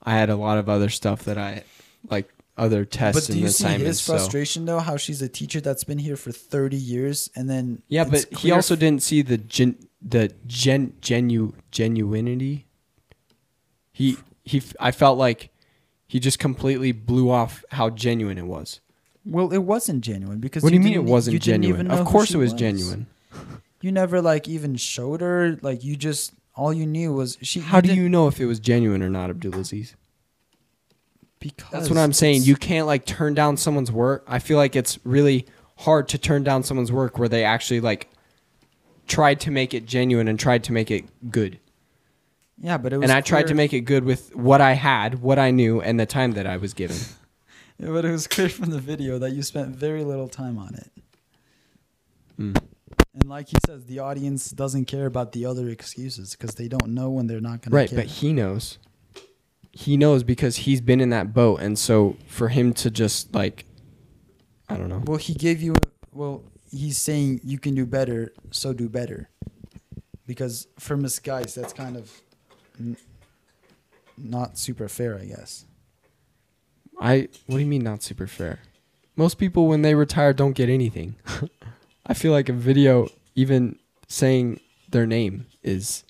I 0.03 0.13
had 0.13 0.29
a 0.29 0.35
lot 0.35 0.57
of 0.57 0.69
other 0.69 0.89
stuff 0.89 1.23
that 1.25 1.37
I 1.37 1.63
like, 2.09 2.31
other 2.57 2.85
tests 2.85 3.27
But 3.27 3.33
do 3.33 3.39
you 3.39 3.47
see 3.47 3.65
his 3.77 3.99
so- 3.99 4.13
frustration 4.13 4.65
though? 4.65 4.79
How 4.79 4.97
she's 4.97 5.21
a 5.21 5.29
teacher 5.29 5.61
that's 5.61 5.83
been 5.83 5.97
here 5.99 6.15
for 6.17 6.31
thirty 6.31 6.77
years, 6.77 7.29
and 7.35 7.49
then 7.49 7.81
Yeah, 7.87 8.03
but 8.03 8.25
he 8.39 8.51
also 8.51 8.75
didn't 8.75 9.03
see 9.03 9.21
the 9.21 9.37
gen, 9.37 9.77
the 10.01 10.33
gen, 10.47 10.93
genu, 11.01 11.53
genuinity. 11.71 12.65
He 13.91 14.17
he, 14.43 14.57
f- 14.57 14.75
I 14.79 14.91
felt 14.91 15.17
like 15.17 15.49
he 16.07 16.19
just 16.19 16.39
completely 16.39 16.91
blew 16.91 17.29
off 17.29 17.63
how 17.71 17.89
genuine 17.89 18.37
it 18.37 18.45
was. 18.45 18.79
Well, 19.25 19.51
it 19.51 19.59
wasn't 19.59 20.03
genuine 20.03 20.39
because. 20.39 20.63
What 20.63 20.69
do 20.69 20.75
you 20.75 20.81
mean 20.81 20.93
it 20.93 21.03
wasn't 21.03 21.33
you 21.33 21.39
genuine? 21.39 21.89
Of 21.91 22.05
course 22.05 22.33
it 22.33 22.37
was, 22.37 22.53
genuine. 22.53 23.07
You 23.81 23.91
never 23.91 24.21
like 24.21 24.47
even 24.47 24.75
showed 24.75 25.21
her. 25.21 25.57
Like 25.61 25.83
you 25.83 25.95
just 25.95 26.33
all 26.55 26.73
you 26.73 26.85
knew 26.85 27.13
was 27.13 27.37
she. 27.41 27.59
How 27.59 27.81
do 27.81 27.93
you 27.93 28.09
know 28.09 28.27
if 28.27 28.39
it 28.39 28.45
was 28.45 28.59
genuine 28.59 29.01
or 29.01 29.09
not, 29.09 29.29
Abdulaziz? 29.29 29.95
Because 31.39 31.71
That's 31.71 31.89
what 31.89 31.97
I'm 31.97 32.13
saying. 32.13 32.43
You 32.43 32.55
can't 32.55 32.85
like 32.85 33.05
turn 33.05 33.33
down 33.33 33.57
someone's 33.57 33.91
work. 33.91 34.23
I 34.27 34.37
feel 34.37 34.57
like 34.57 34.75
it's 34.75 34.99
really 35.03 35.47
hard 35.77 36.07
to 36.09 36.19
turn 36.19 36.43
down 36.43 36.61
someone's 36.61 36.91
work 36.91 37.17
where 37.17 37.27
they 37.27 37.43
actually 37.43 37.81
like 37.81 38.09
tried 39.07 39.39
to 39.41 39.51
make 39.51 39.73
it 39.73 39.87
genuine 39.87 40.27
and 40.27 40.39
tried 40.39 40.63
to 40.65 40.71
make 40.71 40.91
it 40.91 41.05
good. 41.31 41.59
Yeah, 42.59 42.77
but 42.77 42.93
it 42.93 42.97
was. 42.97 43.03
And 43.03 43.11
I 43.11 43.21
tried 43.21 43.47
to 43.47 43.55
make 43.55 43.73
it 43.73 43.81
good 43.81 44.03
with 44.03 44.35
what 44.35 44.61
I 44.61 44.73
had, 44.73 45.21
what 45.21 45.39
I 45.39 45.49
knew, 45.49 45.81
and 45.81 45.99
the 45.99 46.05
time 46.05 46.33
that 46.33 46.45
I 46.45 46.57
was 46.57 46.75
given. 46.75 46.97
Yeah, 47.81 47.89
but 47.89 48.05
it 48.05 48.11
was 48.11 48.27
clear 48.27 48.47
from 48.47 48.69
the 48.69 48.79
video 48.79 49.17
that 49.17 49.31
you 49.31 49.41
spent 49.41 49.75
very 49.75 50.03
little 50.03 50.27
time 50.27 50.59
on 50.59 50.75
it. 50.75 50.91
Mm. 52.39 52.63
And 53.15 53.29
like 53.29 53.49
he 53.49 53.55
says, 53.65 53.85
the 53.85 53.99
audience 53.99 54.51
doesn't 54.51 54.85
care 54.85 55.07
about 55.07 55.31
the 55.31 55.47
other 55.47 55.67
excuses 55.67 56.35
because 56.35 56.55
they 56.55 56.67
don't 56.67 56.89
know 56.89 57.09
when 57.09 57.25
they're 57.25 57.41
not 57.41 57.63
going 57.63 57.73
Right, 57.73 57.89
to 57.89 57.95
Right, 57.95 58.05
but 58.05 58.11
he 58.11 58.33
knows. 58.33 58.77
He 59.71 59.97
knows 59.97 60.23
because 60.23 60.57
he's 60.57 60.79
been 60.79 61.01
in 61.01 61.09
that 61.09 61.33
boat, 61.33 61.59
and 61.59 61.79
so 61.79 62.17
for 62.27 62.49
him 62.49 62.73
to 62.75 62.91
just 62.91 63.33
like, 63.33 63.65
I 64.69 64.77
don't 64.77 64.89
know. 64.89 65.01
Well, 65.05 65.17
he 65.17 65.33
gave 65.33 65.61
you. 65.61 65.73
Well, 66.11 66.43
he's 66.69 66.97
saying 66.97 67.41
you 67.43 67.57
can 67.57 67.73
do 67.73 67.85
better, 67.85 68.33
so 68.51 68.73
do 68.73 68.89
better. 68.89 69.29
Because 70.27 70.67
for 70.77 70.95
Miss 70.95 71.19
that's 71.19 71.73
kind 71.73 71.97
of 71.97 72.21
n- 72.79 72.97
not 74.17 74.57
super 74.57 74.87
fair, 74.87 75.17
I 75.17 75.25
guess. 75.25 75.65
I 77.01 77.27
what 77.47 77.57
do 77.57 77.59
you 77.59 77.65
mean 77.65 77.83
not 77.83 78.03
super 78.03 78.27
fair? 78.27 78.59
Most 79.15 79.37
people 79.37 79.67
when 79.67 79.81
they 79.81 79.95
retire 79.95 80.33
don't 80.33 80.53
get 80.53 80.69
anything. 80.69 81.15
I 82.05 82.13
feel 82.13 82.31
like 82.31 82.47
a 82.47 82.53
video 82.53 83.09
even 83.35 83.77
saying 84.07 84.59
their 84.89 85.05
name 85.07 85.47
is 85.63 86.03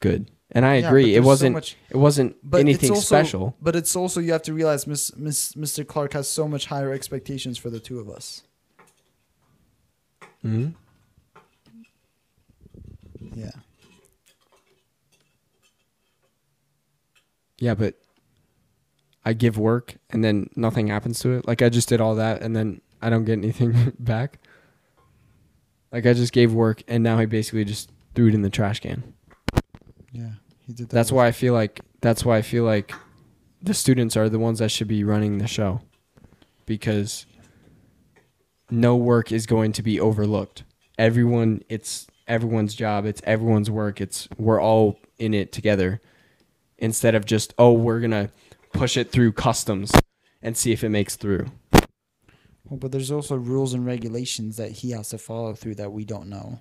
good. 0.00 0.30
And 0.50 0.64
I 0.64 0.76
Yeah, 0.78 0.88
agree. 0.88 1.10
it 1.14 1.14
there's 1.14 1.24
so 1.24 1.28
wasn't 1.28 1.52
much- 1.54 1.76
it 1.90 1.96
wasn't 1.96 2.36
but 2.42 2.60
anything 2.60 2.90
it's 2.90 2.98
also, 2.98 3.16
special. 3.16 3.56
But 3.60 3.76
it's 3.76 3.94
also 3.96 4.20
you 4.20 4.32
have 4.32 4.42
to 4.42 4.54
realize 4.54 4.86
Miss, 4.86 5.14
Miss, 5.16 5.52
Mr. 5.54 5.86
Clark 5.86 6.12
has 6.14 6.28
so 6.28 6.46
much 6.48 6.66
higher 6.66 6.92
expectations 6.92 7.58
for 7.58 7.70
the 7.70 7.80
two 7.80 7.98
of 7.98 8.08
us. 8.08 8.42
hmm 10.42 10.68
Yeah. 13.34 13.50
Yeah, 17.58 17.74
but 17.74 17.94
I 19.24 19.32
give 19.32 19.56
work 19.58 19.96
and 20.10 20.22
then 20.22 20.50
nothing 20.54 20.88
happens 20.88 21.20
to 21.20 21.30
it. 21.30 21.46
Like 21.46 21.62
I 21.62 21.68
just 21.68 21.88
did 21.88 22.00
all 22.00 22.16
that 22.16 22.42
and 22.42 22.54
then 22.54 22.80
I 23.00 23.10
don't 23.10 23.24
get 23.24 23.38
anything 23.38 23.92
back. 23.98 24.38
Like 25.92 26.06
I 26.06 26.12
just 26.12 26.32
gave 26.32 26.52
work 26.52 26.82
and 26.88 27.02
now 27.02 27.18
he 27.18 27.26
basically 27.26 27.64
just 27.64 27.90
threw 28.14 28.28
it 28.28 28.34
in 28.34 28.42
the 28.42 28.50
trash 28.50 28.80
can. 28.80 29.14
Yeah. 30.12 30.32
He 30.66 30.72
did 30.72 30.88
that. 30.88 30.94
That's 30.94 31.12
why 31.12 31.26
I 31.26 31.32
feel 31.32 31.54
like 31.54 31.80
that's 32.00 32.24
why 32.24 32.36
I 32.36 32.42
feel 32.42 32.64
like 32.64 32.92
the 33.62 33.74
students 33.74 34.16
are 34.16 34.28
the 34.28 34.38
ones 34.38 34.58
that 34.58 34.70
should 34.70 34.88
be 34.88 35.04
running 35.04 35.38
the 35.38 35.46
show 35.46 35.80
because 36.66 37.26
no 38.70 38.96
work 38.96 39.32
is 39.32 39.46
going 39.46 39.72
to 39.72 39.82
be 39.82 39.98
overlooked. 39.98 40.64
Everyone 40.98 41.62
it's 41.68 42.06
everyone's 42.26 42.74
job, 42.74 43.06
it's 43.06 43.22
everyone's 43.24 43.70
work. 43.70 44.00
It's 44.00 44.28
we're 44.36 44.60
all 44.60 44.98
in 45.18 45.32
it 45.32 45.52
together 45.52 46.00
instead 46.78 47.14
of 47.14 47.24
just 47.24 47.54
oh, 47.58 47.72
we're 47.72 48.00
going 48.00 48.10
to 48.10 48.30
push 48.74 48.96
it 48.96 49.10
through 49.10 49.32
customs 49.32 49.92
and 50.42 50.56
see 50.56 50.72
if 50.72 50.84
it 50.84 50.90
makes 50.90 51.16
through. 51.16 51.46
Well, 51.72 52.78
but 52.78 52.92
there's 52.92 53.10
also 53.10 53.36
rules 53.36 53.72
and 53.74 53.86
regulations 53.86 54.56
that 54.56 54.70
he 54.72 54.90
has 54.90 55.10
to 55.10 55.18
follow 55.18 55.54
through 55.54 55.76
that 55.76 55.92
we 55.92 56.04
don't 56.04 56.28
know. 56.28 56.58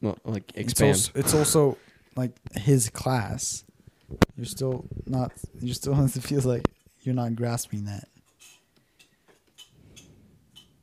Well, 0.00 0.18
like 0.24 0.50
It's 0.54 0.72
expand. 0.72 0.88
also, 0.90 1.12
it's 1.14 1.34
also 1.34 1.78
like 2.16 2.32
his 2.54 2.90
class. 2.90 3.64
You're 4.36 4.44
still 4.46 4.86
not. 5.06 5.32
You're 5.60 5.74
still. 5.74 5.94
It 6.04 6.22
feels 6.22 6.44
like 6.44 6.68
you're 7.00 7.14
not 7.14 7.34
grasping 7.34 7.84
that. 7.86 8.08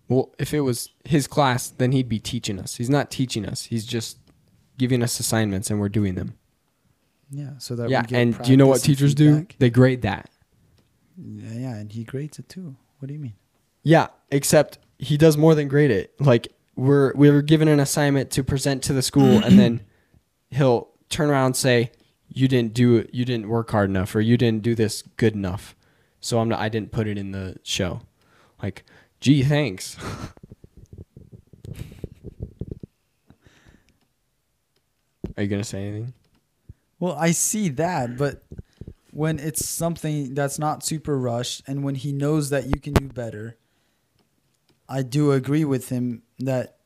Well, 0.08 0.34
if 0.38 0.54
it 0.54 0.62
was 0.62 0.90
his 1.06 1.28
class, 1.28 1.70
then 1.70 1.92
he'd 1.94 2.10
be 2.10 2.20
teaching 2.20 2.60
us. 2.60 2.76
He's 2.76 2.90
not 2.90 3.10
teaching 3.12 3.46
us. 3.46 3.66
He's 3.66 3.86
just 3.86 4.18
giving 4.78 5.02
us 5.04 5.20
assignments 5.20 5.70
and 5.70 5.80
we're 5.80 5.88
doing 5.90 6.16
them. 6.16 6.38
Yeah. 7.32 7.52
So 7.58 7.76
that 7.76 7.90
yeah, 7.90 8.02
we 8.02 8.08
get 8.08 8.20
and 8.22 8.44
do 8.44 8.52
you 8.52 8.58
know 8.58 8.68
what 8.68 8.82
teachers 8.82 9.16
do? 9.16 9.48
They 9.58 9.70
grade 9.70 10.02
that. 10.04 10.30
Yeah, 11.18 11.54
yeah, 11.54 11.76
and 11.76 11.92
he 11.92 12.04
grades 12.04 12.40
it 12.40 12.50
too. 12.50 12.76
What 13.00 13.08
do 13.08 13.14
you 13.14 13.20
mean? 13.20 13.34
Yeah, 13.84 14.08
except 14.30 14.80
he 15.00 15.18
does 15.18 15.38
more 15.38 15.56
than 15.56 15.68
grade 15.68 15.92
it. 15.92 16.14
Like 16.20 16.50
we're 16.76 17.14
we 17.14 17.30
were 17.32 17.42
given 17.42 17.68
an 17.68 17.80
assignment 17.80 18.32
to 18.32 18.44
present 18.44 18.84
to 18.84 18.94
the 18.94 19.02
school, 19.02 19.38
and 19.44 19.58
then 19.58 19.82
he'll 20.52 20.90
turn 21.10 21.30
around 21.30 21.46
and 21.48 21.56
say, 21.56 21.92
"You 22.30 22.48
didn't 22.48 22.74
do 22.74 22.98
it. 22.98 23.10
You 23.14 23.26
didn't 23.26 23.48
work 23.48 23.72
hard 23.72 23.90
enough, 23.90 24.16
or 24.16 24.22
you 24.22 24.38
didn't 24.38 24.64
do 24.64 24.76
this 24.76 25.02
good 25.18 25.34
enough." 25.34 25.76
So 26.20 26.40
I'm 26.40 26.50
not. 26.50 26.60
I 26.60 26.70
didn't 26.70 26.92
put 26.92 27.08
it 27.08 27.18
in 27.18 27.32
the 27.32 27.58
show. 27.64 28.02
Like, 28.62 28.84
gee, 29.20 29.44
thanks. 29.44 29.98
Are 35.38 35.44
you 35.44 35.50
gonna 35.50 35.64
say 35.64 35.88
anything? 35.88 36.14
Well, 37.02 37.18
I 37.20 37.32
see 37.32 37.68
that, 37.70 38.16
but 38.16 38.44
when 39.12 39.40
it's 39.40 39.68
something 39.68 40.36
that's 40.36 40.60
not 40.60 40.86
super 40.86 41.18
rushed 41.18 41.64
and 41.68 41.84
when 41.84 41.96
he 41.96 42.12
knows 42.14 42.52
that 42.52 42.68
you 42.68 42.80
can 42.80 42.94
do 42.94 43.08
better, 43.08 43.58
I 44.88 45.02
do 45.02 45.32
agree 45.32 45.66
with 45.66 45.90
him 45.90 46.22
that 46.40 46.78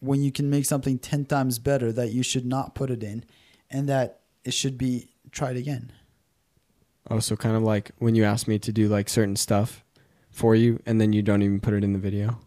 when 0.00 0.22
you 0.22 0.32
can 0.32 0.48
make 0.48 0.64
something 0.64 0.98
10 0.98 1.26
times 1.26 1.58
better 1.58 1.92
that 1.92 2.10
you 2.10 2.22
should 2.22 2.46
not 2.46 2.74
put 2.74 2.90
it 2.90 3.02
in 3.02 3.22
and 3.70 3.86
that 3.88 4.20
it 4.44 4.54
should 4.54 4.78
be 4.78 5.10
tried 5.30 5.56
again. 5.58 5.92
Oh, 7.10 7.18
so 7.18 7.36
kind 7.36 7.54
of 7.54 7.62
like 7.62 7.90
when 7.98 8.14
you 8.14 8.24
ask 8.24 8.48
me 8.48 8.58
to 8.60 8.72
do 8.72 8.88
like 8.88 9.10
certain 9.10 9.36
stuff 9.36 9.84
for 10.30 10.54
you, 10.54 10.80
and 10.86 11.00
then 11.00 11.12
you 11.12 11.20
don't 11.22 11.42
even 11.42 11.60
put 11.60 11.74
it 11.74 11.82
in 11.84 11.92
the 11.92 11.98
video. 11.98 12.38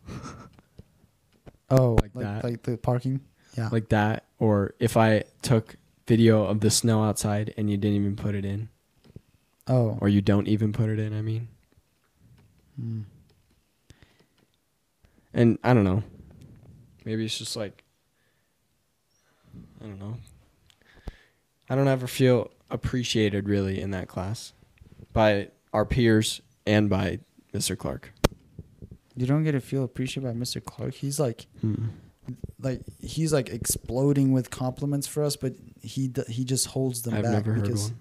Oh, 1.69 1.93
Like 2.01 2.15
like 2.15 2.25
that. 2.25 2.43
like 2.43 2.63
the 2.63 2.77
parking? 2.77 3.21
Yeah. 3.57 3.69
like 3.71 3.89
that 3.89 4.23
or 4.39 4.73
if 4.79 4.97
i 4.97 5.25
took 5.43 5.75
video 6.07 6.43
of 6.45 6.59
the 6.59 6.69
snow 6.69 7.03
outside 7.03 7.53
and 7.57 7.69
you 7.69 7.77
didn't 7.77 7.95
even 7.97 8.15
put 8.15 8.35
it 8.35 8.43
in 8.45 8.69
oh. 9.67 9.97
or 10.01 10.09
you 10.09 10.21
don't 10.21 10.47
even 10.47 10.73
put 10.73 10.89
it 10.89 10.99
in 10.99 11.13
i 11.17 11.21
mean 11.21 11.47
Hmm. 12.79 13.01
and 15.33 15.59
i 15.63 15.73
don't 15.75 15.83
know 15.83 16.01
maybe 17.05 17.23
it's 17.25 17.37
just 17.37 17.55
like 17.55 17.83
i 19.79 19.85
don't 19.85 19.99
know 19.99 20.17
i 21.69 21.75
don't 21.75 21.87
ever 21.87 22.07
feel 22.07 22.49
appreciated 22.71 23.47
really 23.47 23.79
in 23.79 23.91
that 23.91 24.07
class 24.07 24.53
by 25.13 25.49
our 25.71 25.85
peers 25.85 26.41
and 26.65 26.89
by 26.89 27.19
mr 27.53 27.77
clark 27.77 28.11
You 29.15 29.27
don't 29.27 29.43
get 29.43 29.51
to 29.51 29.61
feel 29.61 29.83
appreciated 29.83 30.25
by 30.25 30.33
Mr. 30.33 30.57
Clark. 30.63 30.95
He's 30.95 31.19
like 31.19 31.45
like 32.59 32.81
he's 33.01 33.33
like 33.33 33.49
exploding 33.49 34.31
with 34.31 34.49
compliments 34.49 35.07
for 35.07 35.23
us, 35.23 35.35
but 35.35 35.53
he 35.81 36.07
d- 36.07 36.23
he 36.29 36.45
just 36.45 36.67
holds 36.67 37.01
them 37.01 37.13
i've 37.15 37.23
back 37.23 37.31
never 37.33 37.53
heard 37.53 37.63
because 37.63 37.89
one 37.91 37.99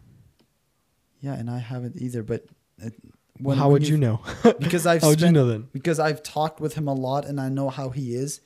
yeah, 1.20 1.34
and 1.34 1.48
I 1.50 1.58
haven't 1.58 1.96
either. 2.00 2.22
But 2.22 2.46
it, 2.78 2.94
well, 3.40 3.56
how 3.56 3.70
would 3.70 3.86
you 3.86 3.96
know 3.96 4.20
Because 4.58 4.86
I've 4.86 5.02
how 5.02 5.08
would 5.08 5.20
you 5.20 5.26
spent 5.26 5.34
know 5.34 5.46
then 5.46 5.68
because 5.72 5.98
I've 6.00 6.22
talked 6.22 6.60
with 6.60 6.74
him 6.74 6.88
a 6.88 6.94
lot, 6.94 7.24
and 7.26 7.40
I 7.40 7.48
know 7.48 7.68
how 7.70 7.90
he 7.90 8.14
is, 8.14 8.40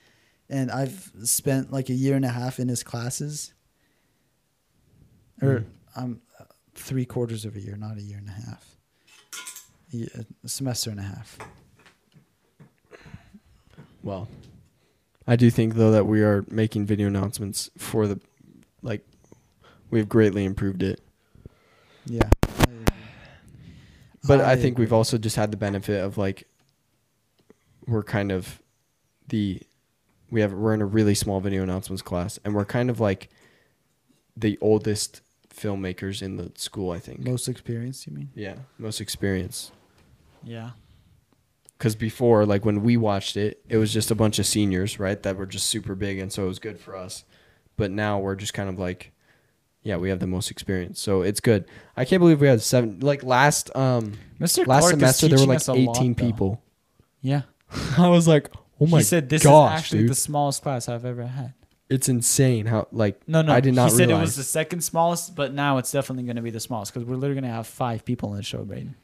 and 0.49 0.71
I've 0.71 1.11
spent 1.25 1.73
like 1.73 1.89
a 1.91 1.95
year 1.95 2.17
and 2.17 2.25
a 2.25 2.29
half 2.29 2.59
in 2.59 2.69
his 2.69 2.83
classes, 2.83 3.53
or 5.43 5.61
Mm. 5.61 5.65
um, 5.97 6.21
three 6.75 7.05
quarters 7.07 7.45
of 7.47 7.57
a 7.57 7.61
year, 7.61 7.77
not 7.77 7.97
a 7.97 8.03
year 8.03 8.19
and 8.19 8.29
a 8.29 8.33
half, 8.33 8.77
Yeah, 9.91 10.07
a 10.45 10.49
semester 10.49 10.91
and 10.91 11.01
a 11.01 11.03
half. 11.05 11.39
Well, 14.03 14.29
I 15.27 15.37
do 15.37 15.51
think 15.51 15.75
though 15.75 15.91
that 15.91 16.07
we 16.07 16.23
are 16.23 16.45
making 16.49 16.87
video 16.87 17.09
announcements 17.09 17.71
for 17.77 18.07
the 18.07 18.21
like 18.83 19.05
we've 19.91 20.09
greatly 20.09 20.45
improved 20.45 20.83
it. 20.83 21.01
Yeah, 22.07 22.29
But 24.25 24.41
I, 24.41 24.55
think 24.55 24.79
we've 24.79 24.93
also 24.93 25.19
just 25.19 25.35
had 25.35 25.51
the 25.51 25.57
benefit 25.57 26.05
of 26.05 26.17
like 26.17 26.47
we're 27.87 28.05
kind 28.05 28.31
of 28.31 28.61
the 29.29 29.61
we 30.31 30.41
have 30.41 30.53
we're 30.53 30.75
in 30.75 30.83
a 30.83 30.87
really 30.87 31.17
small 31.17 31.41
video 31.41 31.65
announcements 31.65 32.03
class 32.03 32.39
and 32.45 32.55
we're 32.55 32.65
kind 32.65 32.91
of 32.91 33.01
like 33.01 33.29
the 34.37 34.57
oldest 34.61 35.23
filmmakers 35.53 36.23
in 36.23 36.37
the 36.37 36.53
school, 36.57 36.93
I 36.93 36.99
think. 36.99 37.21
most 37.21 37.49
experienced. 37.49 38.07
You 38.07 38.13
mean? 38.13 38.31
yeah, 38.35 38.57
most 38.79 39.01
experience. 39.01 39.73
Yeah. 40.45 40.71
Cuz 41.79 41.95
before 41.95 42.47
like 42.47 42.65
when 42.65 42.83
we 42.83 42.97
watched 42.97 43.37
it, 43.37 43.63
it 43.69 43.77
was 43.77 43.93
just 43.93 44.11
a 44.11 44.15
bunch 44.15 44.39
of 44.39 44.47
seniors, 44.47 44.99
right? 44.99 45.23
That 45.23 45.37
were 45.37 45.47
just 45.47 45.67
super 45.67 45.95
big 45.95 46.19
and 46.19 46.33
so 46.33 46.45
it 46.45 46.49
was 46.49 46.59
good 46.59 46.79
for 46.81 46.97
us. 46.97 47.25
But 47.77 47.91
now 47.91 48.19
we're 48.19 48.35
just 48.37 48.55
kind 48.55 48.69
of 48.69 48.79
like 48.79 49.13
yeah, 49.83 49.97
we 49.99 50.09
have 50.09 50.19
the 50.19 50.27
most 50.27 50.51
experience. 50.51 50.99
So 51.01 51.23
it's 51.23 51.39
good. 51.39 51.65
I 51.97 52.05
can't 52.05 52.19
believe 52.21 52.41
we 52.41 52.49
had 52.49 52.61
seven 52.63 52.99
like 53.01 53.23
last 53.23 53.75
um 53.77 54.15
Mr. 54.41 54.67
last 54.67 54.83
Clark 54.83 54.91
semester 54.95 55.29
there 55.29 55.39
were 55.39 55.47
like 55.47 55.67
a 55.69 55.73
lot, 55.75 55.97
18 55.97 56.15
people. 56.15 56.63
Yeah. 57.21 57.43
I 57.99 58.09
was 58.09 58.27
like, 58.27 58.51
"Oh 58.81 58.87
my 58.87 58.99
he 58.99 59.05
said 59.05 59.29
this 59.29 59.43
gosh, 59.45 59.73
is 59.75 59.79
actually 59.81 59.99
dude. 60.01 60.11
the 60.11 60.15
smallest 60.15 60.63
class 60.63 60.89
I've 60.89 61.05
ever 61.05 61.27
had. 61.27 61.53
it's 61.91 62.09
insane 62.09 62.67
how 62.67 62.89
like 62.91 63.21
No, 63.29 63.43
no. 63.43 63.53
I 63.53 63.61
did 63.61 63.75
not 63.75 63.91
He 63.91 63.97
said 63.99 64.07
realize. 64.09 64.19
it 64.23 64.23
was 64.23 64.37
the 64.37 64.43
second 64.45 64.81
smallest, 64.83 65.35
but 65.37 65.53
now 65.53 65.77
it's 65.79 65.93
definitely 65.93 66.25
going 66.25 66.37
to 66.37 66.43
be 66.43 66.51
the 66.51 66.59
smallest 66.61 66.93
because 66.95 67.07
we're 67.07 67.17
literally 67.17 67.41
going 67.41 67.51
to 67.51 67.57
have 67.57 67.67
five 67.67 68.05
people 68.05 68.31
in 68.33 68.39
the 68.39 68.43
show, 68.43 68.65
Braden. 68.65 68.95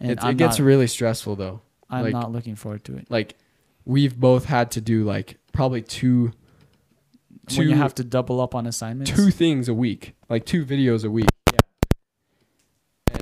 And 0.00 0.10
It, 0.12 0.24
it 0.24 0.36
gets 0.36 0.58
not, 0.58 0.64
really 0.66 0.86
stressful 0.86 1.36
though. 1.36 1.60
I'm 1.90 2.04
like- 2.04 2.12
not 2.12 2.32
looking 2.32 2.54
forward 2.56 2.84
to 2.84 2.96
it. 2.96 3.06
Like 3.10 3.36
we've 3.84 4.18
both 4.18 4.44
had 4.44 4.70
to 4.72 4.80
do 4.80 5.04
like 5.04 5.38
probably 5.52 5.82
two 5.82 6.32
when 7.56 7.68
you 7.68 7.74
have 7.76 7.94
to 7.96 8.04
double 8.04 8.40
up 8.40 8.54
on 8.54 8.66
assignments. 8.66 9.10
two 9.10 9.30
things 9.30 9.68
a 9.68 9.74
week, 9.74 10.14
like 10.28 10.44
two 10.46 10.64
videos 10.64 11.04
a 11.04 11.10
week. 11.10 11.26
Yeah. 11.52 11.58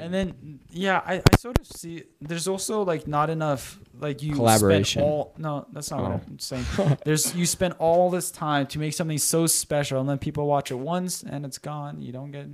And 0.04 0.12
then 0.12 0.60
yeah, 0.70 1.00
I, 1.06 1.14
I 1.14 1.36
sort 1.38 1.58
of 1.58 1.66
see 1.66 2.02
there's 2.20 2.46
also 2.46 2.82
like 2.82 3.06
not 3.08 3.30
enough 3.30 3.78
like 3.98 4.22
you 4.22 4.34
Collaboration. 4.34 5.00
Spend 5.00 5.06
all, 5.12 5.34
no, 5.38 5.66
that's 5.72 5.90
not 5.90 6.00
Oh. 6.00 6.02
what 6.10 6.22
I'm 6.26 6.38
saying. 6.38 6.64
there's 7.04 7.34
you 7.34 7.46
spend 7.46 7.74
all 7.78 8.10
this 8.10 8.30
time 8.30 8.66
to 8.68 8.78
make 8.78 8.92
something 8.92 9.18
so 9.18 9.46
special, 9.46 9.98
and 10.00 10.08
then 10.08 10.18
people 10.18 10.46
watch 10.46 10.70
it 10.70 10.78
once 10.78 11.22
and 11.22 11.44
it's 11.46 11.58
gone. 11.58 12.02
You 12.02 12.12
don't 12.12 12.30
get. 12.30 12.46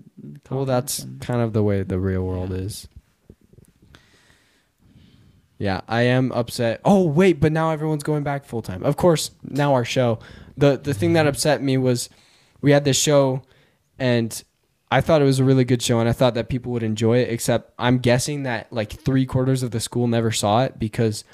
Well, 0.51 0.65
that's 0.65 1.01
and- 1.01 1.21
kind 1.21 1.41
of 1.41 1.53
the 1.53 1.63
way 1.63 1.83
the 1.83 1.99
real 1.99 2.23
world 2.23 2.51
Yeah. 2.51 2.59
is. 2.59 2.89
Yeah, 5.59 5.83
I 5.87 6.03
am 6.03 6.33
upset. 6.33 6.81
Oh 6.85 7.05
wait, 7.05 7.41
but 7.41 7.53
now 7.53 7.71
everyone's 7.71 8.03
going 8.03 8.25
back 8.25 8.45
full 8.45 8.63
time. 8.63 8.83
Of 8.83 8.97
course, 8.97 9.31
now 9.43 9.75
our 9.75 9.85
show. 9.85 10.19
the 10.57 10.77
The 10.77 10.95
thing 10.95 11.13
that 11.13 11.27
upset 11.27 11.63
me 11.63 11.79
was 11.79 12.09
we 12.61 12.73
had 12.73 12.85
this 12.85 13.01
show, 13.01 13.43
and 13.99 14.43
I 14.91 15.01
thought 15.01 15.23
it 15.23 15.27
was 15.27 15.39
a 15.39 15.45
really 15.45 15.65
good 15.65 15.83
show, 15.83 16.01
and 16.01 16.09
I 16.09 16.13
thought 16.13 16.35
that 16.35 16.49
people 16.49 16.73
would 16.73 16.83
enjoy 16.83 17.19
it. 17.19 17.31
Except 17.31 17.73
I'm 17.79 17.99
guessing 17.99 18.43
that 18.43 18.73
like 18.73 18.93
three 18.93 19.27
quarters 19.27 19.63
of 19.63 19.71
the 19.71 19.81
school 19.81 20.09
never 20.09 20.33
saw 20.33 20.65
it 20.65 20.79
because, 20.79 21.25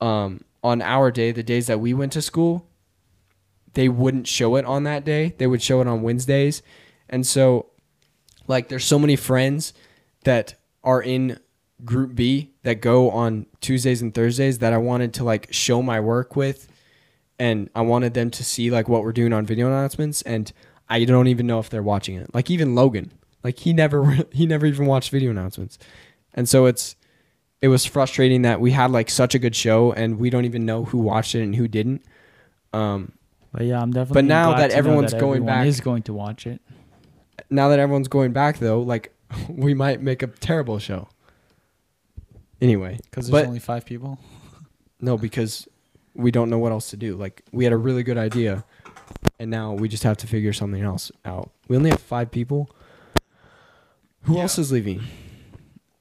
um, 0.00 0.44
on 0.62 0.82
our 0.82 1.10
day, 1.10 1.32
the 1.32 1.42
days 1.42 1.66
that 1.66 1.80
we 1.80 1.94
went 1.94 2.12
to 2.12 2.22
school, 2.22 2.66
they 3.72 3.88
wouldn't 3.88 4.26
show 4.26 4.56
it 4.56 4.66
on 4.66 4.84
that 4.84 5.04
day. 5.04 5.34
They 5.38 5.46
would 5.46 5.62
show 5.62 5.80
it 5.80 5.86
on 5.86 6.02
Wednesdays, 6.02 6.62
and 7.08 7.26
so, 7.26 7.70
like, 8.46 8.68
there's 8.68 8.84
so 8.84 8.98
many 8.98 9.16
friends 9.16 9.72
that 10.24 10.56
are 10.84 11.00
in 11.02 11.38
Group 11.84 12.14
B 12.14 12.50
that 12.62 12.80
go 12.80 13.10
on 13.10 13.46
Tuesdays 13.60 14.02
and 14.02 14.14
Thursdays 14.14 14.58
that 14.58 14.72
I 14.72 14.78
wanted 14.78 15.14
to 15.14 15.24
like 15.24 15.48
show 15.52 15.82
my 15.82 16.00
work 16.00 16.36
with, 16.36 16.68
and 17.38 17.68
I 17.74 17.82
wanted 17.82 18.14
them 18.14 18.30
to 18.32 18.44
see 18.44 18.70
like 18.70 18.88
what 18.88 19.02
we're 19.02 19.12
doing 19.12 19.32
on 19.32 19.46
video 19.46 19.66
announcements 19.66 20.22
and. 20.22 20.52
I 20.92 21.04
don't 21.04 21.28
even 21.28 21.46
know 21.46 21.60
if 21.60 21.70
they're 21.70 21.84
watching 21.84 22.16
it. 22.16 22.34
Like 22.34 22.50
even 22.50 22.74
Logan, 22.74 23.12
like 23.44 23.60
he 23.60 23.72
never 23.72 24.18
he 24.32 24.44
never 24.44 24.66
even 24.66 24.86
watched 24.86 25.10
video 25.12 25.30
announcements, 25.30 25.78
and 26.34 26.48
so 26.48 26.66
it's 26.66 26.96
it 27.62 27.68
was 27.68 27.86
frustrating 27.86 28.42
that 28.42 28.60
we 28.60 28.72
had 28.72 28.90
like 28.90 29.08
such 29.08 29.32
a 29.36 29.38
good 29.38 29.54
show 29.54 29.92
and 29.92 30.18
we 30.18 30.30
don't 30.30 30.46
even 30.46 30.66
know 30.66 30.86
who 30.86 30.98
watched 30.98 31.36
it 31.36 31.42
and 31.44 31.54
who 31.54 31.68
didn't. 31.68 32.02
Um, 32.72 33.12
But 33.52 33.66
yeah, 33.66 33.80
I'm 33.80 33.92
definitely. 33.92 34.22
now 34.22 34.50
glad 34.54 34.70
that 34.70 34.76
everyone's 34.76 35.12
that 35.12 35.20
going 35.20 35.42
everyone 35.42 35.46
back- 35.60 35.66
is 35.68 35.80
going 35.80 36.02
to 36.02 36.12
watch 36.12 36.44
it. 36.44 36.60
now 37.50 37.68
that 37.68 37.78
everyone's 37.78 38.08
going 38.08 38.32
back 38.32 38.58
though, 38.58 38.80
like 38.80 39.14
we 39.48 39.74
might 39.74 40.02
make 40.02 40.24
a 40.24 40.26
terrible 40.26 40.80
show. 40.80 41.06
Anyway, 42.60 42.98
Because 43.04 43.28
there's 43.28 43.42
but 43.44 43.46
only 43.48 43.58
five 43.58 43.84
people. 43.86 44.18
no, 45.00 45.16
because 45.16 45.66
we 46.14 46.30
don't 46.30 46.50
know 46.50 46.58
what 46.58 46.72
else 46.72 46.90
to 46.90 46.96
do. 46.96 47.16
Like 47.16 47.42
we 47.52 47.64
had 47.64 47.72
a 47.72 47.76
really 47.76 48.02
good 48.02 48.18
idea, 48.18 48.64
and 49.38 49.50
now 49.50 49.72
we 49.72 49.88
just 49.88 50.02
have 50.02 50.16
to 50.18 50.26
figure 50.26 50.52
something 50.52 50.82
else 50.82 51.10
out. 51.24 51.50
We 51.68 51.76
only 51.76 51.90
have 51.90 52.00
five 52.00 52.30
people. 52.30 52.70
Who 54.22 54.34
Yeah. 54.36 54.42
else 54.42 54.58
is 54.58 54.70
leaving? 54.70 55.02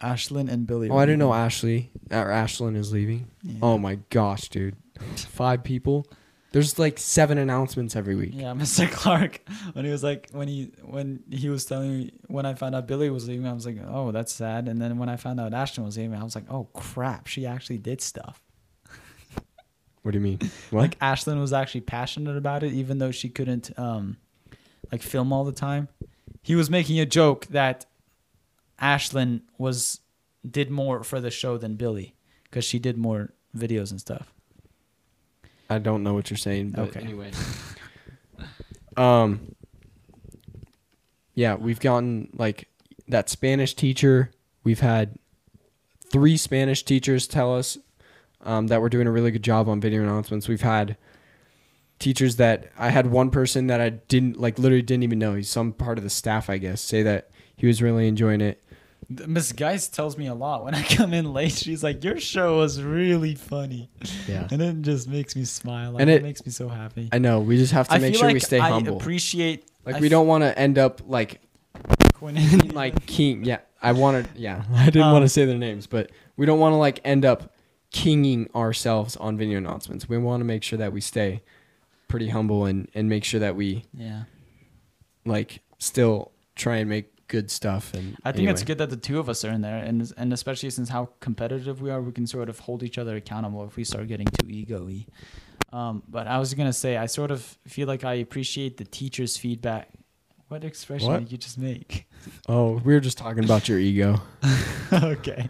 Ashlyn 0.01 0.49
and 0.49 0.65
Billy. 0.65 0.89
Oh, 0.89 0.97
I 0.97 1.05
didn't 1.05 1.19
know 1.19 1.33
Ashley 1.33 1.91
or 2.11 2.25
Ashlyn 2.27 2.75
is 2.75 2.91
leaving. 2.93 3.27
Yeah. 3.43 3.59
Oh 3.61 3.77
my 3.77 3.99
gosh, 4.09 4.47
dude. 4.49 4.75
Five 5.15 5.63
people. 5.63 6.07
There's 6.51 6.79
like 6.79 6.97
seven 6.97 7.37
announcements 7.37 7.95
every 7.95 8.15
week. 8.15 8.31
Yeah, 8.33 8.53
Mr. 8.53 8.89
Clark. 8.89 9.41
When 9.73 9.85
he 9.85 9.91
was 9.91 10.03
like, 10.03 10.29
when 10.31 10.47
he 10.47 10.71
when 10.83 11.23
he 11.29 11.49
was 11.49 11.65
telling 11.65 11.97
me 11.97 12.11
when 12.27 12.45
I 12.45 12.55
found 12.55 12.75
out 12.75 12.87
Billy 12.87 13.09
was 13.09 13.27
leaving, 13.27 13.47
I 13.47 13.53
was 13.53 13.65
like, 13.65 13.77
oh, 13.87 14.11
that's 14.11 14.33
sad. 14.33 14.67
And 14.67 14.81
then 14.81 14.97
when 14.97 15.09
I 15.09 15.15
found 15.15 15.39
out 15.39 15.53
Ashton 15.53 15.83
was 15.83 15.97
leaving, 15.97 16.15
I 16.15 16.23
was 16.23 16.35
like, 16.35 16.49
oh 16.49 16.65
crap, 16.73 17.27
she 17.27 17.45
actually 17.45 17.77
did 17.77 18.01
stuff. 18.01 18.41
What 20.01 20.11
do 20.11 20.17
you 20.17 20.23
mean? 20.23 20.39
What? 20.71 20.81
Like 20.81 20.99
Ashlyn 20.99 21.39
was 21.39 21.53
actually 21.53 21.81
passionate 21.81 22.37
about 22.37 22.63
it, 22.63 22.73
even 22.73 22.97
though 22.99 23.11
she 23.11 23.29
couldn't 23.29 23.77
um 23.77 24.17
like 24.91 25.01
film 25.03 25.31
all 25.31 25.43
the 25.43 25.51
time. 25.51 25.87
He 26.41 26.55
was 26.55 26.69
making 26.69 26.99
a 26.99 27.05
joke 27.05 27.45
that 27.47 27.85
Ashlyn 28.81 29.41
was 29.57 29.99
did 30.49 30.71
more 30.71 31.03
for 31.03 31.19
the 31.19 31.29
show 31.29 31.57
than 31.57 31.75
Billy 31.75 32.15
because 32.45 32.65
she 32.65 32.79
did 32.79 32.97
more 32.97 33.33
videos 33.55 33.91
and 33.91 33.99
stuff. 33.99 34.33
I 35.69 35.77
don't 35.79 36.03
know 36.03 36.13
what 36.13 36.29
you're 36.29 36.37
saying, 36.37 36.71
but 36.71 36.89
Okay. 36.89 36.99
anyway. 37.01 37.31
um 38.97 39.55
Yeah, 41.35 41.55
we've 41.55 41.79
gotten 41.79 42.29
like 42.33 42.67
that 43.07 43.29
Spanish 43.29 43.73
teacher. 43.73 44.31
We've 44.63 44.79
had 44.81 45.17
three 46.11 46.37
Spanish 46.37 46.83
teachers 46.83 47.27
tell 47.27 47.55
us 47.55 47.77
um, 48.41 48.67
that 48.67 48.81
we're 48.81 48.89
doing 48.89 49.07
a 49.07 49.11
really 49.11 49.31
good 49.31 49.43
job 49.43 49.67
on 49.69 49.79
video 49.79 50.01
announcements. 50.01 50.47
We've 50.47 50.61
had 50.61 50.97
teachers 51.99 52.37
that 52.37 52.71
I 52.77 52.89
had 52.89 53.07
one 53.07 53.29
person 53.29 53.67
that 53.67 53.81
I 53.81 53.89
didn't 53.89 54.39
like 54.39 54.57
literally 54.59 54.81
didn't 54.81 55.03
even 55.03 55.19
know. 55.19 55.35
He's 55.35 55.49
some 55.49 55.73
part 55.73 55.97
of 55.97 56.03
the 56.03 56.09
staff, 56.09 56.49
I 56.49 56.57
guess, 56.57 56.81
say 56.81 57.03
that 57.03 57.29
he 57.55 57.67
was 57.67 57.81
really 57.81 58.07
enjoying 58.07 58.41
it. 58.41 58.63
Miss 59.09 59.51
Geist 59.53 59.93
tells 59.95 60.17
me 60.17 60.27
a 60.27 60.35
lot 60.35 60.63
when 60.63 60.75
I 60.75 60.83
come 60.83 61.13
in 61.15 61.33
late. 61.33 61.51
She's 61.53 61.83
like, 61.83 62.03
"Your 62.03 62.19
show 62.19 62.57
was 62.57 62.81
really 62.81 63.33
funny," 63.35 63.89
Yeah. 64.27 64.47
and 64.51 64.61
it 64.61 64.81
just 64.83 65.07
makes 65.07 65.35
me 65.35 65.45
smile. 65.45 65.93
Like, 65.93 66.01
And 66.01 66.09
it, 66.09 66.17
it- 66.17 66.23
makes 66.23 66.45
me 66.45 66.51
so 66.51 66.67
happy. 66.69 67.09
I 67.11 67.17
know. 67.17 67.39
We 67.39 67.57
just 67.57 67.73
have 67.73 67.87
to 67.87 67.95
I 67.95 67.97
make 67.99 68.15
sure 68.15 68.25
like 68.27 68.35
we 68.35 68.39
stay 68.39 68.59
I 68.59 68.69
humble. 68.69 68.97
appreciate 68.97 69.65
like 69.85 69.95
I 69.95 69.99
we 69.99 70.07
f- 70.07 70.11
don't 70.11 70.27
want 70.27 70.43
to 70.43 70.57
end 70.57 70.77
up 70.77 71.01
like 71.07 71.41
Quinn- 72.13 72.69
like 72.73 73.05
king. 73.07 73.43
Yeah, 73.45 73.59
I 73.81 73.93
wanted. 73.93 74.27
Yeah, 74.35 74.63
I 74.73 74.85
didn't 74.85 75.01
want 75.07 75.17
Um, 75.17 75.23
to 75.23 75.29
say 75.29 75.45
their 75.45 75.57
names, 75.57 75.87
but 75.87 76.11
we 76.37 76.45
don't 76.45 76.59
want 76.59 76.73
to 76.73 76.77
like 76.77 76.99
end 77.03 77.25
up 77.25 77.55
kinging 77.91 78.47
ourselves 78.53 79.15
on 79.17 79.35
video 79.37 79.57
announcements. 79.57 80.07
We 80.07 80.19
want 80.19 80.41
to 80.41 80.45
make 80.45 80.61
sure 80.63 80.77
that 80.77 80.93
we 80.93 81.01
stay 81.01 81.41
pretty 82.07 82.29
humble 82.29 82.65
and 82.65 82.87
and 82.93 83.09
make 83.09 83.23
sure 83.23 83.39
that 83.39 83.55
we 83.55 83.85
yeah. 83.93 84.23
like 85.25 85.61
still 85.79 86.31
try 86.55 86.75
and 86.77 86.89
make 86.89 87.11
good 87.29 87.49
stuff. 87.49 87.93
And 87.93 88.17
I 88.25 88.33
think 88.33 88.49
it's 88.49 88.63
good 88.63 88.77
that 88.79 88.89
the 88.89 88.97
two 88.97 89.17
of 89.19 89.29
us 89.29 89.45
are 89.45 89.51
in 89.51 89.61
there, 89.61 89.77
and 89.77 90.11
and 90.17 90.33
especially 90.33 90.69
since 90.71 90.89
how 90.89 91.09
competitive 91.21 91.81
we 91.81 91.89
are, 91.89 92.01
we 92.01 92.11
can 92.11 92.27
sort 92.27 92.49
of 92.49 92.59
hold 92.59 92.83
each 92.83 92.97
other 92.97 93.15
accountable 93.15 93.63
if 93.65 93.77
we 93.77 93.85
start 93.85 94.07
getting 94.09 94.27
too 94.27 94.47
ego-y. 94.49 95.05
Um, 95.71 96.03
but 96.09 96.27
I 96.27 96.37
was 96.39 96.53
gonna 96.53 96.73
say, 96.73 96.97
I 96.97 97.05
sort 97.05 97.31
of 97.31 97.41
feel 97.67 97.87
like 97.87 98.03
I 98.03 98.15
appreciate 98.15 98.75
the 98.77 98.83
teachers' 98.85 99.37
feedback. 99.37 99.89
What 100.49 100.63
expression 100.63 101.07
What? 101.09 101.19
did 101.19 101.31
you 101.31 101.37
just 101.37 101.57
make? 101.57 102.05
Oh, 102.49 102.81
we 102.83 102.93
were 102.93 102.99
just 102.99 103.17
talking 103.17 103.45
about 103.45 103.69
your 103.69 103.79
ego. 103.79 104.19
okay. 104.93 105.49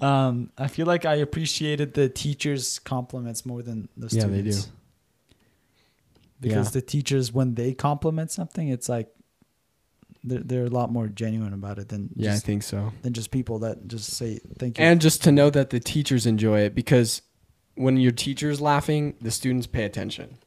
Um, 0.00 0.50
I 0.58 0.66
feel 0.68 0.84
like 0.86 1.04
I 1.06 1.14
appreciated 1.14 1.94
the 1.94 2.08
teachers' 2.08 2.78
compliments 2.80 3.46
more 3.46 3.62
than 3.62 3.88
the 3.96 4.08
Yeah, 4.14 4.24
they 4.26 4.40
students. 4.42 4.64
do. 4.64 4.70
Because 6.40 6.66
Yeah. 6.66 6.80
the 6.80 6.82
teachers, 6.82 7.32
when 7.32 7.54
they 7.54 7.72
compliment 7.72 8.30
something, 8.30 8.68
it's 8.68 8.88
like 8.88 9.08
they're, 10.26 10.40
they're 10.40 10.64
a 10.64 10.70
lot 10.70 10.90
more 10.92 11.06
genuine 11.08 11.52
about 11.52 11.78
it 11.78 11.88
than 11.88 12.10
Yeah, 12.16 12.32
I 12.32 12.34
just, 12.34 12.46
think 12.46 12.62
so. 12.62 12.92
than 13.02 13.12
just 13.12 13.30
people 13.30 13.60
that 13.60 13.86
just 13.88 14.10
say 14.12 14.40
thank 14.58 14.78
you. 14.78 14.84
And 14.84 15.00
just 15.00 15.22
to 15.24 15.32
know 15.32 15.48
that 15.50 15.70
the 15.70 15.80
teachers 15.80 16.26
enjoy 16.26 16.60
it 16.60 16.74
because 16.74 17.22
when 17.76 17.96
your 17.96 18.12
teacher's 18.12 18.60
laughing, 18.60 19.14
the 19.20 19.30
students 19.30 19.66
pay 19.66 19.84
attention. 19.84 20.38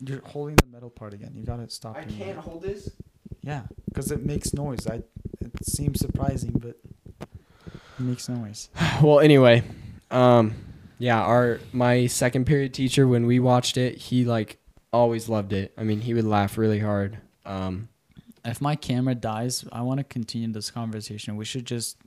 You're 0.00 0.22
holding 0.24 0.56
the 0.56 0.66
metal 0.66 0.90
part 0.90 1.12
again. 1.14 1.32
You 1.34 1.44
gotta 1.44 1.68
stop. 1.70 1.96
doing 2.06 2.18
that. 2.18 2.36
hold 2.36 2.62
this. 2.62 2.90
Yeah, 3.42 3.62
because 3.86 4.10
it 4.10 4.24
makes 4.24 4.52
noise. 4.54 4.86
I. 4.86 5.02
It 5.40 5.64
seems 5.64 6.00
surprising, 6.00 6.52
but 6.52 6.76
it 7.20 8.00
makes 8.00 8.28
noise. 8.28 8.68
Well, 9.02 9.20
anyway, 9.20 9.62
um, 10.10 10.54
yeah, 10.98 11.20
our 11.20 11.60
my 11.72 12.06
second 12.06 12.46
period 12.46 12.74
teacher 12.74 13.06
when 13.08 13.26
we 13.26 13.38
watched 13.40 13.76
it, 13.76 13.96
he 13.98 14.24
like 14.24 14.58
always 14.92 15.28
loved 15.28 15.52
it. 15.52 15.72
I 15.76 15.84
mean, 15.84 16.00
he 16.00 16.14
would 16.14 16.24
laugh 16.24 16.58
really 16.58 16.80
hard. 16.80 17.18
Um, 17.44 17.88
If 18.44 18.60
my 18.60 18.76
camera 18.76 19.14
dies, 19.14 19.64
I 19.72 19.82
want 19.82 19.98
to 19.98 20.04
continue 20.04 20.50
this 20.52 20.70
conversation. 20.70 21.36
We 21.36 21.44
should 21.44 21.64
just 21.66 21.98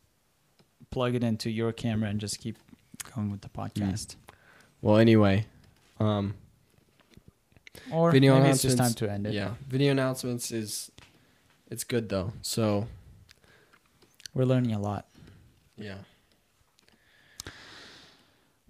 plug 0.90 1.16
it 1.16 1.24
into 1.24 1.50
your 1.50 1.72
camera 1.72 2.10
and 2.10 2.20
just 2.20 2.40
keep 2.40 2.58
going 3.16 3.30
with 3.32 3.42
the 3.42 3.50
podcast. 3.50 4.16
well, 4.82 4.98
anyway, 4.98 5.46
um, 6.00 6.34
Or 7.92 8.12
Video 8.12 8.38
maybe 8.40 8.50
it's 8.50 8.62
just 8.62 8.78
time 8.78 8.86
announcements, 8.88 9.00
to 9.00 9.12
end 9.12 9.28
it. 9.28 9.34
yeah, 9.34 9.54
video 9.68 9.92
announcements 9.92 10.52
is 10.52 10.92
it's 11.70 11.84
good 11.84 12.10
though. 12.10 12.34
So 12.42 12.88
We're 14.34 14.46
learning 14.46 14.74
a 14.74 14.80
lot. 14.80 15.06
yeah, 15.78 15.98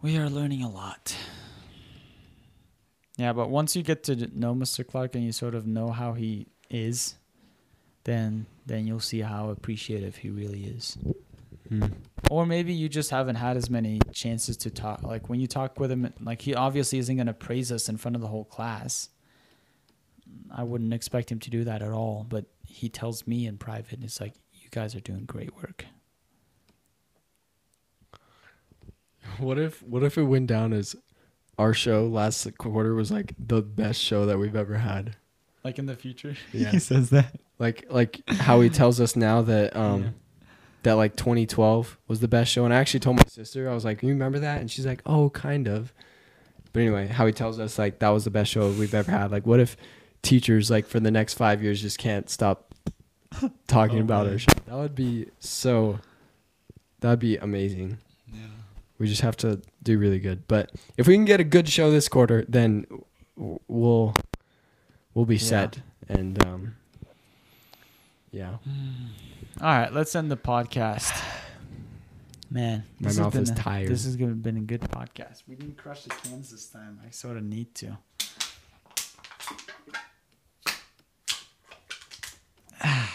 We 0.02 0.18
are 0.18 0.30
learning 0.30 0.64
a 0.64 0.70
lot. 0.70 1.16
Yeah, 3.18 3.34
but 3.34 3.50
once 3.50 3.76
you 3.76 3.84
get 3.84 4.04
to 4.06 4.16
know 4.38 4.56
Mr. 4.56 4.86
Clark 4.88 5.14
and 5.16 5.24
you 5.24 5.32
sort 5.32 5.54
of 5.54 5.68
know 5.68 5.90
how 5.92 6.14
he 6.14 6.48
is, 6.70 7.16
then 8.04 8.46
then 8.66 8.88
you'll 8.88 9.00
see 9.00 9.22
how 9.22 9.50
appreciative 9.50 10.18
he 10.18 10.30
really 10.30 10.64
is. 10.66 10.98
Hmm. 11.70 11.86
Or 12.30 12.46
maybe 12.46 12.74
you 12.74 12.88
just 12.90 13.10
haven't 13.10 13.36
had 13.36 13.58
as 13.58 13.70
many 13.70 14.00
chances 14.14 14.56
to 14.58 14.70
talk. 14.70 15.04
Like 15.04 15.30
when 15.30 15.40
you 15.40 15.48
talk 15.48 15.80
with 15.80 15.92
him, 15.92 16.14
like 16.22 16.42
he 16.42 16.54
obviously 16.56 17.00
isn't 17.00 17.16
going 17.16 17.28
to 17.28 17.34
praise 17.34 17.72
us 17.72 17.90
in 17.90 17.98
front 17.98 18.16
of 18.16 18.22
the 18.22 18.28
whole 18.28 18.46
class. 18.46 19.10
I 20.54 20.64
wouldn't 20.64 20.94
expect 20.94 21.32
him 21.32 21.40
to 21.40 21.50
do 21.50 21.64
that 21.66 21.82
at 21.82 21.92
all. 21.92 22.26
But 22.28 22.46
he 22.66 22.88
tells 22.90 23.26
me 23.28 23.48
in 23.48 23.58
private, 23.58 23.94
and 23.94 24.04
it's 24.04 24.22
like, 24.22 24.34
you 24.54 24.70
guys 24.70 24.96
are 24.96 25.00
doing 25.02 25.26
great 25.26 25.56
work. 25.56 25.86
What 29.38 29.58
if 29.60 29.82
what 29.84 30.04
if 30.04 30.18
it 30.18 30.24
went 30.24 30.48
down 30.48 30.74
as 30.74 30.96
our 31.58 31.74
show 31.74 32.06
last 32.08 32.48
quarter 32.58 32.94
was 32.96 33.12
like 33.12 33.34
the 33.38 33.62
best 33.62 34.02
show 34.02 34.26
that 34.26 34.38
we've 34.40 34.56
ever 34.56 34.78
had? 34.78 35.16
Like 35.64 35.78
in 35.80 35.86
the 35.86 35.96
future, 35.96 36.36
Yeah. 36.52 36.72
he 36.72 36.80
says 36.80 37.12
that. 37.12 37.40
Like 37.62 37.86
like 37.90 38.28
how 38.30 38.60
he 38.62 38.70
tells 38.70 39.00
us 39.00 39.16
now 39.16 39.42
that 39.44 39.76
um 39.76 40.02
Yeah. 40.04 40.10
that 40.84 40.94
like 40.94 41.16
2012 41.16 41.98
was 42.08 42.20
the 42.20 42.28
best 42.28 42.52
show 42.52 42.66
and 42.66 42.74
I 42.74 42.78
actually 42.78 43.02
told 43.02 43.18
my 43.18 43.24
sister 43.28 43.70
I 43.70 43.74
was 43.74 43.86
like, 43.86 44.02
"You 44.02 44.10
remember 44.10 44.40
that?" 44.40 44.60
And 44.62 44.70
she's 44.72 44.86
like, 44.86 45.02
"Oh, 45.06 45.30
kind 45.30 45.68
of." 45.68 45.94
But 46.74 46.80
anyway, 46.82 47.08
how 47.08 47.26
he 47.28 47.34
tells 47.34 47.60
us 47.60 47.78
like 47.78 48.00
that 48.00 48.10
was 48.10 48.24
the 48.24 48.32
best 48.32 48.50
show 48.52 48.72
we've 48.72 48.94
ever 48.96 49.12
had. 49.12 49.30
Like 49.32 49.46
what 49.46 49.60
if 49.60 49.78
teachers 50.24 50.72
like 50.72 50.86
for 50.88 51.00
the 51.00 51.12
next 51.12 51.34
5 51.36 51.62
years 51.64 51.82
just 51.82 51.98
can't 52.00 52.30
stop 52.30 52.74
talking 53.68 54.00
Oh, 54.00 54.02
about 54.02 54.24
man. 54.26 54.34
our 54.34 54.40
show? 54.40 54.54
That 54.66 54.76
would 54.76 54.96
be 54.96 55.28
so 55.40 56.00
that'd 57.02 57.20
be 57.20 57.38
amazing. 57.38 57.98
Yeah. 58.34 58.48
We 58.98 59.08
just 59.08 59.22
have 59.22 59.38
to 59.38 59.62
do 59.84 59.98
really 60.00 60.20
good. 60.20 60.48
But 60.48 60.72
if 60.98 61.08
we 61.08 61.14
can 61.16 61.26
get 61.26 61.40
a 61.40 61.44
good 61.44 61.68
show 61.70 61.92
this 61.92 62.08
quarter, 62.08 62.44
then 62.48 62.86
we'll 63.36 64.16
we'll 65.14 65.26
be 65.26 65.36
Yeah. 65.36 65.42
set. 65.54 65.80
And 66.10 66.44
um, 66.46 66.76
Yeah. 68.32 68.58
All 69.60 69.68
right, 69.68 69.92
let's 69.94 70.16
end 70.16 70.32
the 70.32 70.38
podcast. 70.38 71.12
Man, 72.50 72.84
My 73.00 73.08
this 73.08 73.18
has 73.18 73.20
mouth 73.20 73.36
is 73.36 73.50
a- 73.50 73.56
tired. 73.56 73.90
This 73.90 74.04
has 74.06 74.16
been 74.18 74.58
a 74.58 74.62
good 74.62 74.82
podcast. 74.82 75.44
We 75.48 75.56
didn't 75.56 75.78
crush 75.78 76.04
the 76.04 76.10
cans 76.10 76.52
this 76.52 76.68
time. 76.68 77.00
I 77.06 77.10
sort 77.12 77.38
of 77.38 77.44
need 77.44 77.74
to. 77.76 77.98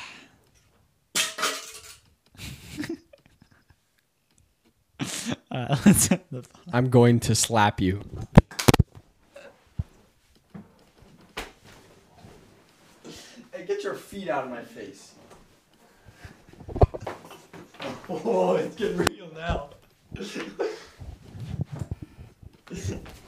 Uh, 5.51 5.76
let's 5.86 6.10
end 6.10 6.20
the 6.30 6.44
I'm 6.72 6.90
going 6.90 7.20
to 7.20 7.34
slap 7.34 7.80
you. 7.80 8.02
feet 14.16 14.30
out 14.30 14.44
of 14.44 14.51
my 14.51 14.62
face. 14.62 15.12
Oh, 18.09 18.55
it's 18.55 18.76
getting 18.76 18.98
real 18.98 19.32
now. 19.34 19.70